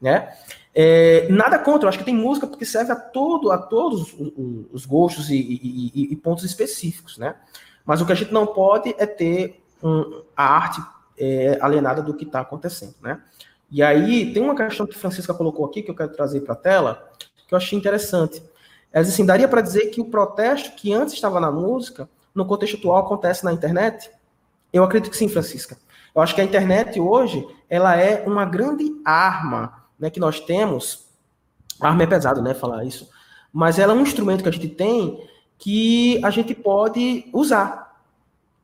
né? 0.00 0.32
É, 0.74 1.26
nada 1.30 1.58
contra, 1.58 1.86
eu 1.86 1.88
acho 1.88 1.98
que 1.98 2.04
tem 2.04 2.14
música 2.14 2.46
porque 2.46 2.66
serve 2.66 2.92
a 2.92 2.96
todo, 2.96 3.50
a 3.50 3.56
todos 3.56 4.12
os, 4.12 4.66
os 4.70 4.84
gostos 4.84 5.30
e, 5.30 5.36
e, 5.36 6.12
e, 6.12 6.16
pontos 6.16 6.44
específicos, 6.44 7.16
né? 7.16 7.34
Mas 7.84 8.02
o 8.02 8.06
que 8.06 8.12
a 8.12 8.14
gente 8.14 8.32
não 8.32 8.46
pode 8.46 8.94
é 8.98 9.06
ter 9.06 9.64
um, 9.82 10.22
a 10.36 10.44
arte 10.44 10.82
é, 11.18 11.56
alienada 11.62 12.02
do 12.02 12.12
que 12.12 12.24
está 12.24 12.40
acontecendo, 12.40 12.94
né? 13.00 13.22
E 13.70 13.82
aí 13.82 14.34
tem 14.34 14.42
uma 14.42 14.54
questão 14.54 14.86
que 14.86 14.98
Francisca 14.98 15.32
colocou 15.32 15.64
aqui 15.64 15.82
que 15.82 15.90
eu 15.90 15.94
quero 15.94 16.12
trazer 16.12 16.40
para 16.42 16.52
a 16.52 16.58
tela, 16.58 17.10
que 17.46 17.54
eu 17.54 17.58
achei 17.58 17.78
interessante. 17.78 18.42
Ela 18.92 19.04
diz 19.04 19.12
assim, 19.12 19.26
daria 19.26 19.48
para 19.48 19.60
dizer 19.60 19.86
que 19.86 20.00
o 20.00 20.06
protesto 20.06 20.74
que 20.76 20.92
antes 20.92 21.14
estava 21.14 21.40
na 21.40 21.50
música, 21.50 22.08
no 22.34 22.46
contexto 22.46 22.76
atual 22.76 22.98
acontece 22.98 23.44
na 23.44 23.52
internet? 23.52 24.10
Eu 24.72 24.84
acredito 24.84 25.10
que 25.10 25.16
sim, 25.16 25.28
Francisca. 25.28 25.76
Eu 26.14 26.22
acho 26.22 26.34
que 26.34 26.40
a 26.40 26.44
internet 26.44 26.98
hoje, 26.98 27.46
ela 27.68 27.96
é 27.96 28.24
uma 28.26 28.44
grande 28.44 29.00
arma 29.04 29.84
né, 29.98 30.08
que 30.10 30.20
nós 30.20 30.40
temos. 30.40 31.06
Arma 31.80 32.02
é 32.02 32.06
pesado, 32.06 32.40
né, 32.40 32.54
falar 32.54 32.84
isso. 32.84 33.08
Mas 33.52 33.78
ela 33.78 33.92
é 33.92 33.96
um 33.96 34.02
instrumento 34.02 34.42
que 34.42 34.48
a 34.48 34.52
gente 34.52 34.68
tem 34.68 35.26
que 35.58 36.22
a 36.24 36.30
gente 36.30 36.54
pode 36.54 37.28
usar. 37.32 38.02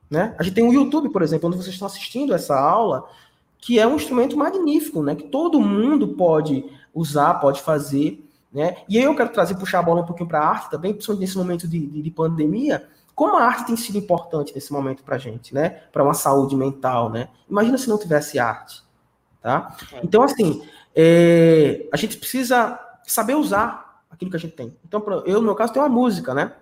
Né? 0.09 0.35
A 0.37 0.43
gente 0.43 0.53
tem 0.53 0.67
o 0.67 0.73
YouTube, 0.73 1.09
por 1.09 1.21
exemplo, 1.21 1.47
onde 1.47 1.57
vocês 1.57 1.73
estão 1.73 1.87
assistindo 1.87 2.33
essa 2.33 2.59
aula, 2.59 3.09
que 3.57 3.79
é 3.79 3.87
um 3.87 3.95
instrumento 3.95 4.37
magnífico, 4.37 5.01
né? 5.01 5.15
Que 5.15 5.23
todo 5.23 5.59
mundo 5.59 6.09
pode 6.09 6.65
usar, 6.93 7.35
pode 7.35 7.61
fazer, 7.61 8.22
né? 8.53 8.77
E 8.87 8.97
aí 8.97 9.03
eu 9.03 9.15
quero 9.15 9.29
trazer, 9.29 9.55
puxar 9.55 9.79
a 9.79 9.83
bola 9.83 10.01
um 10.01 10.05
pouquinho 10.05 10.29
para 10.29 10.39
a 10.39 10.47
arte 10.47 10.69
também, 10.69 10.93
principalmente 10.93 11.21
nesse 11.21 11.37
momento 11.37 11.67
de, 11.67 11.87
de, 11.87 12.01
de, 12.01 12.11
pandemia, 12.11 12.87
como 13.15 13.35
a 13.35 13.43
arte 13.43 13.65
tem 13.65 13.75
sido 13.75 13.97
importante 13.97 14.53
nesse 14.53 14.71
momento 14.71 15.03
para 15.03 15.15
a 15.15 15.19
gente, 15.19 15.53
né? 15.53 15.69
Para 15.91 16.03
uma 16.03 16.13
saúde 16.13 16.55
mental, 16.55 17.09
né? 17.09 17.29
Imagina 17.49 17.77
se 17.77 17.89
não 17.89 17.97
tivesse 17.97 18.37
arte, 18.37 18.83
tá? 19.41 19.75
É. 19.91 20.01
Então, 20.03 20.21
assim, 20.21 20.63
é, 20.95 21.87
a 21.91 21.97
gente 21.97 22.17
precisa 22.17 22.79
saber 23.05 23.35
usar 23.35 24.03
aquilo 24.09 24.29
que 24.29 24.37
a 24.37 24.39
gente 24.39 24.55
tem. 24.55 24.77
Então, 24.85 25.03
eu, 25.25 25.39
no 25.39 25.47
meu 25.47 25.55
caso, 25.55 25.73
tenho 25.73 25.85
uma 25.85 25.91
música, 25.91 26.33
né? 26.33 26.53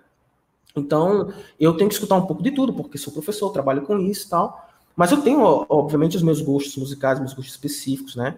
Então, 0.74 1.30
eu 1.60 1.76
tenho 1.76 1.88
que 1.88 1.94
escutar 1.94 2.16
um 2.16 2.26
pouco 2.26 2.42
de 2.42 2.50
tudo, 2.50 2.72
porque 2.72 2.96
sou 2.96 3.12
professor, 3.12 3.50
trabalho 3.50 3.82
com 3.82 3.98
isso 3.98 4.26
e 4.26 4.30
tal. 4.30 4.68
Mas 4.96 5.10
eu 5.10 5.20
tenho, 5.22 5.40
obviamente, 5.68 6.16
os 6.16 6.22
meus 6.22 6.40
gostos 6.40 6.76
musicais, 6.76 7.18
meus 7.18 7.34
gostos 7.34 7.54
específicos, 7.54 8.16
né? 8.16 8.36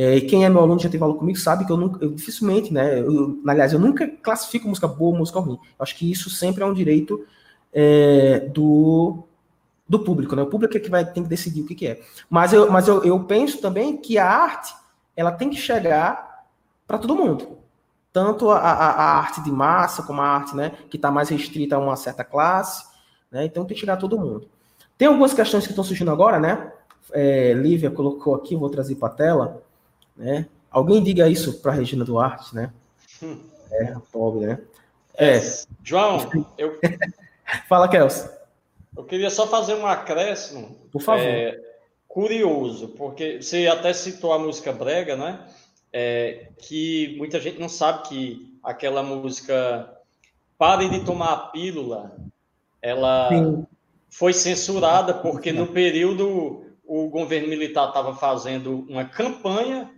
É, 0.00 0.20
quem 0.20 0.44
é 0.44 0.48
meu 0.48 0.60
aluno 0.60 0.78
já 0.78 0.88
teve 0.88 1.02
aula 1.02 1.18
comigo 1.18 1.36
sabe 1.36 1.66
que 1.66 1.72
eu, 1.72 1.76
nunca, 1.76 2.04
eu 2.04 2.12
dificilmente, 2.12 2.72
né? 2.72 3.00
Eu, 3.00 3.42
aliás, 3.44 3.72
eu 3.72 3.80
nunca 3.80 4.06
classifico 4.06 4.68
música 4.68 4.86
boa 4.86 5.10
ou 5.10 5.18
música 5.18 5.40
ruim. 5.40 5.56
Eu 5.56 5.82
acho 5.82 5.96
que 5.96 6.08
isso 6.08 6.30
sempre 6.30 6.62
é 6.62 6.66
um 6.66 6.72
direito 6.72 7.26
é, 7.72 8.48
do, 8.54 9.24
do 9.88 9.98
público, 9.98 10.36
né? 10.36 10.42
O 10.42 10.46
público 10.46 10.76
é 10.76 10.80
que 10.80 10.88
vai 10.88 11.04
tem 11.04 11.24
que 11.24 11.28
decidir 11.28 11.62
o 11.62 11.66
que, 11.66 11.74
que 11.74 11.88
é. 11.88 12.00
Mas, 12.30 12.52
eu, 12.52 12.70
mas 12.70 12.86
eu, 12.86 13.02
eu 13.02 13.24
penso 13.24 13.60
também 13.60 13.96
que 13.96 14.18
a 14.18 14.24
arte 14.24 14.72
ela 15.16 15.32
tem 15.32 15.50
que 15.50 15.56
chegar 15.56 16.44
para 16.86 16.98
todo 16.98 17.16
mundo. 17.16 17.58
Tanto 18.12 18.50
a, 18.50 18.58
a, 18.58 18.90
a, 18.90 19.18
arte 19.18 19.42
de 19.42 19.50
massa 19.50 20.04
como 20.04 20.20
a 20.20 20.26
arte 20.28 20.54
né, 20.54 20.74
que 20.88 20.96
está 20.96 21.10
mais 21.10 21.28
restrita 21.28 21.74
a 21.74 21.80
uma 21.80 21.96
certa 21.96 22.22
classe. 22.22 22.86
Né? 23.32 23.46
Então 23.46 23.64
tem 23.64 23.74
que 23.74 23.80
chegar 23.80 23.94
a 23.94 23.96
todo 23.96 24.16
mundo. 24.16 24.48
Tem 24.96 25.08
algumas 25.08 25.34
questões 25.34 25.64
que 25.64 25.72
estão 25.72 25.82
surgindo 25.82 26.12
agora, 26.12 26.38
né? 26.38 26.72
É, 27.10 27.52
Lívia 27.52 27.90
colocou 27.90 28.36
aqui, 28.36 28.54
vou 28.54 28.70
trazer 28.70 28.94
para 28.94 29.08
a 29.08 29.12
tela. 29.12 29.67
Né? 30.18 30.46
Alguém 30.70 31.02
diga 31.02 31.28
isso 31.28 31.60
para 31.60 31.72
a 31.72 31.74
Regina 31.74 32.04
Duarte, 32.04 32.54
né? 32.54 32.70
Hum. 33.22 33.38
É, 33.70 33.94
pobre, 34.12 34.46
né? 34.46 34.60
É. 35.16 35.36
é. 35.36 35.42
João, 35.82 36.18
eu. 36.58 36.78
Fala, 37.66 37.88
Kels. 37.88 38.28
Eu 38.96 39.04
queria 39.04 39.30
só 39.30 39.46
fazer 39.46 39.74
um 39.74 39.86
acréscimo. 39.86 40.76
Por 40.92 41.00
favor. 41.00 41.24
É, 41.24 41.58
curioso, 42.06 42.88
porque 42.88 43.40
você 43.40 43.66
até 43.66 43.92
citou 43.92 44.32
a 44.32 44.38
música 44.38 44.72
Brega, 44.72 45.16
né? 45.16 45.46
É, 45.90 46.48
que 46.58 47.16
muita 47.16 47.40
gente 47.40 47.58
não 47.58 47.68
sabe 47.68 48.08
que 48.08 48.58
aquela 48.62 49.02
música 49.02 49.88
Pare 50.58 50.88
de 50.90 51.00
Tomar 51.04 51.32
a 51.32 51.36
Pílula, 51.48 52.16
ela. 52.82 53.28
Sim 53.30 53.66
foi 54.10 54.32
censurada 54.32 55.14
porque 55.14 55.52
no 55.52 55.66
período 55.66 56.64
o 56.84 57.08
governo 57.08 57.48
militar 57.48 57.88
estava 57.88 58.14
fazendo 58.14 58.86
uma 58.88 59.04
campanha 59.04 59.90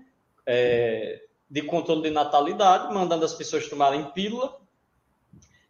é, 0.46 1.22
de 1.48 1.62
controle 1.62 2.02
de 2.02 2.10
natalidade, 2.10 2.92
mandando 2.92 3.24
as 3.24 3.34
pessoas 3.34 3.68
tomarem 3.68 4.04
pílula. 4.12 4.56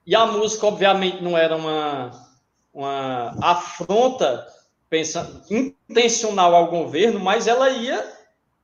E 0.07 0.15
a 0.15 0.27
música, 0.27 0.67
obviamente, 0.67 1.23
não 1.23 1.37
era 1.37 1.57
uma, 1.57 2.11
uma 2.73 3.35
afronta 3.41 4.47
pensa, 4.91 5.45
intencional 5.49 6.55
ao 6.55 6.67
governo, 6.67 7.21
mas 7.21 7.47
ela 7.47 7.71
ia 7.71 8.05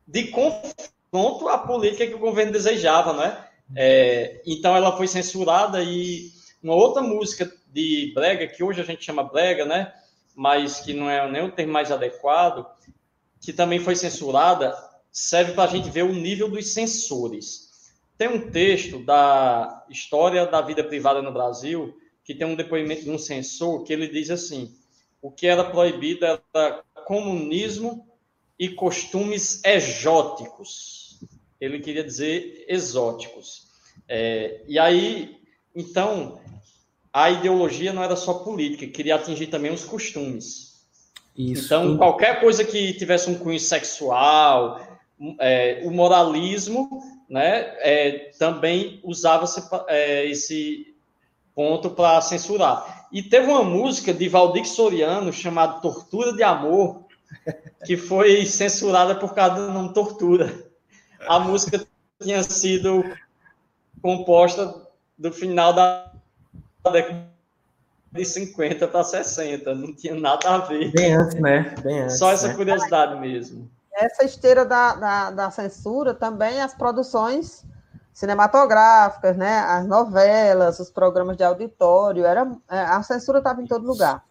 de 0.07 0.27
confronto 0.29 1.49
à 1.49 1.57
política 1.57 2.07
que 2.07 2.15
o 2.15 2.19
governo 2.19 2.53
desejava, 2.53 3.13
né? 3.13 3.45
É, 3.75 4.43
então 4.45 4.77
ela 4.77 4.97
foi 4.97 5.07
censurada 5.07 5.83
e 5.83 6.31
uma 6.63 6.75
outra 6.75 7.01
música 7.01 7.51
de 7.69 8.13
brega, 8.15 8.47
que 8.47 8.63
hoje 8.63 8.81
a 8.81 8.85
gente 8.85 9.05
chama 9.05 9.23
brega, 9.23 9.65
né? 9.65 9.93
Mas 10.35 10.81
que 10.81 10.93
não 10.93 11.09
é 11.09 11.31
nem 11.31 11.45
o 11.45 11.53
termo 11.53 11.73
mais 11.73 11.93
adequado, 11.93 12.67
que 13.41 13.53
também 13.53 13.79
foi 13.79 13.95
censurada, 13.95 14.77
serve 15.17 15.53
para 15.53 15.65
a 15.65 15.73
gente 15.75 15.89
ver 15.89 16.03
o 16.03 16.13
nível 16.13 16.47
dos 16.47 16.75
censores. 16.75 17.91
Tem 18.19 18.29
um 18.29 18.51
texto 18.51 18.99
da 19.03 19.87
História 19.89 20.47
da 20.47 20.61
Vida 20.61 20.85
Privada 20.85 21.23
no 21.23 21.33
Brasil, 21.33 21.97
que 22.23 22.35
tem 22.35 22.47
um 22.47 22.55
depoimento 22.55 23.05
de 23.05 23.11
um 23.11 23.17
censor, 23.17 23.83
que 23.83 23.95
ele 23.95 24.09
diz 24.09 24.29
assim: 24.31 24.77
o 25.23 25.31
que 25.31 25.47
era 25.47 25.65
proibido 25.65 26.27
era 26.27 26.85
comunismo 27.07 28.07
e 28.59 28.69
costumes 28.69 29.65
exóticos. 29.65 31.19
Ele 31.59 31.81
queria 31.81 32.05
dizer 32.05 32.67
exóticos. 32.69 33.69
É, 34.07 34.61
e 34.69 34.79
aí, 34.79 35.39
então, 35.75 36.39
a 37.11 37.31
ideologia 37.31 37.91
não 37.91 38.05
era 38.05 38.17
só 38.17 38.35
política, 38.35 38.87
queria 38.87 39.15
atingir 39.15 39.47
também 39.47 39.73
os 39.73 39.83
costumes. 39.83 40.85
Isso. 41.35 41.65
Então, 41.65 41.97
qualquer 41.97 42.39
coisa 42.39 42.63
que 42.65 42.93
tivesse 42.93 43.31
um 43.31 43.39
cunho 43.39 43.61
sexual, 43.61 44.96
é, 45.41 45.83
o 45.85 45.91
moralismo, 45.91 47.03
né, 47.29 47.75
é, 47.81 48.31
também 48.39 49.01
usava 49.03 49.47
é, 49.89 50.27
esse 50.27 50.95
ponto 51.55 51.91
para 51.91 52.21
censurar. 52.21 53.07
E 53.11 53.23
teve 53.23 53.47
uma 53.47 53.63
música 53.63 54.13
de 54.13 54.29
Valdir 54.29 54.67
Soriano 54.67 55.33
chamada 55.33 55.81
Tortura 55.81 56.33
de 56.33 56.43
Amor, 56.43 57.05
que 57.85 57.97
foi 57.97 58.45
censurada 58.45 59.15
por 59.15 59.35
causa 59.35 59.67
do 59.67 59.73
nome 59.73 59.95
Tortura. 59.95 60.53
A 61.27 61.39
música 61.41 61.85
tinha 62.21 62.43
sido 62.43 63.05
composta 64.03 64.87
do 65.17 65.33
final 65.33 65.73
da 65.73 66.13
década 66.93 67.27
de 68.13 68.25
50 68.25 68.89
para 68.89 69.05
60, 69.05 69.75
não 69.75 69.95
tinha 69.95 70.15
nada 70.15 70.49
a 70.49 70.59
ver. 70.59 70.91
Bem 70.93 71.15
antes, 71.15 71.41
né? 71.41 71.75
Bem 71.83 72.01
antes, 72.01 72.19
Só 72.19 72.33
essa 72.33 72.49
né? 72.49 72.55
curiosidade 72.55 73.21
mesmo. 73.21 73.71
Essa 73.99 74.25
esteira 74.25 74.63
da, 74.63 74.95
da, 74.95 75.31
da, 75.31 75.51
censura 75.51 76.13
também 76.13 76.61
as 76.61 76.75
produções 76.75 77.65
cinematográficas, 78.13 79.39
né? 79.39 79.59
As 79.61 79.87
novelas, 79.87 80.79
os 80.79 80.91
programas 80.91 81.35
de 81.35 81.43
auditório, 81.43 82.27
era, 82.27 82.47
é, 82.71 82.81
a 82.81 83.03
censura 83.03 83.39
estava 83.39 83.63
em 83.63 83.67
todo 83.67 83.87
lugar. 83.87 84.23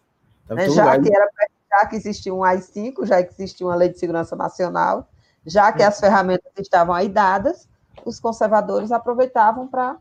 Né? 0.48 0.70
Já, 0.70 0.94
lugar. 0.94 1.02
Que 1.02 1.12
era, 1.12 1.28
já 1.68 1.86
que 1.86 1.96
existia 1.96 2.32
um 2.32 2.44
AI-5, 2.44 3.04
já 3.06 3.20
que 3.24 3.34
existia 3.34 3.66
uma 3.66 3.74
lei 3.74 3.88
de 3.88 3.98
segurança 3.98 4.36
nacional, 4.36 5.08
já 5.44 5.72
que 5.72 5.82
as 5.82 5.98
ferramentas 5.98 6.52
estavam 6.58 6.94
aí 6.94 7.08
dadas, 7.08 7.68
os 8.04 8.20
conservadores 8.20 8.92
aproveitavam 8.92 9.66
para. 9.66 9.96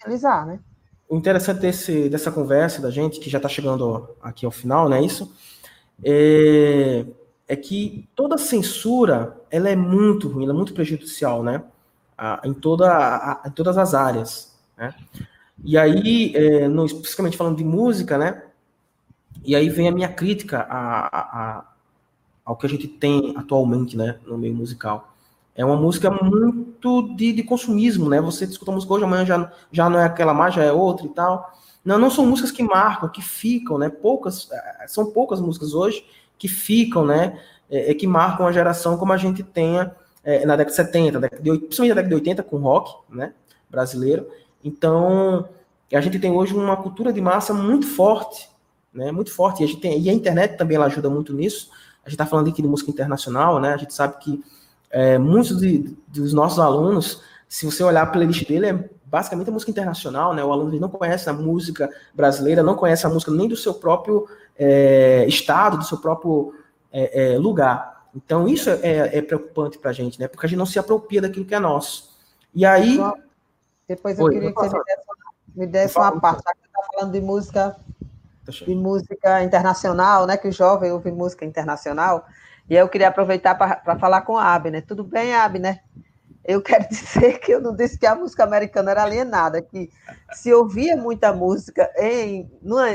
Utilizar, 0.00 0.46
né? 0.46 0.60
O 1.06 1.16
interessante 1.16 1.60
desse, 1.60 2.08
dessa 2.08 2.32
conversa 2.32 2.80
da 2.80 2.90
gente, 2.90 3.20
que 3.20 3.28
já 3.28 3.38
está 3.38 3.48
chegando 3.50 4.16
aqui 4.22 4.46
ao 4.46 4.52
final, 4.52 4.88
né? 4.88 5.02
Isso 5.02 5.30
é, 6.04 7.04
é, 7.48 7.56
que 7.56 8.06
toda 8.14 8.38
censura 8.38 9.40
ela 9.50 9.68
é 9.68 9.74
muito 9.74 10.28
ruim, 10.28 10.44
ela 10.44 10.52
é 10.52 10.56
muito 10.56 10.74
prejudicial, 10.74 11.42
né? 11.42 11.64
em, 12.44 12.52
toda, 12.52 12.90
a, 12.90 13.42
em 13.46 13.50
todas 13.50 13.78
as 13.78 13.94
áreas, 13.94 14.52
né? 14.76 14.94
E 15.64 15.76
aí, 15.76 16.32
é, 16.36 16.68
no, 16.68 16.84
especificamente 16.84 17.36
falando 17.36 17.56
de 17.56 17.64
música, 17.64 18.16
né? 18.16 18.44
E 19.44 19.56
aí 19.56 19.68
vem 19.68 19.88
a 19.88 19.92
minha 19.92 20.08
crítica 20.08 20.60
a, 20.68 21.06
a, 21.06 21.20
a, 21.58 21.64
ao 22.44 22.56
que 22.56 22.66
a 22.66 22.68
gente 22.68 22.86
tem 22.86 23.34
atualmente, 23.36 23.96
né, 23.96 24.18
no 24.26 24.38
meio 24.38 24.54
musical. 24.54 25.12
É 25.54 25.64
uma 25.64 25.76
música 25.76 26.10
muito 26.10 27.14
de, 27.14 27.32
de 27.32 27.42
consumismo, 27.42 28.08
né? 28.08 28.20
Você 28.20 28.44
escuta 28.44 28.70
a 28.70 28.74
música 28.74 28.94
hoje, 28.94 29.04
amanhã 29.04 29.26
já, 29.26 29.52
já 29.72 29.90
não 29.90 29.98
é 29.98 30.04
aquela 30.04 30.32
mais, 30.32 30.54
já 30.54 30.62
é 30.62 30.72
outra 30.72 31.06
e 31.06 31.10
tal. 31.10 31.52
Não, 31.84 31.98
não 31.98 32.10
são 32.10 32.26
músicas 32.26 32.52
que 32.52 32.62
marcam, 32.62 33.08
que 33.08 33.22
ficam, 33.22 33.78
né? 33.78 33.88
Poucas, 33.88 34.48
eh, 34.52 34.86
são 34.86 35.10
poucas 35.10 35.40
músicas 35.40 35.74
hoje 35.74 36.04
que 36.38 36.48
ficam, 36.48 37.04
né? 37.04 37.38
É, 37.70 37.90
é 37.90 37.94
que 37.94 38.06
marcam 38.06 38.46
a 38.46 38.52
geração 38.52 38.96
como 38.96 39.12
a 39.12 39.16
gente 39.16 39.42
tenha 39.42 39.94
é, 40.24 40.44
na 40.46 40.56
década 40.56 40.70
de 40.70 40.76
70, 40.76 41.20
década 41.20 41.42
de, 41.42 41.50
principalmente 41.58 41.88
na 41.90 41.94
década 41.94 42.08
de 42.08 42.14
80 42.14 42.42
com 42.42 42.58
rock, 42.58 42.94
né? 43.10 43.32
Brasileiro. 43.68 44.28
Então, 44.64 45.48
a 45.92 46.00
gente 46.00 46.18
tem 46.18 46.30
hoje 46.30 46.54
uma 46.54 46.76
cultura 46.76 47.12
de 47.12 47.20
massa 47.20 47.52
muito 47.52 47.86
forte, 47.86 48.48
né? 48.92 49.10
Muito 49.10 49.32
forte. 49.32 49.62
E 49.62 49.64
a, 49.64 49.66
gente 49.66 49.80
tem, 49.80 50.00
e 50.00 50.08
a 50.08 50.12
internet 50.12 50.56
também 50.56 50.76
ela 50.76 50.86
ajuda 50.86 51.10
muito 51.10 51.32
nisso. 51.32 51.70
A 52.04 52.08
gente 52.08 52.14
está 52.14 52.26
falando 52.26 52.48
aqui 52.48 52.62
de 52.62 52.68
música 52.68 52.90
internacional, 52.90 53.60
né? 53.60 53.74
A 53.74 53.76
gente 53.76 53.94
sabe 53.94 54.18
que 54.18 54.42
é, 54.90 55.18
muitos 55.18 55.58
de, 55.58 55.96
dos 56.08 56.32
nossos 56.32 56.58
alunos, 56.58 57.22
se 57.48 57.66
você 57.66 57.82
olhar 57.82 58.02
a 58.02 58.06
playlist 58.06 58.46
dele, 58.46 58.66
é 58.66 58.90
basicamente 59.04 59.48
a 59.48 59.52
música 59.52 59.70
internacional, 59.70 60.34
né? 60.34 60.44
O 60.44 60.52
aluno 60.52 60.78
não 60.78 60.88
conhece 60.88 61.28
a 61.28 61.32
música 61.32 61.88
brasileira, 62.14 62.62
não 62.62 62.74
conhece 62.74 63.06
a 63.06 63.10
música 63.10 63.30
nem 63.32 63.48
do 63.48 63.56
seu 63.56 63.74
próprio 63.74 64.26
é, 64.58 65.24
estado, 65.26 65.78
do 65.78 65.84
seu 65.84 65.98
próprio 65.98 66.54
é, 66.92 67.34
é, 67.34 67.38
lugar. 67.38 68.08
Então, 68.14 68.48
isso 68.48 68.68
é, 68.70 69.18
é 69.18 69.22
preocupante 69.22 69.78
para 69.78 69.90
a 69.90 69.94
gente, 69.94 70.18
né? 70.18 70.26
Porque 70.26 70.44
a 70.44 70.48
gente 70.48 70.58
não 70.58 70.66
se 70.66 70.78
apropria 70.78 71.20
daquilo 71.20 71.44
que 71.44 71.54
é 71.54 71.58
nosso. 71.58 72.16
E 72.54 72.66
aí. 72.66 72.98
Depois 73.86 74.18
eu 74.18 74.24
Oi, 74.26 74.32
queria 74.34 74.52
que 74.52 74.54
você 74.54 74.76
me 74.76 74.84
desse, 74.84 75.58
me 75.58 75.66
desse 75.66 75.98
uma 75.98 76.20
parte, 76.20 76.42
já 76.44 76.52
que 76.52 76.60
você 76.60 76.66
está 76.66 76.82
falando 76.92 77.12
de 77.12 77.20
música, 77.20 77.76
de 78.66 78.74
música 78.74 79.42
internacional, 79.42 80.26
né? 80.26 80.36
Que 80.36 80.48
o 80.48 80.52
jovem 80.52 80.92
ouve 80.92 81.10
música 81.10 81.44
internacional. 81.44 82.26
E 82.68 82.74
eu 82.74 82.88
queria 82.88 83.08
aproveitar 83.08 83.54
para 83.54 83.98
falar 83.98 84.22
com 84.22 84.36
a 84.36 84.54
Abner. 84.54 84.84
Tudo 84.84 85.02
bem, 85.02 85.34
Abner? 85.34 85.80
Eu 86.48 86.62
quero 86.62 86.88
dizer 86.88 87.40
que 87.40 87.52
eu 87.52 87.60
não 87.60 87.76
disse 87.76 87.98
que 87.98 88.06
a 88.06 88.14
música 88.14 88.42
americana 88.42 88.90
era 88.90 89.02
alienada, 89.02 89.60
que 89.60 89.90
se 90.32 90.52
ouvia 90.52 90.96
muita 90.96 91.30
música 91.30 91.90
em 91.98 92.50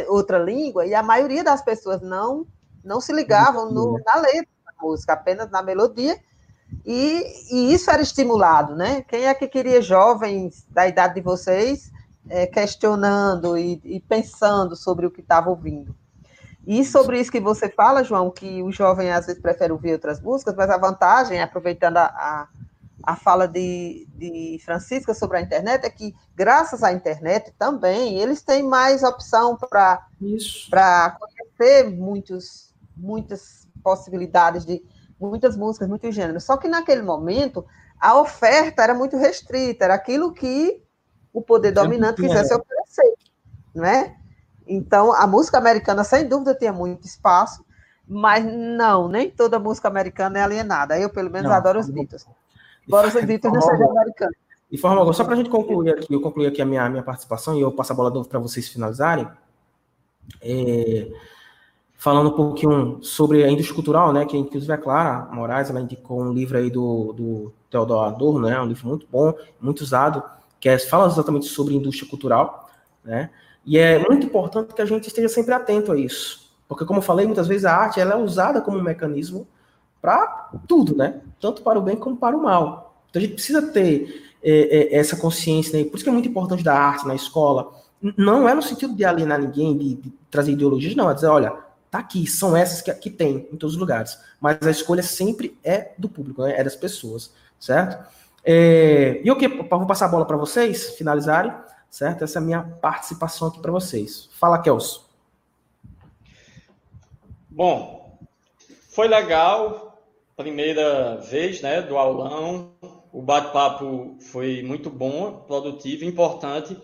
outra 0.08 0.40
língua 0.40 0.88
e 0.88 0.96
a 0.96 1.04
maioria 1.04 1.44
das 1.44 1.62
pessoas 1.62 2.02
não 2.02 2.48
não 2.84 3.00
se 3.00 3.14
ligavam 3.14 3.72
no, 3.72 3.98
na 4.06 4.16
letra 4.16 4.50
da 4.66 4.74
música, 4.82 5.14
apenas 5.14 5.50
na 5.50 5.62
melodia, 5.62 6.20
e, 6.86 7.24
e, 7.50 7.74
isso 7.74 7.90
era 7.90 8.02
estimulado, 8.02 8.76
né? 8.76 9.04
Quem 9.08 9.26
é 9.26 9.34
que 9.34 9.48
queria 9.48 9.82
jovens 9.82 10.66
da 10.70 10.86
idade 10.86 11.14
de 11.14 11.22
vocês 11.22 11.90
é, 12.30 12.46
questionando 12.46 13.58
e, 13.58 13.80
e 13.86 14.02
pensando 14.02 14.76
sobre 14.76 15.06
o 15.06 15.12
que 15.12 15.22
estava 15.22 15.50
ouvindo? 15.50 15.96
E 16.68 16.84
sobre 16.84 17.22
isso 17.22 17.32
que 17.32 17.40
você 17.40 17.70
fala, 17.70 18.04
João, 18.04 18.30
que 18.30 18.62
o 18.62 18.70
jovem 18.70 19.14
às 19.14 19.28
vezes 19.28 19.42
prefere 19.42 19.72
ouvir 19.72 19.94
outras 19.94 20.20
músicas, 20.20 20.56
mas 20.56 20.70
a 20.70 20.78
vantagem, 20.78 21.42
aproveitando 21.42 21.98
a, 21.98 22.08
a 22.08 22.48
a 23.04 23.18
fala 23.18 23.48
de, 23.48 24.08
de 24.16 24.58
Francisca 24.64 25.14
sobre 25.14 25.38
a 25.38 25.42
internet 25.42 25.84
é 25.84 25.90
que, 25.90 26.16
graças 26.34 26.82
à 26.82 26.94
internet 26.94 27.54
também, 27.60 28.18
eles 28.18 28.42
têm 28.42 28.64
mais 28.64 29.04
opção 29.04 29.58
para 29.58 30.08
conhecer 31.20 31.92
muitos, 31.92 32.74
muitas 32.96 33.68
possibilidades 33.84 34.66
de 34.66 34.82
muitas 35.20 35.58
músicas, 35.58 35.90
muitos 35.90 36.16
gêneros. 36.16 36.46
Só 36.46 36.56
que 36.56 36.70
naquele 36.70 37.02
momento 37.02 37.66
a 38.00 38.20
oferta 38.20 38.82
era 38.82 38.94
muito 38.94 39.18
restrita, 39.18 39.84
era 39.84 39.96
aquilo 39.96 40.34
que 40.34 40.82
o 41.34 41.42
poder 41.42 41.72
dominante 41.72 42.22
quisesse 42.22 42.54
oferecer, 42.54 43.14
não 43.76 43.84
é? 43.84 44.16
Então, 44.66 45.14
a 45.14 45.28
música 45.28 45.58
americana, 45.58 46.06
sem 46.06 46.28
dúvida, 46.28 46.56
tinha 46.56 46.72
muito 46.72 47.06
espaço, 47.06 47.66
mas 48.08 48.46
não, 48.46 49.10
nem 49.10 49.30
toda 49.30 49.60
música 49.60 49.90
americana 49.90 50.40
é 50.40 50.42
alienada. 50.42 50.98
Eu, 50.98 51.10
pelo 51.10 51.30
menos, 51.30 51.50
não, 51.50 51.58
adoro 51.58 51.80
os 51.80 51.90
Beatles. 51.90 52.26
Embora 52.88 53.08
os 53.08 53.14
não 53.14 53.22
sejam 53.62 53.92
americanos. 53.92 54.36
De 54.70 54.78
forma 54.78 54.98
alguma, 54.98 55.14
só 55.14 55.24
para 55.24 55.34
a 55.34 55.38
gente 55.38 55.50
concluir 55.50 55.92
aqui, 55.92 56.12
eu 56.12 56.20
concluir 56.20 56.48
aqui 56.48 56.62
a 56.62 56.66
minha, 56.66 56.90
minha 56.90 57.04
participação 57.04 57.56
e 57.56 57.62
eu 57.62 57.72
passo 57.72 57.94
a 57.94 57.96
bola 57.96 58.26
para 58.26 58.40
vocês 58.40 58.68
finalizarem. 58.68 59.28
É, 60.42 61.12
falando 62.04 62.32
um 62.32 62.36
pouquinho 62.36 62.98
sobre 63.02 63.46
a 63.46 63.50
indústria 63.50 63.76
cultural, 63.76 64.12
né, 64.12 64.26
que 64.26 64.36
inclusive 64.36 64.74
a 64.74 64.78
Clara 64.78 65.30
Moraes, 65.32 65.70
ela 65.70 65.80
indicou 65.80 66.22
um 66.22 66.34
livro 66.34 66.58
aí 66.58 66.70
do, 66.70 67.14
do 67.14 67.54
Theodor 67.70 68.04
Adorno, 68.04 68.50
né, 68.50 68.60
um 68.60 68.66
livro 68.66 68.88
muito 68.90 69.08
bom, 69.10 69.34
muito 69.62 69.82
usado, 69.82 70.22
que 70.60 70.68
é, 70.68 70.78
fala 70.78 71.08
exatamente 71.08 71.46
sobre 71.46 71.76
indústria 71.76 72.10
cultural, 72.10 72.70
né, 73.06 73.30
e 73.66 73.78
é 73.78 74.00
muito 74.00 74.26
importante 74.26 74.74
que 74.74 74.82
a 74.82 74.86
gente 74.86 75.08
esteja 75.08 75.30
sempre 75.30 75.54
atento 75.54 75.94
a 75.94 75.98
isso, 75.98 76.52
porque 76.68 76.84
como 76.84 77.00
eu 77.00 77.04
falei, 77.04 77.26
muitas 77.26 77.48
vezes 77.48 77.64
a 77.64 77.74
arte 77.74 78.02
ela 78.02 78.16
é 78.16 78.18
usada 78.18 78.60
como 78.60 78.78
um 78.78 78.84
mecanismo 78.84 79.48
para 80.04 80.50
tudo, 80.68 80.98
né? 80.98 81.22
Tanto 81.40 81.62
para 81.62 81.80
o 81.80 81.82
bem 81.82 81.96
como 81.96 82.18
para 82.18 82.36
o 82.36 82.44
mal. 82.44 82.94
Então 83.10 83.22
a 83.22 83.24
gente 83.24 83.36
precisa 83.36 83.62
ter 83.62 84.36
é, 84.44 84.96
é, 84.96 84.96
essa 84.98 85.16
consciência, 85.16 85.80
né? 85.80 85.86
Por 85.86 85.96
isso 85.96 86.04
que 86.04 86.10
é 86.10 86.14
muito 86.14 86.28
importante 86.28 86.62
da 86.62 86.78
arte 86.78 87.08
na 87.08 87.16
escola. 87.16 87.72
Não 88.18 88.50
é 88.50 88.54
no 88.54 88.62
sentido 88.62 88.94
de 88.94 89.06
alienar 89.06 89.40
ninguém, 89.40 89.78
de, 89.78 89.96
de 89.96 90.14
trazer 90.30 90.52
ideologias, 90.52 90.94
não. 90.94 91.10
É 91.10 91.14
dizer, 91.14 91.28
olha, 91.28 91.54
tá 91.90 92.00
aqui, 92.00 92.28
são 92.28 92.54
essas 92.54 92.82
que, 92.82 92.94
que 92.96 93.10
tem 93.10 93.48
em 93.50 93.56
todos 93.56 93.76
os 93.76 93.80
lugares. 93.80 94.20
Mas 94.42 94.58
a 94.62 94.72
escolha 94.72 95.02
sempre 95.02 95.58
é 95.64 95.94
do 95.98 96.10
público, 96.10 96.44
né? 96.44 96.60
é 96.60 96.64
das 96.66 96.76
pessoas, 96.76 97.34
certo? 97.58 98.06
É, 98.44 99.22
e 99.24 99.32
o 99.32 99.38
que? 99.38 99.48
Vou 99.48 99.86
passar 99.86 100.08
a 100.08 100.10
bola 100.10 100.26
para 100.26 100.36
vocês 100.36 100.98
finalizarem, 100.98 101.54
certo? 101.90 102.26
Essa 102.26 102.40
é 102.40 102.42
a 102.42 102.46
minha 102.46 102.62
participação 102.62 103.48
aqui 103.48 103.62
para 103.62 103.72
vocês. 103.72 104.28
Fala, 104.38 104.62
Kelso. 104.62 105.10
Bom, 107.50 108.20
foi 108.90 109.08
legal 109.08 109.93
primeira 110.36 111.18
vez 111.18 111.62
né, 111.62 111.82
do 111.82 111.98
aulão. 111.98 112.74
O 113.12 113.22
bate-papo 113.22 114.18
foi 114.20 114.64
muito 114.64 114.90
bom, 114.90 115.44
produtivo, 115.46 116.04
importante. 116.04 116.76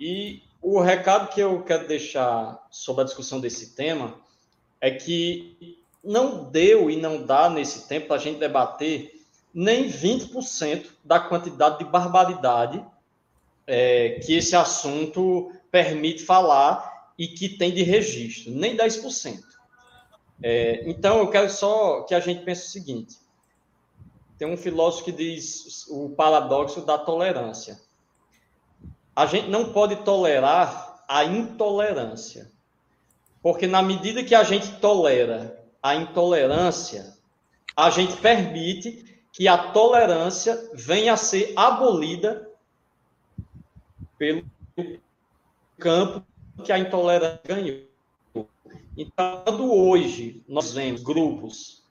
E 0.00 0.42
o 0.62 0.80
recado 0.80 1.28
que 1.32 1.40
eu 1.40 1.62
quero 1.62 1.86
deixar 1.86 2.66
sobre 2.70 3.02
a 3.02 3.04
discussão 3.04 3.40
desse 3.40 3.74
tema 3.74 4.18
é 4.80 4.90
que 4.90 5.78
não 6.02 6.50
deu 6.50 6.90
e 6.90 6.96
não 6.96 7.22
dá 7.22 7.50
nesse 7.50 7.88
tempo 7.88 8.08
para 8.08 8.16
a 8.16 8.20
gente 8.20 8.38
debater 8.38 9.12
nem 9.52 9.90
20% 9.90 10.86
da 11.04 11.18
quantidade 11.18 11.78
de 11.78 11.84
barbaridade 11.84 12.84
é, 13.66 14.20
que 14.24 14.34
esse 14.34 14.54
assunto 14.54 15.50
permite 15.70 16.22
falar 16.22 17.12
e 17.18 17.28
que 17.28 17.48
tem 17.48 17.72
de 17.72 17.82
registro, 17.82 18.52
nem 18.52 18.76
10%. 18.76 19.40
É, 20.42 20.88
então, 20.88 21.18
eu 21.18 21.30
quero 21.30 21.50
só 21.50 22.02
que 22.02 22.14
a 22.14 22.20
gente 22.20 22.44
pense 22.44 22.66
o 22.66 22.70
seguinte: 22.70 23.16
tem 24.38 24.46
um 24.46 24.56
filósofo 24.56 25.04
que 25.04 25.12
diz 25.12 25.86
o 25.88 26.10
paradoxo 26.10 26.84
da 26.84 26.98
tolerância. 26.98 27.80
A 29.14 29.24
gente 29.24 29.48
não 29.48 29.72
pode 29.72 29.96
tolerar 30.04 31.04
a 31.08 31.24
intolerância, 31.24 32.50
porque 33.42 33.66
na 33.66 33.82
medida 33.82 34.22
que 34.22 34.34
a 34.34 34.42
gente 34.42 34.78
tolera 34.78 35.64
a 35.82 35.94
intolerância, 35.94 37.16
a 37.74 37.88
gente 37.88 38.16
permite 38.16 39.22
que 39.32 39.48
a 39.48 39.56
tolerância 39.70 40.70
venha 40.74 41.12
a 41.12 41.16
ser 41.16 41.52
abolida 41.56 42.50
pelo 44.18 44.44
campo 45.78 46.26
que 46.64 46.72
a 46.72 46.78
intolerância 46.78 47.40
ganhou. 47.44 47.85
Então, 48.96 49.70
hoje 49.70 50.42
nós 50.48 50.72
vemos 50.72 51.02
grupos 51.02 51.82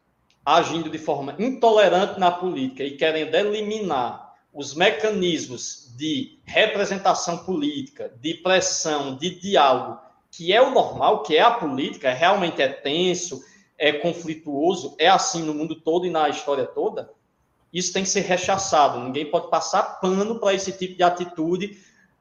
agindo 0.43 0.89
de 0.89 0.97
forma 0.97 1.35
intolerante 1.37 2.19
na 2.19 2.31
política 2.31 2.83
e 2.83 2.97
querendo 2.97 3.35
eliminar 3.35 4.33
os 4.51 4.73
mecanismos 4.73 5.93
de 5.95 6.39
representação 6.43 7.39
política, 7.39 8.11
de 8.19 8.33
pressão, 8.35 9.15
de 9.17 9.39
diálogo, 9.39 9.99
que 10.31 10.51
é 10.51 10.59
o 10.59 10.71
normal, 10.71 11.21
que 11.21 11.37
é 11.37 11.41
a 11.41 11.51
política, 11.51 12.11
realmente 12.11 12.61
é 12.61 12.69
tenso, 12.69 13.43
é 13.77 13.93
conflituoso, 13.93 14.95
é 14.97 15.07
assim 15.07 15.43
no 15.43 15.53
mundo 15.53 15.75
todo 15.75 16.07
e 16.07 16.09
na 16.09 16.27
história 16.27 16.65
toda, 16.65 17.11
isso 17.71 17.93
tem 17.93 18.03
que 18.03 18.09
ser 18.09 18.21
rechaçado. 18.21 18.99
Ninguém 18.99 19.29
pode 19.29 19.49
passar 19.49 19.99
pano 19.99 20.39
para 20.39 20.53
esse 20.53 20.71
tipo 20.71 20.95
de 20.95 21.03
atitude, 21.03 21.77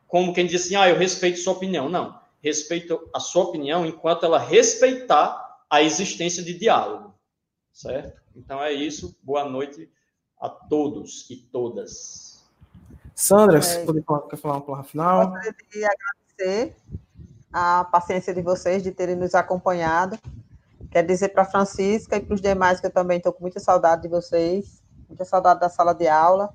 como 0.06 0.34
quem 0.34 0.46
diz 0.46 0.66
assim, 0.66 0.76
ah, 0.76 0.88
eu 0.88 0.98
respeito 0.98 1.38
sua 1.38 1.54
opinião. 1.54 1.88
Não 1.88 2.23
respeito 2.44 3.08
a 3.14 3.18
sua 3.18 3.44
opinião 3.44 3.86
enquanto 3.86 4.26
ela 4.26 4.38
respeitar 4.38 5.64
a 5.70 5.82
existência 5.82 6.42
de 6.42 6.52
diálogo, 6.52 7.14
certo? 7.72 8.20
Então 8.36 8.62
é 8.62 8.70
isso. 8.70 9.16
Boa 9.22 9.48
noite 9.48 9.90
a 10.38 10.50
todos 10.50 11.26
e 11.30 11.36
todas. 11.36 12.44
Sandra, 13.14 13.56
é, 13.56 13.62
você 13.62 13.78
pode 13.86 14.02
falar, 14.02 14.20
quer 14.28 14.36
falar 14.36 14.54
uma 14.56 14.60
palavra 14.60 14.86
final? 14.86 15.30
Gostaria 15.30 15.54
de 15.72 15.84
agradecer 15.86 16.76
a 17.50 17.84
paciência 17.84 18.34
de 18.34 18.42
vocês 18.42 18.82
de 18.82 18.92
terem 18.92 19.16
nos 19.16 19.34
acompanhado. 19.34 20.18
Quero 20.90 21.06
dizer 21.06 21.30
para 21.30 21.44
a 21.44 21.46
Francisca 21.46 22.18
e 22.18 22.20
para 22.20 22.34
os 22.34 22.42
demais 22.42 22.78
que 22.78 22.86
eu 22.86 22.92
também 22.92 23.16
estou 23.16 23.32
com 23.32 23.40
muita 23.40 23.58
saudade 23.58 24.02
de 24.02 24.08
vocês, 24.08 24.82
muita 25.08 25.24
saudade 25.24 25.60
da 25.60 25.70
sala 25.70 25.94
de 25.94 26.06
aula. 26.06 26.54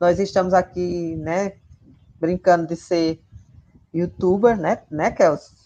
Nós 0.00 0.18
estamos 0.18 0.52
aqui, 0.52 1.14
né, 1.16 1.58
brincando 2.18 2.66
de 2.66 2.74
ser 2.74 3.22
youtuber, 4.00 4.58
né, 4.58 4.82
né, 4.90 5.10
Kelsey? 5.10 5.56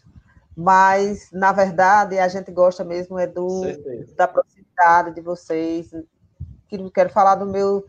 Mas, 0.57 1.31
na 1.33 1.53
verdade, 1.53 2.19
a 2.19 2.29
gente 2.29 2.51
gosta 2.51 2.85
mesmo 2.85 3.19
é 3.19 3.27
do, 3.27 3.63
da 4.17 4.29
proximidade 4.29 5.15
de 5.15 5.21
vocês. 5.21 5.91
Quero 6.95 7.11
falar 7.11 7.37
do 7.37 7.47
meu 7.47 7.85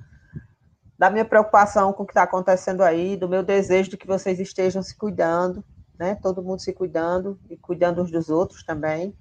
da 0.97 1.09
minha 1.09 1.25
preocupação 1.25 1.91
com 1.91 2.03
o 2.03 2.05
que 2.05 2.11
está 2.11 2.23
acontecendo 2.23 2.81
aí, 2.81 3.17
do 3.17 3.27
meu 3.27 3.43
desejo 3.43 3.89
de 3.89 3.97
que 3.97 4.07
vocês 4.07 4.39
estejam 4.39 4.81
se 4.81 4.95
cuidando, 4.95 5.63
né? 5.99 6.15
Todo 6.15 6.43
mundo 6.43 6.61
se 6.61 6.71
cuidando 6.71 7.37
e 7.49 7.57
cuidando 7.57 8.01
uns 8.01 8.11
dos 8.11 8.29
outros 8.29 8.63
também. 8.63 9.13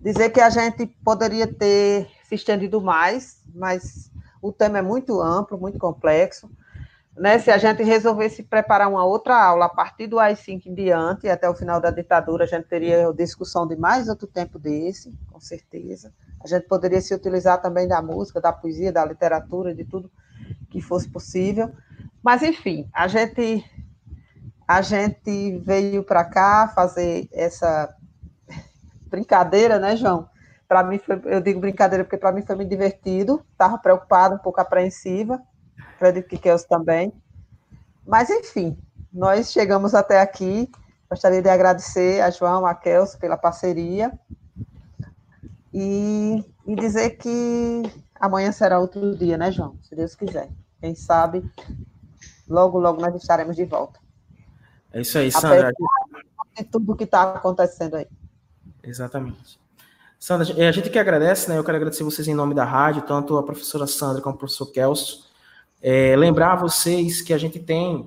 Dizer 0.00 0.30
que 0.30 0.40
a 0.40 0.48
gente 0.48 0.86
poderia 1.04 1.46
ter 1.46 2.08
se 2.24 2.36
estendido 2.36 2.80
mais, 2.80 3.42
mas 3.54 4.10
o 4.40 4.50
tema 4.50 4.78
é 4.78 4.82
muito 4.82 5.20
amplo, 5.20 5.58
muito 5.58 5.78
complexo 5.78 6.48
né, 7.18 7.38
se 7.38 7.50
a 7.50 7.58
gente 7.58 7.82
resolvesse 7.82 8.42
preparar 8.42 8.88
uma 8.88 9.04
outra 9.04 9.36
aula 9.36 9.66
a 9.66 9.68
partir 9.68 10.06
do 10.06 10.18
AI-5 10.18 10.66
em 10.66 10.74
diante, 10.74 11.28
até 11.28 11.48
o 11.48 11.54
final 11.54 11.80
da 11.80 11.90
ditadura, 11.90 12.44
a 12.44 12.46
gente 12.46 12.66
teria 12.66 13.12
discussão 13.12 13.66
de 13.66 13.76
mais 13.76 14.08
outro 14.08 14.26
tempo 14.26 14.58
desse, 14.58 15.12
com 15.30 15.40
certeza. 15.40 16.12
A 16.42 16.46
gente 16.46 16.66
poderia 16.66 17.00
se 17.00 17.14
utilizar 17.14 17.60
também 17.60 17.88
da 17.88 18.00
música, 18.00 18.40
da 18.40 18.52
poesia, 18.52 18.92
da 18.92 19.04
literatura, 19.04 19.74
de 19.74 19.84
tudo 19.84 20.10
que 20.70 20.80
fosse 20.80 21.08
possível. 21.08 21.72
Mas, 22.22 22.42
enfim, 22.42 22.88
a 22.92 23.08
gente, 23.08 23.64
a 24.66 24.80
gente 24.80 25.58
veio 25.58 26.04
para 26.04 26.24
cá 26.24 26.68
fazer 26.74 27.28
essa 27.32 27.94
brincadeira, 29.08 29.78
né, 29.78 29.96
João? 29.96 30.28
Para 30.68 30.84
mim, 30.84 30.98
foi, 30.98 31.20
eu 31.24 31.40
digo 31.40 31.60
brincadeira 31.60 32.04
porque 32.04 32.18
para 32.18 32.30
mim 32.30 32.42
foi 32.42 32.54
muito 32.54 32.68
divertido. 32.68 33.44
Estava 33.52 33.78
preocupada, 33.78 34.34
um 34.34 34.38
pouco 34.38 34.60
apreensiva. 34.60 35.42
Acredito 35.98 36.28
que 36.28 36.38
Kelso 36.38 36.64
também. 36.68 37.12
Mas, 38.06 38.30
enfim, 38.30 38.78
nós 39.12 39.50
chegamos 39.50 39.96
até 39.96 40.20
aqui. 40.20 40.70
Gostaria 41.10 41.42
de 41.42 41.48
agradecer 41.48 42.22
a 42.22 42.30
João, 42.30 42.64
a 42.64 42.72
Kelso 42.72 43.18
pela 43.18 43.36
parceria. 43.36 44.16
E, 45.74 46.44
e 46.64 46.76
dizer 46.76 47.16
que 47.16 47.82
amanhã 48.14 48.52
será 48.52 48.78
outro 48.78 49.16
dia, 49.16 49.36
né, 49.36 49.50
João? 49.50 49.76
Se 49.82 49.96
Deus 49.96 50.14
quiser. 50.14 50.48
Quem 50.80 50.94
sabe, 50.94 51.44
logo, 52.48 52.78
logo 52.78 53.00
nós 53.00 53.12
estaremos 53.16 53.56
de 53.56 53.64
volta. 53.64 53.98
É 54.92 55.00
isso 55.00 55.18
aí, 55.18 55.32
Sandra. 55.32 55.72
De 56.56 56.64
tudo 56.64 56.94
que 56.94 57.04
está 57.04 57.34
acontecendo 57.34 57.96
aí. 57.96 58.06
Exatamente. 58.84 59.58
Sandra, 60.16 60.46
a 60.68 60.72
gente 60.72 60.90
que 60.90 60.98
agradece, 60.98 61.48
né? 61.48 61.58
Eu 61.58 61.64
quero 61.64 61.76
agradecer 61.76 62.04
vocês 62.04 62.28
em 62.28 62.34
nome 62.34 62.54
da 62.54 62.64
rádio, 62.64 63.02
tanto 63.02 63.36
a 63.36 63.42
professora 63.42 63.86
Sandra 63.88 64.22
como 64.22 64.36
o 64.36 64.38
professor 64.38 64.66
Kelso. 64.66 65.27
É, 65.82 66.16
lembrar 66.16 66.56
vocês 66.56 67.22
que 67.22 67.32
a 67.32 67.38
gente 67.38 67.58
tem 67.58 68.06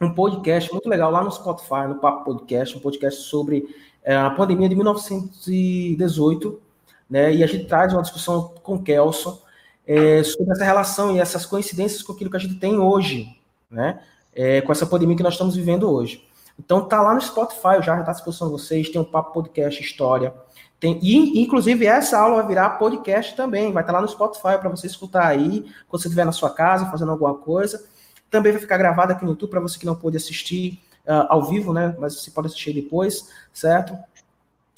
um 0.00 0.12
podcast 0.12 0.72
muito 0.72 0.88
legal 0.88 1.10
lá 1.10 1.22
no 1.22 1.30
Spotify, 1.30 1.86
no 1.88 1.96
Papo 1.96 2.24
Podcast, 2.24 2.76
um 2.76 2.80
podcast 2.80 3.22
sobre 3.22 3.74
é, 4.02 4.16
a 4.16 4.30
pandemia 4.30 4.68
de 4.68 4.74
1918, 4.74 6.60
né? 7.08 7.34
E 7.34 7.42
a 7.42 7.46
gente 7.46 7.66
traz 7.66 7.92
uma 7.92 8.02
discussão 8.02 8.54
com 8.62 8.76
o 8.76 8.82
Kelso 8.82 9.42
é, 9.86 10.22
sobre 10.22 10.52
essa 10.52 10.64
relação 10.64 11.16
e 11.16 11.20
essas 11.20 11.46
coincidências 11.46 12.02
com 12.02 12.12
aquilo 12.12 12.30
que 12.30 12.36
a 12.36 12.40
gente 12.40 12.56
tem 12.56 12.78
hoje, 12.78 13.28
né? 13.70 14.00
É, 14.34 14.60
com 14.60 14.70
essa 14.70 14.86
pandemia 14.86 15.16
que 15.16 15.22
nós 15.22 15.34
estamos 15.34 15.56
vivendo 15.56 15.90
hoje. 15.90 16.26
Então 16.58 16.84
tá 16.84 17.00
lá 17.00 17.14
no 17.14 17.20
Spotify, 17.20 17.82
já 17.82 17.98
está 17.98 18.10
à 18.10 18.14
disposição 18.14 18.48
de 18.48 18.52
vocês, 18.52 18.88
tem 18.88 19.00
um 19.00 19.04
Papo 19.04 19.32
Podcast 19.32 19.82
História. 19.82 20.34
Tem, 20.80 20.98
e, 21.02 21.40
inclusive, 21.40 21.86
essa 21.86 22.18
aula 22.18 22.36
vai 22.36 22.46
virar 22.46 22.70
podcast 22.70 23.34
também, 23.34 23.72
vai 23.72 23.82
estar 23.82 23.92
lá 23.92 24.00
no 24.00 24.08
Spotify 24.08 24.58
para 24.60 24.68
você 24.68 24.86
escutar 24.86 25.26
aí, 25.26 25.62
quando 25.88 26.02
você 26.02 26.08
estiver 26.08 26.24
na 26.24 26.32
sua 26.32 26.50
casa 26.50 26.86
fazendo 26.86 27.10
alguma 27.10 27.34
coisa. 27.34 27.84
Também 28.30 28.52
vai 28.52 28.60
ficar 28.60 28.78
gravado 28.78 29.12
aqui 29.12 29.24
no 29.24 29.32
YouTube 29.32 29.50
para 29.50 29.60
você 29.60 29.78
que 29.78 29.86
não 29.86 29.96
pôde 29.96 30.16
assistir 30.16 30.80
uh, 31.04 31.26
ao 31.28 31.44
vivo, 31.44 31.72
né? 31.72 31.96
Mas 31.98 32.20
você 32.20 32.30
pode 32.30 32.46
assistir 32.46 32.72
depois, 32.72 33.28
certo? 33.52 33.98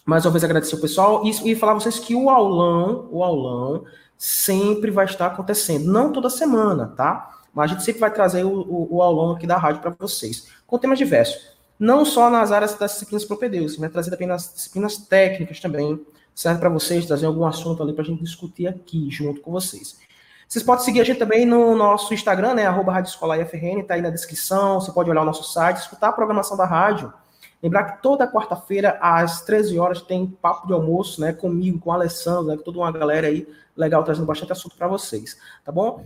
Mais 0.07 0.25
uma 0.25 0.33
vez 0.33 0.43
agradecer 0.43 0.75
o 0.75 0.81
pessoal 0.81 1.23
e, 1.27 1.51
e 1.51 1.55
falar 1.55 1.73
a 1.73 1.75
vocês 1.75 1.99
que 1.99 2.15
o 2.15 2.31
aulão, 2.31 3.09
o 3.11 3.23
aulão 3.23 3.85
sempre 4.17 4.91
vai 4.91 5.05
estar 5.05 5.27
acontecendo, 5.27 5.93
não 5.93 6.13
toda 6.13 6.31
semana, 6.31 6.95
tá? 6.97 7.31
Mas 7.53 7.71
a 7.71 7.75
gente 7.75 7.85
sempre 7.85 8.01
vai 8.01 8.11
trazer 8.11 8.45
o, 8.45 8.51
o, 8.51 8.97
o 8.97 9.03
aulão 9.03 9.33
aqui 9.33 9.47
da 9.47 9.59
rádio 9.59 9.83
para 9.83 9.95
vocês, 9.99 10.49
com 10.67 10.79
temas 10.79 10.99
diversos 10.99 11.60
não 11.81 12.05
só 12.05 12.29
nas 12.29 12.53
áreas 12.53 12.75
das 12.75 12.93
disciplinas 12.93 13.25
propedêuticas, 13.25 13.79
mas 13.79 13.91
trazer 13.91 14.11
também 14.11 14.29
nas 14.29 14.53
disciplinas 14.53 14.99
técnicas 14.99 15.59
também, 15.61 15.99
serve 16.35 16.61
para 16.61 16.69
vocês, 16.69 17.07
trazer 17.07 17.25
algum 17.25 17.47
assunto 17.47 17.83
ali 17.83 17.95
para 17.95 18.03
a 18.03 18.07
gente 18.07 18.23
discutir 18.23 18.67
aqui 18.67 19.11
junto 19.11 19.41
com 19.41 19.51
vocês. 19.51 19.99
Vocês 20.47 20.63
podem 20.63 20.85
seguir 20.85 21.01
a 21.01 21.05
gente 21.05 21.19
também 21.19 21.47
no 21.47 21.75
nosso 21.75 22.13
Instagram, 22.13 22.55
né, 22.55 22.67
arroba 22.67 22.93
Rádio 22.93 23.09
Escolar 23.09 23.41
IFRN, 23.41 23.83
tá 23.83 23.95
aí 23.95 24.03
na 24.03 24.11
descrição, 24.11 24.79
você 24.79 24.93
pode 24.93 25.09
olhar 25.09 25.23
o 25.23 25.25
nosso 25.25 25.51
site, 25.51 25.79
escutar 25.79 26.09
a 26.09 26.13
programação 26.13 26.57
da 26.57 26.67
rádio. 26.67 27.11
Lembrar 27.63 27.85
que 27.85 28.03
toda 28.03 28.31
quarta-feira, 28.31 28.99
às 29.01 29.43
13 29.43 29.79
horas, 29.79 30.03
tem 30.03 30.27
papo 30.27 30.67
de 30.67 30.73
almoço, 30.75 31.21
né, 31.21 31.33
comigo, 31.33 31.79
com 31.79 31.91
o 31.91 31.93
Alessandro, 31.93 32.45
né, 32.45 32.57
com 32.57 32.63
toda 32.63 32.79
uma 32.79 32.93
galera 32.93 33.27
aí 33.27 33.47
legal, 33.75 34.05
trazendo 34.05 34.27
bastante 34.27 34.53
assunto 34.53 34.77
para 34.77 34.87
vocês, 34.87 35.39
tá 35.65 35.73
bom? 35.73 36.05